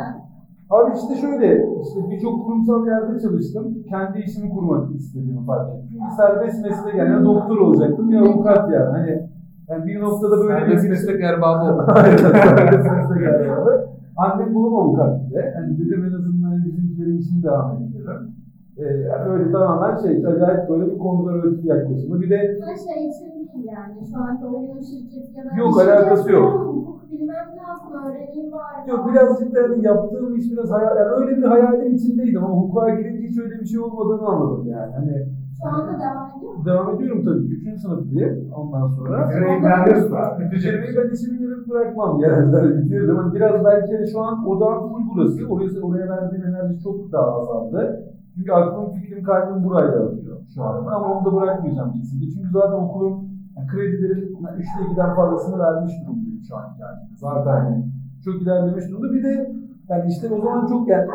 Abi 0.69 0.91
işte 0.95 1.15
şöyle, 1.21 1.47
işte 1.81 1.99
birçok 2.11 2.45
kurumsal 2.45 2.87
yerde 2.87 3.19
çalıştım. 3.19 3.77
Kendi 3.89 4.19
işimi 4.19 4.49
kurmak 4.49 4.95
istediğimi 4.95 5.45
fark 5.45 5.69
ettim. 5.69 5.99
Bir 6.05 6.11
serbest 6.17 6.63
meslek 6.63 6.95
yani 6.95 7.09
ya 7.11 7.23
doktor 7.25 7.57
olacaktım 7.57 8.11
ya 8.11 8.21
avukat 8.21 8.71
yani. 8.73 8.89
Hani 8.91 9.29
yani 9.69 9.85
bir 9.85 10.01
noktada 10.01 10.37
böyle 10.37 10.59
Serbest 10.59 10.89
meslek 10.89 11.21
erbabı 11.23 11.63
oldu. 11.73 11.85
Aynen, 11.95 12.17
serbest 12.17 12.91
meslek 12.91 13.21
erbabı. 13.23 13.85
Annem 14.17 14.55
babam 14.55 14.75
avukat 14.75 15.11
bir 15.29 15.35
de. 15.35 15.53
Hani 15.57 15.77
dedim 15.77 16.05
en 16.05 16.13
azından 16.13 16.65
bizimkilerin 16.65 17.17
işini 17.17 17.43
devam 17.43 17.71
ettirelim. 17.71 17.84
Ee, 18.77 18.83
yani 18.83 19.29
öyle 19.31 19.51
tamamen 19.51 19.97
şey, 19.97 20.25
acayip 20.27 20.69
böyle 20.69 20.91
bir 20.91 20.97
konservatif 20.97 21.65
yaklaşımı. 21.65 22.21
Bir 22.21 22.29
de 22.29 22.35
Böyle 22.61 22.77
şey 22.87 23.07
için 23.09 23.31
değil 23.31 23.65
yani. 23.75 23.95
Şu 24.11 24.17
anki 24.21 24.45
oyun 24.45 24.79
şirketi 24.81 25.37
ya 25.37 25.45
da 25.45 25.49
Yok, 25.59 25.67
bir 25.75 25.79
şirket 25.81 25.93
alakası 25.97 26.31
yok. 26.31 26.47
bilmem 27.11 27.47
lazım, 27.59 27.93
öğreneyim 28.05 28.51
var. 28.51 28.73
Yok 28.87 29.11
birazcık 29.11 29.55
da 29.55 29.59
hani 29.63 29.85
yaptığım 29.85 30.35
iş 30.35 30.51
biraz 30.51 30.71
hayal, 30.71 30.95
yani 30.97 31.09
öyle 31.09 31.37
bir 31.37 31.43
hayalin 31.43 31.95
içindeydim 31.95 32.43
ama 32.43 32.55
hukuka 32.55 32.89
girince 32.89 33.27
hiç 33.27 33.37
öyle 33.37 33.59
bir 33.61 33.65
şey 33.65 33.79
olmadığını 33.79 34.27
anladım 34.27 34.67
yani. 34.67 34.91
Hani 34.93 35.13
Şu 35.61 35.67
anda 35.69 35.99
devam 35.99 36.29
ediyor 36.37 36.53
mu? 36.53 36.65
devam 36.65 36.95
ediyorum 36.95 37.25
tabii. 37.25 37.45
Üçüncü 37.55 37.79
sınıf 37.81 38.09
diye 38.11 38.27
ondan 38.55 38.87
sonra. 38.87 39.31
Yüreğimlendiriyorsun 39.35 40.15
abi. 40.15 40.43
Bitirmeyi 40.51 40.97
ben 40.97 41.09
işimi 41.15 41.43
yarım 41.43 41.69
bırakmam 41.69 42.17
genelde 42.21 42.77
bitiririm. 42.77 43.15
Hani 43.17 43.35
biraz 43.35 43.65
belki 43.65 44.11
şu 44.11 44.19
an 44.21 44.47
odam 44.47 44.89
full 44.89 45.03
burası. 45.15 45.45
Oraya, 45.47 45.81
oraya 45.81 46.09
verdiğim 46.09 46.43
enerji 46.45 46.83
çok 46.83 47.11
daha 47.11 47.31
azaldı. 47.39 48.03
Çünkü 48.35 48.51
aklım, 48.51 48.93
fikrim, 48.93 49.23
kalbim 49.23 49.63
burayla 49.63 50.05
atıyor 50.05 50.37
şu 50.55 50.63
anda. 50.63 50.91
Ama 50.95 51.13
onu 51.13 51.25
da 51.25 51.35
bırakmayacağım 51.35 51.93
kesinlikle. 51.93 52.33
Çünkü 52.35 52.49
zaten 52.51 52.77
okulun 52.77 53.13
yani 53.55 53.67
kredilerin 53.67 54.33
3'te 54.33 54.93
2'den 54.93 55.15
fazlasını 55.15 55.59
vermiş 55.59 55.93
durumdayım 56.01 56.41
şu 56.47 56.55
an 56.55 56.65
yani. 56.79 56.99
Zaten 57.15 57.51
hani 57.51 57.85
çok 58.25 58.41
ilerlemiş 58.41 58.89
durumda. 58.89 59.13
Bir 59.13 59.23
de 59.23 59.51
yani 59.89 60.05
işte 60.11 60.33
o 60.33 60.41
zaman 60.41 60.67
çok 60.67 60.87
yani 60.87 61.07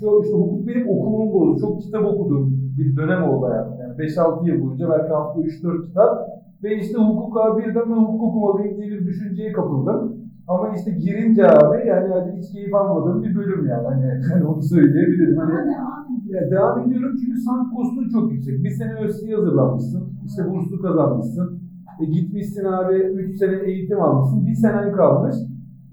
şu 0.00 0.20
işte 0.22 0.36
hukuk 0.36 0.66
benim 0.66 0.88
okumumu 0.88 1.32
bozdu. 1.32 1.60
Çok 1.60 1.82
kitap 1.82 2.04
okudum 2.04 2.66
bir 2.78 2.96
dönem 2.96 3.22
oldu 3.22 3.46
hayatımda. 3.46 3.82
Yani 3.82 3.96
5-6 3.96 4.48
yıl 4.48 4.64
boyunca 4.64 4.90
belki 4.90 5.12
hafta 5.12 5.40
3-4 5.40 5.86
kitap. 5.86 6.28
Ve 6.62 6.76
işte 6.76 6.98
hukuka 6.98 7.58
birden 7.58 7.90
ben 7.90 7.96
hukuk 7.96 8.22
okumalıyım 8.22 8.76
diye 8.76 8.90
bir 8.90 9.06
düşünceye 9.06 9.52
kapıldım. 9.52 10.16
Ama 10.48 10.74
işte 10.76 10.90
girince 10.90 11.46
abi 11.46 11.88
yani, 11.88 12.10
yani 12.10 12.38
hiç 12.38 12.52
keyif 12.52 12.74
almadığım 12.74 13.22
bir 13.22 13.36
bölüm 13.36 13.68
yani. 13.68 13.86
Hani, 13.86 14.04
hani 14.32 14.44
onu 14.50 14.62
söyleyebilirim. 14.62 15.36
Hani, 15.36 15.52
devam 16.32 16.80
ediyorum 16.82 17.16
çünkü 17.20 17.40
sank 17.40 17.76
kostun 17.76 18.08
çok 18.08 18.32
yüksek. 18.32 18.64
Bir 18.64 18.70
sene 18.70 18.94
ÖSS'ye 19.04 19.36
hazırlanmışsın. 19.36 20.02
işte 20.26 20.42
burslu 20.50 20.82
kazanmışsın. 20.82 21.60
E 22.00 22.04
gitmişsin 22.04 22.64
abi 22.64 22.94
3 22.94 23.36
sene 23.38 23.56
eğitim 23.64 24.00
almışsın. 24.00 24.46
Bir 24.46 24.54
senen 24.54 24.92
kalmış. 24.92 25.36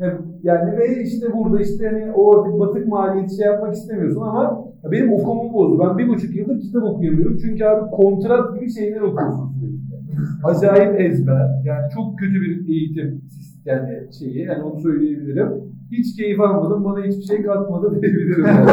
E, 0.02 0.06
Yani 0.44 0.78
ve 0.78 1.04
işte 1.04 1.26
burada 1.34 1.62
işte 1.62 1.88
hani 1.88 2.12
o 2.16 2.40
artık 2.40 2.60
batık 2.60 2.88
maliyeti 2.88 3.36
şey 3.36 3.46
yapmak 3.46 3.74
istemiyorsun 3.74 4.22
ama 4.22 4.66
benim 4.92 5.14
okumumu 5.14 5.54
bozdu. 5.54 5.84
Ben 5.84 5.98
bir 5.98 6.08
buçuk 6.08 6.36
yıldır 6.36 6.60
kitap 6.60 6.84
okuyamıyorum. 6.84 7.38
Çünkü 7.38 7.64
abi 7.66 7.92
kontrat 7.92 8.56
gibi 8.56 8.70
şeyler 8.70 9.02
okuyorsun 9.02 9.52
sürekli. 9.60 9.74
Acayip 10.44 11.02
ezber. 11.02 11.62
Yani 11.66 11.92
çok 11.94 12.20
kötü 12.20 12.34
bir 12.34 12.70
eğitim 12.74 13.22
yani 13.66 14.14
şeyi. 14.20 14.40
Yani 14.40 14.64
onu 14.64 14.80
söyleyebilirim. 14.80 15.50
Hiç 15.98 16.16
keyif 16.18 16.40
almadım. 16.42 16.84
Bana 16.86 17.00
hiçbir 17.04 17.22
şey 17.24 17.44
katmadı 17.44 17.92
diyebilirim. 18.02 18.46
Yani. 18.46 18.66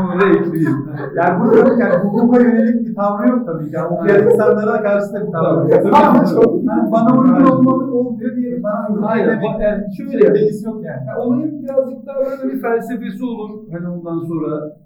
Onu 0.00 0.20
da 0.20 0.26
ekleyeyim. 0.26 0.76
Yani 1.16 1.40
burada 1.40 1.74
yani 1.82 1.94
hukuka 1.94 2.40
yönelik 2.42 2.86
bir 2.88 2.94
tavrı 2.94 3.28
yok 3.28 3.46
tabii 3.46 3.64
ki. 3.70 3.74
Yani 3.76 3.86
okuyan 3.86 4.26
insanlara 4.30 4.82
karşı 4.82 5.12
da 5.14 5.26
bir 5.26 5.32
tavrı 5.32 5.70
yok. 5.70 5.82
Tabii, 5.92 6.28
çok, 6.30 6.64
yani 6.64 6.92
bana 6.92 7.18
uygun 7.20 7.44
olmalı 7.50 7.94
olmuyor 7.94 8.36
diye 8.36 8.62
bana 8.62 8.88
uygun 8.90 9.02
Hayır, 9.02 9.26
demek. 9.26 9.60
yani 9.60 9.84
şöyle- 9.96 10.10
Şöyle 10.12 10.34
beis 10.34 10.64
yok 10.66 10.84
yani. 10.84 11.06
Ya 11.08 11.18
olayın 11.18 11.62
birazcık 11.62 12.06
daha 12.06 12.16
böyle 12.18 12.54
bir 12.54 12.60
felsefesi 12.62 13.24
olur. 13.24 13.50
Hani 13.72 13.88
ondan 13.88 14.18
sonra 14.20 14.76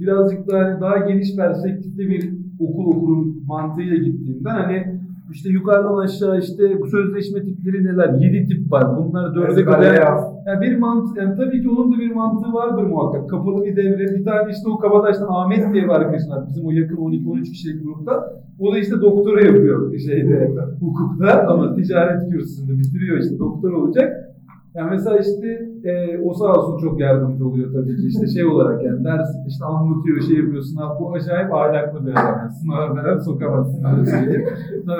birazcık 0.00 0.50
daha 0.50 0.60
hani 0.64 0.80
daha 0.80 0.96
geniş 0.98 1.36
perspektifte 1.36 2.02
bir 2.02 2.34
okul 2.60 2.86
okurum 2.96 3.36
mantığıyla 3.46 3.96
gittiğimden 3.96 4.50
hani 4.54 5.00
işte 5.32 5.48
yukarıdan 5.48 5.98
aşağı 5.98 6.38
işte 6.38 6.80
bu 6.80 6.86
sözleşme 6.86 7.42
tipleri 7.42 7.84
neler? 7.84 8.08
7 8.20 8.48
tip 8.48 8.72
var. 8.72 8.84
Bunlar 8.98 9.34
dörde 9.34 9.64
kadar. 9.64 9.94
Yani 10.46 10.60
bir 10.60 10.78
mantık, 10.78 11.16
yani 11.16 11.34
tabii 11.36 11.62
ki 11.62 11.68
onun 11.68 11.92
da 11.92 11.98
bir 11.98 12.14
mantığı 12.14 12.52
vardır 12.52 12.82
muhakkak. 12.82 13.30
Kapalı 13.30 13.64
bir 13.64 13.76
devre. 13.76 14.04
Bir 14.18 14.24
tane 14.24 14.50
işte 14.50 14.68
o 14.68 14.78
Kabataş'tan 14.78 15.28
Ahmet 15.30 15.72
diye 15.72 15.84
bir 15.84 15.88
arkadaşım 15.88 16.30
var. 16.30 16.44
Bizim 16.48 16.66
o 16.66 16.70
yakın 16.70 16.96
12-13 16.96 17.42
kişilik 17.42 17.84
grupta. 17.84 18.40
O 18.58 18.74
da 18.74 18.78
işte 18.78 19.00
doktora 19.00 19.40
yapıyor 19.40 19.98
şeyde 19.98 20.50
hukukta 20.80 21.46
ama 21.48 21.74
ticaret 21.74 22.30
kürsüsünde 22.30 22.78
bitiriyor 22.78 23.18
işte 23.18 23.38
doktor 23.38 23.72
olacak. 23.72 24.29
Yani 24.74 24.90
mesela 24.90 25.18
işte 25.18 25.48
e, 25.84 26.18
o 26.18 26.34
sağ 26.34 26.54
olsun 26.54 26.88
çok 26.88 27.00
yardımcı 27.00 27.48
oluyor 27.48 27.72
tabii 27.72 27.96
ki 27.96 28.06
işte 28.06 28.26
şey 28.26 28.44
olarak 28.44 28.84
yani 28.84 29.04
ders 29.04 29.28
işte 29.48 29.64
anlatıyor 29.64 30.20
şey 30.20 30.36
yapıyor 30.36 30.62
sınav 30.62 31.00
bu 31.00 31.14
acayip 31.14 31.54
ahlaklı 31.54 32.06
bir 32.06 32.12
adam 32.12 32.38
yani 32.38 32.52
sınava 32.52 32.94
falan 32.94 33.18
sokamazsın 33.18 33.84
öyle 33.84 34.10
söyleyeyim. 34.10 34.48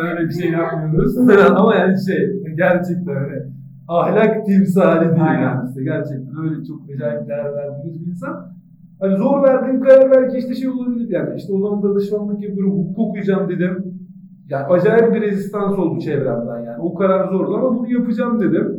Öyle 0.09 0.29
bir 0.29 0.35
şey 0.35 0.51
yapmıyoruz 0.51 1.19
ama 1.57 1.75
yani 1.75 1.95
şey 2.07 2.43
gerçekten 2.57 3.17
öyle 3.17 3.47
ahlak 3.89 4.47
timsali 4.47 5.11
değil 5.11 5.23
Aynen. 5.23 5.43
yani 5.43 5.69
işte 5.69 5.85
gerçekten 5.85 6.45
öyle 6.45 6.65
çok 6.65 6.81
acayip 6.95 7.29
değer 7.29 7.55
verdiğimiz 7.55 8.01
bir 8.01 8.11
insan. 8.11 8.53
Hani 9.01 9.17
zor 9.17 9.43
verdiğim 9.43 9.81
karar 9.81 10.11
belki 10.11 10.39
işte 10.39 10.55
şey 10.55 10.69
olabilir 10.69 11.11
yani 11.11 11.31
işte 11.37 11.53
o 11.53 11.61
zaman 11.61 11.83
danışmanlık 11.83 12.43
yapıyorum 12.43 12.79
hukuk 12.79 12.99
okuyacağım 12.99 13.49
dedim. 13.49 13.85
Yani 14.49 14.67
acayip 14.67 15.15
bir 15.15 15.21
rezistans 15.21 15.79
oldu 15.79 16.01
çevremden 16.01 16.61
yani. 16.61 16.83
O 16.83 16.95
karar 16.95 17.29
zordu 17.29 17.57
ama 17.57 17.79
bunu 17.79 17.93
yapacağım 17.93 18.41
dedim. 18.41 18.79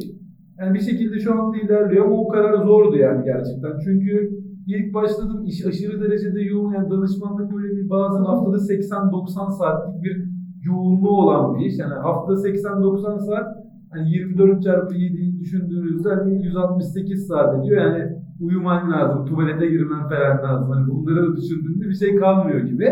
Yani 0.61 0.73
bir 0.73 0.79
şekilde 0.79 1.19
şu 1.19 1.41
anda 1.41 1.57
ilerliyor 1.57 2.05
ama 2.05 2.15
o 2.15 2.27
karar 2.27 2.65
zordu 2.65 2.97
yani 2.97 3.25
gerçekten. 3.25 3.71
Çünkü 3.83 4.31
ilk 4.67 4.93
başladım 4.93 5.43
iş 5.45 5.65
aşırı 5.65 6.01
derecede 6.01 6.41
yoğun 6.41 6.73
yani 6.73 6.89
danışmanlık 6.89 7.53
böyle 7.55 7.75
bir 7.75 7.89
bazen 7.89 8.23
haftada 8.23 8.57
80-90 8.57 9.57
saatlik 9.57 10.03
bir 10.03 10.25
yoğunluğu 10.63 11.21
olan 11.21 11.55
bir 11.55 11.65
iş. 11.65 11.79
Yani 11.79 11.93
haftada 11.93 12.37
80-90 12.37 13.19
saat 13.19 13.47
hani 13.89 14.09
24 14.09 14.63
çarpı 14.63 14.93
7'yi 14.93 15.39
düşündüğünüzde 15.39 16.09
hani 16.09 16.43
168 16.45 17.27
saat 17.27 17.59
ediyor. 17.59 17.81
Yani 17.81 18.03
uyuman 18.39 18.91
lazım, 18.91 19.25
tuvalete 19.25 19.67
girmen 19.67 20.09
falan 20.09 20.43
lazım. 20.43 20.71
Hani 20.71 20.87
bunları 20.87 21.31
da 21.31 21.35
düşündüğünde 21.35 21.89
bir 21.89 21.95
şey 21.95 22.15
kalmıyor 22.15 22.59
gibi. 22.59 22.85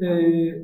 E, 0.00 0.08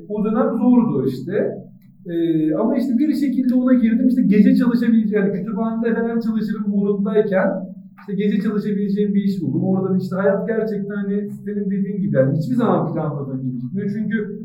o 0.09 0.25
dönem 0.25 0.49
zordu 0.49 1.05
işte. 1.07 1.68
E, 2.05 2.13
ama 2.55 2.77
işte 2.77 2.97
bir 2.97 3.13
şekilde 3.13 3.55
ona 3.55 3.73
girdim. 3.73 4.07
İşte 4.07 4.21
gece 4.21 4.55
çalışabileceğim, 4.55 5.25
yani 5.25 5.39
kütüphanede 5.39 5.95
falan 5.95 6.19
çalışırım 6.19 6.69
modundayken 6.69 7.49
işte 7.99 8.13
gece 8.23 8.41
çalışabileceğim 8.41 9.13
bir 9.13 9.23
iş 9.23 9.41
buldum. 9.41 9.63
Oradan 9.63 9.99
işte 9.99 10.15
hayat 10.15 10.47
gerçekten 10.47 10.95
hani 10.95 11.29
senin 11.45 11.65
dediğin 11.71 12.01
gibi 12.01 12.15
yani 12.15 12.37
hiçbir 12.37 12.55
zaman 12.55 12.93
planladığın 12.93 13.41
gibi 13.41 13.59
gitmiyor. 13.59 13.89
Çünkü 13.93 14.39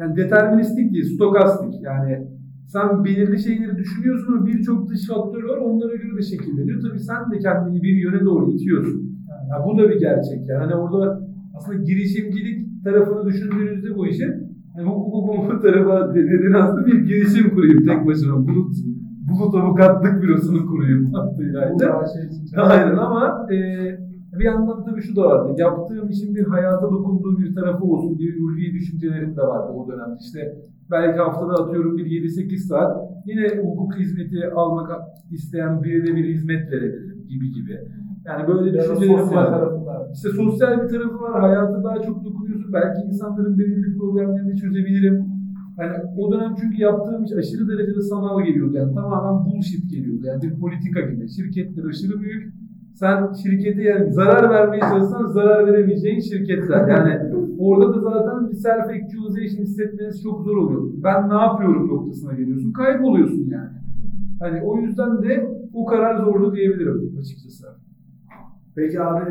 yani 0.00 0.16
deterministik 0.16 0.92
değil, 0.92 1.14
stokastik. 1.14 1.82
Yani 1.82 2.26
sen 2.66 3.04
belirli 3.04 3.38
şeyleri 3.38 3.76
düşünüyorsun 3.76 4.32
ama 4.32 4.46
birçok 4.46 4.88
dış 4.88 5.06
faktör 5.06 5.42
var 5.42 5.56
onlara 5.56 5.96
göre 5.96 6.16
de 6.18 6.22
şekilleniyor. 6.22 6.82
Tabii 6.82 7.00
sen 7.00 7.30
de 7.32 7.38
kendini 7.38 7.82
bir 7.82 7.96
yöne 7.96 8.24
doğru 8.24 8.52
itiyorsun. 8.52 9.10
Yani 9.50 9.64
bu 9.66 9.78
da 9.78 9.90
bir 9.90 10.00
gerçek 10.00 10.48
yani. 10.48 10.58
Hani 10.58 10.74
orada 10.74 11.20
aslında 11.54 11.82
girişimcilik 11.82 12.84
tarafını 12.84 13.26
düşündüğünüzde 13.26 13.96
bu 13.96 14.06
işin 14.06 14.49
hani 14.74 14.86
hukuk 14.88 15.14
hukumu 15.14 15.60
tarafı 15.60 16.14
dediğin 16.14 16.52
aslında 16.52 16.86
bir 16.86 16.98
girişim 17.06 17.54
kurayım 17.54 17.86
tek 17.86 18.06
başıma. 18.06 18.48
Bulut, 18.48 18.72
bulut 19.30 19.54
avukatlık 19.54 20.22
bürosunu 20.22 20.66
kurayım 20.66 21.12
hattıyla. 21.14 21.60
Aynen 22.56 22.96
ama 22.96 23.46
e, 23.52 23.56
bir 24.38 24.44
yandan 24.44 24.84
tabii 24.84 25.02
şu 25.02 25.16
da 25.16 25.22
vardı. 25.22 25.54
Yaptığım 25.58 26.08
işin 26.08 26.34
bir 26.34 26.44
hayata 26.44 26.90
dokunduğu 26.90 27.38
bir 27.38 27.54
tarafı 27.54 27.84
olsun 27.84 28.18
diye 28.18 28.30
ulvi 28.42 28.72
düşüncelerim 28.72 29.36
de 29.36 29.42
vardı 29.42 29.72
o 29.72 29.88
dönemde. 29.88 30.16
İşte 30.20 30.56
belki 30.90 31.18
haftada 31.18 31.52
atıyorum 31.52 31.98
bir 31.98 32.06
7-8 32.06 32.56
saat 32.56 32.96
yine 33.26 33.48
hukuk 33.62 33.96
hizmeti 33.98 34.46
almak 34.54 34.90
isteyen 35.30 35.82
birine 35.82 36.16
bir 36.16 36.24
hizmet 36.24 36.72
verebilirim 36.72 37.26
gibi 37.28 37.52
gibi. 37.52 37.78
Yani 38.30 38.48
böyle 38.48 38.78
düşüncelerim 38.78 39.30
var. 39.30 40.06
İşte 40.14 40.28
sosyal 40.28 40.82
bir 40.82 40.88
tarafı 40.88 41.20
var. 41.20 41.40
Hayata 41.40 41.84
daha 41.84 42.02
çok 42.02 42.24
dokunuyorsun. 42.24 42.72
Belki 42.72 43.06
insanların 43.06 43.58
belirli 43.58 43.98
problemlerini 43.98 44.56
çözebilirim. 44.56 45.24
Yani 45.78 45.92
o 46.18 46.32
dönem 46.32 46.54
çünkü 46.60 46.82
yaptığım 46.82 47.24
iş 47.24 47.32
aşırı 47.32 47.68
derecede 47.68 48.02
sanal 48.02 48.44
geliyordu. 48.44 48.76
Yani 48.76 48.94
tamamen 48.94 49.44
bullshit 49.44 49.90
geliyordu. 49.90 50.26
Yani 50.26 50.42
bir 50.42 50.60
politika 50.60 51.00
gibi. 51.00 51.28
Şirketler 51.28 51.84
aşırı 51.84 52.20
büyük. 52.20 52.54
Sen 52.94 53.32
şirkete 53.32 53.82
yani 53.82 54.12
zarar 54.12 54.50
vermeye 54.50 54.80
çalışsan 54.80 55.26
zarar 55.26 55.66
veremeyeceğin 55.66 56.20
şirketler. 56.20 56.88
Yani 56.88 57.34
orada 57.58 57.94
da 57.94 58.00
zaten 58.10 58.50
bir 58.50 58.54
self 58.54 58.84
actualization 58.84 59.64
hissetmeniz 59.64 60.22
çok 60.22 60.42
zor 60.44 60.56
oluyor. 60.56 60.82
Ben 61.04 61.28
ne 61.28 61.34
yapıyorum 61.34 61.88
noktasına 61.88 62.32
geliyorsun. 62.32 62.72
Kayboluyorsun 62.72 63.46
yani. 63.50 63.70
Hani 64.40 64.62
o 64.62 64.76
yüzden 64.76 65.22
de 65.22 65.50
o 65.74 65.84
karar 65.84 66.24
zorlu 66.24 66.54
diyebilirim 66.54 67.16
açıkçası. 67.20 67.66
Peki 68.76 69.02
abi 69.02 69.30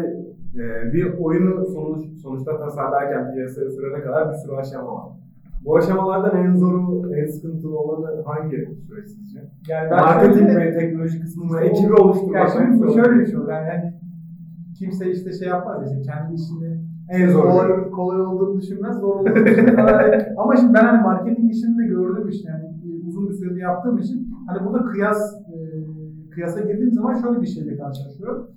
e, 0.56 0.94
bir 0.94 1.14
oyunu 1.20 1.66
sonuç, 1.66 2.06
sonuçta 2.22 2.60
tasarlarken 2.60 3.34
piyasaya 3.34 3.70
sürene 3.70 4.02
kadar 4.02 4.30
bir 4.30 4.36
sürü 4.36 4.56
aşama 4.56 4.94
var. 4.94 5.20
Bu 5.66 5.78
aşamalardan 5.78 6.46
en 6.46 6.56
zoru, 6.56 7.14
en 7.16 7.26
sıkıntılı 7.26 7.80
olanı 7.80 8.24
hangi 8.24 8.58
süreç 8.88 9.08
sizce? 9.08 9.40
Yani 9.68 9.90
Marketing 9.90 10.50
ve 10.58 10.78
teknoloji 10.80 11.22
kısmı 11.22 11.46
mı, 11.46 11.60
ekibi 11.62 11.94
oluşturmak. 11.94 12.36
Yani 12.36 12.50
şimdi 12.54 12.88
bu 12.88 12.94
şöyle 12.94 13.20
bir 13.20 13.26
şey. 13.26 13.40
Yani 13.40 13.70
hani 13.70 13.94
kimse 14.80 15.12
işte 15.12 15.34
şey 15.34 15.48
yapmaz 15.48 15.82
ya, 15.82 15.88
işte 15.88 16.02
kendi 16.02 16.34
işini 16.34 16.90
En 17.10 17.30
zor 17.30 17.44
kolay, 17.44 17.90
kolay 17.90 18.22
olduğunu 18.22 18.62
düşünmez, 18.62 19.00
zor 19.00 19.16
olduğunu 19.16 19.46
düşünmez. 19.46 20.28
Ama 20.38 20.56
şimdi 20.56 20.74
ben 20.74 20.86
hani 20.86 21.02
marketing 21.02 21.52
işini 21.52 21.78
de 21.78 21.88
gördüğüm 21.88 22.30
için 22.30 22.48
yani 22.48 22.64
e, 22.66 23.08
uzun 23.08 23.30
bir 23.30 23.34
süredir 23.34 23.62
yaptığım 23.62 23.98
için 23.98 24.34
hani 24.48 24.66
burada 24.66 24.86
kıyas 24.86 25.34
e, 25.34 25.56
kıyasa 26.30 26.60
girdiğim 26.62 26.92
zaman 26.92 27.22
şöyle 27.22 27.42
bir 27.42 27.48
şeyle 27.48 27.78
karşılaşıyorum. 27.78 28.48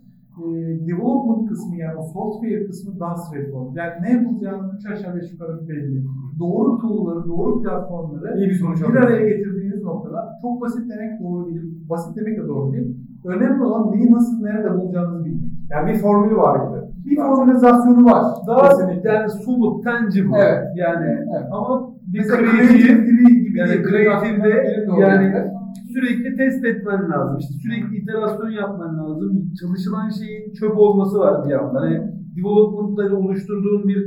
E, 0.48 0.52
development 0.88 1.48
kısmı 1.48 1.76
yani 1.76 1.96
o 2.00 2.02
software 2.02 2.66
kısmı 2.66 3.00
daha 3.00 3.16
straightforward. 3.16 3.76
Yani 3.76 3.92
ne 4.02 4.10
yapılacağını 4.12 4.72
üç 4.76 4.86
aşağı 4.92 5.16
beş 5.16 5.32
yukarı 5.32 5.68
belli. 5.68 6.04
Doğru 6.38 6.78
tool'ları, 6.78 7.28
doğru 7.28 7.62
platformları 7.62 8.38
İyi 8.38 8.48
bir 8.48 8.54
sonuç 8.54 8.80
bir 8.88 8.96
araya 8.96 9.28
getirdiğiniz 9.28 9.82
noktada 9.82 10.38
çok 10.42 10.60
basit 10.60 10.90
demek 10.90 11.20
doğru 11.22 11.46
değil. 11.46 11.62
Basit 11.90 12.16
demek 12.16 12.38
de 12.38 12.48
doğru 12.48 12.72
değil. 12.72 12.96
Önemli 13.24 13.62
olan 13.64 13.92
neyi 13.92 14.12
nasıl 14.12 14.42
nerede 14.42 14.74
bulacağınızı 14.78 15.24
bilmek. 15.24 15.52
Yani 15.70 15.92
bir 15.92 15.98
formülü 15.98 16.36
var 16.36 16.68
gibi. 16.68 16.82
Bir 17.10 17.16
formülizasyonu 17.16 18.04
var. 18.04 18.24
Daha 18.46 18.68
Kesinlikle. 18.68 19.08
yani 19.08 19.28
somut, 19.30 19.84
tangible. 19.84 20.36
Evet. 20.36 20.64
Yani 20.76 21.06
Evet. 21.06 21.46
ama 21.52 21.90
bir 22.12 22.18
Mesela 22.18 22.36
kreatif 22.42 22.86
creative 22.86 23.10
gibi, 23.10 23.58
yani 23.58 23.68
değil. 23.70 23.82
kreatifde 23.82 24.42
Benim 24.44 24.96
de 24.96 25.00
yani 25.00 25.24
öyle. 25.26 25.52
Sürekli 25.92 26.36
test 26.36 26.64
etmen 26.64 27.10
lazım. 27.10 27.36
İşte 27.40 27.54
sürekli 27.62 27.96
iterasyon 27.96 28.50
yapman 28.50 28.98
lazım. 28.98 29.52
Çalışılan 29.60 30.08
şeyin 30.10 30.52
çöp 30.52 30.78
olması 30.78 31.18
var 31.18 31.44
bir 31.44 31.50
yandan. 31.50 31.80
Hani 31.80 31.98
development'ları 32.36 33.16
oluşturduğun 33.16 33.88
bir 33.88 34.00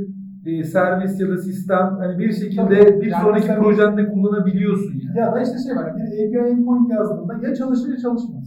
e, 0.46 0.64
servis 0.64 1.20
ya 1.20 1.28
da 1.28 1.36
sistem 1.38 1.96
hani 1.98 2.18
bir 2.18 2.32
şekilde 2.32 2.80
Tabii. 2.80 3.00
bir 3.00 3.06
Yani 3.06 3.22
sonraki 3.22 3.40
mesela- 3.48 3.62
projende 3.62 4.08
kullanabiliyorsun 4.12 4.94
yani. 5.04 5.18
Ya 5.18 5.32
da 5.34 5.42
işte 5.42 5.56
şey 5.68 5.76
var, 5.76 5.86
bir 5.96 6.02
API 6.02 6.50
endpoint 6.50 6.90
yazdığında 6.90 7.34
ya 7.48 7.54
çalışır 7.54 7.88
ya 7.90 7.96
çalışmaz. 7.96 8.46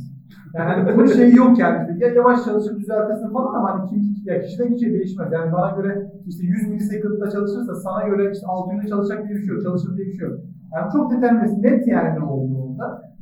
Yani 0.55 0.69
hani 0.71 0.97
bunun 0.97 1.05
şeyi 1.19 1.35
yok 1.35 1.59
yani 1.59 1.77
işte 1.91 2.05
ya 2.05 2.13
yavaş 2.13 2.45
çalışır 2.45 2.79
düzeltirsin 2.79 3.29
falan 3.33 3.53
ama 3.59 3.67
hani 3.73 3.89
kim, 3.89 3.99
ya 4.25 4.41
kişiden 4.41 4.73
kişiye 4.73 4.93
değişmez. 4.93 5.27
Yani 5.31 5.51
bana 5.53 5.69
göre 5.81 6.11
işte 6.27 6.43
100 6.45 6.67
millisecond'da 6.69 7.29
çalışırsa 7.29 7.75
sana 7.75 8.07
göre 8.07 8.31
işte 8.33 8.45
600'de 8.47 8.87
çalışacak 8.89 9.19
diye 9.27 9.35
bir 9.39 9.45
şey 9.45 9.55
yok, 9.55 9.63
çalışır 9.63 9.97
diye 9.97 10.07
bir 10.07 10.13
şey 10.13 10.27
yok. 10.29 10.39
Yani 10.73 10.91
çok 10.93 11.11
determinist, 11.11 11.57
net 11.57 11.87
yani 11.87 12.19
ne 12.19 12.23
olduğunda. 12.23 12.68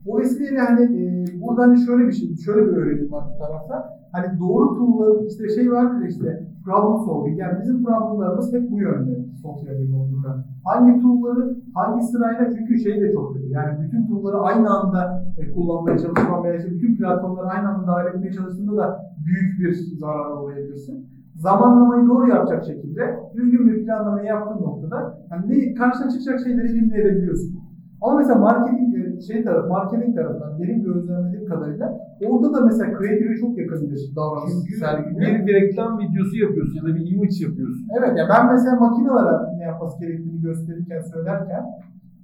O 0.07 0.19
vesileyle 0.19 0.59
hani 0.59 0.83
e, 0.83 1.25
burada 1.41 1.75
şöyle 1.75 2.07
bir 2.07 2.11
şey, 2.11 2.35
şöyle 2.35 2.61
bir 2.67 2.77
öğrenim 2.77 3.11
var 3.11 3.23
bu 3.33 3.43
tarafta. 3.43 3.97
Hani 4.11 4.39
doğru 4.39 4.75
tool'ların 4.77 5.25
işte 5.25 5.49
şey 5.49 5.71
vardır 5.71 6.01
ya 6.01 6.07
işte 6.07 6.47
problem 6.65 6.97
solving. 7.05 7.39
Yani 7.39 7.59
bizim 7.61 7.83
problemlarımız 7.83 8.53
hep 8.53 8.71
bu 8.71 8.79
yönde 8.79 9.25
software 9.41 9.79
development'da. 9.79 10.45
Hangi 10.63 11.01
tool'ları 11.01 11.57
hangi 11.73 12.03
sırayla 12.03 12.49
çünkü 12.57 12.79
şey 12.79 13.01
de 13.01 13.13
çok 13.13 13.33
kötü. 13.33 13.49
Yani 13.49 13.83
bütün 13.83 14.07
tool'ları 14.07 14.37
aynı 14.37 14.69
anda 14.79 15.23
e, 15.37 15.51
kullanmaya 15.51 15.97
çalışman 15.97 16.43
veya 16.43 16.55
işte 16.55 16.71
bütün 16.71 16.97
platformları 16.97 17.47
aynı 17.47 17.69
anda 17.69 17.87
dahil 17.87 18.07
etmeye 18.07 18.31
çalıştığında 18.31 18.77
da 18.77 18.99
büyük 19.25 19.59
bir 19.59 19.73
zarar 19.99 20.43
uğrayabilirsin. 20.43 21.07
Zamanlamayı 21.35 22.07
doğru 22.07 22.29
yapacak 22.29 22.65
şekilde 22.65 23.19
düzgün 23.35 23.67
bir 23.67 23.85
planlamayı 23.85 24.27
yaptığın 24.27 24.63
noktada 24.63 25.19
hani 25.29 25.49
ne, 25.49 25.73
karşına 25.73 26.09
çıkacak 26.09 26.39
şeyleri 26.39 26.67
elimine 26.67 27.01
edebiliyorsun. 27.01 27.59
Ama 28.01 28.17
mesela 28.17 28.39
marketing 28.39 28.96
şey 29.27 29.43
tarafı, 29.43 29.67
marketing 29.69 30.15
tarafından 30.15 30.59
benim 30.59 30.83
gözlemlediğim 30.83 31.45
kadarıyla 31.45 31.87
orada 32.29 32.53
da 32.53 32.65
mesela 32.65 32.89
creative'e 32.99 33.37
çok 33.37 33.57
yakın 33.57 33.91
bir 33.91 34.15
davranış 34.15 34.53
sergiliyor. 34.79 35.21
bir, 35.21 35.47
bir 35.47 35.53
reklam 35.53 35.99
videosu 35.99 36.35
yapıyorsun 36.37 36.75
ya 36.75 36.83
da 36.83 36.95
bir 36.95 37.11
image 37.11 37.37
yapıyorsun. 37.47 37.87
Evet 37.97 38.17
ya 38.19 38.25
ben 38.29 38.51
mesela 38.51 38.75
makinelere 38.79 39.57
ne 39.57 39.63
yapması 39.63 39.99
gerektiğini 40.01 40.41
gösterirken 40.41 41.01
söylerken 41.01 41.63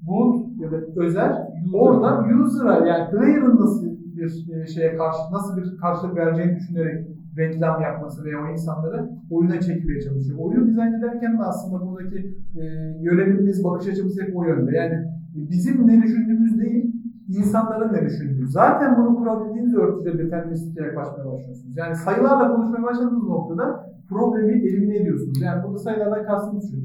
Bulut 0.08 0.62
ya 0.62 0.72
da 0.72 0.76
Özer 0.96 1.32
orada 1.74 2.26
user'a 2.44 2.88
yani 2.88 3.12
player'ın 3.12 3.62
nasıl 3.62 3.86
bir 4.18 4.54
e, 4.56 4.68
şeye 4.68 4.98
karşı 4.98 5.18
nasıl 5.32 5.58
bir 5.58 5.78
karşılık 5.78 6.16
vereceğini 6.16 6.56
düşünerek 6.56 7.08
reklam 7.38 7.82
yapması 7.82 8.26
veya 8.26 8.38
o 8.44 8.52
insanları 8.52 9.10
oyuna 9.30 9.60
çekmeye 9.60 10.02
çalışıyor. 10.02 10.40
Oyunu 10.40 10.68
dizayn 10.68 10.94
ederken 10.94 11.40
de 11.40 11.44
aslında 11.44 11.86
buradaki 11.86 12.38
e, 12.60 12.64
yönelimimiz, 13.02 13.64
bakış 13.64 13.88
açımız 13.88 14.22
hep 14.22 14.38
o 14.38 14.46
yönde. 14.46 14.78
Yani 14.78 14.96
bizim 15.34 15.88
ne 15.88 16.02
düşündüğümüz 16.02 16.60
değil, 16.60 16.94
insanların 17.28 17.94
ne 17.94 18.06
düşündüğü. 18.06 18.48
Zaten 18.48 18.98
bunu 18.98 19.16
kurabildiğiniz 19.16 19.76
ölçüde 19.76 20.18
deterministik 20.18 20.78
yaklaşmaya 20.78 21.26
başlıyorsunuz. 21.26 21.78
Yani 21.78 21.96
sayılarla 21.96 22.56
konuşmaya 22.56 22.84
başladığınız 22.84 23.24
noktada 23.24 23.94
problemi 24.10 24.54
elimine 24.54 24.98
ediyorsunuz. 24.98 25.42
Yani 25.42 25.64
burada 25.64 25.78
sayılardan 25.78 26.26
kastımız 26.26 26.72
şu. 26.72 26.78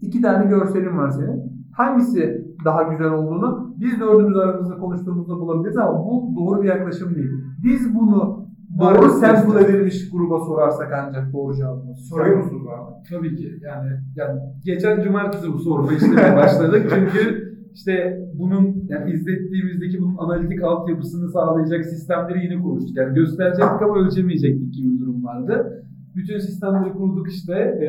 İki 0.00 0.20
tane 0.22 0.46
görselin 0.46 0.98
var 0.98 1.10
senin. 1.10 1.56
Hangisi 1.72 2.46
daha 2.64 2.82
güzel 2.82 3.12
olduğunu 3.12 3.74
biz 3.80 4.00
dördümüz 4.00 4.36
aramızda 4.36 4.78
konuştuğumuzda 4.78 5.34
bulabiliriz 5.34 5.76
ama 5.76 6.04
bu 6.04 6.34
doğru 6.36 6.62
bir 6.62 6.68
yaklaşım 6.68 7.14
değil. 7.14 7.30
Biz 7.64 7.94
bunu 7.94 8.46
doğru 8.80 9.10
sample 9.10 9.64
edilmiş 9.64 10.10
gruba 10.10 10.40
sorarsak 10.40 10.92
ancak 10.92 11.32
doğru 11.32 11.54
cevabını 11.56 11.96
Soruyor 11.96 12.36
musunuz 12.36 12.66
abi? 12.66 13.08
Tabii 13.10 13.36
ki 13.36 13.60
yani 13.62 13.90
yani 14.16 14.40
geçen 14.64 15.02
cumartesi 15.02 15.52
bu 15.52 15.58
sorma 15.58 15.92
işlemine 15.92 16.36
başladık 16.36 16.86
çünkü 16.94 17.45
işte 17.76 17.92
bunun 18.34 18.84
yani 18.88 19.12
izlettiğimizdeki 19.12 20.00
bunun 20.02 20.16
analitik 20.16 20.62
altyapısını 20.62 21.30
sağlayacak 21.30 21.84
sistemleri 21.84 22.44
yine 22.44 22.62
kurmuştuk. 22.62 22.96
Yani 22.96 23.14
gösterecektik 23.14 23.82
ama 23.82 23.98
ölçemeyecektik 23.98 24.74
gibi 24.74 24.94
bir 24.94 25.00
durum 25.00 25.24
vardı. 25.24 25.82
Bütün 26.16 26.38
sistemleri 26.38 26.92
kurduk 26.92 27.28
işte 27.28 27.54
e, 27.54 27.88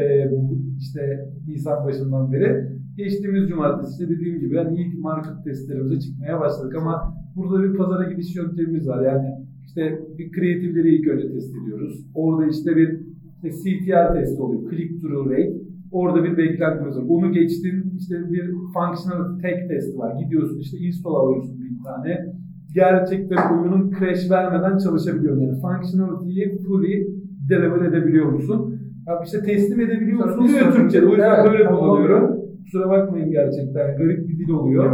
işte 0.79 1.29
Nisan 1.47 1.85
başından 1.85 2.31
beri. 2.31 2.77
Geçtiğimiz 2.97 3.49
cumartesi 3.49 3.91
işte 3.91 4.15
dediğim 4.15 4.39
gibi 4.39 4.55
yani 4.55 4.81
ilk 4.81 4.99
market 4.99 5.43
testlerimize 5.43 5.99
çıkmaya 5.99 6.39
başladık 6.39 6.75
ama 6.75 7.13
burada 7.35 7.63
bir 7.63 7.77
pazara 7.77 8.11
gidiş 8.11 8.35
yöntemimiz 8.35 8.87
var. 8.87 9.05
Yani 9.05 9.27
işte 9.67 9.99
bir 10.17 10.31
kreatifleri 10.31 10.95
ilk 10.95 11.07
önce 11.07 11.31
test 11.31 11.55
ediyoruz. 11.61 12.05
Orada 12.15 12.49
işte 12.49 12.75
bir 12.75 12.99
işte 13.43 13.49
CTR 13.51 14.13
testi 14.13 14.41
oluyor. 14.41 14.71
Click 14.71 15.01
through 15.01 15.31
rate. 15.31 15.66
Orada 15.91 16.23
bir 16.23 16.37
beklentimiz 16.37 16.97
var. 16.97 17.03
Onu 17.09 17.31
geçtin 17.31 17.93
işte 17.99 18.15
bir 18.31 18.51
functional 18.73 19.23
tag 19.41 19.57
testi 19.69 19.97
var. 19.97 20.15
Gidiyorsun 20.23 20.59
işte 20.59 20.77
install 20.77 21.11
alıyorsun 21.15 21.59
bir 21.59 21.83
tane. 21.83 22.25
Gerçekten 22.73 23.59
oyunun 23.59 23.91
crash 23.99 24.31
vermeden 24.31 24.77
çalışabiliyor. 24.77 25.37
Yani 25.41 25.61
functionality'yi 25.61 26.57
fully 26.67 27.07
deliver 27.49 27.81
edebiliyor 27.85 28.25
musun? 28.31 28.79
Ya 29.07 29.19
işte 29.25 29.41
teslim 29.41 29.79
edebiliyor 29.79 30.25
musun? 30.25 30.47
sonraki- 30.47 30.75
Türkçe'de. 30.77 31.05
O 31.05 31.09
yüzden 31.09 31.35
Evet, 31.35 31.45
böyle 31.51 31.65
kullanıyorum. 31.69 32.37
Kusura 32.63 32.89
bakmayın 32.89 33.31
gerçekten. 33.31 33.97
Garip 33.97 34.27
bir 34.29 34.37
dil 34.39 34.49
oluyor. 34.49 34.85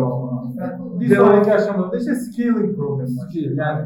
Yani 0.60 0.74
bir 1.00 1.16
sonraki 1.16 1.54
aşamada 1.54 1.92
da 1.92 1.98
işte 1.98 2.16
scaling 2.16 2.76
problemi 2.76 3.10
var. 3.18 3.30
Yani 3.56 3.82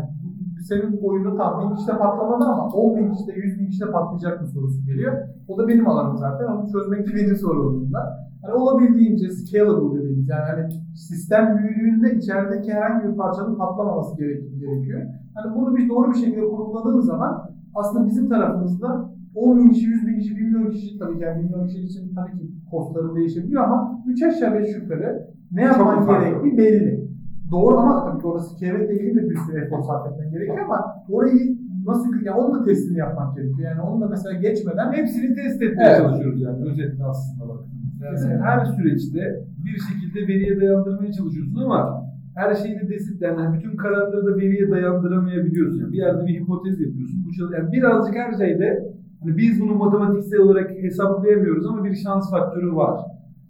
senin 0.64 0.98
oyunu 1.04 1.38
tam 1.38 1.62
bin 1.62 1.76
kişide 1.76 1.92
patlamadı 1.98 2.46
ama 2.46 2.68
10 2.68 2.98
bin 2.98 3.12
kişide, 3.14 3.32
100 3.34 3.60
bin 3.60 3.68
kişide 3.68 3.92
patlayacak 3.92 4.42
mı 4.42 4.48
sorusu 4.48 4.86
geliyor. 4.86 5.14
O 5.48 5.58
da 5.58 5.68
benim 5.68 5.88
alanım 5.88 6.18
zaten. 6.18 6.46
Onu 6.46 6.72
çözmek 6.72 7.08
birinci 7.08 7.36
sorumluluğumda. 7.36 8.28
Hani 8.42 8.54
olabildiğince 8.54 9.30
scalable 9.30 10.00
dediğimiz 10.00 10.30
yani 10.30 10.44
hani 10.50 10.74
sistem 10.96 11.58
büyüdüğünde 11.58 12.16
içerideki 12.16 12.74
herhangi 12.74 13.08
bir 13.12 13.18
parçanın 13.18 13.56
patlamaması 13.56 14.18
gerek- 14.18 14.60
gerekiyor. 14.60 15.02
Hani 15.36 15.56
bunu 15.56 15.76
bir 15.76 15.90
doğru 15.90 16.12
bir 16.12 16.18
şekilde 16.18 16.42
kurguladığın 16.50 17.00
zaman 17.00 17.50
aslında 17.76 18.08
bizim 18.08 18.30
tarafımızda 18.30 19.10
10 19.36 19.58
bin 19.60 19.70
kişi, 19.70 19.86
100 19.86 20.08
bin 20.08 20.20
kişi, 20.20 20.36
1 20.36 20.42
milyon 20.42 20.70
kişi 20.72 21.00
tabii 21.00 21.18
ki 21.18 21.24
yani 21.24 21.40
1 21.40 21.44
milyon 21.44 21.68
kişi 21.68 21.80
için 21.80 22.16
tabii 22.16 22.32
ki 22.40 22.52
kostları 22.72 23.16
değişebiliyor 23.16 23.64
ama 23.64 24.02
3 24.08 24.24
aşağı 24.24 24.54
5 24.54 24.76
yukarı 24.76 25.28
ne 25.52 25.62
yapman 25.62 26.08
gerektiği 26.22 26.58
belli. 26.58 27.07
Doğru 27.52 27.78
ama 27.78 28.06
tabii 28.06 28.22
ki 28.22 28.28
orada 28.28 28.44
skevetle 28.44 28.94
ilgili 28.96 29.16
de 29.16 29.30
bir 29.30 29.36
sürü 29.38 29.58
efor 29.66 29.82
sarf 29.82 30.12
etmen 30.14 30.32
gerekiyor 30.32 30.60
ama 30.66 30.86
orayı 31.10 31.58
nasıl 31.86 32.22
yani 32.24 32.38
onun 32.40 32.60
da 32.60 32.66
testini 32.66 32.98
yapmak 32.98 33.36
gerekiyor. 33.36 33.70
Yani 33.72 33.82
onu 33.82 34.02
da 34.02 34.08
mesela 34.08 34.40
geçmeden 34.40 34.92
Hepsini 34.94 35.36
test 35.36 35.62
etmeye 35.62 35.90
Evet. 35.90 35.98
çalışıyoruz 36.02 36.42
yani 36.42 36.66
özetle 36.70 37.04
aslında 37.04 37.44
baktığımızda. 37.50 38.06
Yani 38.06 38.16
Kesinlikle. 38.16 38.42
her 38.42 38.66
süreçte 38.66 39.22
bir 39.66 39.80
şekilde 39.88 40.20
veriye 40.34 40.62
dayandırmaya 40.62 41.12
çalışıyorsun 41.12 41.56
ama 41.66 42.04
her 42.36 42.56
şeyi 42.56 42.76
de 42.80 42.90
desit 42.90 43.22
yani 43.22 43.58
bütün 43.58 43.76
kararları 43.78 44.26
da 44.26 44.36
veriye 44.38 44.72
dayandıramayabiliyorsun. 44.72 45.80
Yani 45.82 45.92
bir 45.92 45.98
yerde 45.98 46.26
bir 46.28 46.40
hipotez 46.40 46.82
yapıyorsun. 46.82 47.18
Bu 47.28 47.32
çalış- 47.34 47.54
yani 47.58 47.72
birazcık 47.72 48.16
her 48.16 48.32
şeyde 48.34 48.84
hani 49.24 49.38
biz 49.38 49.62
bunu 49.62 49.76
matematiksel 49.76 50.40
olarak 50.40 50.72
hesaplayamıyoruz 50.72 51.66
ama 51.68 51.84
bir 51.84 51.96
şans 51.96 52.32
faktörü 52.32 52.76
var. 52.76 53.00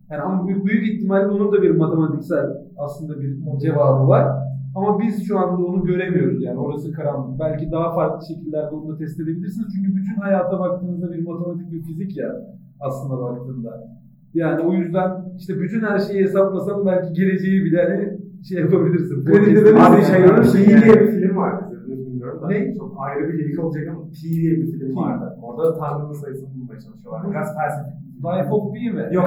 Yani 0.10 0.22
ama 0.22 0.48
büyük, 0.48 0.66
büyük 0.66 0.88
ihtimalle 0.88 1.28
onun 1.28 1.52
da 1.52 1.62
bir 1.62 1.72
matematiksel 1.72 2.46
aslında 2.78 3.20
bir 3.20 3.38
cevabı 3.60 4.08
var. 4.08 4.28
Ama 4.76 5.00
biz 5.00 5.28
şu 5.28 5.40
anda 5.40 5.66
onu 5.66 5.86
göremiyoruz 5.86 6.44
yani 6.44 6.60
orası 6.60 6.92
karanlık. 6.92 7.40
Belki 7.40 7.72
daha 7.72 7.96
farklı 7.96 8.28
şekillerde 8.28 8.76
onu 8.76 8.94
da 8.94 8.98
test 8.98 9.20
edebilirsiniz. 9.20 9.68
Çünkü 9.76 9.96
bütün 9.96 10.16
hayata 10.22 10.60
baktığınızda 10.60 11.12
bir 11.14 11.28
matematik 11.28 11.72
bir 11.72 11.82
fizik 11.82 12.18
ya 12.18 12.36
aslında 12.80 13.22
baktığında. 13.22 13.88
Yani 14.34 14.62
o 14.62 14.74
yüzden 14.74 15.12
işte 15.38 15.60
bütün 15.60 15.82
her 15.82 16.00
şeyi 16.00 16.24
hesaplasam 16.24 16.86
belki 16.86 17.14
geleceği 17.14 17.66
bile 17.66 17.84
hani 17.84 18.18
şey 18.50 18.62
yapabilirsin. 18.62 19.26
Kredide 19.26 19.70
Abi 19.70 19.98
bir 19.98 20.04
şey 20.04 20.22
yani. 20.22 20.42
Pi 20.42 20.68
diye 20.68 21.02
bir 21.02 21.12
film 21.12 21.38
izlediniz 21.64 22.08
bilmiyorum 22.08 22.42
da. 22.42 22.48
Ne? 22.48 22.74
Çok 22.74 22.96
ayrı 23.00 23.28
bir 23.28 23.40
geyik 23.40 23.64
olacak 23.64 23.88
ama 23.88 24.02
Pi 24.10 24.30
diye 24.42 24.52
bir 24.52 24.72
film 24.72 24.96
vardı. 24.96 25.38
Orada 25.42 25.64
da 25.70 25.80
Tanrı'nın 25.80 26.14
sayısını 26.14 26.50
bulmaya 26.56 26.80
çalışıyorlar. 26.80 27.32
Biraz 27.32 27.56
felsefik. 27.58 28.07
Life 28.26 28.50
of 28.52 28.74
Pi 28.74 28.92
mi? 28.92 29.06
Yok, 29.12 29.26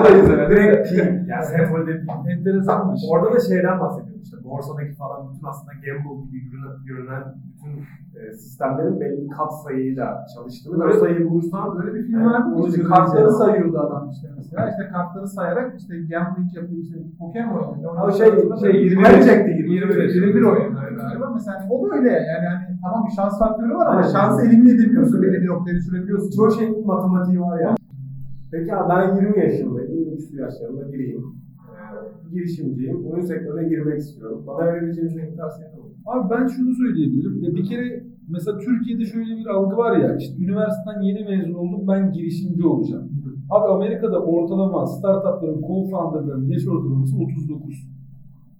o 0.00 0.04
da 0.04 0.08
izlemedim. 0.18 0.50
direkt 0.56 0.88
Pi. 0.90 1.24
Yani 1.28 1.44
sembolde 1.44 1.92
Pi. 2.00 2.06
Enteresanmış. 2.32 3.00
Orada 3.10 3.34
da 3.34 3.40
şeyden 3.40 3.80
bahsediyorum 3.80 4.20
işte 4.22 4.36
borsadaki 4.44 4.92
falan 4.94 5.28
bütün 5.32 5.46
aslında 5.46 5.72
gamble 5.84 6.26
gibi 6.26 6.50
görünen, 6.50 6.76
görünen 6.86 7.22
bütün 7.48 7.72
e, 8.20 8.32
sistemlerin 8.32 9.00
belli 9.00 9.28
kat 9.28 9.52
sayıyla 9.64 10.26
çalıştığını 10.34 10.78
ve 10.80 10.84
o 10.84 10.86
Öyle- 10.86 10.98
sayıyı 11.00 11.30
bulursan 11.30 11.78
Böyle 11.78 11.94
bir 11.94 12.02
film 12.06 12.24
vardı. 12.26 12.44
onu 12.56 12.68
işte 12.68 12.82
kartları 12.82 13.30
sayıyordu 13.30 13.78
adam 13.78 14.10
işte 14.12 14.28
mesela. 14.36 14.68
İşte 14.70 14.88
kartları 14.92 15.28
sayarak 15.28 15.80
işte 15.80 15.94
gambling 16.10 16.54
yapıyor 16.56 16.80
işte 16.82 16.96
Pokemon 17.18 17.58
oynuyor. 17.72 17.96
Ha, 17.96 18.10
şey- 18.12 18.32
şey, 18.60 18.84
21 18.84 19.02
Kaybedecekti 19.04 19.50
21. 19.50 20.14
21 20.14 20.42
oynuyor 20.42 20.70
galiba. 20.96 21.30
Mesela 21.34 21.60
hani 21.60 21.72
o 21.72 21.90
da 21.90 21.94
öyle 21.96 22.10
yani 22.12 22.46
hani 22.48 22.64
tamam 22.82 23.06
bir 23.06 23.12
şans 23.16 23.38
faktörü 23.38 23.74
var 23.74 23.86
ama 23.86 24.02
şansı 24.02 24.46
elimine 24.46 24.70
edebiliyorsun. 24.70 25.22
Belli 25.22 25.40
bir 25.42 25.46
noktaya 25.48 25.74
düşürebiliyorsun. 25.76 26.30
çoğu 26.36 26.50
şeyin 26.50 26.86
matematiği 26.86 27.40
var 27.40 27.60
ya. 27.60 27.74
Peki 28.52 28.74
abi 28.74 28.88
ben 28.90 29.16
20 29.16 29.38
yaşındayım, 29.38 29.92
23 29.94 30.32
yaşlarında 30.32 30.92
biriyim. 30.92 31.24
Ee, 31.24 32.30
girişimciyim, 32.32 33.06
oyun 33.06 33.24
sektörüne 33.24 33.68
girmek 33.68 33.98
istiyorum. 33.98 34.44
Bana 34.46 34.66
verebileceğiniz 34.66 35.16
en 35.16 35.36
tavsiye? 35.36 35.68
Abi 36.06 36.30
ben 36.30 36.46
şunu 36.46 36.74
söyleyebilirim. 36.74 37.42
Ya 37.44 37.54
bir 37.54 37.64
kere 37.64 38.04
mesela 38.28 38.58
Türkiye'de 38.58 39.04
şöyle 39.04 39.36
bir 39.36 39.46
algı 39.46 39.76
var 39.76 39.96
ya 39.96 40.16
işte 40.16 40.42
üniversiteden 40.44 41.00
yeni 41.02 41.24
mezun 41.24 41.54
oldum 41.54 41.88
ben 41.88 42.12
girişimci 42.12 42.66
olacağım. 42.66 43.10
Abi 43.50 43.68
Amerika'da 43.68 44.22
ortalama 44.24 44.86
startupların 44.86 45.62
co-founderların 45.62 46.52
yaş 46.52 46.66
ortalaması 46.66 47.16
39. 47.16 47.90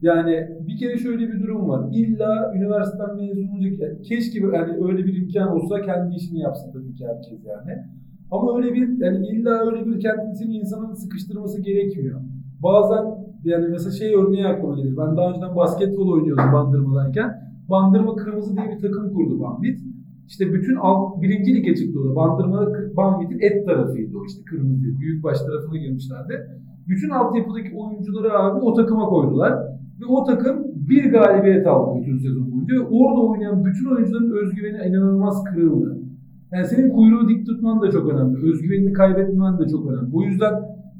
Yani 0.03 0.49
bir 0.69 0.77
kere 0.77 0.97
şöyle 0.99 1.29
bir 1.29 1.43
durum 1.43 1.69
var. 1.69 1.89
İlla 1.93 2.53
üniversiteden 2.57 3.17
mezun 3.17 3.49
olacak. 3.49 3.73
yani 3.81 4.03
keşke 4.03 4.39
yani 4.39 4.73
öyle 4.89 5.05
bir 5.05 5.23
imkan 5.23 5.49
olsa 5.57 5.83
kendi 5.83 6.15
işini 6.15 6.41
yapsın 6.41 6.73
tabii 6.73 6.95
ki 6.95 7.05
herkes 7.07 7.47
yani. 7.47 7.85
Ama 8.31 8.57
öyle 8.57 8.75
bir 8.75 9.05
yani 9.05 9.27
illa 9.27 9.51
öyle 9.67 9.87
bir 9.87 10.01
kendisini 10.01 10.57
insanın 10.57 10.95
sıkıştırması 10.95 11.63
gerekmiyor. 11.63 12.21
Bazen 12.63 13.05
yani 13.45 13.69
mesela 13.69 13.91
şey 13.91 14.15
örneği 14.15 14.47
aklıma 14.47 14.77
gelir. 14.77 14.97
Ben 14.97 15.17
daha 15.17 15.31
önceden 15.31 15.57
basketbol 15.57 16.13
oynuyordum 16.13 16.53
Bandırma'dayken. 16.53 17.51
Bandırma 17.71 18.17
Kırmızı 18.17 18.57
diye 18.57 18.67
bir 18.77 18.81
takım 18.83 19.15
kurdu 19.15 19.41
Banvit. 19.41 19.81
İşte 20.29 20.53
bütün 20.53 20.77
alt, 20.77 21.23
birinci 21.23 21.55
lige 21.55 21.75
çıktı 21.75 22.01
o 22.01 22.11
da. 22.11 22.17
Bandırma 22.17 22.69
Banvit'in 22.97 23.39
et 23.41 23.67
tarafıydı 23.67 24.19
o 24.19 24.25
işte 24.27 24.43
kırmızı. 24.45 25.01
Büyük 25.01 25.25
baş 25.25 25.39
tarafına 25.41 25.79
girmişlerdi. 25.79 26.35
Bütün 26.89 27.11
altyapıdaki 27.11 27.77
oyuncuları 27.77 28.39
abi 28.39 28.61
o 28.61 28.75
takıma 28.75 29.07
koydular. 29.07 29.53
Ve 30.01 30.05
o 30.09 30.25
takım 30.25 30.57
bir 30.89 31.13
galibiyet 31.13 31.67
aldı 31.67 32.01
bütün 32.01 32.19
sezon 32.19 32.53
boyunca. 32.53 32.75
Orada 32.91 33.21
oynayan 33.21 33.65
bütün 33.65 33.95
oyuncuların 33.95 34.31
özgüveni 34.31 34.89
inanılmaz 34.89 35.45
kırıldı. 35.45 36.00
Yani 36.53 36.67
senin 36.67 36.91
kuyruğu 36.91 37.29
dik 37.29 37.47
tutman 37.47 37.83
da 37.83 37.91
çok 37.91 38.13
önemli. 38.13 38.51
Özgüvenini 38.51 38.93
kaybetmemen 38.93 39.59
de 39.59 39.69
çok 39.69 39.91
önemli. 39.91 40.17
O 40.17 40.23
yüzden 40.23 40.53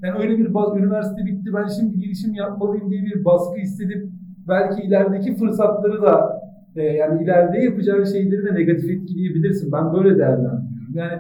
yani 0.03 0.19
öyle 0.19 0.39
bir 0.39 0.55
baz, 0.55 0.77
üniversite 0.77 1.27
bitti 1.27 1.51
ben 1.55 1.67
şimdi 1.67 2.01
girişim 2.01 2.35
yapmalıyım 2.35 2.91
diye 2.91 3.03
bir 3.03 3.25
baskı 3.25 3.61
hissedip 3.61 4.09
belki 4.49 4.83
ilerideki 4.83 5.37
fırsatları 5.37 6.03
da 6.03 6.41
e, 6.77 6.83
yani 6.83 7.23
ileride 7.23 7.59
yapacağın 7.59 8.05
şeyleri 8.05 8.45
de 8.45 8.55
negatif 8.55 8.91
etkileyebilirsin. 8.91 9.73
Ben 9.73 9.93
böyle 9.95 10.19
değerlendiriyorum. 10.19 10.95
Yani 10.95 11.13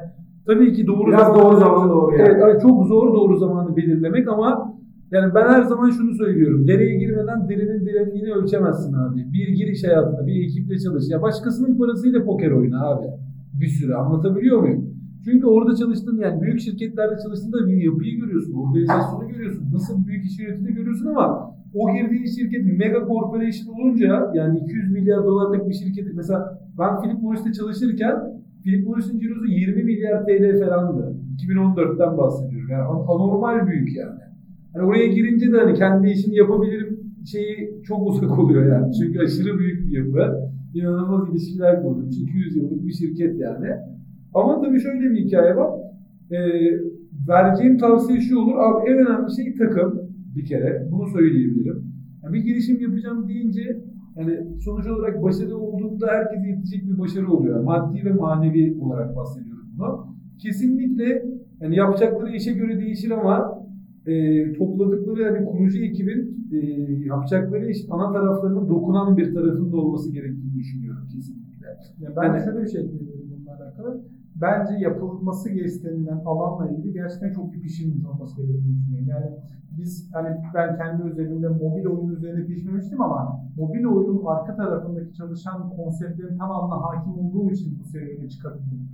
tabii 0.46 0.72
ki 0.72 0.86
doğru 0.86 1.06
Biraz 1.06 1.34
doğru 1.34 1.56
zaman 1.56 1.90
doğru 1.90 2.16
yani. 2.16 2.28
Evet, 2.28 2.40
yani 2.40 2.60
çok 2.62 2.86
zor 2.86 3.14
doğru 3.14 3.36
zamanı 3.36 3.76
belirlemek 3.76 4.28
ama 4.28 4.74
yani 5.12 5.34
ben 5.34 5.48
her 5.48 5.62
zaman 5.62 5.90
şunu 5.90 6.14
söylüyorum. 6.14 6.68
Dereye 6.68 6.98
girmeden 6.98 7.48
derinin 7.48 7.86
derinliğini 7.86 8.32
ölçemezsin 8.32 8.94
abi. 8.94 9.32
Bir 9.32 9.48
giriş 9.48 9.84
hayatında 9.84 10.26
bir 10.26 10.44
ekiple 10.44 10.78
çalış. 10.78 11.04
Ya 11.10 11.22
başkasının 11.22 11.78
parasıyla 11.78 12.24
poker 12.24 12.50
oyna 12.50 12.86
abi. 12.86 13.06
Bir 13.60 13.68
süre 13.68 13.94
anlatabiliyor 13.94 14.60
muyum? 14.62 14.84
Çünkü 15.24 15.46
orada 15.46 15.76
çalıştığın 15.76 16.18
yani 16.18 16.42
büyük 16.42 16.60
şirketlerde 16.60 17.14
çalıştığında 17.22 17.66
bir 17.68 17.76
yapıyı 17.76 18.20
görüyorsun, 18.20 18.52
organizasyonu 18.54 19.28
görüyorsun, 19.28 19.64
nasıl 19.72 20.06
büyük 20.06 20.24
iş 20.24 20.38
yönetimini 20.38 20.74
görüyorsun 20.74 21.06
ama 21.06 21.54
o 21.74 21.92
girdiğin 21.94 22.26
şirket 22.26 22.64
mega 22.78 22.98
corporation 23.06 23.74
olunca 23.74 24.30
yani 24.34 24.58
200 24.58 24.92
milyar 24.92 25.24
dolarlık 25.24 25.68
bir 25.68 25.74
şirket 25.74 26.14
mesela 26.14 26.58
ben 26.78 27.00
Philip 27.00 27.22
Morris'te 27.22 27.52
çalışırken 27.52 28.16
Philip 28.62 28.86
Morris'in 28.86 29.18
cirosu 29.18 29.46
20 29.46 29.82
milyar 29.84 30.24
TL 30.26 30.60
falandı. 30.64 31.16
2014'ten 31.48 32.18
bahsediyorum. 32.18 32.68
Yani 32.70 32.82
an- 32.82 33.04
anormal 33.14 33.66
büyük 33.66 33.96
yani. 33.96 34.20
Hani 34.72 34.84
oraya 34.84 35.06
girince 35.06 35.52
de 35.52 35.56
hani 35.58 35.74
kendi 35.74 36.10
işini 36.10 36.36
yapabilirim 36.36 37.00
şeyi 37.26 37.82
çok 37.84 38.08
uzak 38.08 38.38
oluyor 38.38 38.66
yani. 38.66 38.92
Çünkü 38.94 39.18
aşırı 39.20 39.58
büyük 39.58 39.86
bir 39.86 39.98
yapı. 39.98 40.49
İnanılmaz 40.74 41.28
ilişkiler 41.28 41.82
kurulmuş. 41.82 42.16
200 42.16 42.56
yıllık 42.56 42.86
bir 42.86 42.92
şirket 42.92 43.40
yani. 43.40 43.68
Ama 44.34 44.62
tabii 44.62 44.80
şöyle 44.80 45.10
bir 45.10 45.24
hikaye 45.24 45.56
var. 45.56 45.70
Ee, 46.30 46.36
vereceğim 47.28 47.78
tavsiye 47.78 48.20
şu 48.20 48.38
olur. 48.38 48.56
Abi 48.58 48.90
en 48.90 48.98
önemli 48.98 49.36
şey 49.36 49.54
takım 49.54 50.00
bir 50.36 50.44
kere. 50.44 50.88
Bunu 50.90 51.08
söyleyebilirim. 51.08 51.84
Yani 52.22 52.34
bir 52.34 52.40
girişim 52.40 52.80
yapacağım 52.80 53.28
deyince 53.28 53.80
yani 54.16 54.38
sonuç 54.64 54.86
olarak 54.86 55.22
başarı 55.22 55.56
olduğunda 55.56 56.06
herkese 56.06 56.48
yetecek 56.48 56.88
bir 56.88 56.98
başarı 56.98 57.32
oluyor. 57.32 57.64
Maddi 57.64 58.04
ve 58.04 58.12
manevi 58.12 58.78
olarak 58.80 59.16
bahsediyorum 59.16 59.66
bunu. 59.78 60.06
Kesinlikle 60.42 61.22
yani 61.60 61.76
yapacakları 61.76 62.36
işe 62.36 62.52
göre 62.52 62.78
değişir 62.80 63.10
ama 63.10 63.64
e, 64.06 64.52
topladıkları 64.52 65.20
yani 65.22 65.44
kurucu 65.44 65.84
ekibin 65.84 66.46
e, 66.52 66.56
yapacakları 67.06 67.70
iş 67.70 67.78
ana 67.90 68.12
taraflarının 68.12 68.68
dokunan 68.68 69.16
bir 69.16 69.34
tarafında 69.34 69.76
olması 69.76 70.12
gerektiğini 70.12 70.54
düşünüyorum 70.54 71.02
kesinlikle. 71.12 71.66
Ya 72.00 72.10
ben 72.16 72.22
Yani- 72.24 72.44
şöyle 72.44 72.62
bir 72.62 72.68
şey 72.68 72.82
diyebilirim 72.90 73.30
bununla 73.36 73.56
alakalı. 73.56 74.00
Bence 74.36 74.74
yapılması 74.74 75.50
istenilen 75.50 76.20
alanla 76.26 76.70
ilgili 76.70 76.92
gerçekten 76.92 77.32
çok 77.32 77.52
bir 77.52 77.60
pişirmiş 77.60 78.04
olması 78.04 78.36
gerektiğini 78.36 78.78
düşünüyorum. 78.78 79.08
Yani 79.08 79.26
biz 79.78 80.10
hani 80.12 80.36
ben 80.54 80.76
kendi 80.76 81.02
özelimde 81.02 81.48
mobil 81.48 81.86
oyun 81.86 82.16
üzerinde 82.16 82.46
pişmemiştim 82.46 83.02
ama 83.02 83.40
mobil 83.56 83.84
oyunun 83.84 84.24
arka 84.26 84.56
tarafındaki 84.56 85.14
çalışan 85.14 85.70
konseptlerin 85.76 86.38
tamamına 86.38 86.82
hakim 86.82 87.12
olduğum 87.12 87.50
için 87.50 87.78
bu 87.80 87.84
serüvene 87.88 88.28
çıkabildim. 88.28 88.88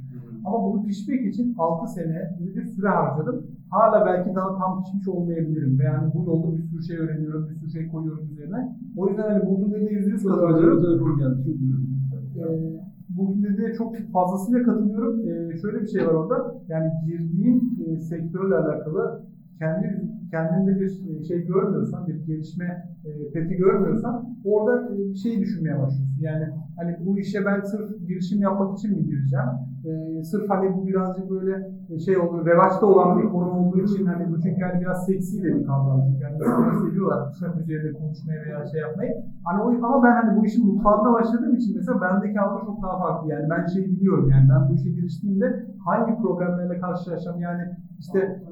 Ama 0.45 0.65
bunu 0.65 0.87
pişmek 0.87 1.27
için 1.27 1.55
6 1.59 1.93
sene 1.93 2.37
gibi 2.39 2.55
bir 2.57 2.67
süre 2.67 2.89
harcadım. 2.89 3.47
Hala 3.71 4.07
belki 4.07 4.35
daha 4.35 4.59
tam 4.59 4.85
pişmiş 4.85 5.09
olmayabilirim. 5.09 5.79
Ve 5.79 5.85
yani 5.85 6.15
bu 6.15 6.25
yolda 6.25 6.57
bir 6.59 6.63
sürü 6.63 6.83
şey 6.83 6.97
öğreniyorum, 6.97 7.49
bir 7.49 7.55
sürü 7.55 7.71
şey 7.71 7.89
koyuyorum 7.89 8.29
üzerine. 8.33 8.77
O 8.97 9.09
yüzden 9.09 9.31
hani 9.31 9.47
bulduğum 9.47 9.75
birine 9.75 9.91
yüzde 9.91 10.11
yüz 10.11 10.25
katılıyorum. 10.25 10.83
Ee, 12.37 12.96
bu 13.17 13.35
dediğine 13.43 13.75
çok 13.75 13.97
fazlasıyla 14.13 14.63
katılıyorum. 14.63 15.21
Ee, 15.53 15.57
şöyle 15.61 15.83
bir 15.83 15.89
şey 15.89 16.07
var 16.07 16.13
orada. 16.13 16.55
Yani 16.69 16.93
girdiğin 17.07 17.79
e, 17.97 18.01
sektörle 18.01 18.55
alakalı 18.57 19.23
kendi 19.59 19.87
kendinde 20.31 20.81
bir 20.81 20.91
şey 21.29 21.47
görmüyorsan, 21.47 22.07
bir 22.07 22.27
gelişme 22.27 22.85
e, 23.05 23.33
peti 23.33 23.57
görmüyorsan 23.57 24.37
orada 24.45 24.95
e, 24.95 24.99
bir 24.99 25.15
şey 25.15 25.41
düşünmeye 25.41 25.79
başlıyorsun. 25.79 26.21
Yani 26.21 26.45
hani 26.77 26.97
bu 27.07 27.19
işe 27.19 27.47
ben 27.47 27.61
sırf 27.61 28.07
girişim 28.09 28.43
yapmak 28.43 28.79
için 28.79 28.91
mi 28.97 29.05
gireceğim? 29.05 29.51
E, 29.89 30.23
sırf 30.23 30.51
hani 30.51 30.77
bu 30.77 30.87
birazcık 30.87 31.31
böyle 31.31 31.71
e, 31.91 31.99
şey 31.99 32.17
olur, 32.17 32.47
revaçta 32.47 32.87
olan 32.87 33.23
bir 33.23 33.29
konu 33.29 33.51
olduğu 33.51 33.81
için 33.81 34.07
hani 34.07 34.33
bu 34.33 34.41
çünkü 34.41 34.63
hani 34.63 34.81
biraz 34.81 35.07
seksi 35.07 35.43
de 35.43 35.55
bir 35.55 35.67
kavram 35.67 36.03
çünkü 36.07 36.23
yani 36.23 36.37
insanlar 36.37 36.75
seviyorlar 36.75 37.19
bu 37.57 37.61
üzerinde 37.61 37.93
konuşmayı 37.99 38.41
veya 38.41 38.67
şey 38.67 38.81
yapmayı. 38.81 39.13
Hani 39.45 39.63
o, 39.63 39.87
ama 39.87 40.03
ben 40.03 40.13
hani 40.13 40.41
bu 40.41 40.47
işin 40.47 40.67
mutfağında 40.67 41.13
başladığım 41.13 41.55
için 41.55 41.77
mesela 41.77 42.01
bendeki 42.01 42.41
algı 42.41 42.67
çok 42.67 42.83
daha 42.83 42.99
farklı 42.99 43.33
yani 43.33 43.47
ben 43.51 43.67
şeyi 43.67 43.87
biliyorum 43.97 44.29
yani 44.31 44.49
ben 44.51 44.69
bu 44.69 44.75
işe 44.75 44.91
giriştiğimde 44.91 45.67
hangi 45.85 46.23
problemlerle 46.23 46.81
karşılaşacağım 46.81 47.41
yani 47.41 47.63
işte 47.99 48.43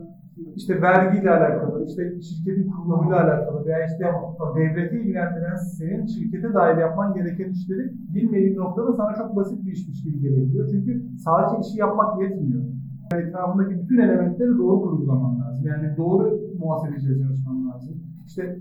işte 0.56 0.82
vergiyle 0.82 1.30
alakalı, 1.30 1.84
işte 1.84 2.20
şirketin 2.20 2.70
kurulumuyla 2.70 3.24
alakalı 3.24 3.66
veya 3.66 3.86
işte 3.86 4.04
devleti 4.56 4.96
ilgilendiren 4.96 5.56
senin 5.56 6.06
şirkete 6.06 6.54
dair 6.54 6.76
yapman 6.78 7.14
gereken 7.14 7.50
işleri 7.50 7.92
bilmediğin 8.14 8.56
noktada 8.56 8.92
sana 8.92 9.14
çok 9.14 9.36
basit 9.36 9.66
bir 9.66 9.72
işmiş 9.72 10.04
gibi 10.04 10.20
gelebiliyor. 10.20 10.68
Çünkü 10.70 11.02
sadece 11.18 11.68
işi 11.68 11.80
yapmak 11.80 12.22
yetmiyor. 12.22 12.62
Yani 13.12 13.28
etrafındaki 13.28 13.82
bütün 13.82 13.98
elementleri 13.98 14.58
doğru 14.58 14.82
kurgulaman 14.82 15.40
lazım. 15.40 15.66
Yani 15.66 15.96
doğru 15.96 16.40
muhasebeciyle 16.58 17.18
çalışman 17.18 17.70
lazım. 17.70 17.94
İşte 18.26 18.58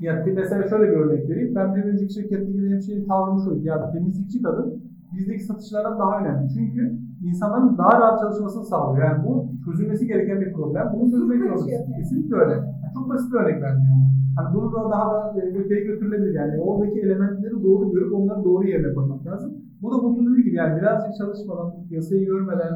ya 0.00 0.24
mesela 0.34 0.68
şöyle 0.68 0.92
bir 0.92 0.96
örnek 0.96 1.30
vereyim. 1.30 1.54
Ben 1.54 1.74
bir 1.74 1.82
önceki 1.82 2.14
şirkette 2.14 2.52
girdiğim 2.52 2.82
şeyin 2.82 3.06
tavrım 3.08 3.38
şuydu. 3.44 3.64
Ya 3.64 3.92
temizlikçi 3.92 4.42
kadın 4.42 4.82
bizdeki 5.16 5.44
satışlardan 5.44 5.98
daha 5.98 6.20
önemli. 6.20 6.48
Çünkü 6.54 6.98
insanların 7.28 7.78
daha 7.78 7.92
rahat 8.00 8.20
çalışmasını 8.20 8.64
sağlıyor. 8.64 9.04
Yani 9.08 9.20
bu 9.26 9.32
çözülmesi 9.64 10.06
gereken 10.06 10.40
bir 10.40 10.52
problem. 10.52 10.86
Bunu 10.94 11.10
çözmek 11.10 11.38
zorundasın. 11.42 11.92
Kesinlikle 11.98 12.36
öyle. 12.36 12.52
Yani 12.82 12.92
çok 12.94 13.08
basit 13.10 13.32
bir 13.32 13.38
örnek 13.38 13.62
verdim 13.62 13.84
yani. 13.92 14.06
Hani 14.36 14.48
bunu 14.54 14.68
da 14.74 14.90
daha 14.94 15.06
da 15.12 15.40
e, 15.40 15.58
öteye 15.60 15.84
götürülebilir. 15.84 16.34
Yani 16.34 16.54
oradaki 16.60 17.00
elementleri 17.00 17.56
doğru 17.66 17.92
görüp 17.92 18.12
onları 18.14 18.44
doğru 18.44 18.64
yerine 18.68 18.94
koymak 18.94 19.26
lazım. 19.26 19.50
Bu 19.82 19.90
da 19.92 19.96
bunun 20.02 20.32
dediği 20.32 20.44
gibi 20.44 20.56
yani 20.56 20.76
birazcık 20.80 21.12
çalışmadan, 21.20 21.68
piyasayı 21.88 22.26
görmeden, 22.26 22.74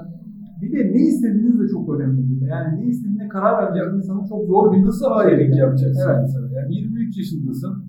bir 0.62 0.72
de 0.72 0.92
ne 0.92 1.02
istediğiniz 1.10 1.60
de 1.60 1.68
çok 1.68 1.94
önemli 1.94 2.20
burada. 2.30 2.46
Yani 2.54 2.80
ne 2.80 2.86
istediğine 2.86 3.28
karar 3.28 3.54
verecek 3.62 3.94
insanın 3.96 4.24
çok 4.24 4.44
zor 4.46 4.72
bir 4.72 4.86
Nasıl 4.86 5.06
hiring 5.06 5.56
yapacaksın 5.58 6.08
Evet. 6.08 6.18
mesela? 6.22 6.60
Yani 6.60 6.74
23 6.74 7.18
yaşındasın. 7.18 7.84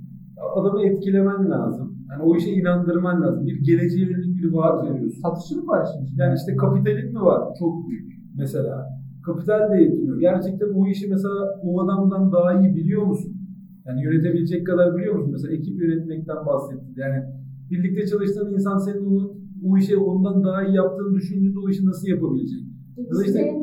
Adamı 0.56 0.82
etkilemen 0.88 1.50
lazım. 1.50 1.88
Yani 2.10 2.24
o 2.24 2.36
işe 2.36 2.52
inandırman 2.52 3.22
lazım. 3.22 3.46
Bir 3.48 3.58
geleceğe 3.66 4.06
yönelik 4.06 4.31
bir 4.44 4.54
vaat 4.54 4.84
veriyorsun. 4.86 5.22
Satışçılık 5.22 5.68
var 5.68 5.86
içinde. 5.86 6.24
Yani 6.24 6.36
işte 6.40 6.56
kapitalin 6.56 7.14
mi 7.14 7.22
var? 7.22 7.42
Çok 7.60 7.90
büyük 7.90 8.12
mesela. 8.38 8.88
Kapital 9.26 9.72
de 9.72 9.82
yetmiyor. 9.82 10.20
Gerçekten 10.20 10.70
o 10.80 10.88
işi 10.88 11.08
mesela 11.10 11.60
o 11.64 11.82
adamdan 11.82 12.32
daha 12.32 12.54
iyi 12.60 12.76
biliyor 12.76 13.04
musun? 13.04 13.34
Yani 13.86 14.04
yönetebilecek 14.04 14.68
kadar 14.68 14.98
biliyor 14.98 15.16
musun? 15.16 15.32
Mesela 15.32 15.54
ekip 15.54 15.82
yönetmekten 15.82 16.46
bahsettin. 16.46 16.94
Yani 16.98 17.24
birlikte 17.72 18.08
çalıştığın 18.08 18.54
insan 18.54 18.78
senin 18.78 19.06
onu, 19.06 19.34
o 19.68 19.78
işe 19.78 19.98
ondan 19.98 20.44
daha 20.44 20.64
iyi 20.64 20.76
yaptığını 20.76 21.14
düşündüğünde 21.16 21.60
o 21.66 21.70
işi 21.70 21.86
nasıl 21.86 22.08
yapabilecek? 22.08 22.62
Ya 22.98 23.16
da 23.18 23.24
işte-. 23.26 23.54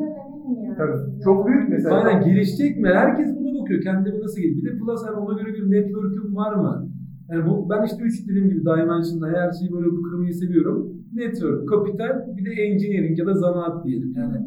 Tabii. 0.77 1.21
Çok 1.23 1.47
büyük 1.47 1.69
mesela. 1.69 1.95
Aynen 1.95 2.25
gelişecek 2.25 2.77
mi? 2.77 2.87
Herkes 2.87 3.27
buna 3.39 3.61
bakıyor. 3.61 3.81
Kendimi 3.81 4.19
nasıl 4.19 4.41
gelişecek? 4.41 4.63
Bir 4.63 4.69
de 4.69 4.77
plus 4.79 5.01
hani 5.05 5.17
ona 5.17 5.41
göre 5.41 5.53
bir 5.53 5.71
network'üm 5.71 6.35
var 6.35 6.53
mı? 6.55 6.89
Yani 7.31 7.45
bu, 7.47 7.69
ben 7.69 7.83
işte 7.85 8.03
üç 8.03 8.27
dediğim 8.27 8.49
gibi 8.49 8.61
Dimension'da 8.61 9.27
her 9.27 9.51
şeyi 9.51 9.71
böyle 9.71 9.87
kırmayı 10.09 10.33
seviyorum. 10.33 10.93
Network, 11.13 11.69
kapital, 11.69 12.27
bir 12.37 12.45
de 12.45 12.51
engineering 12.51 13.19
ya 13.19 13.25
da 13.25 13.33
zanaat 13.33 13.85
diyelim. 13.85 14.13
Yani 14.17 14.37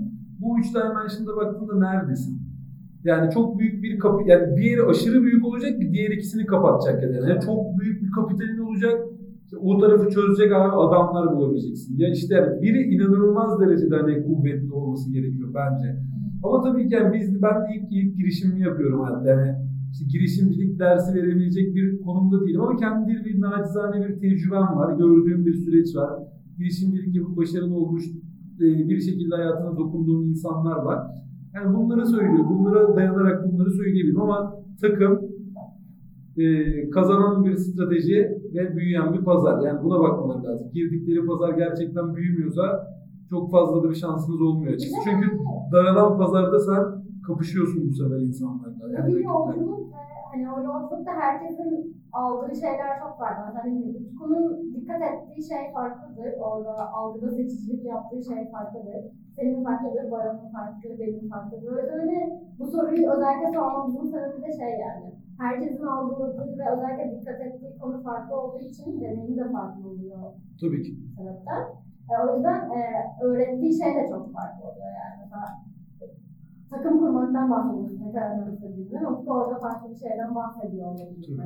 bu 0.40 0.58
üç 0.58 0.74
Dimension'da 0.74 1.36
baktığında 1.36 1.78
neredesin? 1.78 2.42
Yani 3.04 3.30
çok 3.30 3.58
büyük 3.58 3.82
bir 3.82 3.98
kapi, 3.98 4.30
yani 4.30 4.56
bir 4.56 4.62
yeri 4.62 4.82
aşırı 4.82 5.22
büyük 5.22 5.44
olacak 5.46 5.80
ki 5.80 5.92
diğer 5.92 6.10
ikisini 6.10 6.46
kapatacak 6.46 7.02
yani. 7.02 7.30
yani 7.30 7.40
çok 7.40 7.80
büyük 7.80 8.02
bir 8.02 8.10
kapitalin 8.10 8.58
olacak. 8.58 9.00
o 9.60 9.78
tarafı 9.78 10.10
çözecek 10.10 10.52
abi 10.52 10.76
adamlar 10.76 11.36
bulabileceksin. 11.36 11.98
Ya 11.98 12.08
işte 12.12 12.34
yani 12.34 12.62
biri 12.62 12.94
inanılmaz 12.94 13.60
derecede 13.60 13.96
hani 13.96 14.22
kuvvetli 14.22 14.72
olması 14.72 15.12
gerekiyor 15.12 15.48
bence. 15.54 15.96
Ama 16.44 16.62
tabii 16.62 16.88
ki 16.88 16.94
yani 16.94 17.14
biz, 17.14 17.42
ben 17.42 17.54
de 17.54 17.66
ilk, 17.74 17.92
ilk 17.92 18.16
girişimimi 18.16 18.62
yapıyorum 18.62 19.00
hatta. 19.00 19.30
Yani 19.30 19.71
işte 19.92 20.04
girişimcilik 20.12 20.78
dersi 20.78 21.14
verebilecek 21.14 21.74
bir 21.74 22.00
konumda 22.00 22.46
değilim 22.46 22.60
ama 22.60 22.76
kendi 22.76 23.24
bir 23.24 23.40
nacizane 23.40 24.08
bir 24.08 24.20
tecrübem 24.20 24.76
var. 24.76 24.96
Gördüğüm 24.96 25.46
bir 25.46 25.54
süreç 25.54 25.96
var. 25.96 26.10
Girişimcilik 26.58 27.16
yapıp 27.16 27.36
başarılı 27.36 27.76
olmuş 27.76 28.04
e, 28.60 28.88
bir 28.88 29.00
şekilde 29.00 29.34
hayatına 29.34 29.76
dokunduğum 29.76 30.28
insanlar 30.28 30.76
var. 30.76 31.06
Yani 31.54 31.76
bunları 31.76 32.06
söylüyor. 32.06 32.44
Bunlara 32.50 32.96
dayanarak 32.96 33.52
bunları 33.52 33.70
söyleyebilirim 33.70 34.20
ama 34.20 34.54
takım 34.80 35.20
e, 36.36 36.44
kazanan 36.90 37.44
bir 37.44 37.56
strateji 37.56 38.38
ve 38.54 38.76
büyüyen 38.76 39.12
bir 39.14 39.24
pazar. 39.24 39.62
Yani 39.62 39.82
buna 39.82 40.00
bakmaları 40.00 40.44
lazım. 40.44 40.66
Girdikleri 40.72 41.26
pazar 41.26 41.52
gerçekten 41.52 42.14
büyümüyorsa 42.14 42.88
çok 43.30 43.50
fazla 43.50 43.82
da 43.82 43.90
bir 43.90 43.94
şansınız 43.94 44.40
olmuyor 44.40 44.72
açıkçası. 44.72 45.10
Çünkü 45.10 45.38
daralan 45.72 46.18
pazarda 46.18 46.58
sen 46.58 46.82
kapışıyorsun 47.26 47.82
bu 47.88 47.92
sefer 47.94 48.20
insanlarla. 48.28 48.84
Yani 48.96 49.14
bir 49.14 49.24
yolculuk 49.24 49.92
ve 49.92 50.02
hani 50.30 50.44
o 50.54 50.56
yolculukta 50.68 51.12
herkesin 51.22 51.72
aldığı 52.12 52.54
şeyler 52.64 52.90
çok 53.02 53.18
farklı. 53.18 53.58
Hani 53.58 53.96
Utku'nun 54.00 54.74
dikkat 54.74 55.02
ettiği 55.10 55.42
şey 55.50 55.72
farklıdır. 55.74 56.32
Orada 56.46 56.92
algıda 56.92 57.30
seçicilik 57.30 57.84
yaptığı 57.84 58.22
şey 58.30 58.50
farklıdır. 58.50 59.02
Senin 59.36 59.64
farklıdır, 59.64 60.10
Baran'ın 60.10 60.52
farklıdır, 60.52 60.98
benim 60.98 61.28
farklıdır. 61.28 61.72
O 61.72 61.78
yüzden 61.80 61.98
hani 61.98 62.18
bu 62.58 62.66
soruyu 62.66 63.10
özellikle 63.12 63.48
sormamızın 63.54 64.06
sebebi 64.12 64.42
de 64.46 64.52
şey 64.52 64.72
yani. 64.86 65.08
Herkesin 65.38 65.86
algıladığı 65.86 66.58
ve 66.58 66.64
özellikle 66.72 67.20
dikkat 67.20 67.40
ettiği 67.40 67.78
konu 67.78 68.02
farklı 68.02 68.40
olduğu 68.40 68.58
için 68.58 69.00
deneyim 69.00 69.36
de 69.38 69.52
farklı 69.52 69.88
oluyor 69.88 70.18
tabii 70.60 70.82
ki. 70.82 70.92
sebepten. 71.16 71.62
E, 72.10 72.12
o 72.22 72.36
yüzden 72.36 72.60
e, 72.70 72.80
öğrettiği 73.24 73.72
şey 73.82 73.94
de 73.94 74.08
çok 74.08 74.32
farklı 74.36 74.62
oluyor 74.70 74.92
yani. 75.02 75.16
Mesela 75.22 75.46
takım 76.72 76.98
kurmaktan 76.98 77.50
bahsediyorsun 77.50 78.00
ne 78.06 78.12
kadar 78.12 78.30
önemli 78.30 78.54
istediğinden. 78.54 79.04
Utku 79.12 79.32
orada 79.32 79.58
farklı 79.64 79.90
bir 79.90 79.96
şeyden 80.04 80.34
bahsediyor 80.34 80.86
olabilir. 80.86 81.38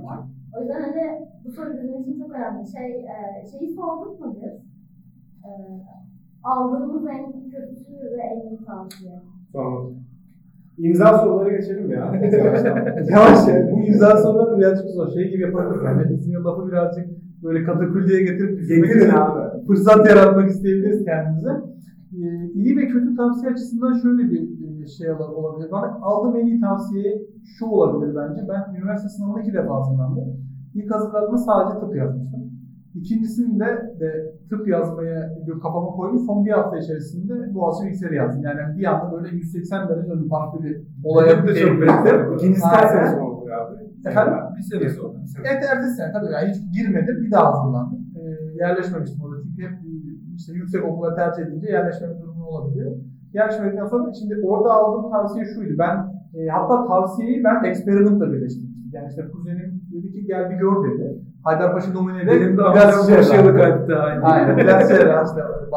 O 0.54 0.60
yüzden 0.60 0.80
hani 0.86 1.04
bu 1.44 1.50
soru 1.52 1.70
bizim 1.78 2.00
için 2.02 2.18
çok 2.22 2.30
önemli. 2.36 2.66
Şey, 2.76 2.88
e, 3.14 3.16
şeyi 3.50 3.68
sorduk 3.76 4.20
mu 4.20 4.26
biz? 4.36 4.54
E, 5.46 5.50
aldığımız 6.44 7.04
en 7.06 7.32
kötü 7.32 7.92
ve 8.16 8.22
en 8.30 8.40
iyi 8.48 8.58
tavsiye. 8.66 9.20
Sonra. 9.52 9.90
İmza 10.78 11.18
soruları 11.18 11.50
geçelim 11.56 11.90
ya. 11.90 12.04
Yavaş 13.10 13.48
ya. 13.48 13.68
Bu 13.72 13.80
imza 13.80 14.16
soruları 14.16 14.58
birazcık 14.58 14.88
zor. 14.90 15.08
Şey 15.10 15.30
gibi 15.30 15.42
yapabiliriz. 15.42 15.84
Yani 15.84 16.10
bizim 16.10 16.44
lafı 16.44 16.68
birazcık 16.68 17.06
böyle 17.42 17.64
katakulliye 17.64 18.20
getirip 18.22 18.68
Getirin 18.68 19.10
abi. 19.10 19.66
fırsat 19.66 20.08
yaratmak 20.08 20.50
isteyebiliriz 20.50 21.04
kendimize. 21.04 21.50
Ee, 22.12 22.50
iyi 22.54 22.76
ve 22.76 22.88
kötü 22.88 23.16
tavsiye 23.16 23.52
açısından 23.52 23.92
şöyle 23.92 24.30
bir 24.30 24.48
şey 24.86 25.10
olabilir. 25.12 25.70
Bana 25.72 25.98
aldığım 26.02 26.36
en 26.36 26.46
iyi 26.46 26.60
tavsiye 26.60 27.22
şu 27.58 27.66
olabilir 27.66 28.14
bence. 28.16 28.40
Ben 28.48 28.74
üniversite 28.74 29.08
sınavına 29.08 29.42
iki 29.42 29.52
defa 29.52 29.74
hazırlandım. 29.80 30.24
İlk 30.74 30.94
hazırlandığımda 30.94 31.36
sadece 31.38 31.80
tıp 31.80 31.96
yazmıştım. 31.96 32.42
İkincisinde 32.94 33.64
de 34.00 34.10
tıp 34.50 34.68
yazmaya 34.68 35.32
kafama 35.62 35.86
koymuş. 35.90 36.22
Son 36.26 36.44
bir 36.44 36.50
hafta 36.50 36.78
içerisinde 36.78 37.54
Boğaziçi 37.54 37.86
Bilgisayarı 37.86 38.14
yazdım. 38.14 38.42
Yani 38.42 38.78
bir 38.78 38.84
anda 38.84 39.12
böyle 39.12 39.36
180 39.36 39.88
derece 39.88 40.08
dönüp 40.10 40.30
farklı 40.30 40.62
bir 40.64 40.82
olaya 41.04 41.32
evrildim. 41.32 41.80
benzer. 41.80 42.32
İkincisi 42.34 42.66
Aynen. 42.66 42.88
sene 42.88 43.22
oluyor 43.22 43.56
abi? 43.60 43.74
Efendim? 44.08 44.34
Bir 44.56 44.62
sene 44.62 44.88
sonra. 44.90 45.18
Evet 45.40 45.64
ertesi 45.72 45.96
sene 45.96 46.12
tabii 46.12 46.32
yani 46.32 46.48
hiç 46.50 46.58
girmedim 46.76 47.16
bir 47.24 47.30
daha 47.30 47.46
hazırlandım. 47.52 47.98
Ee, 48.16 48.20
yerleşmemiştim 48.62 49.20
orada 49.24 49.42
çünkü 49.42 49.62
hep 49.62 49.72
e, 49.72 49.88
işte 50.36 50.52
yüksek 50.52 50.84
okula 50.84 51.14
tercih 51.14 51.42
edince 51.42 51.68
yerleşme 51.68 52.08
durumu 52.22 52.44
olabiliyor. 52.44 52.92
Yerleşmedikten 53.34 53.86
sonra 53.86 54.12
şimdi 54.12 54.34
orada 54.44 54.72
aldığım 54.72 55.10
tavsiye 55.10 55.44
şuydu. 55.44 55.78
Ben 55.78 55.96
e, 56.34 56.46
hatta 56.48 56.86
tavsiyeyi 56.86 57.44
ben 57.44 57.64
experiment'la 57.64 58.32
birleştirmiştim. 58.32 58.90
Yani 58.92 59.08
işte 59.08 59.28
kuzenim 59.32 59.82
dedi 59.92 60.12
ki 60.12 60.26
gel 60.26 60.50
bir 60.50 60.56
gör 60.56 60.84
dedi. 60.84 61.20
Haydarpaşa 61.42 61.92
Nomine'de 61.92 62.26
Benim 62.26 62.58
de 62.58 62.62
biraz 62.74 63.06
şey 63.28 63.44
var. 63.44 63.70
hatta 63.70 63.96
aynı. 63.96 64.24
Aynen 64.24 64.56
biraz 64.56 64.88
şey 64.88 64.96
işte 64.96 65.06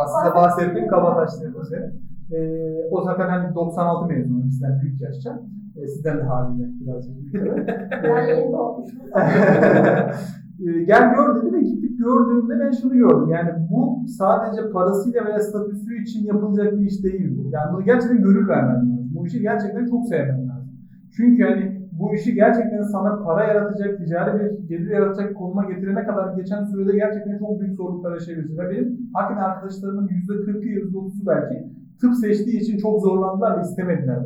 size 0.08 0.36
bahsettiğim 0.36 0.88
Kabataş'ta 0.88 1.54
kuzeni. 1.54 1.92
Ee, 2.32 2.90
o 2.92 3.02
zaten 3.04 3.30
hani 3.30 3.56
96 3.56 4.06
mezunu 4.06 4.44
bizden 4.46 4.82
büyük 4.82 5.02
yaşça. 5.02 5.40
Ee, 5.78 5.88
sizden 5.88 6.18
de 6.18 6.24
haliyle 6.24 6.68
birazcık 6.82 7.16
büyük. 7.18 7.68
Ben 8.04 8.28
yeni 8.28 8.52
doğmuştum. 8.54 9.00
Ee, 10.68 10.84
Gel 10.84 11.16
gör 11.16 11.36
dedi 11.36 11.54
ve 11.54 11.62
gittik 11.62 12.00
gördüğümde 12.00 12.60
ben 12.60 12.72
şunu 12.72 12.94
gördüm. 12.94 13.30
Yani 13.30 13.50
bu 13.72 14.08
sadece 14.08 14.72
parasıyla 14.72 15.26
veya 15.26 15.40
statüsü 15.40 16.02
için 16.02 16.26
yapılacak 16.26 16.80
bir 16.80 16.86
iş 16.86 17.04
değil 17.04 17.38
bu. 17.38 17.50
Yani 17.52 17.74
bunu 17.74 17.84
gerçekten 17.84 18.22
gönül 18.22 18.48
vermen 18.48 18.76
lazım. 18.76 19.12
Bu 19.16 19.28
işi 19.28 19.42
gerçekten 19.42 19.86
çok 19.86 20.08
sevmen 20.08 20.48
lazım. 20.50 20.70
Çünkü 21.16 21.44
hani 21.44 21.80
bu 22.00 22.16
işi 22.16 22.34
gerçekten 22.34 22.82
sana 22.82 23.24
para 23.24 23.44
yaratacak, 23.44 23.98
ticari 23.98 24.40
bir 24.40 24.68
gelir 24.68 24.90
yaratacak 24.90 25.36
konuma 25.36 25.66
getirene 25.66 26.04
kadar 26.04 26.36
geçen 26.36 26.64
sürede 26.64 26.98
gerçekten 26.98 27.38
çok 27.38 27.62
büyük 27.62 27.76
zorluklar 27.76 28.14
yaşayabilirsin. 28.14 28.58
Ve 28.58 28.70
benim 28.70 29.00
hakikaten 29.14 29.50
arkadaşlarımın 29.50 30.08
%40'ı, 30.08 30.62
%30'u 30.62 31.28
belki 31.28 31.68
tıp 32.02 32.16
seçtiği 32.16 32.60
için 32.62 32.78
çok 32.78 33.02
zorlandılar 33.02 33.58
ve 33.58 33.62
istemediler. 33.62 34.20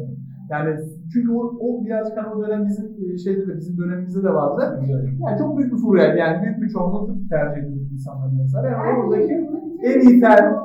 Yani 0.50 0.80
çünkü 1.14 1.32
o, 1.32 1.40
o 1.60 1.86
birazcık 1.86 2.18
hani 2.18 2.34
o 2.34 2.48
dönem 2.48 2.68
bizim 2.68 2.86
e, 3.14 3.18
şeyde 3.18 3.48
de 3.48 3.58
bizim 3.58 3.78
dönemimizde 3.78 4.24
de 4.24 4.34
vardı. 4.34 4.80
Yani 5.28 5.38
çok 5.38 5.58
büyük 5.58 5.74
bir 5.74 5.78
furya 5.78 6.06
yani 6.16 6.44
büyük 6.44 6.62
bir 6.62 6.70
çoğunluğu 6.70 7.08
tıp 7.08 7.30
tercih 7.30 7.62
ediyor 7.62 7.86
insanlar 7.94 8.30
mesela. 8.42 8.68
Yani 8.70 9.00
oradaki 9.00 9.34
en 9.84 10.00
iyi 10.00 10.20
ter- 10.22 10.56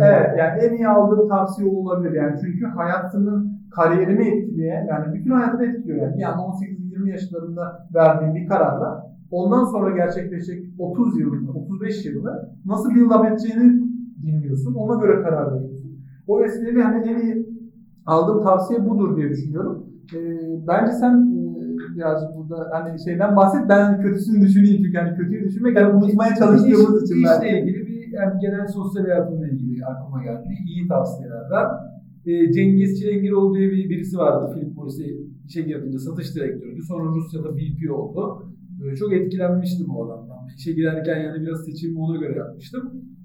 Evet 0.00 0.28
yani 0.38 0.62
en 0.62 0.74
iyi 0.76 0.88
aldığım 0.88 1.28
tavsiye 1.28 1.68
olabilir 1.70 2.12
yani 2.12 2.36
çünkü 2.40 2.66
hayatının 2.66 3.52
kariyerimi 3.70 4.28
etkileyen 4.28 4.86
yani 4.86 5.14
bütün 5.14 5.30
hayatını 5.30 5.64
etkiliyor 5.66 6.02
yani. 6.02 6.20
Yani 6.20 6.36
18-20 6.40 7.10
yaşlarında 7.10 7.86
verdiğim 7.94 8.34
bir 8.34 8.46
kararla 8.48 9.14
ondan 9.30 9.64
sonra 9.64 9.96
gerçekleşecek 9.96 10.64
30 10.78 11.20
yılını, 11.20 11.50
35 11.50 12.06
yılını 12.06 12.48
nasıl 12.66 12.94
build 12.94 13.10
up 13.10 13.26
edeceğini 13.26 13.82
dinliyorsun. 14.22 14.74
Ona 14.74 15.00
göre 15.02 15.22
karar 15.22 15.54
veriyorsun. 15.54 16.00
O 16.26 16.40
vesileyle 16.40 16.82
hani 16.82 17.08
en 17.08 17.20
iyi 17.20 17.53
aldığım 18.06 18.42
tavsiye 18.42 18.88
budur 18.88 19.16
diye 19.16 19.28
düşünüyorum. 19.30 19.86
Ee, 20.14 20.18
bence 20.68 20.92
sen 20.92 21.14
e, 21.14 21.96
birazcık 21.96 22.28
burada 22.36 22.68
hani 22.72 23.04
şeyden 23.04 23.36
bahset. 23.36 23.68
Ben 23.68 23.80
hani 23.84 24.02
kötüsünü 24.02 24.40
düşüneyim 24.46 24.82
çünkü 24.84 24.98
hani 24.98 25.16
kötüyü 25.16 25.44
düşünmek 25.44 25.76
hani 25.80 25.94
unutmaya 25.96 26.34
çalıştığımız 26.34 27.02
İş- 27.02 27.10
için 27.10 27.16
işle 27.16 27.28
belki. 27.42 27.58
ilgili 27.58 27.86
bir 27.86 28.12
yani 28.12 28.32
genel 28.40 28.66
sosyal 28.66 29.02
hayatımla 29.04 29.48
ilgili 29.48 29.84
aklıma 29.84 30.22
geldi. 30.22 30.48
İyi 30.66 30.88
tavsiyelerden. 30.88 31.66
E, 32.26 32.52
Cengiz 32.52 33.00
Çilengiroğlu 33.00 33.54
diye 33.54 33.70
bir, 33.70 33.88
birisi 33.90 34.18
vardı. 34.18 34.52
Philip 34.54 34.76
Morris'e 34.76 35.04
işe 35.46 35.62
girdiğinde 35.62 35.98
satış 35.98 36.34
direktörüydü. 36.36 36.82
Sonra 36.82 37.04
Rusya'da 37.04 37.48
VP 37.56 37.90
oldu. 37.92 38.42
Böyle 38.82 38.96
çok 38.96 39.12
etkilenmiştim 39.12 39.86
o 39.90 40.04
adamdan. 40.06 40.38
İşe 40.58 40.72
girerken 40.72 41.20
yani 41.20 41.42
biraz 41.42 41.64
seçimimi 41.64 41.98
ona 42.00 42.16
göre 42.16 42.38
yapmıştım. 42.38 42.82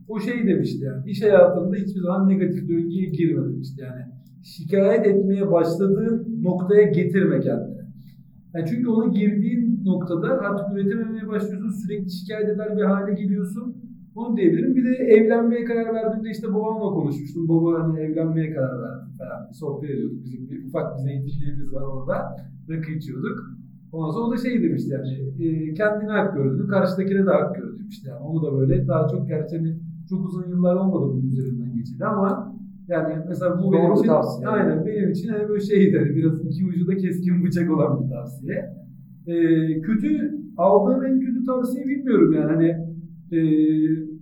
O 0.07 0.19
şey 0.19 0.47
demişti 0.47 0.83
yani 0.85 1.09
iş 1.11 1.21
hayatında 1.23 1.75
hiçbir 1.75 2.01
zaman 2.01 2.29
negatif 2.29 2.69
döngüye 2.69 3.09
girme 3.09 3.41
demişti 3.53 3.81
yani. 3.81 4.01
Şikayet 4.43 5.07
etmeye 5.07 5.51
başladığın 5.51 6.43
noktaya 6.43 6.83
getirme 6.83 7.39
kendini. 7.39 7.79
Yani 8.53 8.65
çünkü 8.69 8.89
ona 8.89 9.07
girdiğin 9.07 9.85
noktada 9.85 10.39
artık 10.39 10.65
üretememeye 10.73 11.27
başlıyorsun, 11.27 11.69
sürekli 11.69 12.11
şikayet 12.11 12.49
eder 12.49 12.77
bir 12.77 12.81
hale 12.81 13.13
geliyorsun. 13.13 13.75
Onu 14.15 14.37
diyebilirim. 14.37 14.75
Bir 14.75 14.83
de 14.83 14.89
evlenmeye 14.89 15.65
karar 15.65 15.93
verdiğimde 15.93 16.29
işte 16.29 16.53
babamla 16.53 16.93
konuşmuştum. 16.93 17.49
Baba 17.49 17.83
hani 17.83 17.99
evlenmeye 17.99 18.53
karar 18.53 18.81
verdim 18.83 19.11
falan. 19.17 19.51
Sohbet 19.51 19.89
ediyorduk. 19.89 20.23
Bizim 20.23 20.49
bir 20.49 20.65
ufak 20.67 20.97
bir 20.97 21.01
zeytinliğimiz 21.03 21.73
var 21.73 21.81
orada. 21.81 22.35
Rakı 22.69 22.91
içiyorduk. 22.91 23.39
Ondan 23.91 24.11
sonra 24.11 24.25
o 24.27 24.31
da 24.31 24.37
şey 24.37 24.63
demişti 24.63 24.91
yani 24.93 25.09
e, 25.45 25.73
kendine 25.73 26.11
hak 26.11 26.35
gördüğünü 26.35 26.67
karşıdakine 26.67 27.25
de 27.25 27.29
hak 27.29 27.55
gör 27.55 27.79
demişti. 27.79 28.09
Yani 28.09 28.19
onu 28.19 28.43
da 28.43 28.59
böyle 28.59 28.87
daha 28.87 29.07
çok 29.07 29.27
gerçi 29.27 29.57
hani 29.57 29.79
çok 30.09 30.25
uzun 30.25 30.49
yıllar 30.49 30.75
olmadı 30.75 31.05
bunun 31.13 31.27
üzerinden 31.27 31.73
geçeli 31.75 32.05
ama 32.05 32.58
yani 32.89 33.13
mesela 33.27 33.57
bu 33.57 33.63
Doğru 33.63 33.73
benim 33.73 33.93
için 33.93 34.07
tavsiye. 34.07 34.47
aynen 34.47 34.85
benim 34.85 35.11
için 35.11 35.29
hani 35.29 35.49
böyle 35.49 35.59
şeydi 35.59 35.97
hani 35.99 36.15
biraz 36.15 36.45
iki 36.45 36.65
ucu 36.65 36.87
da 36.87 36.95
keskin 36.97 37.43
bıçak 37.45 37.71
olan 37.71 38.03
bir 38.03 38.09
tavsiye. 38.09 38.69
Ee, 39.27 39.81
kötü 39.81 40.07
aldığım 40.57 41.05
en 41.05 41.19
kötü 41.19 41.45
tavsiye 41.45 41.85
bilmiyorum 41.85 42.33
yani 42.33 42.45
hani 42.51 42.67
e, 43.31 43.39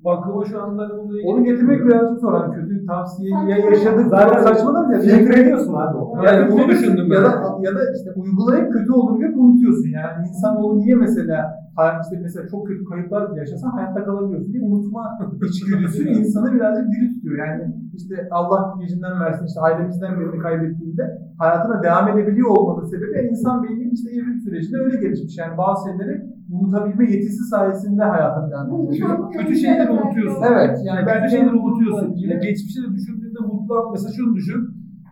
aklıma 0.06 0.46
şu 0.46 0.62
anda 0.62 0.82
hani 0.84 0.94
bununla 1.04 1.18
ilgili 1.18 1.32
Onu 1.32 1.44
getirmek 1.44 1.86
birazcık 1.86 2.20
zor. 2.20 2.34
Hani 2.34 2.56
kötü 2.56 2.86
tavsiye 2.86 3.30
ya 3.30 3.56
Saçma. 3.56 3.70
yaşadık 3.70 4.08
Zaten 4.10 4.44
saçmalar 4.44 4.94
ya. 4.94 5.00
Filtre 5.00 5.42
ediyorsun 5.42 5.74
abi 5.74 5.98
o. 5.98 6.24
Yani 6.26 6.52
bunu 6.52 6.68
düşündüm 6.68 7.08
ya 7.12 7.18
ben. 7.18 7.24
da, 7.24 7.58
ya 7.62 7.76
da 7.76 7.80
işte 7.98 8.10
uygulayıp 8.16 8.74
kötü 8.74 8.92
olduğunu 8.92 9.20
görüp 9.20 9.38
unutuyorsun. 9.38 9.90
Yani 9.90 10.28
insanoğlu 10.28 10.80
niye 10.80 10.96
mesela 10.96 11.57
hayat 11.78 12.06
işte 12.06 12.16
mesela 12.22 12.48
çok 12.48 12.68
kötü 12.68 12.84
kayıplar 12.86 13.32
bile 13.32 13.40
yaşasan 13.40 13.70
hayatta 13.70 14.06
kalabiliyorsun 14.06 14.54
diye 14.54 14.64
unutma 14.64 15.04
içgüdüsü 15.48 16.10
insanı 16.10 16.54
birazcık 16.56 16.88
diri 16.94 17.14
tutuyor. 17.14 17.38
Yani 17.48 17.64
işte 17.94 18.16
Allah 18.32 18.76
gecinden 18.80 19.20
versin 19.20 19.46
işte 19.46 19.60
ailemizden 19.60 20.20
birini 20.20 20.40
kaybettiğinde 20.40 21.04
hayatına 21.38 21.84
devam 21.84 22.08
edebiliyor 22.08 22.50
olmanın 22.50 22.86
sebebi 22.86 23.30
insan 23.32 23.64
beyninin 23.64 23.92
işte 23.92 24.10
evrim 24.12 24.40
sürecinde 24.40 24.78
öyle 24.78 24.98
gelişmiş. 24.98 25.38
Yani 25.38 25.58
bazı 25.58 25.90
şeyleri 25.90 26.16
unutabilme 26.52 27.12
yetisi 27.12 27.44
sayesinde 27.44 28.04
hayatını 28.04 28.52
devam 28.52 28.88
ediyor. 28.88 29.32
kötü 29.38 29.56
şeyleri 29.56 29.92
unutuyorsun. 29.92 30.44
Evet 30.52 30.80
yani 30.84 31.00
Yani 31.10 31.22
kötü 31.22 31.30
şeyleri 31.30 31.56
unutuyorsun. 31.56 32.14
Yine 32.16 32.36
geçmişte 32.36 32.82
de 32.82 32.90
düşündüğünde 32.96 33.40
mutlu 33.40 33.92
mesela 33.92 34.12
şunu 34.18 34.36
düşün. 34.36 34.62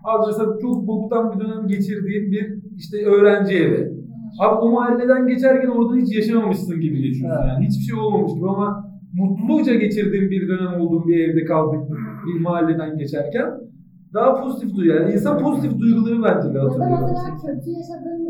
Abi 0.04 0.24
mesela 0.28 0.48
çok 0.62 0.88
boktan 0.88 1.32
bir 1.32 1.40
dönem 1.40 1.68
geçirdiğin 1.68 2.32
bir 2.32 2.46
işte 2.76 3.06
öğrenci 3.06 3.56
evi. 3.56 4.05
Abi 4.40 4.56
o 4.56 4.72
mahalleden 4.72 5.28
geçerken 5.28 5.68
orada 5.68 5.96
hiç 5.96 6.16
yaşamamışsın 6.16 6.80
gibi 6.82 7.02
geçiyorsun 7.02 7.40
Evet. 7.42 7.54
yani. 7.54 7.66
Hiçbir 7.68 7.84
şey 7.84 8.00
olmamış 8.00 8.34
gibi 8.34 8.50
ama 8.50 8.68
mutluluca 9.14 9.74
geçirdiğin 9.76 10.32
bir 10.32 10.48
dönem 10.50 10.82
olduğun 10.82 11.08
bir 11.08 11.20
evde 11.30 11.46
kaldın 11.46 11.82
bir 12.28 12.42
mahalleden 12.42 12.98
geçerken 12.98 13.50
daha 14.14 14.42
pozitif 14.44 14.76
duyuyor. 14.76 15.02
Yani 15.02 15.14
insan 15.14 15.38
pozitif 15.40 15.80
duyguları 15.80 16.24
bence 16.24 16.54
de 16.54 16.58
Ya 16.58 16.64
da 16.64 16.70
hatırlıyor. 16.70 17.00
mesela 17.02 17.38
kötü 17.46 17.70
yaşadığın 17.80 18.24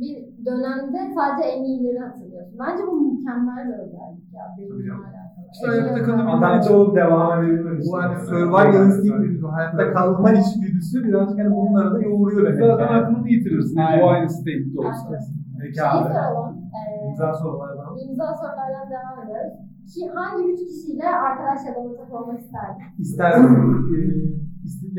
bir 0.00 0.16
dönemde 0.46 0.98
sadece 1.16 1.48
en 1.48 1.64
iyileri 1.64 1.98
hatırlıyorsun. 1.98 2.54
Bence 2.62 2.82
bu 2.90 2.94
mükemmel 3.00 3.62
bir 3.68 3.78
özellik 3.84 4.26
ya. 4.36 4.44
Benimle 4.58 4.92
alakalı. 4.92 5.44
İşte 5.54 5.66
ayakta 5.70 6.02
kalabilmek 6.04 6.34
Adapte 6.34 6.74
olup 6.74 6.96
devam 6.96 7.44
edebilmek 7.44 7.80
Bu 7.86 7.96
hani 7.98 8.14
survival 8.26 8.86
instinct 8.86 9.14
dediğimiz 9.18 9.42
hayatta 9.42 9.92
kalma 9.92 10.30
içgüdüsü 10.32 11.04
birazcık 11.04 11.38
hani 11.38 11.50
bunları 11.56 11.94
da 11.94 12.00
yoğuruyor. 12.02 12.52
Zaten 12.54 12.94
aklını 12.98 13.28
yitirirsin. 13.28 13.80
O 14.02 14.06
aynı 14.08 14.30
state'de 14.30 14.78
olsa. 14.78 15.18
Peki 15.62 15.82
abi. 15.82 16.08
soralım. 16.08 16.56
Ee, 16.76 17.10
Güzel 17.10 17.32
sorulardan. 17.34 17.98
İmza 18.08 18.26
sorulardan 18.40 18.86
devam 18.94 19.16
ediyoruz. 19.24 19.52
Ki 19.94 20.00
hangi 20.14 20.52
üç 20.52 20.58
kişiyle 20.68 21.08
arkadaş 21.08 21.60
ya 21.66 21.74
da 21.74 21.78
ortak 21.78 22.14
olmak 22.14 22.40
isterdin? 22.40 22.82
İsterdim. 22.98 23.44
Ee, 23.94 23.98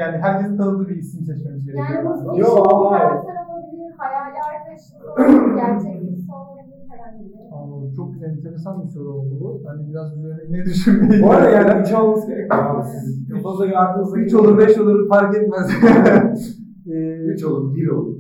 yani 0.02 0.18
herkesin 0.18 0.58
tanıdığı 0.58 0.88
bir 0.90 0.96
isim 0.96 1.26
seçmemiz 1.26 1.68
Yani 1.68 1.76
gerekiyor. 1.78 2.04
bu 2.04 2.26
Yo, 2.26 2.34
değişik 2.34 2.56
bir 2.66 2.90
karakter 2.90 3.36
olabilir, 3.50 3.92
hayali 3.98 4.38
arkadaşınız 4.50 5.02
olabilir, 5.06 5.56
gerçek 5.62 6.02
birisi 6.02 6.32
olabilir, 6.32 6.80
herhangi 6.92 7.24
biri. 7.26 7.50
Anladım. 7.58 7.94
Çok 7.96 8.10
enteresan 8.28 8.84
bir 8.84 8.90
soru 8.90 9.10
oldu 9.14 9.38
bu. 9.42 9.62
Hani 9.68 9.90
biraz 9.90 10.18
üzerine 10.18 10.44
ne 10.60 10.66
düşünmeyi. 10.66 11.24
Bu 11.24 11.32
arada 11.32 11.50
yani 11.50 11.82
üç 11.82 11.94
olması 11.94 12.28
gerekiyor 12.28 12.86
kafanıza 13.34 13.66
göre 13.66 13.78
aklınıza 13.78 14.18
3 14.18 14.34
olur 14.34 14.58
5 14.58 14.78
olur 14.78 15.10
fark 15.10 15.36
etmez. 15.38 15.70
ee, 16.88 17.16
3 17.34 17.44
olur, 17.44 17.76
1 17.76 17.88
olur. 17.88 18.16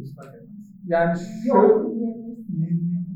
yani 0.87 1.13
şöyle. 1.51 1.73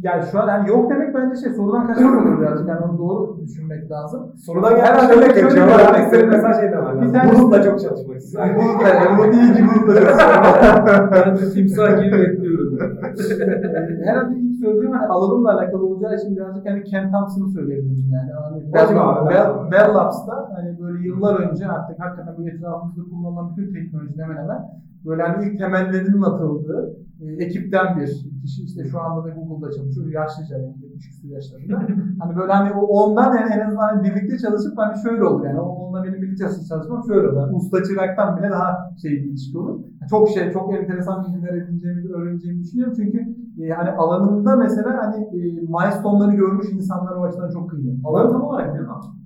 Yani 0.04 0.24
şu 0.32 0.42
an 0.42 0.48
yani 0.48 0.70
yok 0.70 0.90
demek 0.92 1.16
bence 1.16 1.36
şey 1.42 1.54
sorudan 1.54 1.88
kaçmak 1.88 2.22
olur 2.28 2.40
birazcık. 2.42 2.68
Yani 2.70 2.80
onu 2.86 2.98
doğru 2.98 3.38
düşünmek 3.46 3.92
lazım. 3.92 4.22
Sorudan 4.46 4.76
gelmiş 4.76 5.04
bir 5.10 5.18
Örnek 5.18 5.38
örnek 5.38 6.08
senin 6.10 6.12
verelim. 6.12 6.30
mesela 6.30 6.54
şey 6.54 6.72
demen 6.72 6.96
Bir 6.96 7.02
lazım. 7.02 7.14
tane- 7.14 7.32
Bununla 7.40 7.64
çok 7.64 7.80
çalışmak 7.80 8.18
istiyorum. 8.18 8.56
Bulutla, 8.56 8.90
umut 9.12 9.36
iyi 9.36 9.54
ki 9.56 9.62
bulutla 9.70 9.94
çalışıyorum. 9.96 11.10
Ben 11.14 11.36
de 11.38 11.50
timsah 11.54 11.90
gibi 12.04 12.18
bekliyorum. 12.22 12.78
Ee, 12.82 14.06
Herhalde 14.06 14.40
ilk 14.40 14.56
söylediğim 14.64 14.92
hani 14.92 15.08
alanımla 15.08 15.50
alakalı 15.58 15.86
olacağı 15.86 16.16
için 16.16 16.36
birazcık 16.36 16.66
hani 16.70 16.84
Ken 16.84 17.12
Thompson'ı 17.12 17.50
söyleyebilirim 17.50 18.10
yani. 18.14 18.32
Hani 18.32 19.00
abi, 19.00 19.30
Bell, 19.30 19.72
Bell 19.72 19.96
Labs'ta 19.96 20.50
hani 20.56 20.80
böyle 20.82 21.08
yıllar 21.08 21.36
önce 21.40 21.68
artık 21.68 22.00
hakikaten 22.00 22.38
böyle 22.38 22.50
etrafımızda 22.56 23.02
kullanılan 23.10 23.46
bütün 23.58 23.74
teknoloji 23.74 24.22
hemen 24.24 24.38
hemen 24.44 24.62
böyle 25.06 25.22
hani 25.22 25.46
ilk 25.46 25.58
temellerinin 25.58 26.22
atıldığı 26.22 26.98
e, 27.22 27.26
ekipten 27.46 28.00
bir 28.00 28.08
kişi 28.42 28.64
işte 28.64 28.84
şu 28.92 29.02
anda 29.02 29.24
da 29.24 29.30
Google'da 29.30 29.72
çalışıyor. 29.72 30.08
Yaşlıca 30.08 30.58
yani 30.58 30.76
70 30.84 31.10
küsur 31.10 31.30
yaşlarında. 31.30 31.80
hani 32.20 32.36
böyle 32.36 32.52
hani 32.52 32.72
o 32.74 32.82
ondan 32.82 33.38
yani 33.38 33.54
en 33.54 33.68
azından 33.68 33.88
hani 33.88 34.04
birlikte 34.04 34.38
çalışıp 34.38 34.78
hani 34.78 35.02
şöyle 35.04 35.24
olur 35.24 35.46
yani 35.46 35.60
onunla 35.60 36.04
benim 36.04 36.22
birlikte 36.22 36.46
çalışmam 36.70 37.04
şöyle 37.08 37.28
olur. 37.28 37.38
Yani 37.38 37.56
usta 37.56 37.84
çıraktan 37.84 38.38
bile 38.38 38.50
daha 38.50 38.96
şey 39.02 39.12
bir 39.12 39.30
ilişki 39.30 39.58
olur. 39.58 39.80
Çok 40.10 40.30
şey 40.30 40.52
çok 40.52 40.74
enteresan 40.74 41.24
bilgiler 41.24 41.54
edineceğimi, 41.54 42.14
öğreneceğimi 42.14 42.64
düşünüyorum. 42.64 42.94
Çünkü 42.98 43.43
e, 43.62 43.70
hani 43.70 43.90
alanında 43.90 44.56
mesela 44.56 44.90
hani 45.04 45.26
e, 45.26 45.40
milestone'ları 45.76 46.36
görmüş 46.36 46.68
insanlar 46.74 47.16
o 47.16 47.24
açıdan 47.24 47.50
çok 47.50 47.70
kıymetli. 47.70 48.02
Alan 48.04 48.32
tam 48.32 48.42
olarak 48.42 48.74
ne? 48.74 48.80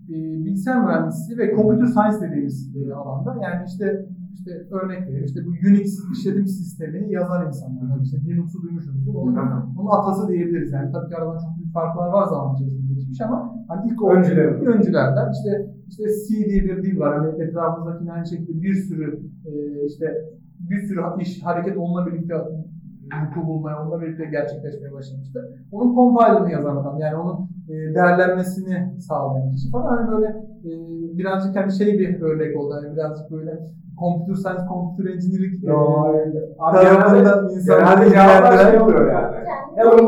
E, 0.10 0.46
bilgisayar 0.46 0.86
mühendisliği 0.86 1.40
ve 1.40 1.56
computer 1.56 1.86
science 1.86 2.22
dediğimiz 2.22 2.76
e, 2.76 2.94
alanda 2.94 3.36
yani 3.44 3.64
işte 3.68 4.06
işte 4.34 4.52
örnek 4.72 5.02
vereyim 5.08 5.26
işte 5.26 5.40
bu 5.46 5.50
Unix 5.68 6.00
işletim 6.14 6.48
sistemini 6.48 7.12
yazan 7.14 7.48
insanlar. 7.48 7.82
Yani 7.90 8.04
işte 8.04 8.18
Linux'u 8.26 8.62
duymuşsunuzdur. 8.62 9.16
Onun, 9.16 9.36
onun 9.78 9.92
atası 9.98 10.28
diyebiliriz 10.28 10.72
yani. 10.72 10.92
Tabii 10.92 11.10
ki 11.10 11.16
aralarında 11.18 11.40
çok 11.40 11.58
büyük 11.58 11.74
farklar 11.74 12.08
var 12.08 12.26
zaman 12.26 12.56
içerisinde 12.56 12.94
geçmiş 12.94 13.22
ama 13.22 13.56
hani 13.68 13.92
ilk 13.92 14.04
Öncüleri. 14.04 14.58
o 14.62 14.66
öncülerden 14.66 15.32
işte 15.32 15.52
işte 15.88 16.04
C 16.28 16.50
diye 16.50 16.64
bir 16.64 16.84
dil 16.84 17.00
var. 17.00 17.18
Hani 17.18 17.44
etrafımızdaki 17.44 18.12
aynı 18.12 18.28
şekilde 18.28 18.62
bir 18.62 18.74
sürü 18.74 19.20
e, 19.46 19.52
işte 19.86 20.06
bir 20.60 20.80
sürü 20.88 21.02
iş 21.20 21.44
hareket 21.44 21.78
onunla 21.78 22.06
birlikte 22.08 22.36
vuku 23.26 23.48
bulmaya, 23.48 23.82
onunla 23.82 24.02
birlikte 24.02 24.26
gerçekleşmeye 24.26 24.94
başlamıştı. 24.94 25.40
Onun 25.72 25.96
compiler'ını 25.96 26.52
yazan 26.52 26.78
adam 26.78 27.00
yani 27.00 27.16
onun 27.16 27.50
e, 27.70 27.96
değerlenmesini 27.96 29.02
sağlayan 29.02 29.52
kişi 29.52 29.72
falan 29.72 29.98
hani 29.98 30.12
böyle 30.12 30.28
e, 30.66 30.70
birazcık 31.18 31.56
hani 31.56 31.72
şey 31.72 32.00
bir 32.00 32.22
örnek 32.22 32.58
oldu. 32.58 32.74
Hani 32.74 32.96
birazcık 32.96 33.32
böyle 33.32 33.60
computer 34.00 34.36
science, 34.36 34.64
computer 34.70 35.10
engineering 35.14 35.64
e, 35.64 35.68
Yo, 35.68 35.76
Abi 36.60 36.78
tarafında 36.78 37.20
genelde, 37.20 37.64
cevaplar 38.10 38.72
şey 38.72 38.82
oluyor 38.82 39.12
yani. 39.12 39.36
kendine 39.36 39.82
Elon 39.82 40.08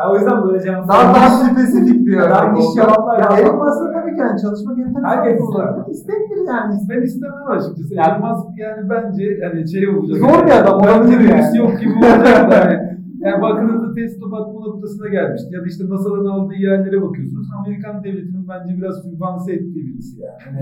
Yani 0.00 0.12
o 0.12 0.14
yüzden 0.18 0.42
böyle 0.44 0.60
cevap 0.64 0.88
Daha 0.88 1.14
daha 1.14 1.28
spesifik 1.30 2.06
bir 2.06 2.18
Daha 2.18 2.42
örnek 2.44 2.56
niş 2.56 2.66
oldu. 2.66 2.74
cevaplar 2.74 3.18
Ya. 3.20 3.28
Elon 3.38 3.56
Musk'ın 3.64 3.92
tabii 3.96 4.14
ki 4.14 4.20
yani 4.20 4.40
çalışmak 4.44 4.78
enteresan 4.78 5.08
Herkes 5.10 5.40
olabilir. 5.40 5.84
İsteyebilir 5.94 6.46
yani. 6.54 6.74
Ben 6.90 7.02
istemem 7.02 7.46
açıkçası. 7.56 7.94
Yani- 7.94 8.08
Elon 8.08 8.20
Musk 8.28 8.48
yani 8.64 8.82
bence 8.92 9.24
hani 9.46 9.60
şey 9.72 9.88
olacak. 9.88 10.16
Zor 10.24 10.38
bir 10.46 10.52
adam, 10.60 10.76
olabilir 10.82 11.20
yani. 11.34 11.56
yok 11.62 11.72
gibi 11.80 11.92
olacak 12.04 12.50
da 12.50 12.56
hani. 12.64 12.76
Yani 13.24 13.42
baktığınızda 13.42 13.94
Tesla 13.94 14.26
batma 14.32 14.60
noktasına 14.66 15.08
gelmişti. 15.08 15.48
Ya 15.54 15.60
da 15.62 15.66
işte 15.66 15.84
NASA'dan 15.88 16.24
aldığı 16.34 16.54
yerlere 16.68 17.02
bakıyorsunuz. 17.02 17.46
Amerikan 17.58 18.04
devletinin 18.04 18.48
bence 18.48 18.76
biraz 18.78 18.94
sübvanse 19.02 19.52
ettiği 19.52 19.82
birisi 19.86 20.20
yani. 20.20 20.38
Hani 20.44 20.60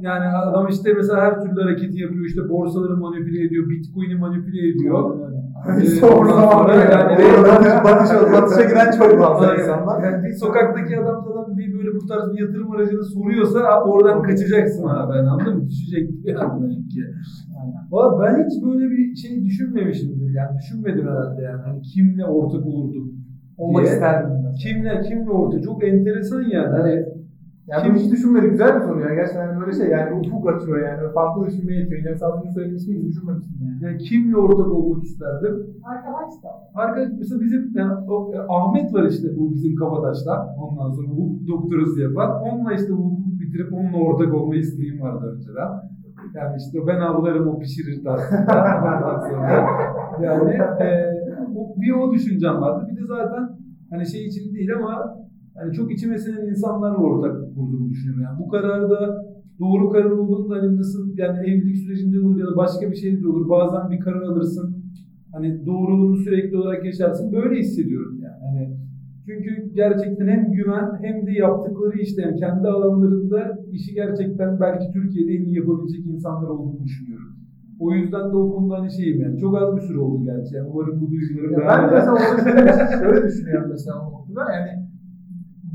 yani 0.00 0.24
adam 0.26 0.68
işte 0.68 0.92
mesela 0.96 1.20
her 1.20 1.40
türlü 1.42 1.62
hareketi 1.62 1.98
yapıyor. 2.02 2.24
İşte 2.24 2.48
borsaları 2.48 2.96
manipüle 2.96 3.44
ediyor. 3.46 3.64
Bitcoin'i 3.70 4.14
manipüle 4.14 4.68
ediyor. 4.70 5.00
Ee, 5.68 5.86
sonra 6.00 6.74
yani 6.74 7.18
batış, 7.84 8.10
batışa 8.32 8.68
giren 8.68 8.90
çok 8.98 9.18
fazla 9.18 9.46
Aynen. 9.46 9.62
insanlar. 9.62 10.04
Yani 10.04 10.24
bir 10.24 10.32
sokaktaki 10.32 11.00
adam 11.00 11.24
sana 11.24 11.56
bir 11.56 11.74
böyle 11.74 11.94
bu 11.94 12.06
tarz 12.06 12.32
bir 12.32 12.40
yatırım 12.40 12.70
aracını 12.70 13.04
soruyorsa 13.04 13.82
oradan 13.84 14.22
kaçacaksın 14.22 14.84
abi 14.88 15.12
ben 15.14 15.24
anladın 15.24 15.56
mı? 15.56 15.68
Düşecek 15.68 16.10
yani 16.24 16.62
belki. 16.62 17.00
Valla 17.90 18.22
ben 18.22 18.44
hiç 18.44 18.64
böyle 18.64 18.90
bir 18.90 19.16
şey 19.16 19.44
düşünmemişimdir 19.44 20.34
yani 20.34 20.58
düşünmedim 20.58 21.06
herhalde 21.08 21.42
yani 21.42 21.62
hani 21.66 21.82
kimle 21.82 22.24
ortak 22.24 22.66
olurdum 22.66 23.12
Olmak 23.58 23.84
isterdim. 23.84 24.30
Kimle 24.62 25.00
kimle 25.00 25.30
ortak 25.30 25.62
çok 25.62 25.84
enteresan 25.84 26.42
yani 26.42 26.76
hani 26.76 27.04
Yani 27.68 27.82
Kim- 27.82 27.94
hiç 27.96 28.12
düşünmedik. 28.12 28.50
Güzel 28.50 28.74
bir 28.74 28.80
soru 28.86 29.00
ya. 29.00 29.14
Gerçekten 29.14 29.46
hani 29.46 29.60
böyle 29.60 29.72
şey 29.72 29.88
yani 29.88 30.10
ufuk 30.20 30.48
açıyor 30.50 30.78
yani. 30.88 31.12
Farklı 31.14 31.46
düşünmeye 31.46 31.82
itiyor. 31.82 32.02
Yani 32.04 32.18
söylediğin 32.54 32.76
ismi 32.76 32.94
hiç 32.96 33.04
düşünmemişsin 33.08 33.56
yani. 33.64 33.78
yani 33.84 33.98
kimle 33.98 34.36
ortak 34.36 34.72
olmak 34.72 35.04
isterdim? 35.04 35.54
Arkadaş 35.84 36.32
da. 36.42 36.50
Arkadaş 36.74 37.08
mesela 37.18 37.40
bizim 37.40 37.72
yani, 37.74 37.92
o, 38.10 38.32
Ahmet 38.48 38.94
var 38.94 39.04
işte 39.04 39.28
bu 39.36 39.52
bizim 39.54 39.76
Kabataş'ta. 39.76 40.54
Ondan 40.62 40.90
sonra 40.90 41.08
hukuk 41.08 41.48
doktorası 41.48 42.00
yapan. 42.00 42.42
Onunla 42.42 42.72
işte 42.72 42.92
hukuk 42.92 43.40
bitirip 43.40 43.72
onunla 43.72 43.96
ortak 43.96 44.34
olma 44.34 44.56
isteğim 44.56 45.00
vardı 45.00 45.34
önceden. 45.36 45.70
Yani 46.34 46.56
işte 46.56 46.78
ben 46.86 47.00
avlarım 47.00 47.48
o. 47.48 47.52
Ondan 47.56 49.20
sonra 49.28 49.68
yani 50.22 50.52
e, 50.80 50.88
bir 51.80 51.92
o 51.92 52.12
düşüncem 52.12 52.60
vardı. 52.60 52.86
Bir 52.90 52.96
de 52.96 53.06
zaten 53.06 53.48
hani 53.90 54.06
şey 54.06 54.26
için 54.26 54.54
değil 54.54 54.74
ama 54.74 55.16
hani 55.58 55.72
çok 55.72 55.92
içime 55.92 56.18
sinen 56.18 56.46
insanlarla 56.46 56.96
ortak 56.96 57.54
kurduğumu 57.54 57.90
düşünüyorum. 57.90 58.22
Yani 58.22 58.38
bu 58.38 58.48
kararı 58.48 58.90
da 58.90 59.24
doğru 59.60 59.90
karar 59.90 60.10
olduğunda 60.10 60.54
hani 60.56 60.76
nasıl 60.76 61.18
yani 61.18 61.38
evlilik 61.38 61.76
sürecinde 61.76 62.16
de 62.16 62.20
olur 62.20 62.40
ya 62.40 62.46
da 62.46 62.56
başka 62.56 62.90
bir 62.90 62.96
şeyde 62.96 63.22
de 63.22 63.28
olur. 63.28 63.48
Bazen 63.48 63.90
bir 63.90 64.00
karar 64.00 64.22
alırsın. 64.22 64.76
Hani 65.32 65.66
doğruluğunu 65.66 66.16
sürekli 66.16 66.56
olarak 66.56 66.84
yaşarsın. 66.84 67.32
Böyle 67.32 67.58
hissediyorum 67.58 68.18
yani. 68.22 68.40
Hani 68.40 68.76
çünkü 69.26 69.74
gerçekten 69.74 70.28
hem 70.28 70.52
güven 70.52 70.98
hem 71.02 71.26
de 71.26 71.32
yaptıkları 71.32 71.98
işte 71.98 72.22
yani 72.22 72.36
kendi 72.36 72.68
alanlarında 72.68 73.58
işi 73.70 73.94
gerçekten 73.94 74.60
belki 74.60 74.92
Türkiye'de 74.92 75.32
en 75.32 75.44
iyi 75.44 75.56
yapabilecek 75.56 76.06
insanlar 76.06 76.48
olduğunu 76.48 76.84
düşünüyorum. 76.84 77.36
O 77.80 77.92
yüzden 77.92 78.32
de 78.32 78.36
o 78.36 78.50
konuda 78.54 78.78
hani 78.78 78.90
şeyim 78.92 79.20
yani 79.20 79.38
çok 79.38 79.62
az 79.62 79.76
bir 79.76 79.80
süre 79.80 79.98
oldu 79.98 80.24
gerçi. 80.24 80.54
Yani 80.56 80.68
umarım 80.68 81.00
bu 81.00 81.10
duygularım 81.10 81.52
Ya 81.52 81.58
ben 81.68 81.90
de 81.90 81.94
mesela 81.94 82.12
orada 82.12 82.98
şöyle 82.98 83.26
düşünüyorum 83.28 83.68
mesela 83.70 83.96
o 84.08 84.12
noktada 84.12 84.52
yani 84.52 84.85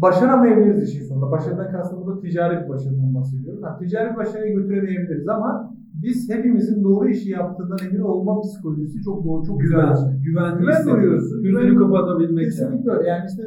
başaramayabiliriz 0.01 0.89
işin 0.89 1.03
sonunda. 1.05 1.31
Başarıdan 1.31 1.71
kastım 1.71 2.05
burada 2.05 2.21
ticari 2.21 2.63
bir 2.63 2.69
başarıdan 2.69 3.15
bahsediyorum. 3.15 3.61
Yani 3.63 3.79
ticari 3.79 4.11
bir 4.11 4.17
başarıya 4.17 4.53
götüremeyebiliriz 4.53 5.27
ama 5.29 5.73
biz 6.03 6.29
hepimizin 6.29 6.83
doğru 6.83 7.09
işi 7.09 7.29
yaptığından 7.29 7.77
emin 7.89 7.99
olma 7.99 8.41
psikolojisi 8.41 9.01
çok 9.01 9.25
doğru, 9.25 9.45
çok 9.45 9.61
güzel 9.61 9.89
bir 9.91 9.95
şey. 9.95 10.19
Güven, 10.23 10.57
Güven 10.59 10.71
hissediyorsun. 10.71 11.01
duyuyorsun. 11.01 11.43
Gözünü 11.43 11.61
Güven- 11.61 11.79
kapatabilmek. 11.79 12.45
Kesinlikle 12.45 12.91
öyle. 12.91 13.07
Yani 13.09 13.23
işte 13.29 13.43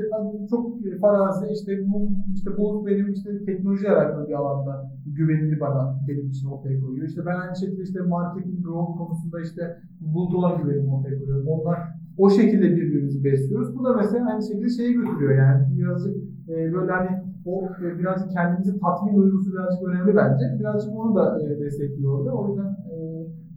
çok 0.51 0.65
farazi 1.01 1.47
işte 1.53 1.73
bu 1.93 2.09
işte 2.35 2.51
bu 2.59 2.87
benim 2.87 3.13
işte 3.13 3.45
teknoloji 3.45 3.89
alakalı 3.91 4.29
bir 4.29 4.33
alanda 4.33 4.91
güvenini 5.07 5.61
bana 5.61 5.97
benim 6.09 6.27
için 6.29 6.49
ortaya 6.49 6.81
koyuyor. 6.81 7.07
İşte 7.09 7.27
ben 7.27 7.37
aynı 7.37 7.57
şekilde 7.57 7.83
işte 7.83 8.01
marketing 8.01 8.67
rol 8.67 8.87
konusunda 8.97 9.41
işte 9.41 9.63
bulut 10.01 10.35
olan 10.35 10.63
güvenimi 10.63 10.95
ortaya 10.95 11.19
koyuyorum. 11.19 11.47
Onlar 11.49 11.79
o 12.19 12.31
şekilde 12.31 12.77
birbirimizi 12.77 13.25
besliyoruz. 13.25 13.79
Bu 13.79 13.85
da 13.85 13.97
mesela 13.97 14.31
aynı 14.31 14.43
şekilde 14.43 14.69
şeye 14.69 14.93
götürüyor 14.93 15.35
yani 15.39 15.79
birazcık 15.79 16.17
e, 16.49 16.73
böyle 16.75 16.93
hani 16.93 17.11
o 17.47 17.65
e, 17.85 17.99
birazcık 17.99 18.31
kendimizi 18.31 18.81
tatmin 18.81 19.17
duygusu 19.17 19.53
birazcık 19.53 19.89
önemli 19.89 20.17
bence. 20.17 20.45
Birazcık 20.61 20.93
onu 20.99 21.15
da 21.15 21.39
e, 21.43 21.61
destekliyor 21.61 22.19
orada. 22.19 22.33
O 22.35 22.49
yüzden 22.49 22.71
e, 22.93 22.95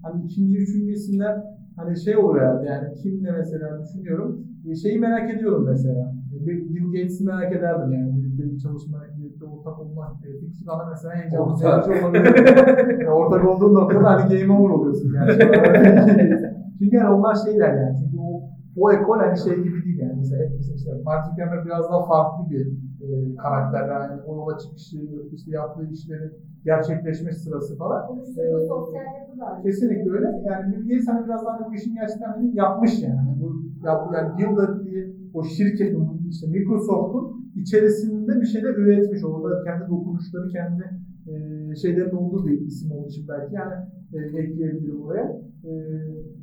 hani 0.03 0.25
ikinci, 0.25 0.57
üçüncü 0.57 0.91
isimler 0.93 1.43
hani 1.75 1.99
şey 1.99 2.17
olur 2.17 2.39
herhalde 2.39 2.65
yani 2.65 2.93
kimle 2.93 3.31
mesela 3.31 3.81
düşünüyorum. 3.83 4.41
E, 4.69 4.75
şeyi 4.75 4.99
merak 4.99 5.29
ediyorum 5.35 5.65
mesela. 5.69 6.13
E, 6.33 6.45
Bir 6.47 6.75
Bill 6.75 6.85
Gates'i 6.85 7.25
merak 7.25 7.55
ederdim 7.55 7.93
yani. 7.93 8.15
Birlikte 8.17 8.43
bir 8.51 8.57
çalışma, 8.59 8.97
birlikte 9.17 9.45
ortak 9.45 9.79
olma 9.79 10.19
e, 10.25 10.39
fikri 10.39 10.67
bana 10.67 10.85
mesela 10.89 11.15
heyecanlı 11.15 11.43
olabilir. 11.45 12.99
Yani 13.01 13.09
ortak 13.19 13.47
olduğun 13.47 13.73
noktada 13.75 14.09
hani 14.09 14.39
game 14.39 14.53
over 14.59 14.69
oluyorsun 14.69 15.13
yani. 15.13 15.31
Çünkü 16.79 16.95
yani 16.95 17.13
onlar 17.15 17.35
şeyler 17.35 17.73
yani. 17.73 17.95
Çünkü 17.99 18.17
o, 18.17 18.41
o 18.77 18.91
ekol 18.91 19.17
hani 19.17 19.37
şey 19.37 19.55
gibi 19.55 19.85
değil 19.85 19.99
yani. 19.99 20.15
Mesela, 20.17 20.49
mesela 20.57 20.75
işte 20.75 20.91
Mark 21.05 21.25
Zuckerberg 21.25 21.65
biraz 21.65 21.85
daha 21.91 22.05
farklı 22.05 22.49
bir 22.51 22.63
e, 23.05 23.35
karakter. 23.35 23.89
Yani 23.89 24.21
o 24.27 24.35
yola 24.35 24.57
çıkışı, 24.57 24.97
işte 25.33 25.51
yaptığı 25.51 25.87
işlerin 25.91 26.31
gerçekleşme 26.65 27.31
sırası 27.31 27.77
falan. 27.77 28.01
Ee. 28.37 29.63
Kesinlikle 29.63 30.11
öyle. 30.11 30.27
Yani 30.49 30.63
Bill 30.71 30.81
Gates 30.87 31.07
hani 31.07 31.25
biraz 31.25 31.45
daha 31.45 31.69
bu 31.69 31.75
işin 31.75 31.95
gerçekten 31.95 32.31
hani 32.31 32.55
yapmış 32.55 33.03
yani. 33.03 33.19
Hani 33.19 33.41
bu 33.41 33.47
yap, 33.85 34.13
yani 34.15 34.41
yılda 34.41 34.85
bir 34.85 35.17
o 35.33 35.43
şirketin 35.43 36.27
işte 36.29 36.47
Microsoft'un 36.47 37.25
içerisinde 37.55 38.41
bir 38.41 38.45
şeyler 38.45 38.69
üretmiş. 38.69 39.23
Orada 39.23 39.63
kendi 39.63 39.89
dokunuşları, 39.89 40.47
kendi 40.49 40.83
e, 41.27 41.75
şeylerin 41.75 42.15
olduğu 42.15 42.47
bir 42.47 42.61
isim 42.61 42.91
olduğu 42.91 43.07
için 43.07 43.27
belki 43.27 43.55
yani 43.55 43.73
e, 44.13 44.17
ekleyebilirim 44.39 45.01
oraya. 45.01 45.41
E, 45.63 45.71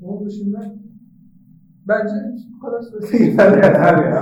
onun 0.02 0.26
dışında 0.26 0.58
bence 1.88 2.14
bu 2.54 2.58
kadar 2.66 2.80
söylesek 2.82 3.20
yeterli. 3.20 4.14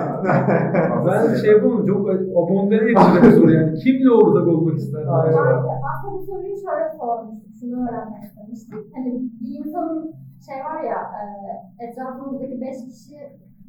Ben 1.07 1.35
şey 1.35 1.51
yapamam 1.53 1.87
çok 1.87 2.11
abondene 2.11 2.83
edici 2.91 3.23
bir 3.23 3.33
soru 3.33 3.53
yani. 3.53 3.75
Kimle 3.79 4.11
ortak 4.11 4.49
olmak 4.49 4.77
isterdim 4.79 5.15
acaba? 5.15 5.41
Aslında 5.91 6.15
bu 6.15 6.23
soruyu 6.27 6.57
şöyle 6.65 6.87
sormuştuk. 6.99 7.51
Şunu 7.61 7.89
öğrenmek 7.89 8.23
istemiştik. 8.25 8.75
Hani 8.95 9.11
bir 9.41 9.53
insanın 9.59 10.15
şey 10.47 10.59
var 10.69 10.81
ya 10.93 10.99
e, 11.21 11.25
etrafımızdaki 11.85 12.61
beş 12.61 12.77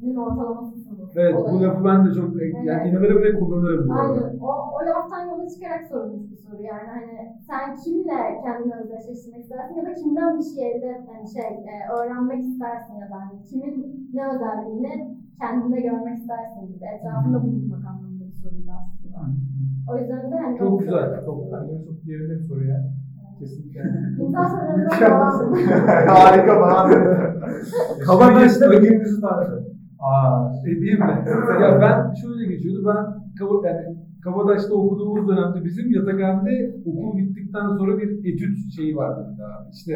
kişinin 0.04 0.16
ortalamasısınız. 0.16 1.10
Evet 1.16 1.36
bu 1.36 1.40
olayı. 1.40 1.68
lafı 1.68 1.86
ben 1.86 2.06
de 2.06 2.10
çok 2.14 2.30
yani 2.64 2.90
inanırım 2.90 3.24
ve 3.24 3.40
kullanırım 3.40 3.90
bu. 3.90 3.94
Aynen. 3.94 4.38
O, 4.42 4.52
o 4.76 4.80
laftan 4.90 5.22
yola 5.30 5.50
çıkarak 5.50 5.84
sorulmuş 5.90 6.32
bir 6.32 6.38
soru. 6.38 6.62
Yani 6.72 6.88
hani 6.96 7.16
sen 7.48 7.76
kimle 7.82 8.20
kendini 8.44 8.74
özdeşleştirmek 8.82 9.42
istersin 9.44 9.76
ya 9.76 9.86
da 9.86 9.94
kimden 9.94 10.38
bir 10.38 10.48
şey 10.54 10.72
elde 10.72 10.86
yani 10.86 11.28
şey 11.36 11.52
e, 11.74 11.76
öğrenmek 11.96 12.42
istersin 12.44 12.96
ya 13.04 13.08
da 13.12 13.16
hani 13.24 13.44
kimin 13.50 13.76
ne 14.14 14.24
özelliğini 14.34 14.94
kendinde 15.40 15.82
görmek 15.82 16.18
istersin 16.18 16.62
gibi. 16.68 16.86
Etrafında 16.96 17.44
bulunmak 17.44 17.86
anlamında 17.90 18.26
bir 18.30 18.38
soruydu 18.42 18.72
aslında. 18.82 19.20
O 19.90 19.98
yüzden 20.00 20.32
de 20.32 20.36
hani 20.36 20.58
Çok 20.58 20.80
güzel. 20.80 21.26
Çok 21.26 21.38
bence 21.52 21.74
çok 21.88 21.98
yerinde 22.06 22.34
bir 22.40 22.46
soru 22.50 22.64
yani. 22.74 22.88
Kesinlikle. 23.40 23.82
İnsan 24.24 24.46
sorularına 24.52 24.90
devam. 25.02 25.54
Harika 26.16 26.62
bana. 26.62 26.90
Kabataş'ta 28.06 28.72
bir 28.72 28.82
günümüzü 28.82 29.22
tarifi. 29.22 29.73
Aa, 30.10 30.54
şey 30.64 30.82
diyeyim 30.82 31.00
mi? 31.00 31.26
ya 31.62 31.82
ben 31.82 32.14
şöyle 32.14 32.46
geçiyordu. 32.54 32.82
Ben 32.88 33.04
Kaba, 33.40 33.68
yani 33.68 33.98
Kabataş'ta 34.24 34.74
okuduğumuz 34.74 35.28
dönemde 35.30 35.66
bizim 35.66 35.92
yatakhanede 35.92 36.76
okul 36.86 37.18
bittikten 37.18 37.68
sonra 37.78 37.98
bir 37.98 38.10
etüt 38.34 38.56
şeyi 38.76 38.96
vardı 38.96 39.30
bir 39.34 39.40
daha. 39.42 39.68
İşte 39.74 39.94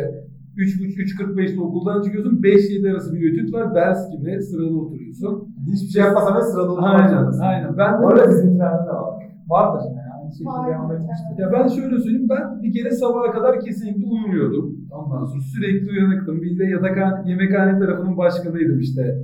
3.30-3.45'te 0.57 1.61
okuldan 1.61 2.01
çıkıyorsun. 2.01 2.41
5-7 2.41 2.91
arası 2.91 3.13
bir 3.13 3.33
etüt 3.33 3.53
var. 3.53 3.75
Ders 3.75 4.11
gibi 4.11 4.41
sırada 4.41 4.75
oturuyorsun. 4.77 5.55
Hiçbir 5.71 5.87
şey 5.87 6.01
yapmasan 6.03 6.35
da 6.35 6.41
sırada 6.41 6.71
oturmak 6.71 6.99
Aynen, 7.01 7.39
aynen. 7.41 7.77
Ben 7.77 7.93
de 7.93 8.03
Bu 8.03 8.07
arada 8.07 8.29
bizimkilerde 8.29 8.85
de 8.87 8.93
var. 8.93 9.13
Vardır 9.49 9.83
yani. 9.89 10.07
Aynı 10.19 10.31
şekilde 10.31 10.49
Var, 10.49 10.67
devam 10.69 10.91
etmiştir. 10.91 11.37
Ya 11.43 11.51
ben 11.51 11.67
şöyle 11.67 11.99
söyleyeyim, 11.99 12.29
ben 12.29 12.63
bir 12.63 12.73
kere 12.73 12.91
sabaha 12.91 13.31
kadar 13.31 13.59
kesinlikle 13.59 14.05
uyumuyordum. 14.05 14.75
Ondan 14.91 15.25
sonra 15.25 15.41
sürekli 15.41 15.89
uyanıktım. 15.91 16.41
Bir 16.41 16.59
de 16.59 16.65
yatakhane, 16.65 17.29
yemekhane 17.29 17.79
tarafının 17.79 18.17
başkanıydım 18.17 18.79
işte. 18.79 19.17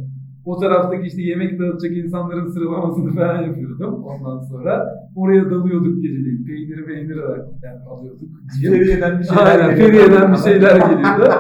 O 0.45 0.59
taraftaki 0.59 1.07
işte 1.07 1.21
yemek 1.21 1.59
dağıtacak 1.59 1.97
insanların 1.97 2.47
sıralamasını 2.47 3.13
falan 3.13 3.41
yapıyordum. 3.41 4.03
Ondan 4.03 4.39
sonra 4.39 4.85
oraya 5.15 5.51
dalıyorduk 5.51 6.01
geceleyin. 6.01 6.45
Peynir 6.45 6.85
peynir 6.85 7.15
yani 7.63 7.79
alıyorduk. 7.89 8.29
Feriyeden 8.61 9.19
bir 9.19 9.23
şeyler 9.23 9.59
Aynen. 9.59 9.75
Feriye'den 9.75 10.31
bir 10.31 10.37
şeyler 10.37 10.75
geliyordu. 10.75 11.33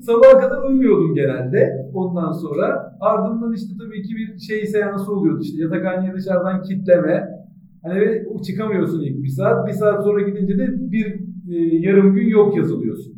Sabaha 0.00 0.40
kadar 0.40 0.62
uyumuyordum 0.62 1.14
genelde. 1.14 1.90
Ondan 1.94 2.32
sonra 2.32 2.96
ardından 3.00 3.52
işte 3.52 3.72
tabii 3.78 4.02
ki 4.02 4.14
bir 4.16 4.38
şey 4.38 4.66
seansı 4.66 5.12
oluyordu. 5.12 5.40
İşte 5.42 5.62
yatakhaneye 5.62 6.14
dışarıdan 6.14 6.62
kitleme. 6.62 7.28
Hani 7.82 8.00
ve 8.00 8.26
çıkamıyorsun 8.46 9.00
ilk 9.00 9.22
bir 9.22 9.28
saat. 9.28 9.66
Bir 9.66 9.72
saat 9.72 10.04
sonra 10.04 10.22
gidince 10.22 10.58
de 10.58 10.66
bir 10.92 11.06
e, 11.50 11.56
yarım 11.86 12.14
gün 12.14 12.28
yok 12.28 12.56
yazılıyorsun. 12.56 13.12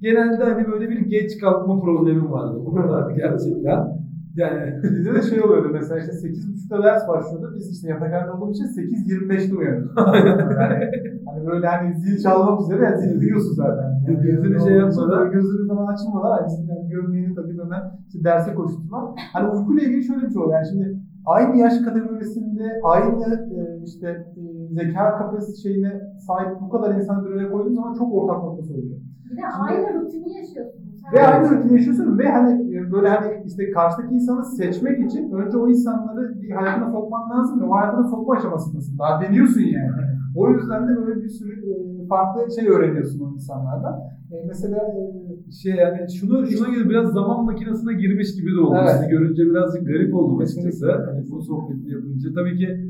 Genelde 0.00 0.44
hani 0.44 0.68
böyle 0.68 0.90
bir 0.90 0.98
geç 0.98 1.38
kalkma 1.38 1.80
problemim 1.80 2.32
vardı 2.32 2.58
burada 2.66 3.10
gerçekten. 3.16 4.03
Yani 4.36 4.82
Bizde 4.82 5.14
de 5.14 5.22
şey 5.22 5.42
oluyordu 5.42 5.68
mesela 5.72 6.00
işte 6.00 6.12
8.30'da 6.12 6.82
ders 6.82 7.08
başlıyordu. 7.08 7.52
Biz 7.56 7.70
işte 7.72 7.88
yatakhanede 7.88 8.30
olduğumuz 8.30 8.56
için 8.56 8.68
8.25'te 8.82 9.54
uyanıyorduk. 9.56 9.98
yani, 10.60 10.90
hani 11.26 11.46
böyle 11.46 11.66
hani 11.66 11.94
zil 11.94 12.22
çalmak 12.22 12.60
üzere 12.60 12.84
yani 12.84 12.98
zil 12.98 13.20
duyuyorsun 13.20 13.54
zaten. 13.54 13.88
Yani 14.06 14.22
Gözünü 14.22 14.60
şey 14.60 14.76
yapmadan. 14.76 15.30
Gözünü 15.30 15.68
falan 15.68 15.86
açmadan 15.92 16.30
hani 16.30 16.46
bizim 16.46 16.68
yani 16.68 16.88
gömleğini 16.88 17.34
takıp 17.34 17.64
hemen 17.64 17.82
işte 18.08 18.24
derse 18.24 18.54
koşturmak. 18.54 19.18
Hani 19.32 19.48
uykuyla 19.48 19.82
ilgili 19.82 20.04
şöyle 20.04 20.26
bir 20.26 20.32
şey 20.32 20.42
oluyor. 20.42 20.58
Yani 20.58 20.68
şimdi 20.68 20.86
aynı 21.26 21.56
yaş 21.56 21.78
kategorisinde 21.84 22.80
aynı 22.84 23.24
e, 23.58 23.82
işte 23.84 24.08
e, 24.40 24.74
zeka 24.74 25.18
kapasitesi 25.18 25.62
şeyine 25.62 25.92
sahip 26.26 26.60
bu 26.60 26.68
kadar 26.68 26.94
insanı 26.94 27.24
bir 27.24 27.30
araya 27.30 27.50
koyduğun 27.50 27.74
zaman 27.74 27.94
çok 27.94 28.14
ortak 28.14 28.42
noktası 28.44 28.72
oluyor. 28.72 28.98
Bir 29.30 29.36
de 29.36 29.46
aynı 29.68 30.00
rutini 30.00 30.36
yaşıyorsunuz. 30.38 30.93
Ve 31.12 31.18
Her- 31.18 31.32
aynı 31.32 31.50
rutini 31.50 31.72
yaşıyorsun 31.72 32.18
ve 32.18 32.28
hani 32.28 32.76
e, 32.76 32.92
böyle 32.92 33.08
hani 33.08 33.42
işte 33.46 33.70
karşıdaki 33.70 34.14
insanı 34.14 34.44
seçmek 34.44 35.06
için 35.06 35.32
önce 35.32 35.56
o 35.58 35.68
insanları 35.68 36.42
bir 36.42 36.50
hayatına 36.50 36.92
sokman 36.92 37.30
lazım 37.30 37.60
ve 37.60 37.64
o 37.64 37.74
hayatına 37.74 38.08
sokma 38.08 38.34
aşamasındasın. 38.34 38.98
Daha 38.98 39.22
deniyorsun 39.22 39.60
yani. 39.60 39.90
O 40.36 40.50
yüzden 40.50 40.88
de 40.88 40.96
böyle 40.96 41.22
bir 41.22 41.28
sürü 41.28 41.52
e, 41.70 42.06
farklı 42.08 42.54
şey 42.60 42.68
öğreniyorsun 42.68 43.20
o 43.20 43.34
insanlardan. 43.34 44.00
E, 44.32 44.34
mesela 44.46 44.78
şey 45.62 45.74
yani 45.74 46.10
şunu 46.20 46.46
şuna 46.46 46.68
göre 46.74 46.88
biraz 46.88 47.12
zaman 47.12 47.44
makinesine 47.44 47.94
girmiş 47.94 48.34
gibi 48.36 48.50
de 48.56 48.60
oldu. 48.60 48.76
Evet. 48.82 48.90
Sizi 48.90 49.08
görünce 49.10 49.42
birazcık 49.50 49.86
garip 49.86 50.14
oldum 50.14 50.38
açıkçası. 50.38 50.92
Hani 50.92 51.30
bu 51.30 51.42
sohbeti 51.42 51.90
yapınca. 51.90 52.28
Tabii 52.34 52.56
ki 52.56 52.83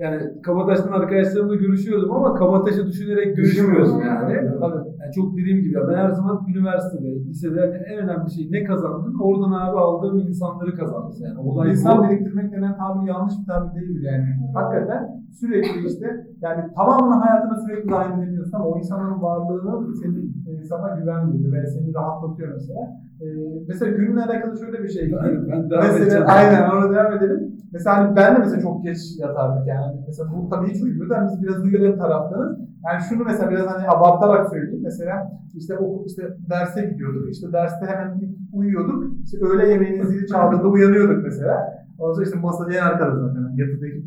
yani 0.00 0.42
Kabataş'tan 0.42 0.92
arkadaşlarımla 0.92 1.54
görüşüyordum 1.54 2.12
ama 2.12 2.34
Kabataş'ı 2.34 2.86
düşünerek 2.86 3.36
görüşmüyoruz 3.36 3.90
yani. 4.06 4.34
Tabii. 4.60 4.82
Yani 5.00 5.12
çok 5.14 5.36
dediğim 5.38 5.58
gibi 5.62 5.74
ya 5.74 5.88
ben 5.88 5.96
her 5.96 6.10
zaman 6.10 6.46
üniversitede, 6.50 7.08
lisede 7.28 7.60
yani 7.60 7.76
en 7.92 7.98
önemli 7.98 8.30
şey 8.30 8.44
ne 8.50 8.64
kazandın? 8.64 9.18
Oradan 9.18 9.52
abi 9.52 9.78
aldığım 9.78 10.18
insanları 10.18 10.74
kazandın. 10.74 11.16
Yani 11.24 11.38
olay 11.38 11.70
insan 11.70 11.98
bu. 11.98 12.02
biriktirmek 12.04 12.52
denen 12.52 12.76
tabir 12.78 13.08
yanlış 13.08 13.34
bir 13.40 13.46
tabir 13.46 13.80
değildir 13.80 14.02
yani. 14.10 14.24
Hakikaten 14.54 15.02
sürekli 15.40 15.86
işte 15.86 16.06
yani 16.42 16.62
tamamını 16.76 17.14
hayatına 17.14 17.56
sürekli 17.56 17.90
dahil 17.90 18.18
edemiyorsun 18.50 18.56
ama 18.56 18.66
o 18.66 18.78
insanların 18.78 19.22
varlığının 19.22 19.94
senin 19.94 20.34
e, 20.48 20.64
sana 20.64 20.96
güven 20.96 21.32
veriyor 21.32 21.52
ve 21.52 21.66
seni 21.66 21.94
rahatlatıyor 21.94 22.52
mesela. 22.52 22.80
E, 23.20 23.26
mesela 23.68 23.96
günle 23.96 24.22
alakalı 24.22 24.58
şöyle 24.58 24.82
bir 24.82 24.88
şey. 24.88 25.12
Ben, 25.12 25.48
ben 25.48 25.70
devam 25.70 25.82
mesela 25.82 26.04
edeceğim. 26.04 26.24
aynen 26.28 26.70
orada 26.70 26.94
devam 26.94 27.12
edelim. 27.12 27.52
Mesela 27.72 27.96
hani 27.96 28.16
ben 28.16 28.34
de 28.34 28.38
mesela 28.38 28.62
çok 28.62 28.84
geç 28.84 28.98
yatardık 29.18 29.66
yani. 29.66 30.00
Mesela 30.06 30.28
bu 30.32 30.48
tabii 30.48 30.70
hiç 30.70 30.82
uyumuyordu. 30.82 31.14
Yani 31.14 31.28
biz 31.32 31.42
biraz 31.42 31.64
uyuyan 31.64 31.98
taraftanız. 31.98 32.58
Yani 32.86 33.00
şunu 33.08 33.24
mesela 33.24 33.50
biraz 33.50 33.66
hani 33.66 33.88
abartarak 33.88 34.48
söyleyeyim. 34.50 34.80
Mesela 34.82 35.32
işte 35.54 35.78
o 35.78 36.04
işte 36.06 36.22
derse 36.50 36.82
gidiyorduk. 36.92 37.30
İşte 37.30 37.52
derste 37.52 37.86
hemen 37.86 38.20
uyuyorduk. 38.52 39.12
İşte 39.24 39.38
öğle 39.46 39.68
yemeğinin 39.68 40.06
zili 40.06 40.26
çaldığında 40.26 40.68
uyanıyorduk 40.68 41.24
mesela. 41.24 41.80
Ondan 41.98 42.12
sonra 42.12 42.24
işte 42.26 42.38
masada 42.38 42.72
en 42.74 42.82
arkada 42.82 43.10
zaten. 43.10 43.42
Yatıdaki. 43.56 44.02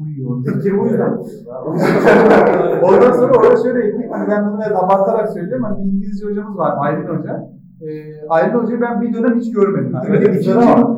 Fikir 0.46 0.78
bu 0.80 0.86
yüzden. 0.86 1.12
Ondan 2.84 3.12
sonra 3.12 3.34
orada 3.38 3.56
şöyle 3.64 3.80
ekleyeyim. 3.80 4.12
Hani 4.12 4.30
ben 4.30 4.48
bunu 4.48 4.60
biraz 4.60 4.72
abartarak 4.72 5.30
söylüyorum. 5.30 5.64
Hani 5.64 5.82
İngilizce 5.84 6.26
hocamız 6.26 6.58
var. 6.58 6.74
Aylin 6.78 7.08
Hoca. 7.08 7.44
Ee, 7.82 8.28
Aylin 8.30 8.54
Hoca'yı 8.54 8.82
ben 8.82 9.02
bir 9.02 9.14
dönem 9.14 9.40
hiç 9.40 9.54
görmedim. 9.54 9.96
Evet, 10.08 10.28
İkinci 10.36 10.54
ama. 10.54 10.98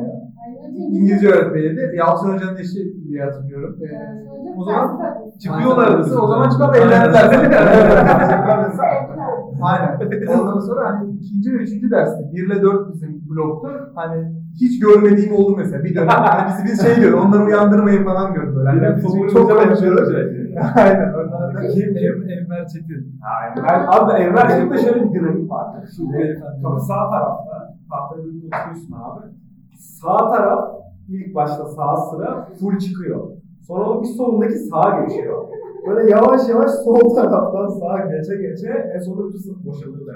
İngilizce 0.76 1.28
öğretmeniydi. 1.28 1.92
Yalçın 1.96 2.34
Hoca'nın 2.34 2.56
eşi 2.56 3.08
diye 3.08 3.24
hatırlıyorum. 3.24 3.76
Ee, 3.82 4.16
o 4.58 4.64
zaman 4.64 5.00
Çıkıyorlardı 5.42 6.20
O 6.22 6.26
zaman 6.26 6.48
çıkıp 6.50 6.74
Aynen. 6.74 7.12
Aynen. 9.62 9.98
Ondan 10.40 10.60
sonra 10.60 10.86
hani 10.90 11.10
ikinci 11.10 11.52
ve 11.52 11.56
üçüncü 11.56 11.90
derste 11.90 12.32
1 12.32 12.46
ile 12.46 12.62
4 12.62 12.94
bizim 12.94 13.22
bloktu. 13.30 13.68
Hani 13.94 14.32
hiç 14.54 14.80
görmediğim 14.80 15.34
oldu 15.34 15.56
mesela 15.56 15.84
bir 15.84 15.94
dönem. 15.94 16.08
Hani 16.08 16.48
bizi 16.48 16.64
biz 16.64 16.82
şey 16.82 16.96
diyor, 16.96 17.18
onları 17.18 17.44
uyandırmayın 17.44 18.04
falan 18.04 18.34
diyordu 18.34 18.56
böyle. 18.56 18.84
Yani 18.84 18.96
biz 18.96 19.32
çok 19.32 19.50
Hoca 19.50 19.62
konuşuyoruz. 19.62 20.08
Aynen. 20.76 21.12
Onlar 21.12 21.54
da 21.54 21.68
Kim? 21.68 21.96
Em, 21.96 22.22
Enver 22.30 22.68
Çetin. 22.68 23.20
Aynen. 23.40 23.86
Abi 23.88 24.12
Enver 24.12 24.48
Çelik'te 24.48 24.78
şöyle 24.78 25.04
bir 25.08 25.14
dinamik 25.14 25.50
vardır. 25.50 25.88
Şimdi 25.96 26.38
sağ 26.88 27.10
tarafta 27.10 27.74
tahtaya 27.90 28.24
bir 28.24 28.28
oturuyorsun 28.28 28.92
abi. 28.92 29.26
Sağ 29.78 30.16
taraf 30.32 30.64
ilk 31.08 31.34
başta 31.34 31.64
sağ 31.66 31.96
sıra 31.96 32.48
full 32.60 32.78
çıkıyor. 32.78 33.20
Sonra 33.66 33.84
onun 33.84 34.02
bir 34.02 34.08
solundaki 34.08 34.58
sağa 34.58 35.00
geçiyor. 35.00 35.44
Böyle 35.86 36.10
yavaş 36.10 36.48
yavaş 36.48 36.70
sol 36.70 37.14
taraftan 37.14 37.68
sağa 37.68 37.98
geçe 38.10 38.36
geçe 38.36 38.68
en 38.94 38.98
sonunda 39.00 39.28
bütün 39.28 39.38
sınıf 39.38 39.64
boşalıyor 39.66 40.06
da 40.06 40.12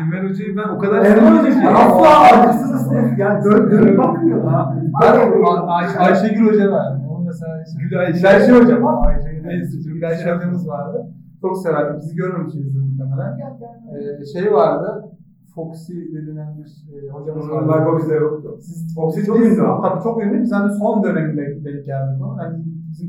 Enver 0.00 0.30
Hoca'yı 0.30 0.56
ben 0.56 0.68
o 0.74 0.78
kadar 0.78 0.98
Enver 0.98 1.14
sevmiyorum 1.14 1.38
Hoca 1.38 1.60
ki. 1.60 1.68
asla 1.68 2.52
sınıf. 2.52 3.18
Yani 3.18 3.44
dön 3.44 3.70
dönüp 3.70 3.98
bakmıyor. 3.98 4.44
Ay- 5.66 5.86
Ayşegül 5.98 6.46
Hoca 6.48 6.70
var. 6.72 6.86
Onun 7.10 7.26
mesela 7.26 7.64
Gülay 7.90 8.12
Gülayşe 8.12 8.52
Hocam. 8.52 8.86
Ayşegül 8.86 9.44
Neyse, 9.44 9.82
çok 9.84 9.92
Gülayşe 9.94 10.16
güzel. 10.18 10.36
hocamız 10.36 10.68
vardı. 10.68 11.06
Çok 11.40 11.58
severdim. 11.58 11.96
Bizi 12.00 12.16
görmemişsinizdir 12.16 12.80
muhtemelen. 12.80 13.38
Ee, 14.20 14.24
şey 14.24 14.52
vardı. 14.52 15.04
Foxy 15.54 15.92
denilen 16.14 16.56
bir 16.58 16.68
e, 17.06 17.10
hocamız 17.10 17.50
vardı. 17.50 17.64
Onlar 17.64 17.98
bizde 17.98 18.14
yoktu. 18.14 18.56
Siz 18.60 18.94
Foxy 18.94 19.20
çok 19.26 19.36
ünlü. 19.40 19.56
Tabii 19.82 20.02
çok 20.02 20.22
ünlü. 20.22 20.42
Biz 20.42 20.52
hani 20.52 20.72
son 20.72 21.04
döneminde 21.04 21.42
denk 21.64 21.84
geldik 21.86 22.22
ona. 22.24 22.56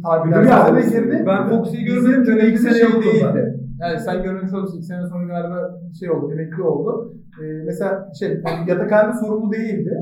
Hani 0.04 0.26
bizim 0.26 0.44
Bir 0.44 0.50
tabirlerimizde 0.50 0.98
de 0.98 1.02
girdi. 1.02 1.24
Ben 1.28 1.50
Foxy'yi 1.50 1.86
görmedim 1.86 2.12
çünkü 2.14 2.32
ilk 2.32 2.38
dönemimiz 2.38 2.62
sene 2.62 2.74
şey 2.74 3.02
değildi. 3.02 3.60
Yani 3.82 4.00
sen 4.00 4.24
görmemiş 4.24 4.54
olursun. 4.54 4.78
İki 4.78 4.86
sene 4.86 5.08
sonra 5.08 5.26
galiba 5.34 5.60
şey 6.00 6.12
oldu, 6.12 6.34
emekli 6.34 6.62
oldu. 6.64 7.14
Ee, 7.44 7.64
mesela 7.66 8.10
şey, 8.20 8.30
yani 8.30 8.70
yatakhanede 8.70 9.18
sorumlu 9.18 9.52
değildi. 9.52 9.94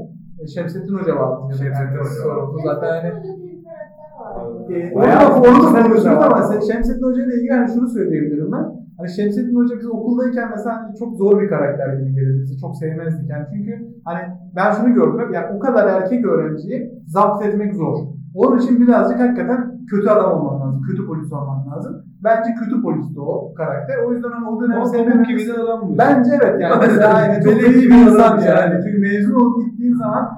E, 0.41 0.47
Şemsettin 0.47 0.93
Hoca 0.97 1.15
vardı. 1.15 1.41
Şemsettin 1.49 1.65
yatakhanede 1.65 1.99
Hoca 1.99 2.09
sorumlu. 2.09 2.57
Zaten 2.65 2.89
hani 2.91 3.11
ee, 4.71 4.95
Bayağı 4.95 5.35
onu 5.35 5.73
da, 5.73 5.95
güzel. 5.95 6.23
ama 6.25 6.61
Şemsettin 6.71 7.03
Hoca 7.03 7.23
ile 7.23 7.35
ilgili 7.35 7.53
hani 7.53 7.69
şunu 7.73 7.87
söyleyebilirim 7.89 8.51
ben. 8.51 8.65
Hani 8.97 9.09
Şemsettin 9.09 9.55
Hoca 9.55 9.77
biz 9.79 9.87
okuldayken 9.87 10.49
mesela 10.55 10.75
hani 10.83 10.95
çok 10.95 11.15
zor 11.17 11.41
bir 11.41 11.49
karakter 11.49 11.93
gibi 11.93 12.13
gelirdi. 12.15 12.57
Çok 12.61 12.75
sevmezdik 12.75 13.29
yani. 13.29 13.45
Çünkü 13.53 13.73
hani 14.05 14.19
ben 14.55 14.71
şunu 14.71 14.93
gördüm 14.93 15.19
hep 15.19 15.33
yani 15.33 15.47
o 15.55 15.59
kadar 15.59 16.01
erkek 16.01 16.25
öğrenciyi 16.25 16.91
zapt 17.05 17.45
etmek 17.45 17.75
zor. 17.75 17.97
Onun 18.41 18.57
için 18.57 18.81
birazcık 18.81 19.19
hakikaten 19.19 19.59
kötü 19.89 20.09
adam 20.09 20.31
olman 20.31 20.61
lazım. 20.61 20.81
Kötü 20.89 21.07
polis 21.07 21.33
olman 21.33 21.59
lazım. 21.71 21.93
Bence 22.23 22.49
kötü 22.59 22.81
polisti 22.81 23.19
o 23.19 23.53
karakter. 23.53 23.95
O 24.07 24.13
yüzden 24.13 24.31
hani 24.31 24.47
o 24.49 24.61
dönem 24.61 24.75
Ama 24.77 24.83
pamuk 24.83 24.95
sevmememiz- 24.95 25.27
gibi 25.27 25.47
de 25.47 25.53
adammış. 25.53 25.97
Bence 25.97 26.31
evet 26.43 26.61
yani 26.61 26.75
mesela 26.87 27.21
yani 27.21 27.43
çok 27.43 27.53
iyi 27.53 27.75
bir 27.75 27.89
bir 27.89 27.95
insan 27.95 28.13
adam 28.19 28.39
yani. 28.39 28.59
yani. 28.59 28.83
Çünkü 28.83 28.97
mezun 28.99 29.35
olup 29.39 29.65
gittiğin 29.65 29.95
zaman 29.95 30.29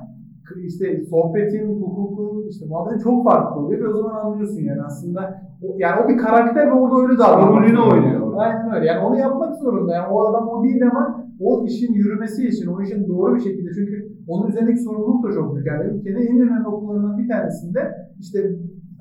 işte 0.65 1.01
sohbetin, 1.09 1.81
hukukun, 1.81 2.47
işte 2.49 2.65
muhabbetin 2.69 2.99
çok 3.03 3.23
farklı 3.23 3.61
oluyor 3.61 3.81
ve 3.81 3.87
o 3.87 3.97
zaman 3.97 4.25
anlıyorsun 4.25 4.61
yani 4.61 4.81
aslında 4.81 5.41
o, 5.63 5.67
yani 5.77 6.01
o 6.05 6.09
bir 6.09 6.17
karakter 6.17 6.67
ve 6.67 6.71
orada 6.71 7.07
öyle 7.07 7.17
davranıyor. 7.19 7.61
Rolünü 7.61 7.79
oynuyor. 7.79 8.33
Aynen 8.37 8.75
öyle. 8.75 8.85
Yani 8.85 8.99
onu 8.99 9.17
yapmak 9.19 9.55
zorunda. 9.55 9.93
Yani 9.93 10.07
o 10.13 10.27
adam 10.29 10.47
o 10.49 10.63
değil 10.63 10.83
ama 10.91 11.18
o 11.39 11.65
işin 11.65 11.93
yürümesi 11.93 12.47
için, 12.47 12.67
o 12.67 12.81
işin 12.81 13.07
doğru 13.07 13.35
bir 13.35 13.39
şekilde 13.39 13.69
çünkü 13.75 14.09
onun 14.27 14.49
üzerindeki 14.49 14.79
sorumluluk 14.79 15.27
da 15.27 15.31
çok 15.33 15.55
büyük. 15.55 15.67
Yani 15.67 15.83
ülkenin 15.97 16.27
en 16.27 16.39
önemli 16.47 16.67
okullarından 16.67 17.17
bir 17.17 17.29
tanesinde 17.29 17.79
işte 18.19 18.39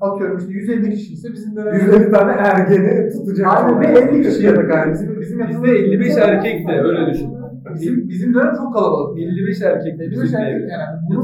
atıyorum 0.01 0.37
işte 0.37 0.51
150 0.53 0.89
kişi 0.89 1.13
ise 1.13 1.27
bizim 1.33 1.55
dönemimizde 1.55 1.95
150 1.95 2.11
tane 2.11 2.31
ergeni 2.31 3.09
tutacak. 3.09 3.47
Aynen 3.47 3.79
ve 3.81 3.85
50 3.87 4.23
kişi 4.23 4.45
yatak 4.45 4.69
yani. 4.75 4.91
Bizim, 4.93 5.21
bizim 5.21 5.39
Bizde 5.39 5.67
yatağımız- 5.67 5.69
55 5.69 6.17
erkek 6.17 6.67
de 6.67 6.71
öyle 6.81 7.11
düşün. 7.13 7.29
Bizim, 7.73 8.09
bizim 8.09 8.33
dönem 8.33 8.53
çok 8.61 8.73
kalabalık. 8.73 9.19
55 9.19 9.61
erkek 9.61 9.99
de 9.99 10.03
55 10.03 10.23
bizim 10.23 10.39
erkek 10.39 10.69
yani. 10.71 10.95
Bunu, 11.09 11.23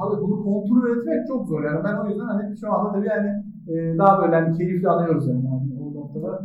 tabii 0.00 0.22
bunu 0.24 0.36
kontrol 0.44 0.98
etmek 0.98 1.26
çok 1.28 1.46
zor 1.48 1.64
yani. 1.64 1.80
Ben 1.84 1.94
o 2.02 2.08
yüzden 2.08 2.24
hani 2.24 2.56
şu 2.60 2.72
anda 2.72 2.92
tabii 2.92 3.06
yani 3.14 3.28
e, 3.72 3.98
daha 3.98 4.22
böyle 4.22 4.34
hani 4.36 4.56
keyifli 4.58 4.88
alıyoruz 4.88 5.28
yani. 5.28 5.44
yani 5.50 5.63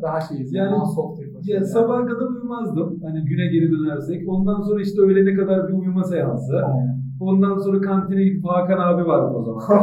daha 0.02 0.22
şeyiz. 0.22 0.54
Yani- 0.54 0.72
daha 0.72 0.86
soft 0.86 1.20
yapıyoruz. 1.22 1.50
Ya 1.50 1.64
sabaha 1.64 2.06
kadar 2.06 2.26
uyumazdım. 2.28 3.00
Hani 3.04 3.26
güne 3.26 3.46
geri 3.54 3.72
dönersek. 3.72 4.30
Ondan 4.30 4.62
sonra 4.62 4.82
işte 4.82 5.02
öğlene 5.02 5.36
kadar 5.36 5.68
bir 5.68 5.74
uyuma 5.74 6.04
seansı. 6.04 6.56
Aynen. 6.58 7.00
Ondan 7.22 7.58
sonra 7.58 7.82
kantine 7.82 8.24
gidip 8.24 8.46
Hakan 8.46 8.78
abi 8.78 9.06
vardı 9.08 9.34
o 9.36 9.44
zaman. 9.44 9.64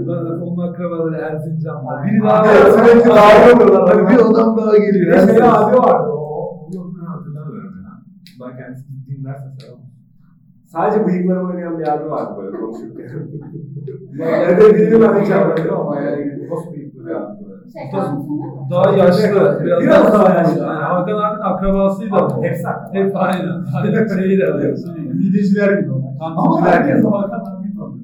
Ondan 0.00 0.40
Onun 0.42 0.68
akrabaları 0.68 1.16
Erzincan 1.16 1.86
var. 1.86 2.06
Biri 2.06 2.22
daha 2.22 2.42
var. 2.42 2.46
sürekli 2.46 3.08
dağılıyorlar. 3.10 3.96
Hani 3.96 4.08
bir 4.08 4.20
adam 4.30 4.56
daha 4.58 4.76
geliyor. 4.78 5.12
Bir 5.28 5.32
şey 5.32 5.42
abi 5.42 5.76
vardı. 5.78 6.10
O 6.20 6.68
yokluğunu 6.74 7.08
hatırlamıyorum 7.10 7.72
ben. 7.84 8.46
Ben 8.48 8.56
kendisi 8.58 8.84
dinlerse 9.08 9.44
selam. 9.60 9.78
Sadece 10.66 11.06
bıyıkları 11.06 11.46
oynayan 11.46 11.78
bir 11.78 11.88
abi 11.94 12.10
vardı 12.10 12.32
böyle 12.42 12.56
konuşurken. 12.56 13.28
Nerede 14.12 14.74
değilim 14.78 15.00
ben 15.02 15.20
hiç 15.22 15.30
anladım 15.30 15.74
ama 15.80 16.00
yani 16.00 16.48
nasıl 16.50 16.72
bıyıklı 16.72 17.06
bir 17.06 17.10
abi. 17.10 17.44
Şey? 17.72 17.82
Daha 18.70 18.90
yaşlı. 18.96 19.22
Biraz, 19.64 19.82
Biraz 19.82 20.12
daha 20.12 20.34
yaşlı. 20.34 20.58
Yani 20.62 20.82
Hakan 20.82 21.12
abinin 21.18 21.40
akrabasıydı 21.42 22.14
ama. 22.16 22.42
Hepsi 22.42 22.68
akraba. 22.68 22.94
Hep 22.94 23.16
aynen. 23.16 23.64
Aynen 23.76 24.06
şeyi 24.18 24.38
de 24.40 24.46
alıyor. 24.52 24.78
Mideciler 25.14 25.78
gibi 25.78 25.92
onlar. 25.92 26.12
Ama 26.20 26.62
herkes. 26.66 27.04
Hakan 27.04 27.20
abi 27.20 27.74
tanıyor. 27.74 28.00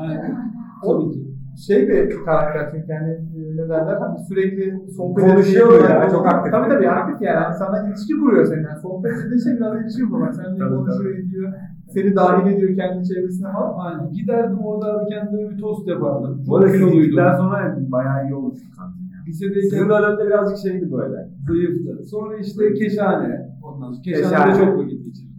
Aynen. 0.00 0.52
Tabii 0.84 1.12
ki. 1.12 1.27
Şey 1.66 1.88
bir 1.88 2.24
karakter 2.24 2.70
çünkü 2.72 2.92
yani 2.92 3.12
ne 3.56 3.68
derler 3.68 3.96
hani 3.96 4.18
sürekli 4.28 4.64
sohbet 4.96 5.24
Konuşuyor 5.24 5.90
ya, 5.90 6.08
çok 6.10 6.26
aktif. 6.26 6.52
Tabii 6.52 6.68
tabii 6.68 6.88
aktif 6.90 7.22
yani. 7.26 7.38
Hani 7.38 7.56
sana 7.56 7.88
ilişki 7.88 8.14
kuruyor 8.20 8.44
seninle. 8.44 8.68
Yani 8.68 8.80
sohbet 8.80 9.12
ettiğin 9.12 9.38
şey 9.44 9.56
biraz 9.56 9.82
ilişki 9.82 10.02
kurmak. 10.10 10.34
Seninle 10.34 10.58
Tabii, 10.58 10.74
konuşuyor 10.74 11.14
ediyor. 11.18 11.52
Seni 11.94 12.16
dahil 12.16 12.52
ediyor 12.52 12.76
kendi 12.76 13.08
çevresine 13.08 13.52
falan. 13.52 13.74
Aynen. 13.86 14.12
Giderdim 14.12 14.58
orada 14.58 14.86
abi 14.94 15.10
kendime 15.10 15.50
bir 15.50 15.58
tost 15.58 15.88
yapardım. 15.88 16.44
Bu 16.46 16.56
arada 16.56 16.68
siz 16.68 16.80
gittikten 16.92 17.36
sonra 17.36 17.76
bayağı 17.88 18.24
iyi 18.26 18.34
olmuştu 18.34 18.66
kantin 18.76 19.04
ya. 19.12 19.18
Lisedeyken 19.28 19.68
Sizin 19.68 19.88
dönemde 19.88 20.26
birazcık 20.26 20.58
şeydi 20.58 20.92
böyle. 20.92 21.28
zayıftı. 21.48 22.06
Sonra 22.06 22.36
işte 22.36 22.74
keşhane. 22.74 23.48
Ondan 23.62 23.92
sonra 23.92 24.02
keşhanede 24.02 24.50
Keşhane. 24.52 24.54
çok 24.66 24.78
vakit 24.78 25.04
geçirdim. 25.04 25.38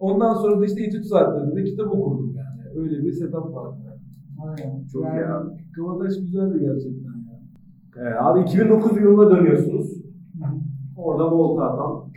Ondan 0.00 0.34
sonra 0.34 0.60
da 0.60 0.64
işte 0.64 0.82
etüt 0.84 1.06
saatlerinde 1.06 1.64
kitap 1.64 1.86
okurdum 1.86 2.34
yani. 2.36 2.80
Öyle 2.82 3.04
bir 3.04 3.12
setup 3.12 3.54
vardı. 3.54 3.76
Aynen. 4.44 4.86
Çok 4.92 5.04
Yani 5.04 5.20
iyi 5.20 5.26
abi. 5.26 5.72
Kavadaş 5.76 6.20
güzeldi 6.20 6.58
gerçekten 6.60 7.14
ya. 7.28 8.10
Ee, 8.10 8.14
abi 8.14 8.40
2009 8.40 8.96
yılına 9.00 9.30
dönüyorsunuz. 9.30 10.02
Orada 10.96 11.30
volta 11.30 11.64
atan. 11.64 12.10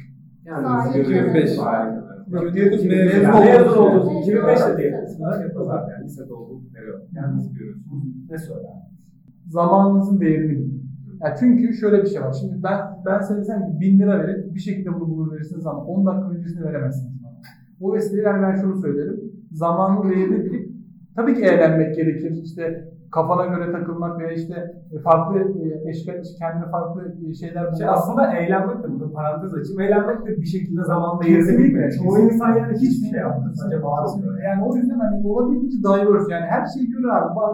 Yani 0.45 0.63
Sahil 0.63 0.99
bizi 0.99 1.13
görüyorsunuz. 1.13 1.35
2005. 1.35 1.55
Sahil 1.55 1.89
kenarı. 2.27 2.49
2009 2.49 2.85
Yani 3.25 3.45
mezun 3.45 3.77
oldunuz. 3.77 4.07
Evet, 4.29 4.43
2005'te 4.43 4.65
evet. 4.67 4.77
değil. 4.77 4.93
Sınıf 5.07 5.41
yapmaz 5.41 5.67
abi 5.69 5.91
yani. 5.91 6.05
Lisede 6.05 6.33
olduk. 6.33 6.61
Evet. 6.83 7.01
Yani 7.15 7.37
bizi 7.37 7.53
görüyorsunuz. 7.53 8.03
Ne 8.29 8.37
söyler? 8.37 8.83
zamanınızın 9.47 10.19
değerini 10.19 10.49
bilin. 10.49 10.83
Ya 11.21 11.35
çünkü 11.39 11.73
şöyle 11.73 12.03
bir 12.03 12.07
şey 12.07 12.21
var. 12.21 12.33
Şimdi 12.33 12.63
ben 12.63 12.79
ben 13.05 13.19
size 13.21 13.39
desem 13.39 13.65
ki 13.65 13.79
1000 13.79 13.99
lira 13.99 14.19
verip 14.19 14.55
bir 14.55 14.59
şekilde 14.59 14.93
bunu 14.93 15.09
bulur 15.09 15.31
verirsiniz 15.31 15.65
ama 15.65 15.85
10 15.85 16.05
dakika 16.05 16.29
öncesini 16.29 16.63
veremezsiniz 16.63 17.23
bana. 17.23 17.33
O 17.81 17.93
vesileyle 17.93 18.27
yani 18.27 18.41
ben 18.41 18.61
şunu 18.61 18.81
söylerim. 18.81 19.19
Zamanın 19.51 20.09
değerini 20.09 20.45
bilip 20.45 20.62
tabii 21.15 21.35
ki 21.35 21.41
eğlenmek 21.41 21.95
gerekir. 21.95 22.31
İşte 22.43 22.93
kafana 23.11 23.45
göre 23.45 23.71
takılmak 23.71 24.19
veya 24.19 24.31
işte 24.31 24.55
farklı 25.03 25.39
e, 25.39 25.89
eşkal, 25.89 26.13
kendine 26.39 26.71
farklı 26.71 27.15
e, 27.29 27.33
şeyler 27.33 27.71
Şey 27.77 27.87
aslında 27.87 28.33
eğlenmek 28.37 28.83
de 28.83 28.87
burada 28.91 29.13
parantez 29.13 29.53
açayım. 29.53 29.81
Eğlenmek 29.81 30.25
de 30.25 30.41
bir 30.41 30.45
şekilde 30.45 30.83
zaman 30.83 31.21
değerini 31.21 31.37
Kesinlikle. 31.37 31.63
bilmek. 31.63 31.93
Çoğu 31.93 32.19
insan 32.19 32.55
yani 32.55 32.73
hiçbir 32.83 33.09
şey 33.11 33.19
yapmıyor. 33.19 33.53
Sadece 33.53 33.83
bağırıyor. 33.83 34.43
Yani 34.47 34.63
o 34.67 34.75
yüzden 34.75 34.99
hani 34.99 35.27
olabildiğince 35.27 35.77
diverse 35.77 36.33
yani 36.33 36.45
her 36.45 36.65
şeyi 36.73 36.89
gör 36.91 37.09
abi. 37.09 37.35
Bak 37.35 37.53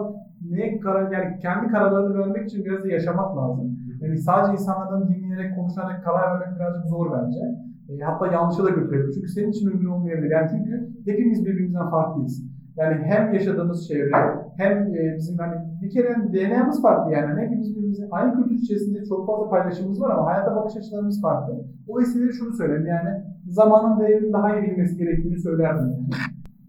neye 0.50 0.80
karar 0.80 1.12
yani 1.12 1.38
kendi 1.42 1.72
kararlarını 1.72 2.18
vermek 2.18 2.44
için 2.48 2.64
biraz 2.64 2.84
da 2.84 2.88
yaşamak 2.88 3.36
lazım. 3.36 3.66
Yani 4.00 4.18
sadece 4.18 4.52
insanlardan 4.52 5.08
dinleyerek, 5.08 5.56
konuşarak 5.56 6.04
karar 6.04 6.40
vermek 6.40 6.56
birazcık 6.56 6.86
zor 6.86 7.06
bence. 7.16 7.40
E, 7.88 7.92
hatta 8.04 8.26
yanlışa 8.26 8.64
da 8.64 8.70
götürebilir. 8.70 9.12
Çünkü 9.14 9.28
senin 9.28 9.50
için 9.50 9.66
uygun 9.70 9.90
olmayabilir. 9.90 10.30
Yani 10.30 10.48
çünkü 10.50 10.90
hepimiz 11.06 11.46
birbirimizden 11.46 11.90
farklıyız. 11.90 12.49
Yani 12.76 12.94
hem 13.04 13.34
yaşadığımız 13.34 13.88
çevre 13.88 14.10
hem 14.56 14.72
e, 14.94 15.14
bizim 15.16 15.38
hani 15.38 15.54
bir 15.82 15.90
kere 15.90 16.08
DNA'mız 16.32 16.82
farklı 16.82 17.12
yani. 17.12 17.26
Hani 17.26 17.40
hepimiz 17.46 17.70
birbirimizin 17.76 18.08
aynı 18.10 18.34
kültür 18.36 18.54
içerisinde 18.54 19.04
çok 19.08 19.26
fazla 19.26 19.48
paylaşımımız 19.50 20.00
var 20.00 20.10
ama 20.10 20.26
hayata 20.26 20.56
bakış 20.56 20.76
açılarımız 20.76 21.22
farklı. 21.22 21.54
O 21.88 21.98
vesileyle 22.00 22.32
şunu 22.32 22.52
söyleyeyim 22.52 22.86
yani 22.86 23.10
zamanın 23.48 24.00
değerini 24.00 24.32
daha 24.32 24.60
iyi 24.60 24.70
bilmesi 24.70 24.96
gerektiğini 24.98 25.38
söylerdim 25.38 25.88
yani. 25.90 26.08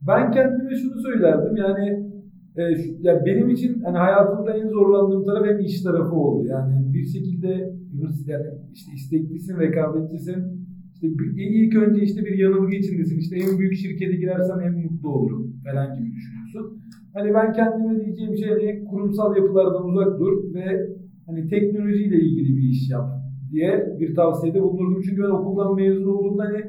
Ben 0.08 0.32
kendime 0.32 0.76
şunu 0.76 1.02
söylerdim 1.02 1.56
yani 1.58 2.12
e, 2.56 2.76
şu- 2.76 2.96
ya 3.00 3.26
benim 3.26 3.50
için 3.50 3.82
hani 3.84 3.98
hayatımda 3.98 4.54
en 4.54 4.68
zorlandığım 4.68 5.26
taraf 5.26 5.46
hep 5.46 5.62
iş 5.62 5.84
tarafı 5.84 6.16
oldu. 6.16 6.48
Yani 6.48 6.94
bir 6.94 7.04
şekilde 7.06 7.74
hırs 8.02 8.28
yani 8.28 8.46
işte 8.74 8.92
isteklisin, 8.96 9.60
rekabetçisin. 9.60 10.62
İşte 11.02 11.20
bir- 11.20 11.38
ilk 11.38 11.76
önce 11.76 12.02
işte 12.02 12.26
bir 12.26 12.38
yanılgı 12.38 12.76
içindesin. 12.76 13.20
İşte 13.20 13.36
en 13.36 13.60
büyük 13.60 13.74
şirkete 13.74 14.16
girersem 14.16 14.60
en 14.60 14.74
mutlu 14.84 15.10
olurum 15.10 15.54
falan 15.66 15.96
gibi 15.98 16.12
düşünüyorsun. 16.16 16.82
Hani 17.14 17.34
ben 17.34 17.54
kendime 17.54 18.06
diyeceğim 18.06 18.38
şey 18.38 18.50
hani 18.50 18.86
kurumsal 18.86 19.36
yapılardan 19.38 19.86
uzak 19.90 20.20
dur 20.20 20.54
ve 20.54 20.66
hani 21.28 21.48
teknolojiyle 21.48 22.16
ilgili 22.22 22.58
bir 22.58 22.70
iş 22.70 22.90
yap 22.92 23.06
diye 23.52 23.98
bir 24.00 24.16
tavsiyede 24.16 24.62
bulunurdum. 24.62 25.02
Çünkü 25.06 25.22
ben 25.24 25.30
okuldan 25.30 25.76
mezun 25.76 26.06
olduğumda 26.06 26.44
hani 26.44 26.62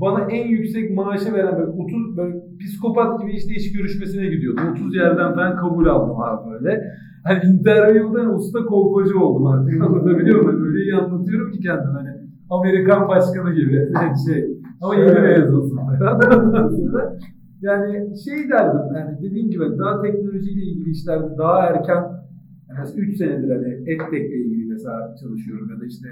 bana 0.00 0.20
en 0.30 0.48
yüksek 0.48 0.90
maaşı 0.96 1.32
veren 1.32 1.58
böyle 1.58 1.70
30 1.70 2.16
böyle 2.16 2.34
psikopat 2.60 3.20
gibi 3.20 3.32
işte 3.32 3.54
iş 3.54 3.72
görüşmesine 3.72 4.26
gidiyordum. 4.26 4.64
30 4.72 4.96
yerden 4.96 5.34
falan 5.34 5.56
kabul 5.56 5.86
aldım 5.86 6.16
abi 6.20 6.50
böyle. 6.52 6.82
Hani 7.24 7.38
interview'da 7.52 8.34
usta 8.34 8.64
kolpacı 8.64 9.18
oldum 9.18 9.46
artık 9.46 9.82
anlatabiliyor 9.82 10.40
muyum? 10.42 10.64
Öyle 10.66 10.82
iyi 10.82 10.94
anlatıyorum 10.94 11.52
ki 11.52 11.60
kendim 11.60 11.90
hani 11.98 12.19
Amerikan 12.50 13.08
başkanı 13.08 13.54
gibi 13.54 13.92
şey. 14.26 14.60
Ama 14.80 14.94
yeni 14.94 15.20
mezunsun 15.20 15.78
yani 17.62 18.18
şey 18.24 18.50
derdim 18.50 18.96
yani 18.96 19.18
dediğim 19.22 19.50
gibi 19.50 19.64
daha 19.78 20.02
teknolojiyle 20.02 20.62
ilgili 20.62 20.90
işlerde 20.90 21.38
daha 21.38 21.66
erken 21.66 22.02
yani 22.68 22.78
mesela 22.78 23.00
3 23.00 23.16
senedir 23.16 23.50
hani 23.50 23.90
EdTech'le 23.90 24.34
ilgili 24.44 24.72
mesela 24.72 25.14
çalışıyorum 25.20 25.70
ya 25.70 25.80
da 25.80 25.86
işte 25.86 26.08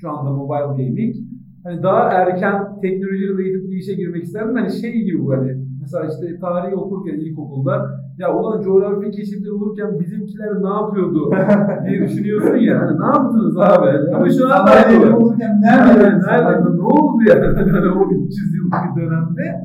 şu 0.00 0.10
anda 0.10 0.30
mobile 0.30 0.84
gaming. 0.84 1.16
Hani 1.64 1.82
daha 1.82 2.10
erken 2.10 2.80
teknoloji 2.82 3.28
related 3.28 3.70
bir 3.70 3.76
işe 3.76 3.94
girmek 3.94 4.22
isterdim. 4.22 4.54
Hani 4.56 4.70
şey 4.72 4.92
gibi 4.92 5.24
bu 5.24 5.32
hani 5.32 5.52
mesela 5.80 6.04
işte 6.06 6.38
tarihi 6.40 6.74
okurken 6.74 7.14
ilkokulda 7.14 8.02
ya 8.18 8.36
ulan 8.36 8.62
coğrafi 8.62 9.10
keşifler 9.10 9.50
olurken 9.50 10.00
bizimkiler 10.00 10.62
ne 10.62 10.68
yapıyordu 10.68 11.30
diye 11.88 12.00
düşünüyorsun 12.02 12.56
ya. 12.56 12.80
Hani 12.80 13.00
ne 13.00 13.06
yaptınız 13.06 13.58
abi? 13.58 14.14
Ama 14.14 14.30
şu 14.30 14.44
an 14.46 14.66
Sanayi 14.66 15.14
olurken 15.14 15.60
nerede? 15.60 16.02
Nerede? 16.02 16.18
Nerede? 16.26 16.76
Ne 16.76 16.82
oldu 16.82 17.22
yani? 17.28 17.46
Hani 17.46 17.88
o 17.98 18.10
300 18.10 18.54
yıllık 18.54 18.96
dönemde. 18.96 19.60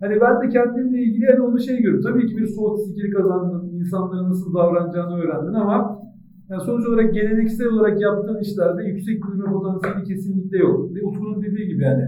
Hani 0.00 0.20
ben 0.20 0.40
de 0.42 0.48
kendimle 0.48 0.98
ilgili 0.98 1.26
hani 1.30 1.40
onu 1.40 1.58
şey 1.60 1.76
görüyorum. 1.76 2.12
Tabii 2.12 2.26
ki 2.26 2.36
bir 2.36 2.46
soft 2.46 2.80
skill 2.82 3.12
kazandın. 3.16 3.72
insanlara 3.80 4.28
nasıl 4.28 4.54
davranacağını 4.54 5.20
öğrendin 5.22 5.54
ama 5.54 6.01
yani 6.50 6.62
sonuç 6.66 6.86
olarak 6.88 7.14
geleneksel 7.14 7.68
olarak 7.68 8.00
yaptığın 8.00 8.40
işlerde 8.40 8.84
yüksek 8.84 9.18
büyüme 9.24 9.52
potansiyeli 9.52 10.04
kesinlikle 10.04 10.58
yok. 10.58 10.94
Ve 10.94 11.06
Utku'nun 11.06 11.42
dediği 11.42 11.68
gibi 11.68 11.82
yani, 11.82 12.02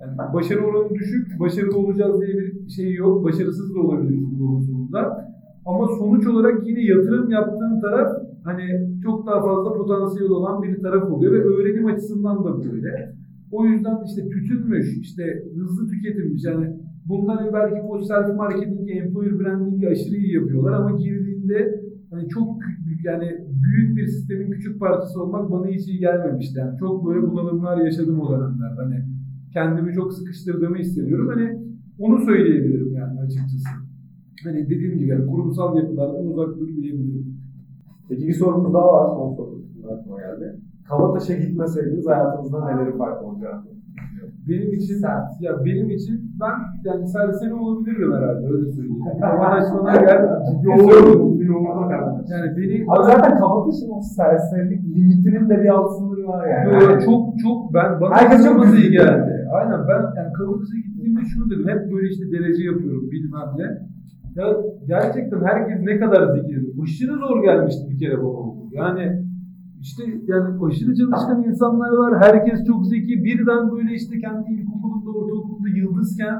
yani 0.00 0.34
başarı 0.34 0.60
oranı 0.60 0.94
düşük, 0.94 1.40
başarılı 1.40 1.78
olacağız 1.78 2.20
diye 2.20 2.34
bir 2.36 2.68
şey 2.68 2.94
yok. 2.94 3.24
Başarısız 3.24 3.74
da 3.74 3.80
olabiliriz 3.80 4.24
bu 4.30 4.44
yolun 4.44 4.60
sonunda. 4.60 5.32
Ama 5.66 5.86
sonuç 5.98 6.26
olarak 6.26 6.66
yine 6.66 6.80
yatırım 6.84 7.30
yaptığın 7.30 7.80
taraf 7.80 8.08
hani 8.44 8.64
çok 9.02 9.26
daha 9.26 9.40
fazla 9.42 9.72
potansiyel 9.72 10.30
olan 10.30 10.62
bir 10.62 10.82
taraf 10.82 11.10
oluyor 11.10 11.32
ve 11.32 11.38
öğrenim 11.38 11.86
açısından 11.86 12.44
da 12.44 12.58
böyle. 12.58 13.14
O 13.52 13.66
yüzden 13.66 13.98
işte 14.06 14.28
tütünmüş, 14.28 14.98
işte 15.00 15.22
hızlı 15.56 15.88
tüketimmiş 15.88 16.44
yani 16.44 16.76
bunlar 17.06 17.52
belki 17.52 17.76
bu 17.88 18.04
self 18.04 18.36
marketing, 18.36 18.90
employer 18.90 19.38
branding'i 19.38 19.88
aşırı 19.88 20.16
iyi 20.16 20.34
yapıyorlar 20.34 20.72
ama 20.72 20.90
girdiğinde 20.98 21.82
hani 22.10 22.28
çok 22.28 22.48
yani 23.04 23.38
büyük 23.64 23.96
bir 23.96 24.06
sistemin 24.06 24.50
küçük 24.50 24.80
parçası 24.80 25.22
olmak 25.22 25.50
bana 25.50 25.66
hiç 25.66 25.88
iyi 25.88 25.98
gelmemişti. 25.98 26.58
Yani 26.58 26.78
çok 26.78 27.06
böyle 27.06 27.22
bunalımlar 27.22 27.76
yaşadım 27.76 28.20
o 28.20 28.30
dönemlerde. 28.30 28.80
Hani 28.82 29.04
kendimi 29.52 29.94
çok 29.94 30.12
sıkıştırdığımı 30.12 30.76
hissediyorum. 30.76 31.28
Hani 31.28 31.58
onu 31.98 32.24
söyleyebilirim 32.24 32.92
yani 32.94 33.20
açıkçası. 33.20 33.68
Hani 34.44 34.70
dediğim 34.70 34.98
gibi 34.98 35.26
kurumsal 35.26 35.76
yapılardan 35.76 36.26
uzak 36.26 36.58
dur 36.60 36.68
diyebilirim. 36.68 37.36
Peki 38.08 38.28
bir 38.28 38.32
sorumuz 38.32 38.74
daha 38.74 38.92
var. 38.92 39.16
Son 39.16 39.34
soru. 39.36 39.62
Şimdi 39.72 39.86
aklıma 39.86 40.20
geldi. 40.20 40.60
Kavataş'a 40.88 41.34
gitmeseydiniz 41.34 42.06
hayatınızda 42.06 42.64
neleri 42.66 42.98
farklı 42.98 43.26
olacaktı? 43.26 43.70
Benim 44.48 44.72
için 44.72 45.02
ya 45.40 45.64
benim 45.64 45.90
için 45.90 46.21
ben 46.42 46.56
yani 46.84 47.08
serseri 47.08 47.54
olabilirdim 47.54 48.12
herhalde 48.12 48.46
öyle 48.54 48.72
söyleyeyim. 48.72 49.04
Kavadaşmana 49.20 49.96
gel 49.96 50.20
ciddi 50.46 50.90
söylüyorum. 50.90 51.38
Yani 52.32 52.56
beni 52.56 52.84
Abi 52.88 53.04
zaten 53.04 53.38
Kavataş'ın 53.38 53.90
o 53.90 54.00
serserilik 54.16 54.82
limitinin 54.96 55.48
de 55.50 55.62
bir 55.62 55.68
alt 55.68 55.98
sınırı 55.98 56.28
var 56.28 56.46
yani. 56.46 56.74
Yo, 56.74 57.00
çok 57.00 57.38
çok 57.42 57.74
ben 57.74 58.00
bana 58.00 58.14
Herkes 58.14 58.44
çok 58.44 58.66
iyi 58.78 58.90
geldi. 58.90 59.32
Aynen 59.52 59.80
ben 59.88 60.02
yani 60.16 60.32
Kavadis'e 60.32 60.76
gittiğimde 60.86 61.20
şunu 61.24 61.50
dedim. 61.50 61.68
Hep 61.68 61.92
böyle 61.92 62.08
işte 62.08 62.24
derece 62.32 62.62
yapıyorum 62.64 63.10
bilmem 63.10 63.48
ne. 63.56 63.68
Ya 64.36 64.46
gerçekten 64.86 65.40
herkes 65.44 65.78
ne 65.80 65.98
kadar 65.98 66.22
zeki. 66.34 66.56
Aşırı 66.82 67.18
zor 67.18 67.42
gelmişti 67.42 67.90
bir 67.90 67.98
kere 67.98 68.18
bana. 68.18 68.52
Yani 68.72 69.04
işte 69.80 70.02
yani 70.26 70.48
aşırı 70.66 70.94
çalışkan 70.94 71.44
insanlar 71.44 71.92
var. 71.92 72.12
Herkes 72.20 72.64
çok 72.66 72.86
zeki. 72.86 73.24
Birden 73.24 73.70
böyle 73.72 73.94
işte 73.94 74.18
kendi 74.18 74.48
ilkokulunda, 75.12 75.34
ortaokulunda 75.34 75.68
yıldızken 75.68 76.34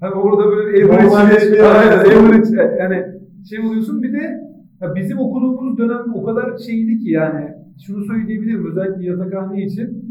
hani 0.00 0.14
orada 0.14 0.50
böyle 0.50 0.84
average, 0.84 1.62
average 1.62 2.76
yani 2.80 3.04
şey 3.48 3.58
oluyorsun. 3.60 4.02
Bir 4.02 4.12
de 4.12 4.40
ya 4.80 4.94
bizim 4.94 5.18
okuduğumuz 5.18 5.78
dönemde 5.78 6.10
o 6.14 6.24
kadar 6.24 6.58
şeydi 6.58 6.98
ki 6.98 7.10
yani 7.10 7.48
şunu 7.86 8.04
söyleyebilirim 8.04 8.70
özellikle 8.70 9.04
yatakhane 9.04 9.64
için. 9.64 10.06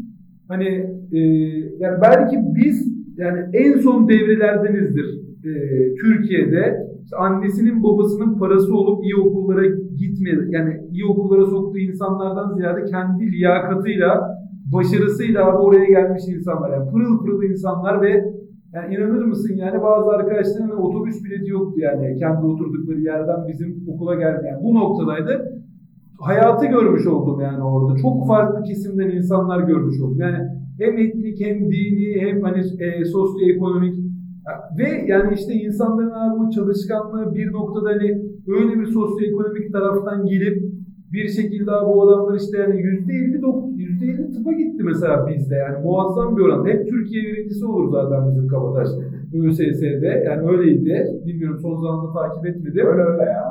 Hani 0.48 0.68
e, 1.12 1.18
yani 1.78 1.98
belki 2.02 2.36
biz 2.54 2.96
yani 3.16 3.40
en 3.52 3.78
son 3.78 4.08
devrelerdenizdir 4.08 5.20
e, 5.44 5.50
Türkiye'de 5.94 6.86
İşte 7.04 7.16
annesinin 7.16 7.82
babasının 7.82 8.38
parası 8.38 8.76
olup 8.76 9.04
iyi 9.04 9.16
okullara 9.16 9.66
gitme 9.66 10.30
yani 10.50 10.80
iyi 10.92 11.04
okullara 11.04 11.46
soktuğu 11.46 11.78
insanlardan 11.78 12.54
ziyade 12.54 12.84
kendi 12.84 13.32
liyakatıyla 13.32 14.35
başarısıyla 14.72 15.58
oraya 15.58 15.84
gelmiş 15.84 16.22
insanlar 16.28 16.72
yani 16.72 16.90
pırıl 16.90 17.18
pırıl 17.18 17.42
insanlar 17.42 18.02
ve 18.02 18.36
Yani 18.74 18.94
inanır 18.94 19.24
mısın 19.24 19.54
yani 19.56 19.82
bazı 19.82 20.10
arkadaşların 20.10 20.82
otobüs 20.82 21.24
bileti 21.24 21.50
yoktu 21.50 21.80
yani 21.80 22.16
kendi 22.18 22.46
oturdukları 22.46 23.00
yerden 23.00 23.48
bizim 23.48 23.84
okula 23.88 24.14
geldi. 24.14 24.46
Yani 24.46 24.62
bu 24.64 24.74
noktadaydı. 24.74 25.62
Hayatı 26.20 26.66
görmüş 26.66 27.06
oldum 27.06 27.40
yani 27.40 27.62
orada. 27.62 27.98
Çok 27.98 28.26
farklı 28.26 28.62
kesimden 28.62 29.10
insanlar 29.10 29.60
görmüş 29.60 30.00
oldum. 30.00 30.18
Yani 30.18 30.38
hem 30.78 30.98
etnik 30.98 31.40
hem 31.40 31.72
dini 31.72 32.20
hem 32.20 32.42
hani 32.42 32.58
e, 32.58 33.04
sosyoekonomik 33.04 33.96
ve 34.78 35.04
yani 35.06 35.34
işte 35.34 35.52
insanların 35.54 36.38
bu 36.38 36.50
çalışkanlığı 36.50 37.34
bir 37.34 37.52
noktada 37.52 37.88
hani 37.88 38.22
öyle 38.48 38.80
bir 38.80 38.86
sosyoekonomik 38.86 39.72
taraftan 39.72 40.26
gelip 40.26 40.62
bir 41.16 41.28
şekilde 41.28 41.70
bu 41.86 42.02
adamlar 42.02 42.34
işte 42.34 42.58
yani 42.58 42.82
yüzde 42.82 43.12
elli 43.12 43.40
yüzde 43.82 44.06
elli 44.06 44.30
tıpa 44.30 44.52
gitti 44.52 44.82
mesela 44.84 45.26
bizde 45.28 45.54
yani 45.54 45.84
muazzam 45.84 46.36
bir 46.36 46.42
oran. 46.42 46.66
Hep 46.66 46.88
Türkiye 46.88 47.22
birincisi 47.22 47.66
olur 47.66 47.92
zaten 47.92 48.30
bizim 48.30 48.48
Kabataş 48.48 48.88
ÖSS'de 49.34 50.24
yani 50.26 50.48
öyleydi. 50.50 51.06
Bilmiyorum 51.26 51.58
son 51.62 51.74
zamanlarda 51.74 52.12
takip 52.12 52.46
etmedim. 52.46 52.86
Öyle 52.86 53.02
öyle 53.02 53.22
ya. 53.22 53.44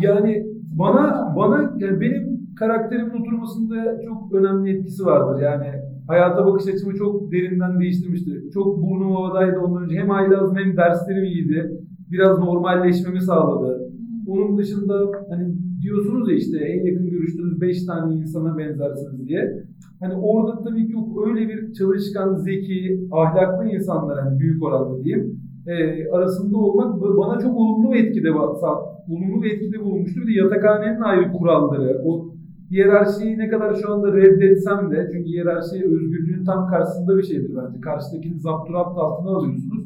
Yani 0.00 0.46
bana 0.78 1.34
bana 1.36 1.74
yani 1.78 2.00
benim 2.00 2.40
karakterimin 2.58 3.20
oturmasında 3.20 4.00
çok 4.04 4.34
önemli 4.34 4.70
etkisi 4.76 5.04
vardır. 5.04 5.42
Yani 5.42 5.66
hayata 6.06 6.46
bakış 6.46 6.66
açımı 6.74 6.94
çok 6.94 7.32
derinden 7.32 7.80
değiştirmişti. 7.80 8.30
Çok 8.54 8.82
burnum 8.82 9.12
havadaydı 9.12 9.58
ondan 9.58 9.82
önce. 9.82 9.96
Hem 9.98 10.10
aylazım 10.10 10.56
hem 10.56 10.76
derslerim 10.76 11.24
iyiydi. 11.24 11.70
Biraz 12.10 12.38
normalleşmemi 12.38 13.20
sağladı. 13.20 13.90
Onun 14.26 14.58
dışında 14.58 14.94
hani 15.30 15.54
diyorsunuz 15.82 16.30
ya 16.30 16.36
işte 16.36 16.58
en 16.58 16.86
yakın 16.86 17.10
görüştüğünüz 17.10 17.60
5 17.60 17.86
tane 17.86 18.14
insana 18.14 18.58
benzersiniz 18.58 19.28
diye. 19.28 19.64
Hani 20.00 20.14
orada 20.14 20.62
tabii 20.64 20.86
ki 20.86 20.92
yok 20.92 21.28
öyle 21.28 21.48
bir 21.48 21.72
çalışkan, 21.72 22.34
zeki, 22.34 23.08
ahlaklı 23.12 23.64
insanlar 23.64 24.20
hani 24.20 24.40
büyük 24.40 24.62
oranda 24.62 25.04
diyeyim. 25.04 25.40
E, 25.66 26.08
arasında 26.10 26.56
olmak 26.58 27.00
bana 27.02 27.38
çok 27.38 27.56
olumlu 27.56 27.96
etkide 27.96 28.30
olumlu 29.10 29.42
bir 29.42 29.50
etkide 29.50 29.84
bulunmuştu. 29.84 30.20
Bir 30.20 30.26
de 30.26 30.38
yatakhanenin 30.38 31.00
ayrı 31.00 31.32
kuralları, 31.32 32.02
o 32.04 32.34
hiyerarşiyi 32.70 33.38
ne 33.38 33.48
kadar 33.48 33.74
şu 33.74 33.92
anda 33.92 34.12
reddetsem 34.12 34.90
de 34.90 35.08
çünkü 35.12 35.28
hiyerarşi 35.28 35.76
özgürlüğün 35.84 36.44
tam 36.44 36.68
karşısında 36.68 37.16
bir 37.16 37.22
şeydir 37.22 37.50
bence. 37.56 37.80
Karşıdakini 37.80 38.40
zapturapt 38.40 38.98
altına 38.98 39.30
alıyorsunuz. 39.30 39.84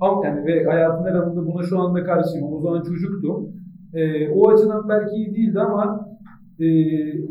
Ama 0.00 0.26
yani 0.26 0.46
ve 0.46 0.64
hayatın 0.64 1.04
her 1.04 1.14
alanında 1.14 1.46
buna 1.46 1.62
şu 1.62 1.78
anda 1.78 2.04
karşıyım. 2.04 2.52
O 2.52 2.60
zaman 2.60 2.82
çocuktum. 2.82 3.61
E, 3.94 4.30
o 4.30 4.50
açıdan 4.50 4.88
belki 4.88 5.16
iyi 5.16 5.34
değildi 5.34 5.60
ama 5.60 6.08
e, 6.60 6.66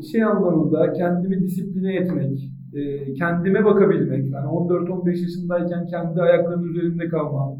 şey 0.01 0.23
anlamında 0.23 0.93
kendimi 0.93 1.41
disipline 1.41 1.95
etmek, 1.95 2.51
e, 2.73 3.13
kendime 3.13 3.65
bakabilmek, 3.65 4.33
hani 4.33 4.45
14-15 4.45 5.09
yaşındayken 5.09 5.85
kendi 5.85 6.21
ayaklarımın 6.21 6.67
üzerinde 6.67 7.07
kalmam, 7.07 7.57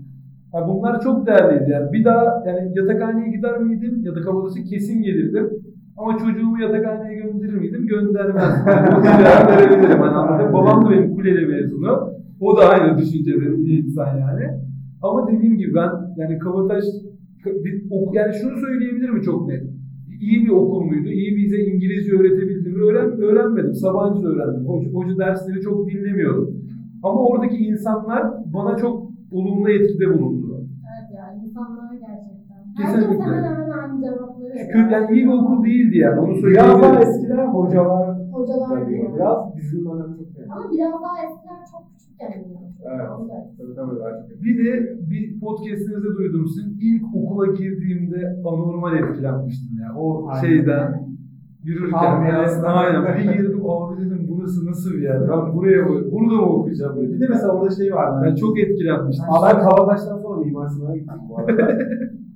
yani 0.54 0.68
bunlar 0.68 1.02
çok 1.02 1.28
değerliydi 1.28 1.72
yani. 1.72 1.94
Bir 1.94 2.06
daha 2.06 2.44
yani 2.48 2.72
yatakhaneye 2.76 3.32
gider 3.32 3.60
miydim 3.60 4.02
ya 4.04 4.16
da 4.16 4.22
kabalası 4.22 4.64
kesin 4.64 5.02
gelirdim. 5.02 5.50
Ama 5.98 6.18
çocuğumu 6.18 6.62
yatakhaneye 6.62 7.16
gönderir 7.16 7.54
miydim? 7.54 7.88
Göndermezdim. 7.88 8.66
Yani 9.26 9.50
verebilirim. 9.50 10.02
Anladın? 10.02 10.54
Babam 10.54 10.86
da 10.86 10.90
benim 10.90 11.16
kuleli 11.16 11.46
mezunu. 11.46 12.14
O 12.40 12.58
da 12.58 12.70
aynı 12.70 12.98
düşüncede 12.98 13.42
bir 13.42 13.84
insan 13.84 14.18
yani. 14.18 14.48
Ama 15.02 15.28
dediğim 15.32 15.58
gibi 15.58 15.76
ben 15.76 15.92
yani 16.18 16.40
Kabataş 16.40 16.84
yani 18.14 18.34
şunu 18.42 18.58
söyleyebilirim 18.60 19.22
çok 19.22 19.48
net. 19.48 19.64
İyi 20.22 20.46
bir 20.46 20.50
okul 20.50 20.82
muydu? 20.84 21.10
İyi 21.10 21.38
bize 21.38 21.58
İngilizce 21.58 22.12
öğretebildi 22.12 22.70
mi? 22.70 22.84
Öğren, 22.84 23.22
öğrenmedim. 23.22 23.74
Sabancı 23.74 24.28
öğrendim. 24.28 24.66
Hoca, 24.68 24.90
hoca 24.94 25.18
dersleri 25.18 25.62
çok 25.62 25.90
dinlemiyordum. 25.90 26.50
Ama 27.04 27.20
oradaki 27.28 27.58
insanlar 27.58 28.24
bana 28.54 28.78
çok 28.78 29.12
olumlu 29.32 29.70
etkide 29.70 30.10
bulundu. 30.14 30.48
Evet 30.62 31.10
yani 31.18 31.44
insanlar 31.46 31.94
gerçekten. 31.94 32.60
Kesinlikle. 32.78 33.32
Herkes 33.32 33.46
hemen 33.46 33.56
hemen 33.56 33.70
aynı 33.80 34.02
cevapları 34.06 34.54
Kötü 34.74 34.92
yani 34.94 35.16
iyi 35.16 35.24
bir 35.28 35.32
okul 35.32 35.64
değildi 35.66 35.98
yani 35.98 36.20
onu 36.20 36.28
Biraz 36.30 36.42
söyleyebilirim. 36.42 36.82
daha 36.82 37.02
eskiler 37.02 37.46
hocalar 37.46 38.18
Hocalar 38.32 38.90
diyor. 38.90 39.16
Biraz 39.16 39.56
bizim 39.58 39.86
dönem 39.86 40.12
çok 40.18 40.38
yani. 40.38 40.50
Ama 40.54 40.72
biraz 40.72 40.94
daha 41.04 41.18
eskiler 41.26 41.62
çok. 41.72 41.84
Evet. 42.22 42.46
Tabii 43.58 43.76
tabii. 43.76 44.44
Bir 44.44 44.66
de 44.66 44.96
bir 45.10 45.40
podcastinizde 45.40 46.08
duydum 46.18 46.46
sizin 46.48 46.78
ilk 46.82 47.04
okula 47.16 47.46
girdiğimde 47.54 48.36
anormal 48.46 48.98
etkilenmiştim 48.98 49.70
ya. 49.82 50.00
O 50.00 50.28
Aynen. 50.30 50.42
şeyden 50.42 51.08
yürürken 51.64 51.98
Ambiyansından. 51.98 52.74
aynen 52.78 53.18
bir 53.18 53.34
girdim 53.34 53.70
abi 53.70 54.06
dedim 54.06 54.26
burası 54.30 54.66
nasıl 54.66 54.92
bir 54.92 55.02
yer? 55.02 55.22
Ben 55.22 55.54
buraya 55.56 55.88
burada 55.88 56.36
mı 56.36 56.42
okuyacağım 56.56 56.98
dedim. 56.98 57.14
Bir 57.14 57.20
de 57.22 57.28
mesela 57.30 57.54
orada 57.54 57.76
şey 57.76 57.94
var. 57.94 58.24
Ben 58.24 58.36
çok 58.36 58.60
etkilenmiştim. 58.60 59.26
Ama 59.30 59.48
ben 59.48 59.60
Kabataş'tan 59.70 60.18
sonra 60.18 60.40
Mimar 60.46 60.68
gittim 60.94 61.14
bu 61.30 61.38
arada. 61.38 61.52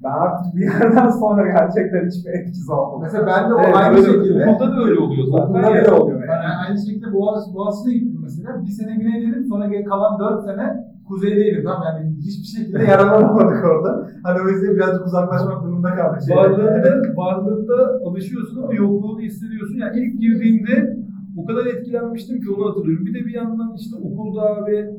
ben 0.06 0.12
artık 0.26 0.56
bir 0.56 0.62
yerden 0.62 1.10
sonra 1.10 1.42
gerçekten 1.58 2.02
hiçbir 2.10 2.32
etkisi 2.40 2.72
olmadı. 2.72 3.00
Mesela 3.04 3.28
ben 3.28 3.50
de 3.50 3.54
o 3.54 3.60
Evet, 3.60 3.76
aynı 3.76 3.98
şekilde 3.98 4.46
Okulda 4.50 4.68
da 4.72 4.84
öyle 4.86 5.00
oluyor 5.00 5.26
zaten. 5.32 5.44
Okulda 5.44 5.70
öyle 5.78 5.92
oluyor 5.92 6.20
yani. 6.20 6.44
Yani 6.46 6.56
aynı 6.68 6.78
şekilde 6.86 7.14
Boğaz, 7.14 7.56
Boğaziçi'ne 7.56 7.94
gittim 7.94 8.20
mesela. 8.24 8.50
Bir 8.66 8.74
sene 8.80 8.96
güneydeydim. 8.96 9.46
Sonra 9.46 9.84
kalan 9.90 10.20
4 10.20 10.46
sene 10.46 10.66
kuzeydeydim. 11.08 11.64
Tamam 11.64 11.84
yani 11.88 12.16
hiçbir 12.28 12.50
şekilde 12.58 12.84
Yaralanamadık 12.92 13.66
orada. 13.72 14.08
Hani 14.24 14.38
o 14.46 14.48
yüzden 14.50 14.76
birazcık 14.76 15.06
uzaklaşmak 15.06 15.64
durumunda 15.64 15.96
kaldık. 15.96 16.22
Şey, 16.28 16.38
Varlığında, 16.38 16.92
varlığında 17.16 17.78
alışıyorsun 18.08 18.64
ama 18.64 18.74
yokluğunu 18.74 19.20
hissediyorsun. 19.22 19.76
Yani 19.76 20.00
ilk 20.00 20.22
girdiğimde 20.22 20.98
o 21.38 21.46
kadar 21.46 21.66
etkilenmiştim 21.66 22.42
ki 22.42 22.48
onu 22.52 22.70
hatırlıyorum. 22.70 23.06
Bir 23.06 23.14
de 23.14 23.20
bir 23.26 23.34
yandan 23.34 23.76
işte 23.80 23.96
okulda 24.04 24.42
abi 24.42 24.90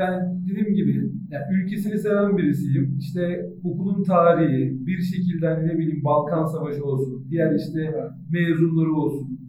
yani 0.00 0.18
dediğim 0.48 0.74
gibi 0.74 0.94
yani 1.30 1.44
ülkesini 1.56 1.98
seven 1.98 2.36
birisiyim. 2.38 2.96
İşte 2.98 3.22
okulun 3.64 4.02
tarihi, 4.02 4.86
bir 4.86 5.00
şekilde 5.12 5.46
hani 5.48 5.68
ne 5.68 5.78
bileyim 5.78 6.04
Balkan 6.04 6.44
Savaşı 6.44 6.84
olsun, 6.84 7.26
diğer 7.30 7.54
işte 7.54 7.80
mezunları 8.32 8.92
olsun. 8.94 9.40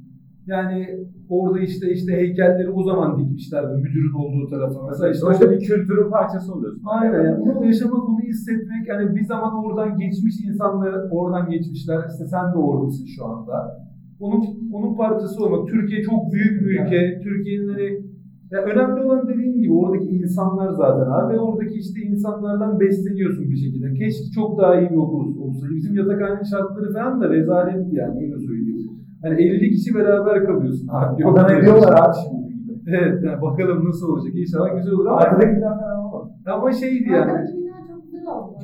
Yani 0.48 0.88
orada 1.30 1.60
işte 1.60 1.94
işte 1.94 2.12
heykelleri 2.14 2.70
o 2.70 2.84
zaman 2.84 3.20
dikmişlerdi 3.20 3.82
müdürün 3.82 4.14
olduğu 4.14 4.48
tarafa. 4.50 4.88
Mesela 4.90 5.12
işte 5.12 5.22
Sonuçta 5.22 5.52
bir 5.52 5.60
kültürün 5.60 6.10
parçası 6.10 6.54
oluyorsun. 6.54 6.82
Aynen 6.86 7.24
yani 7.24 7.42
onu 7.42 7.66
yaşamak, 7.66 8.10
onu 8.10 8.20
hissetmek 8.20 8.88
yani 8.88 9.16
bir 9.16 9.26
zaman 9.26 9.66
oradan 9.66 9.98
geçmiş 9.98 10.36
insanlar 10.48 10.94
oradan 11.12 11.50
geçmişler. 11.50 12.00
İşte 12.12 12.26
sen 12.26 12.54
de 12.54 12.58
oradasın 12.58 13.06
şu 13.06 13.26
anda. 13.26 13.86
Onun 14.20 14.42
onun 14.74 14.98
parçası 14.98 15.46
olmak. 15.46 15.68
Türkiye 15.68 16.02
çok 16.02 16.34
büyük 16.34 16.62
bir 16.62 16.80
ülke. 16.80 17.20
Türkiye'nin 17.24 17.68
hani 17.68 18.11
ya 18.52 18.62
önemli 18.62 19.02
olan 19.04 19.28
dediğim 19.28 19.62
gibi 19.62 19.74
oradaki 19.74 20.10
insanlar 20.10 20.70
zaten 20.72 21.12
abi 21.12 21.34
ve 21.34 21.40
oradaki 21.40 21.76
işte 21.80 22.02
insanlardan 22.02 22.80
besleniyorsun 22.80 23.50
bir 23.52 23.56
şekilde. 23.56 23.94
Keşke 23.94 24.32
çok 24.36 24.60
daha 24.60 24.80
iyi 24.80 24.90
bir 24.90 24.96
okul 24.96 25.38
olsaydı. 25.42 25.74
Bizim 25.76 25.96
yatakhanenin 25.96 26.44
şartları 26.44 26.94
falan 26.94 27.22
da 27.22 27.30
rezaletti 27.30 27.96
yani 27.96 28.18
öyle 28.24 28.38
söyleyeyim. 28.48 28.92
Hani 29.24 29.42
50 29.42 29.72
kişi 29.72 29.96
beraber 29.96 30.46
kalıyorsun 30.46 30.88
abi. 30.92 31.26
O 31.28 31.36
da 31.36 31.54
ediyorlar 31.54 31.94
abi 32.04 32.16
şimdi. 32.24 32.42
Evet 32.88 33.24
yani 33.24 33.42
bakalım 33.42 33.90
nasıl 33.90 34.10
olacak. 34.10 34.34
İnşallah 34.36 34.76
güzel 34.78 34.94
olur 34.94 35.06
ama, 35.06 35.18
Arkadaki 35.18 35.56
bina 35.58 35.80
falan 35.80 35.98
olmadı. 36.00 36.32
ama 36.46 36.72
şeydi 36.72 37.10
yani. 37.12 37.32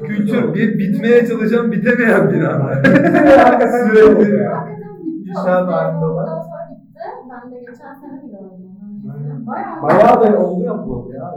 Kültür 0.08 0.54
bir 0.54 0.80
bitmeye 0.80 1.26
çalışan 1.26 1.72
bitemeyen 1.72 2.30
bina. 2.34 2.74
Sürekli. 3.88 4.48
olan. 5.40 6.04
Ondan 6.04 6.42
sonra 6.42 6.64
bitti. 6.72 7.00
Ben 7.30 7.52
de 7.52 7.60
geçen 7.60 7.94
sene 7.94 8.22
bir 8.24 8.30
gördüm. 8.32 8.67
Bayağı. 9.48 9.82
Bayağı 9.84 10.16
da 10.22 10.46
oldu 10.46 10.64
yapıldı 10.64 11.10
ya. 11.16 11.28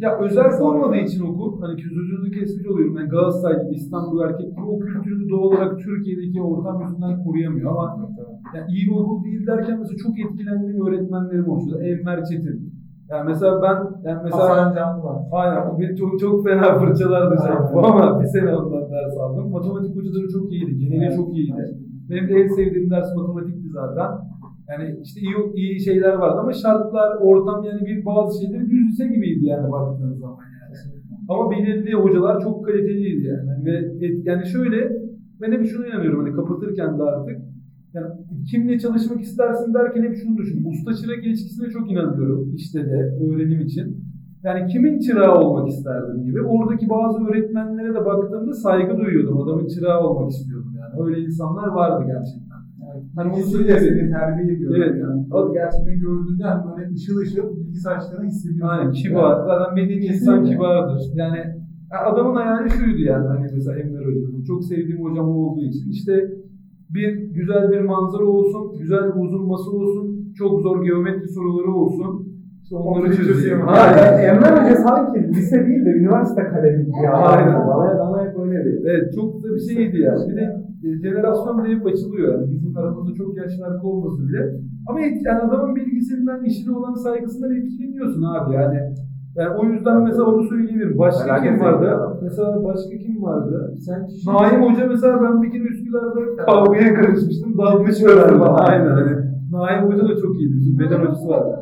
Ya 0.00 0.18
özel 0.18 0.60
olmadığı 0.60 0.96
için 0.96 1.24
okul, 1.24 1.60
hani 1.62 1.74
sözünüzü 1.80 2.30
kesmiş 2.30 2.66
oluyorum. 2.66 2.96
Yani 2.96 3.08
Galatasaray 3.08 3.64
gibi, 3.64 3.74
İstanbul 3.74 4.20
erkek 4.24 4.50
gibi 4.50 4.66
o 4.72 4.78
kültürünü 4.78 5.30
doğal 5.30 5.42
olarak 5.42 5.78
Türkiye'deki 5.78 6.42
ortam 6.42 6.82
yüzünden 6.82 7.24
koruyamıyor 7.24 7.70
ama 7.70 8.10
yani 8.54 8.66
iyi 8.72 8.86
bir 8.86 8.96
okul 9.00 9.24
değil 9.24 9.46
derken 9.46 9.78
mesela 9.78 9.96
çok 10.04 10.14
etkilendiğim 10.24 10.86
öğretmenlerim 10.86 11.48
olmuştu. 11.48 11.78
Enver 11.80 12.24
Çetin. 12.24 12.76
Yani 13.10 13.24
mesela 13.30 13.62
ben, 13.62 13.76
yani 14.08 14.20
mesela 14.24 14.48
Hasan 14.48 14.74
Can 14.74 15.02
var. 15.04 15.18
Aynen. 15.32 15.70
O 15.70 15.80
beni 15.80 15.96
çok 15.96 16.20
çok 16.20 16.44
fena 16.44 16.78
fırçalardı 16.78 17.36
şampu 17.46 17.86
ama 17.86 18.20
bir 18.20 18.26
sene 18.26 18.56
ondan 18.56 18.90
ders 18.90 19.16
aldım. 19.20 19.50
Matematik 19.50 19.96
hocaları 19.96 20.28
çok 20.32 20.52
iyiydi. 20.52 20.78
Geneli 20.78 21.04
Evet. 21.04 21.16
çok 21.16 21.36
iyiydi. 21.36 21.64
Benim 22.10 22.28
de 22.28 22.34
en 22.34 22.48
sevdiğim 22.48 22.90
ders 22.90 23.16
matematikti 23.16 23.68
zaten. 23.72 24.10
Yani 24.70 24.98
işte 25.04 25.20
iyi 25.20 25.34
iyi 25.54 25.80
şeyler 25.80 26.12
vardı 26.14 26.38
ama 26.40 26.52
şartlar, 26.52 27.16
ortam 27.20 27.64
yani 27.64 27.80
bir 27.86 28.04
bazı 28.06 28.42
şeyleri 28.42 28.70
düz 28.70 28.88
lise 28.88 29.06
gibiydi 29.14 29.46
yani 29.46 29.72
baktığın 29.72 30.14
zaman 30.14 30.44
yani. 30.62 30.74
Ama 31.28 31.50
belirli 31.50 31.94
hocalar 31.94 32.40
çok 32.40 32.64
kaliteliydi 32.66 33.26
yani. 33.26 33.64
Ve 33.64 34.06
et- 34.06 34.26
yani 34.26 34.46
şöyle 34.46 34.92
ben 35.40 35.52
hep 35.52 35.66
şuna 35.66 35.86
inanıyorum 35.86 36.24
hani 36.24 36.36
kapatırken 36.36 36.98
de 36.98 37.02
artık 37.02 37.38
yani 37.94 38.08
kimle 38.50 38.78
çalışmak 38.78 39.20
istersin 39.20 39.74
derken 39.74 40.02
hep 40.02 40.16
şunu 40.16 40.36
düşünüyorum. 40.36 40.70
Usta 40.70 40.94
çırak 40.94 41.24
ilişkisine 41.26 41.70
çok 41.70 41.90
inanıyorum 41.92 42.54
işte 42.54 42.78
de 42.90 42.98
öğrenim 43.24 43.60
için. 43.60 44.06
Yani 44.44 44.66
kimin 44.72 44.98
çırağı 44.98 45.34
olmak 45.40 45.68
isterdim 45.68 46.24
gibi. 46.24 46.40
Oradaki 46.42 46.88
bazı 46.88 47.24
öğretmenlere 47.28 47.94
de 47.94 48.04
baktığımda 48.04 48.52
saygı 48.52 48.98
duyuyordum. 48.98 49.42
Adamın 49.42 49.66
çırağı 49.66 50.00
olmak 50.08 50.30
istiyordum 50.30 50.72
yani. 50.80 51.06
Öyle 51.06 51.20
insanlar 51.20 51.68
vardı 51.68 52.04
gerçekten. 52.06 52.45
Hani 53.16 53.28
onu 53.32 53.36
Bilgisiyle 53.36 53.80
seni 53.80 54.10
terbiye 54.10 54.56
ediyor. 54.56 54.74
Evet. 54.76 54.96
Yani. 55.00 55.20
O 55.32 55.52
gerçekten 55.52 55.98
gördüğünde 56.06 56.44
hani 56.44 56.62
böyle 56.70 56.94
ışıl 56.94 57.16
ışıl 57.16 57.56
bilgi 57.56 57.80
saçlarını 57.86 58.26
hissediyorsun. 58.26 58.76
Aynen 58.76 58.92
kibar. 58.92 59.46
Zaten 59.46 59.74
medeni 59.74 60.04
insan 60.04 60.44
kibardır. 60.44 61.02
Yani 61.14 61.38
ya 61.92 61.98
adamın 62.10 62.34
hayali 62.34 62.70
şuydu 62.70 63.02
yani 63.12 63.26
hani 63.26 63.46
mesela 63.54 63.78
Emre 63.78 64.04
Hoca'nın. 64.06 64.44
Çok 64.44 64.64
sevdiğim 64.64 65.04
hocam 65.04 65.28
o 65.28 65.32
olduğu 65.32 65.64
için. 65.64 65.90
İşte 65.90 66.14
bir 66.90 67.10
güzel 67.38 67.70
bir 67.70 67.80
manzara 67.80 68.24
olsun, 68.24 68.78
güzel 68.78 69.04
bir 69.14 69.20
uzun 69.24 69.46
masa 69.46 69.70
olsun, 69.70 70.32
çok 70.38 70.60
zor 70.60 70.84
geometri 70.84 71.28
soruları 71.28 71.72
olsun. 71.74 72.12
İşte 72.62 72.76
onları 72.76 73.16
çözeyim. 73.16 73.58
Yani. 73.58 74.20
Emre 74.28 74.48
Hoca 74.50 74.76
sanki 74.76 75.28
lise 75.28 75.66
değil 75.66 75.84
de 75.84 75.90
üniversite 75.90 76.42
kalemi 76.44 76.86
ya. 77.04 77.12
Aynen. 77.12 77.54
Bana, 77.54 77.98
bana 77.98 78.24
hep 78.24 78.38
öyle 78.38 78.64
bir. 78.64 78.84
Evet 78.90 79.12
çok 79.14 79.44
da 79.44 79.54
bir 79.54 79.60
şeydi 79.60 80.00
yani. 80.00 80.30
Bir 80.30 80.36
de 80.36 80.65
jenerasyon 81.02 81.58
da 81.58 81.64
hep 81.66 81.86
açılıyor 81.86 82.34
yani. 82.34 82.50
Bizim 82.52 82.76
aramızda 82.76 83.14
çok 83.14 83.36
yaş 83.36 83.52
farkı 83.60 83.86
olması 83.86 84.28
bile. 84.28 84.42
Ama 84.88 85.00
yani 85.00 85.40
adamın 85.46 85.76
bilgisinden, 85.76 86.44
işine 86.44 86.76
olan 86.76 86.94
saygısından 86.94 87.56
etkileniyorsun 87.56 88.22
abi 88.22 88.54
yani. 88.54 88.78
Yani 89.36 89.50
o 89.60 89.64
yüzden 89.64 90.02
mesela 90.02 90.24
onu 90.24 90.48
söyleyebilirim. 90.48 90.98
Başka 90.98 91.26
Merak 91.26 91.44
kim 91.44 91.60
vardı? 91.60 92.18
Mesela 92.22 92.64
başka 92.64 92.96
kim 92.98 93.22
vardı? 93.22 93.74
Sen 93.86 94.06
kişi... 94.06 94.30
Naim 94.30 94.62
Hoca 94.62 94.86
mesela 94.86 95.22
ben 95.22 95.42
bir 95.42 95.50
kere 95.50 95.62
Üsküdar'da 95.62 96.36
kavgaya 96.36 96.94
karışmıştım. 96.94 97.58
Çıkardı 97.58 98.06
öğrendim. 98.06 98.42
Aynen 98.42 98.90
hani. 98.90 99.16
Naim 99.52 99.86
Hoca 99.86 100.08
da 100.08 100.16
çok 100.22 100.36
iyiydi. 100.40 100.54
Bizim 100.56 100.78
beden 100.78 101.00
hocası 101.00 101.28
vardı. 101.28 101.56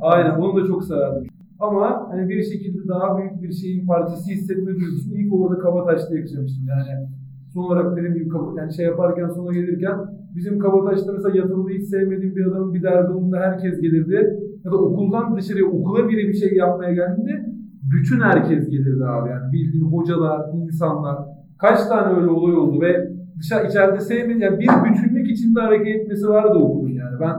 Aynen 0.00 0.34
onu 0.40 0.62
da 0.62 0.66
çok 0.66 0.84
severdim. 0.84 1.26
Ama 1.60 2.08
hani 2.10 2.28
bir 2.28 2.42
şekilde 2.42 2.88
daha 2.88 3.18
büyük 3.18 3.42
bir 3.42 3.52
şeyin 3.52 3.86
parçası 3.86 4.30
hissetme 4.30 4.72
duygusunu 4.72 5.14
ilk 5.14 5.34
orada 5.34 5.58
Kabataş'ta 5.58 6.14
yaşamıştım. 6.14 6.64
Yani 6.68 7.08
son 7.54 7.62
olarak 7.62 7.96
dediğim 7.96 8.14
gibi 8.14 8.28
yani 8.56 8.74
şey 8.74 8.86
yaparken 8.86 9.28
sona 9.28 9.52
gelirken 9.52 9.96
bizim 10.36 10.58
Kabataş'ta 10.58 11.12
mesela 11.12 11.36
yatılığı 11.36 11.70
hiç 11.70 11.84
sevmediğim 11.84 12.36
bir 12.36 12.46
adamın 12.46 12.74
bir 12.74 12.82
derdi 12.82 13.12
olduğunda 13.12 13.38
herkes 13.38 13.80
gelirdi. 13.80 14.38
Ya 14.64 14.70
da 14.72 14.76
okuldan 14.76 15.36
dışarıya 15.36 15.66
okula 15.66 16.08
biri 16.08 16.28
bir 16.28 16.34
şey 16.34 16.54
yapmaya 16.54 16.92
geldiğinde 16.94 17.46
bütün 17.92 18.20
herkes 18.20 18.70
gelirdi 18.70 19.04
abi 19.04 19.30
yani 19.30 19.52
bildiğin 19.52 19.84
hocalar, 19.84 20.40
insanlar. 20.54 21.16
Kaç 21.58 21.86
tane 21.88 22.20
öyle 22.20 22.30
olay 22.30 22.56
oldu 22.56 22.80
ve 22.80 23.10
dışarı 23.38 23.68
içeride 23.68 24.00
sevmediğim 24.00 24.40
yani 24.40 24.58
bir 24.58 24.68
bütünlük 24.84 25.30
içinde 25.30 25.60
hareket 25.60 25.96
etmesi 25.96 26.28
vardı 26.28 26.58
okulun 26.58 26.92
yani. 26.92 27.20
Ben 27.20 27.36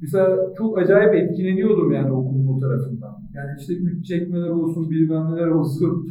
mesela 0.00 0.36
çok 0.58 0.78
acayip 0.78 1.14
etkileniyordum 1.14 1.92
yani 1.92 2.12
okulun 2.12 2.46
o 2.46 2.60
tarafından. 2.60 3.16
Yani 3.34 3.50
işte 3.60 3.74
üç 3.74 4.06
çekmeler 4.06 4.48
olsun, 4.48 4.90
bilmem 4.90 5.34
neler 5.34 5.48
olsun. 5.48 6.08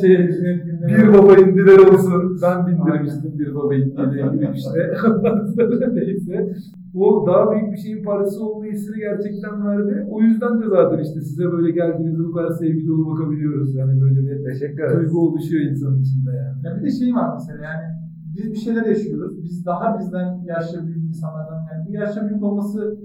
Şey, 0.00 0.18
bir 0.88 1.14
baba 1.14 1.36
indiler 1.36 1.78
olsun. 1.78 2.38
Ben 2.42 2.66
bindirmiştim 2.66 3.38
bir 3.38 3.54
baba 3.54 3.74
indiyle 3.74 4.22
ilgili 4.22 4.50
işte. 4.54 4.92
Neyse. 5.94 6.54
O 6.94 7.26
daha 7.26 7.50
büyük 7.52 7.72
bir 7.72 7.76
şeyin 7.76 8.04
parçası 8.04 8.44
olma 8.44 8.64
hissini 8.64 8.96
gerçekten 8.98 9.66
verdi. 9.66 10.06
O 10.10 10.22
yüzden 10.22 10.62
de 10.62 10.68
zaten 10.68 10.98
işte 10.98 11.20
size 11.20 11.52
böyle 11.52 11.70
geldiğinizde 11.70 12.24
bu 12.24 12.32
kadar 12.32 12.50
sevgi 12.50 12.88
dolu 12.88 13.10
bakabiliyoruz. 13.10 13.74
Yani 13.74 14.00
böyle 14.00 14.20
bir 14.20 14.44
Teşekkür 14.44 14.96
duygu 14.96 15.20
oluşuyor 15.28 15.64
insanın 15.64 16.00
içinde 16.00 16.30
yani. 16.30 16.56
Ya 16.64 16.80
bir 16.80 16.86
de 16.86 16.90
şey 16.90 17.14
var 17.14 17.30
mesela 17.34 17.64
yani 17.64 17.84
biz 18.36 18.52
bir 18.52 18.58
şeyler 18.58 18.86
yaşıyoruz. 18.86 19.44
Biz 19.44 19.66
daha 19.66 19.98
bizden 19.98 20.42
yaşça 20.44 20.86
büyük 20.86 21.04
insanlardan 21.08 21.60
yani 21.72 21.88
bu 21.88 21.92
yaşça 21.92 22.28
büyük 22.28 22.42
olması 22.42 22.98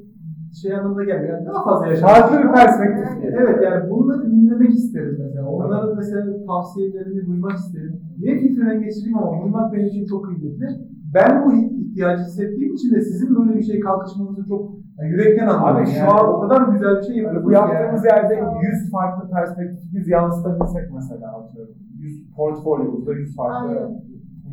şey 0.62 0.76
anlamına 0.76 1.04
gelmiyor. 1.04 1.34
Yani 1.38 1.46
daha 1.46 1.64
fazla 1.64 1.88
yaşamak. 1.88 2.16
Farklı 2.16 2.38
bir 2.44 2.54
perspektif. 2.54 3.08
Evet 3.24 3.58
yani 3.64 3.90
bunları 3.90 4.32
dinlemek 4.32 4.70
isterim 4.70 5.16
mesela. 5.20 5.50
Onların 5.50 5.96
mesela 5.96 6.46
tavsiyelerini 6.48 7.26
duymak 7.26 7.52
isterim. 7.52 8.02
Niye 8.20 8.40
filtreden 8.40 8.80
geçireyim 8.84 9.18
ama 9.18 9.44
duymak 9.44 9.74
benim 9.74 9.86
için 9.88 10.06
çok 10.06 10.26
kıymetli. 10.26 10.66
Ben 11.14 11.46
bu 11.46 11.54
ihtiyacı 11.54 12.24
hissettiğim 12.24 12.74
için 12.74 12.96
de 12.96 13.02
sizin 13.02 13.36
böyle 13.36 13.54
bir 13.60 13.64
şey 13.64 13.80
kalkışmanızı 13.80 14.46
çok 14.48 14.62
yani 15.00 15.10
yürekten 15.10 15.48
anlıyorum. 15.48 15.78
Abi 15.82 15.86
şu 15.92 15.98
Yani 16.00 16.10
an- 16.10 16.34
o 16.34 16.40
kadar 16.42 16.62
güzel 16.74 16.98
bir 16.98 17.04
şey 17.04 17.16
Yani 17.16 17.24
yapıyorsunuz. 17.24 17.46
bu 17.46 17.52
yaptığımız 17.52 18.06
yani. 18.06 18.32
yerde 18.32 18.36
100 18.84 18.92
farklı 18.92 19.30
perspektifi 19.30 19.96
biz 19.96 20.08
yansıtabilsek 20.08 20.84
mesela 20.94 21.28
atıyorum. 21.40 21.74
100 22.00 22.32
portfolyomuzda 22.36 23.14
100 23.14 23.36
farklı 23.36 23.68
Aynen. 23.70 24.02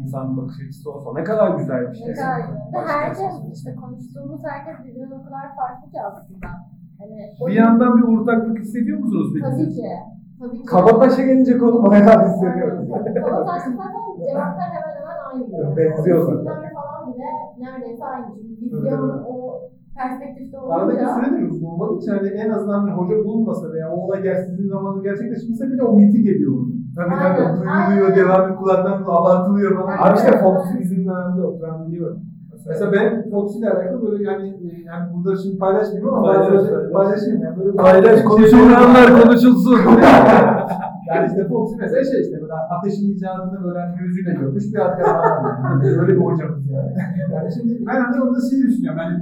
İnsan 0.01 0.36
bakış 0.36 0.56
açısı 0.66 0.93
olsa 0.93 1.12
ne 1.14 1.24
kadar 1.24 1.59
güzel 1.59 1.90
bir 1.90 1.97
şey. 1.97 2.09
Ne 2.09 2.14
kadar 2.14 2.39
güzel. 2.40 2.86
Herkes 2.86 3.32
bir 3.44 3.52
işte 3.52 3.74
konuştuğumuz 3.74 4.40
herkes 4.44 4.85
birbirinden 4.85 5.19
o 5.20 5.24
kadar 5.24 5.47
farklı 5.56 5.90
ki 5.90 5.98
aslında. 6.09 6.48
Hani 6.98 7.16
Bir 7.47 7.55
yandan 7.55 7.97
bir 7.98 8.02
ortaklık 8.02 8.59
hissediyor 8.59 8.98
musunuz 8.98 9.28
peki? 9.35 9.44
Tabii 9.44 9.69
ki. 9.74 9.89
Tabii 10.40 10.59
ki. 10.59 10.64
Kabataş'a 10.64 11.23
gelince 11.23 11.59
konu 11.59 11.82
bayağı 11.86 12.28
hissediyoruz. 12.28 12.89
Kabataş'ta 13.24 13.70
zaten 13.70 14.27
cevaplar 14.28 14.69
hemen 14.77 14.94
hemen 14.98 15.19
aynı. 15.31 15.77
Benziyor 15.77 16.44
zaten. 16.44 16.73
Falan 16.74 17.14
bile 17.14 17.28
neredeyse 17.59 18.05
aynı. 18.05 18.27
Vizyon 18.60 19.24
o 19.28 19.60
perspektifte 19.97 20.59
Aradaki 20.59 20.98
olunca 20.98 21.14
süre 21.14 21.40
de 21.40 21.47
uzun 21.47 21.66
olmadığı 21.66 21.98
için 21.98 22.10
hani 22.10 22.28
en 22.28 22.51
azından 22.51 22.81
hani 22.81 22.90
hoca 22.90 23.24
bulunmasa 23.24 23.73
veya 23.73 23.93
o 23.93 23.97
olay 23.97 24.23
sizin 24.47 24.69
zamanında 24.69 25.02
gerçekleşmese 25.02 25.70
bile 25.70 25.82
o 25.82 25.97
miti 25.97 26.23
geliyor. 26.23 26.52
Tabii 26.97 27.10
tabii. 27.10 27.89
Duyuluyor, 27.89 28.10
aynen. 28.10 28.16
devamlı 28.16 28.56
kulaktan 28.56 29.02
abartılıyor 29.06 29.82
falan. 29.82 29.98
Abi 29.98 30.19
işte 30.19 30.39
Fox'un 30.39 30.78
izin 30.78 31.09
verdiğinde 31.09 31.47
oturan 31.47 31.86
biliyorum. 31.86 32.20
Mesela 32.66 32.93
ben 32.93 33.31
Foxy 33.31 33.59
ile 33.59 33.70
alakalı 33.70 34.10
böyle 34.10 34.24
yani 34.24 34.47
yani 34.86 35.14
burada 35.14 35.36
şimdi 35.43 35.59
paylaşmayayım 35.59 36.09
ama 36.14 36.23
Paylaş, 36.23 36.48
paylaş. 36.48 36.93
paylaşayım 36.93 37.43
yani 37.43 37.59
böyle 37.59 37.77
Paylaş 37.77 38.23
konuşulmayanlar 38.23 39.23
konuşulsun. 39.23 39.78
Yani 41.09 41.27
işte 41.27 41.48
Foxy 41.48 41.77
mesela 41.78 42.05
şey 42.05 42.20
işte 42.20 42.40
böyle 42.43 42.52
ateşin 42.52 43.12
icadını 43.14 43.64
böyle 43.64 43.78
hani 43.78 43.97
gözüyle 43.98 44.32
görmüş 44.32 44.64
bir 44.74 44.78
arkadaşım 44.78 45.44
yani. 45.64 46.01
Öyle 46.01 46.12
bir 46.12 46.20
hocamız 46.20 46.70
yani. 46.70 46.93
Yani 47.35 47.52
şimdi 47.52 47.86
ben 47.86 48.01
hani 48.01 48.23
orada 48.23 48.40
şeyi 48.51 48.62
düşünüyorum 48.62 48.98
yani 48.98 49.16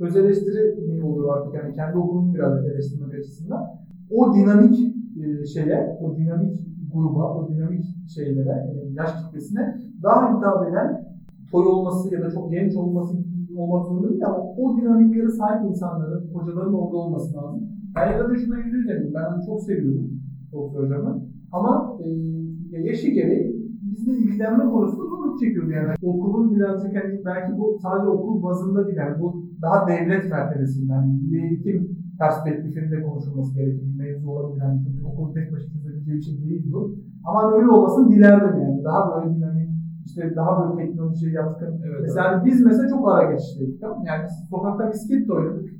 öz 0.00 0.16
eleştiri 0.16 0.76
mi 0.88 1.04
olur 1.06 1.36
artık 1.36 1.54
yani 1.54 1.74
kendi 1.74 1.98
okulumu 1.98 2.34
biraz 2.34 2.66
eleştirmek 2.66 3.14
açısından. 3.14 3.62
O 4.10 4.34
dinamik 4.34 4.78
e, 5.22 5.46
şeye, 5.46 5.98
o 6.02 6.16
dinamik 6.16 6.69
gruba, 6.92 7.34
o 7.34 7.48
dinamik 7.48 7.84
şeylere, 8.14 8.50
e, 8.50 8.92
yaş 8.92 9.10
kitlesine 9.24 9.76
daha 10.02 10.36
hitap 10.36 10.68
eden 10.68 11.04
toy 11.50 11.66
olması 11.66 12.14
ya 12.14 12.22
da 12.22 12.30
çok 12.30 12.50
genç 12.50 12.76
olması 12.76 13.18
olmak 13.56 13.86
zorunda 13.86 14.08
değil 14.10 14.26
ama 14.26 14.38
o 14.38 14.76
dinamiklere 14.76 15.28
sahip 15.28 15.70
insanların, 15.70 16.30
hocaların 16.34 16.74
orada 16.74 16.96
olması 16.96 17.36
lazım. 17.36 17.62
Ben 17.94 18.12
ya 18.12 18.28
da 18.28 18.36
şuna 18.36 18.58
yüzde 18.58 18.92
yüz. 18.92 19.14
Ben 19.14 19.24
onu 19.34 19.46
çok 19.46 19.60
seviyordum 19.62 20.10
Doktor 20.52 20.84
hocamı. 20.84 21.22
Ama 21.52 21.98
e, 22.04 22.08
ya 22.70 22.80
yaşı 22.80 23.08
gereği 23.08 23.60
bizle 23.82 24.12
ilgilenme 24.12 24.64
konusunda 24.64 25.04
zorluk 25.04 25.40
çekiyordu 25.40 25.70
yani. 25.70 25.94
Okulun 26.02 26.56
birazcık 26.56 27.04
hani 27.04 27.20
belki 27.24 27.58
bu 27.58 27.78
sadece 27.82 28.08
okul 28.08 28.42
bazında 28.42 28.86
değil 28.86 28.96
yani 28.96 29.20
bu 29.20 29.44
daha 29.62 29.88
devlet 29.88 30.30
mertebesinden, 30.30 31.08
milli 31.08 31.46
eğitim 31.46 31.98
perspektifinde 32.18 33.02
konuşulması 33.02 33.54
gereken 33.54 33.96
mevzu 33.98 34.30
olabilir. 34.30 34.62
Yani 34.62 34.80
çünkü 34.84 35.04
okul 35.04 35.34
tek 35.34 35.52
başına 35.52 35.82
çözebileceği 36.10 36.38
bir 36.38 36.40
şey 36.40 36.50
değil 36.50 36.72
bu. 36.72 36.94
Ama 37.24 37.52
öyle 37.52 37.68
olmasını 37.68 38.10
dilerdim 38.10 38.62
yani. 38.62 38.84
Daha 38.84 39.00
böyle 39.16 39.36
dinamik, 39.36 39.70
işte 40.06 40.32
daha 40.36 40.50
böyle 40.62 40.86
teknolojiye 40.86 41.32
yatkın. 41.32 41.80
Evet, 41.86 42.00
mesela 42.02 42.32
hani 42.32 42.44
biz 42.44 42.64
mesela 42.64 42.88
çok 42.88 43.12
ara 43.12 43.32
geçişteydik 43.32 43.80
tamam? 43.80 44.04
Yani 44.06 44.22
biz 44.24 44.48
sokakta 44.50 44.86
misket 44.86 45.28
de 45.28 45.32
oynadık. 45.32 45.70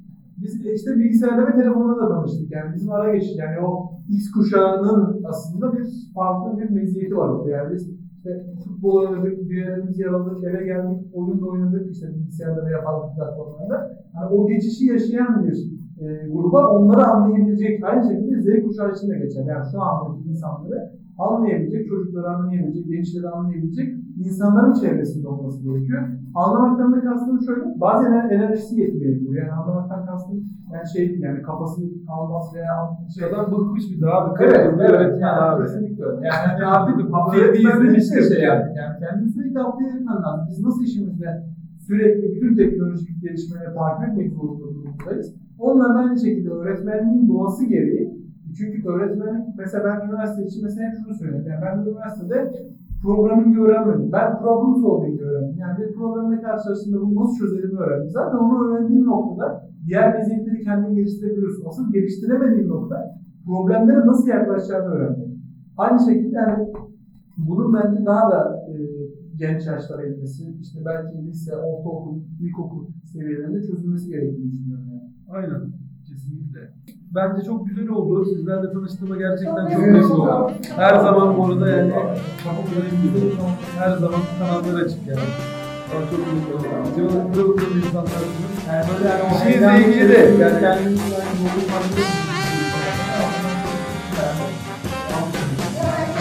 Biz 0.43 0.67
işte 0.75 0.91
bilgisayarda 0.97 1.47
ve 1.47 1.53
telefonla 1.53 1.97
da 1.97 2.09
tanıştık. 2.09 2.51
Yani 2.51 2.75
bizim 2.75 2.93
ara 2.93 3.15
geçiş 3.15 3.37
yani 3.39 3.67
o 3.67 3.91
X 4.09 4.31
kuşağının 4.31 5.23
aslında 5.25 5.73
bir 5.73 5.87
farklı 6.15 6.59
bir 6.59 6.71
meziyeti 6.71 7.17
var. 7.17 7.47
Yani 7.47 7.75
biz 7.75 7.91
işte 8.17 8.47
futbol 8.65 8.95
oynadık, 9.01 9.51
bir 9.51 9.57
yerimiz 9.57 9.99
yaraladık, 9.99 10.45
eve 10.45 10.65
geldik, 10.65 10.99
oyun 11.13 11.41
da 11.41 11.47
oynadık 11.47 11.91
işte 11.91 12.07
bilgisayarda 12.15 12.67
veya 12.67 12.83
farklı 12.85 13.15
platformlarda. 13.17 13.97
Hani 14.15 14.35
o 14.35 14.49
geçişi 14.49 14.87
yaşayan 14.87 15.45
bir 15.45 15.80
e, 16.01 16.07
gruba 16.35 16.61
onları 16.69 17.05
anlayabilecek, 17.07 17.85
aynı 17.85 18.03
şekilde 18.09 18.41
Z 18.41 18.47
kuşağı 18.67 18.93
için 18.93 19.11
de 19.11 19.19
geçer. 19.19 19.45
Yani 19.53 19.65
şu 19.73 19.83
andaki 19.83 20.29
insanları 20.29 20.79
anlayabilecek, 21.19 21.89
çocukları 21.89 22.29
anlayabilecek, 22.29 22.87
gençleri 22.89 23.29
anlayabilecek 23.29 23.89
insanların 24.27 24.73
çevresinde 24.73 25.29
olması 25.29 25.63
gerekiyor. 25.63 26.03
Anlamaktan 26.35 26.93
da 26.95 27.01
kastım 27.01 27.41
şöyle, 27.47 27.63
bazen 27.81 28.13
ener- 28.13 28.31
enerjisi 28.35 28.81
yetmeyebiliyor. 28.81 29.35
Yani 29.43 29.53
anlamaktan 29.53 30.07
kastım 30.07 30.39
yani 30.73 30.89
şey 30.95 31.19
yani 31.21 31.43
kafası 31.43 31.83
almaz 32.09 32.55
veya 32.55 32.75
şey, 33.15 33.25
Adam 33.29 33.53
bıkmış 33.53 33.85
bir 33.93 34.01
daha 34.03 34.15
abi. 34.21 34.31
Evet, 34.45 34.57
evet, 34.79 34.91
öğretmen 34.91 35.21
yani 35.27 35.41
abi. 35.41 35.63
kesinlikle 35.63 36.05
öyle. 36.05 36.27
Yani 36.27 36.67
artık 36.67 36.97
Update 37.01 37.37
update 37.39 37.59
izlemiş 37.59 38.05
bir 38.17 38.23
şey 38.23 38.29
gibi. 38.29 38.41
yani. 38.49 38.65
Yani 38.81 38.95
kendini 39.01 39.29
sürekli 39.35 39.59
update 39.69 39.97
etmen 39.99 40.17
lazım. 40.25 40.47
Biz 40.51 40.65
nasıl 40.65 40.83
işimizde 40.85 41.31
sürekli 41.87 42.23
bütün 42.35 42.57
teknolojik 42.57 43.23
gelişmeleri 43.23 43.75
takip 43.75 44.09
etmek 44.09 44.33
zorunda 44.33 44.65
durumdayız. 44.75 45.35
Onlar 45.61 45.95
da 45.95 45.99
aynı 45.99 46.19
şekilde 46.21 46.51
öğretmenliğin 46.51 47.29
doğası 47.29 47.67
gereği 47.67 48.21
çünkü 48.59 48.89
öğretmenlik 48.89 49.49
mesela 49.59 49.85
ben 49.85 50.09
üniversite 50.09 50.45
için 50.45 50.65
mesela 50.65 50.91
şunu 50.93 51.15
söylüyorum. 51.15 51.47
Yani 51.51 51.63
ben 51.67 51.91
üniversitede 51.91 52.53
programming 53.03 53.59
öğrenmedim. 53.59 54.13
Ben 54.13 54.39
problem 54.39 54.75
solving 54.83 55.21
öğrendim. 55.21 55.59
Yani 55.59 55.79
bir 55.79 55.93
problemle 55.95 56.43
karşılaştığında 56.43 57.01
bunu 57.01 57.21
nasıl 57.21 57.39
çözelim 57.39 57.77
öğrendim. 57.77 58.11
Zaten 58.11 58.39
onu 58.39 58.65
öğrendiğin 58.65 59.05
noktada 59.05 59.71
diğer 59.87 60.19
meziyetleri 60.19 60.61
kendin 60.61 60.95
geliştirebiliyorsun. 60.95 61.69
Asıl 61.69 61.93
geliştiremediğin 61.93 62.69
nokta 62.69 62.97
problemlere 63.47 64.07
nasıl 64.07 64.29
yaklaşacağını 64.29 64.95
öğrenmek. 64.95 65.29
Aynı 65.77 65.99
şekilde 66.01 66.37
yani 66.37 66.73
bunun 67.37 67.75
bence 67.75 68.07
daha 68.07 68.31
da 68.31 68.61
e, 68.69 68.75
genç 69.41 69.67
yaşlara 69.67 70.07
inmesi, 70.07 70.43
işte 70.63 70.79
belki 70.85 71.27
lise, 71.27 71.57
ortaokul, 71.57 72.17
ilkokul 72.41 72.85
seviyelerinde 73.13 73.61
çözülmesi 73.67 74.09
gerektiğini 74.09 74.53
düşünüyorum 74.53 74.87
yani. 74.93 75.11
Aynen. 75.37 75.61
Kesinlikle. 76.09 76.61
Bence 77.15 77.43
çok 77.47 77.67
güzel 77.69 77.89
oldu. 77.89 78.25
Sizlerle 78.25 78.73
tanıştığıma 78.73 79.17
gerçekten 79.17 79.65
Çok 79.67 79.73
çok 79.73 79.81
memnun 79.83 80.11
oldum. 80.11 80.21
oldum. 80.21 80.55
Her 80.77 80.95
zaman 81.01 81.37
bu 81.39 81.45
arada 81.47 81.69
yani 81.69 81.91
kapı 82.45 82.63
önümüzde 82.81 83.43
her 83.79 83.97
zaman 83.97 84.21
kanallar 84.39 84.83
açık 84.85 85.07
yani. 85.07 85.29
Ama 85.91 86.01
çok 86.11 86.19
mutlu 86.33 86.55
oldum. 86.57 86.95
Pırıl 86.95 87.33
pırıl 87.33 87.57
pırıl 87.57 87.77
insanlarsınız. 87.77 88.55
Yani 88.69 88.85
böyle 88.93 89.09
yani 89.09 89.23
o 89.23 89.45
heyecanlı 89.45 89.81
ilgili 89.81 89.99
şey- 89.99 90.09
de 90.09 90.43
yani 90.43 90.61
kendimizi 90.61 91.03
yani 91.13 91.37
dokunmakta 91.43 92.03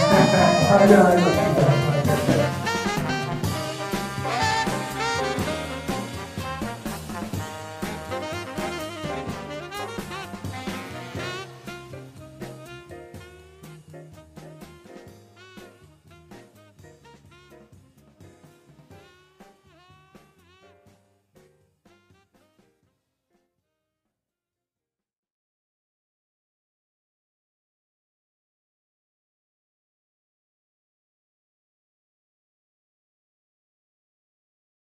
Evet. 0.10 0.80
Aynen 0.82 1.06
aynen. 1.06 1.69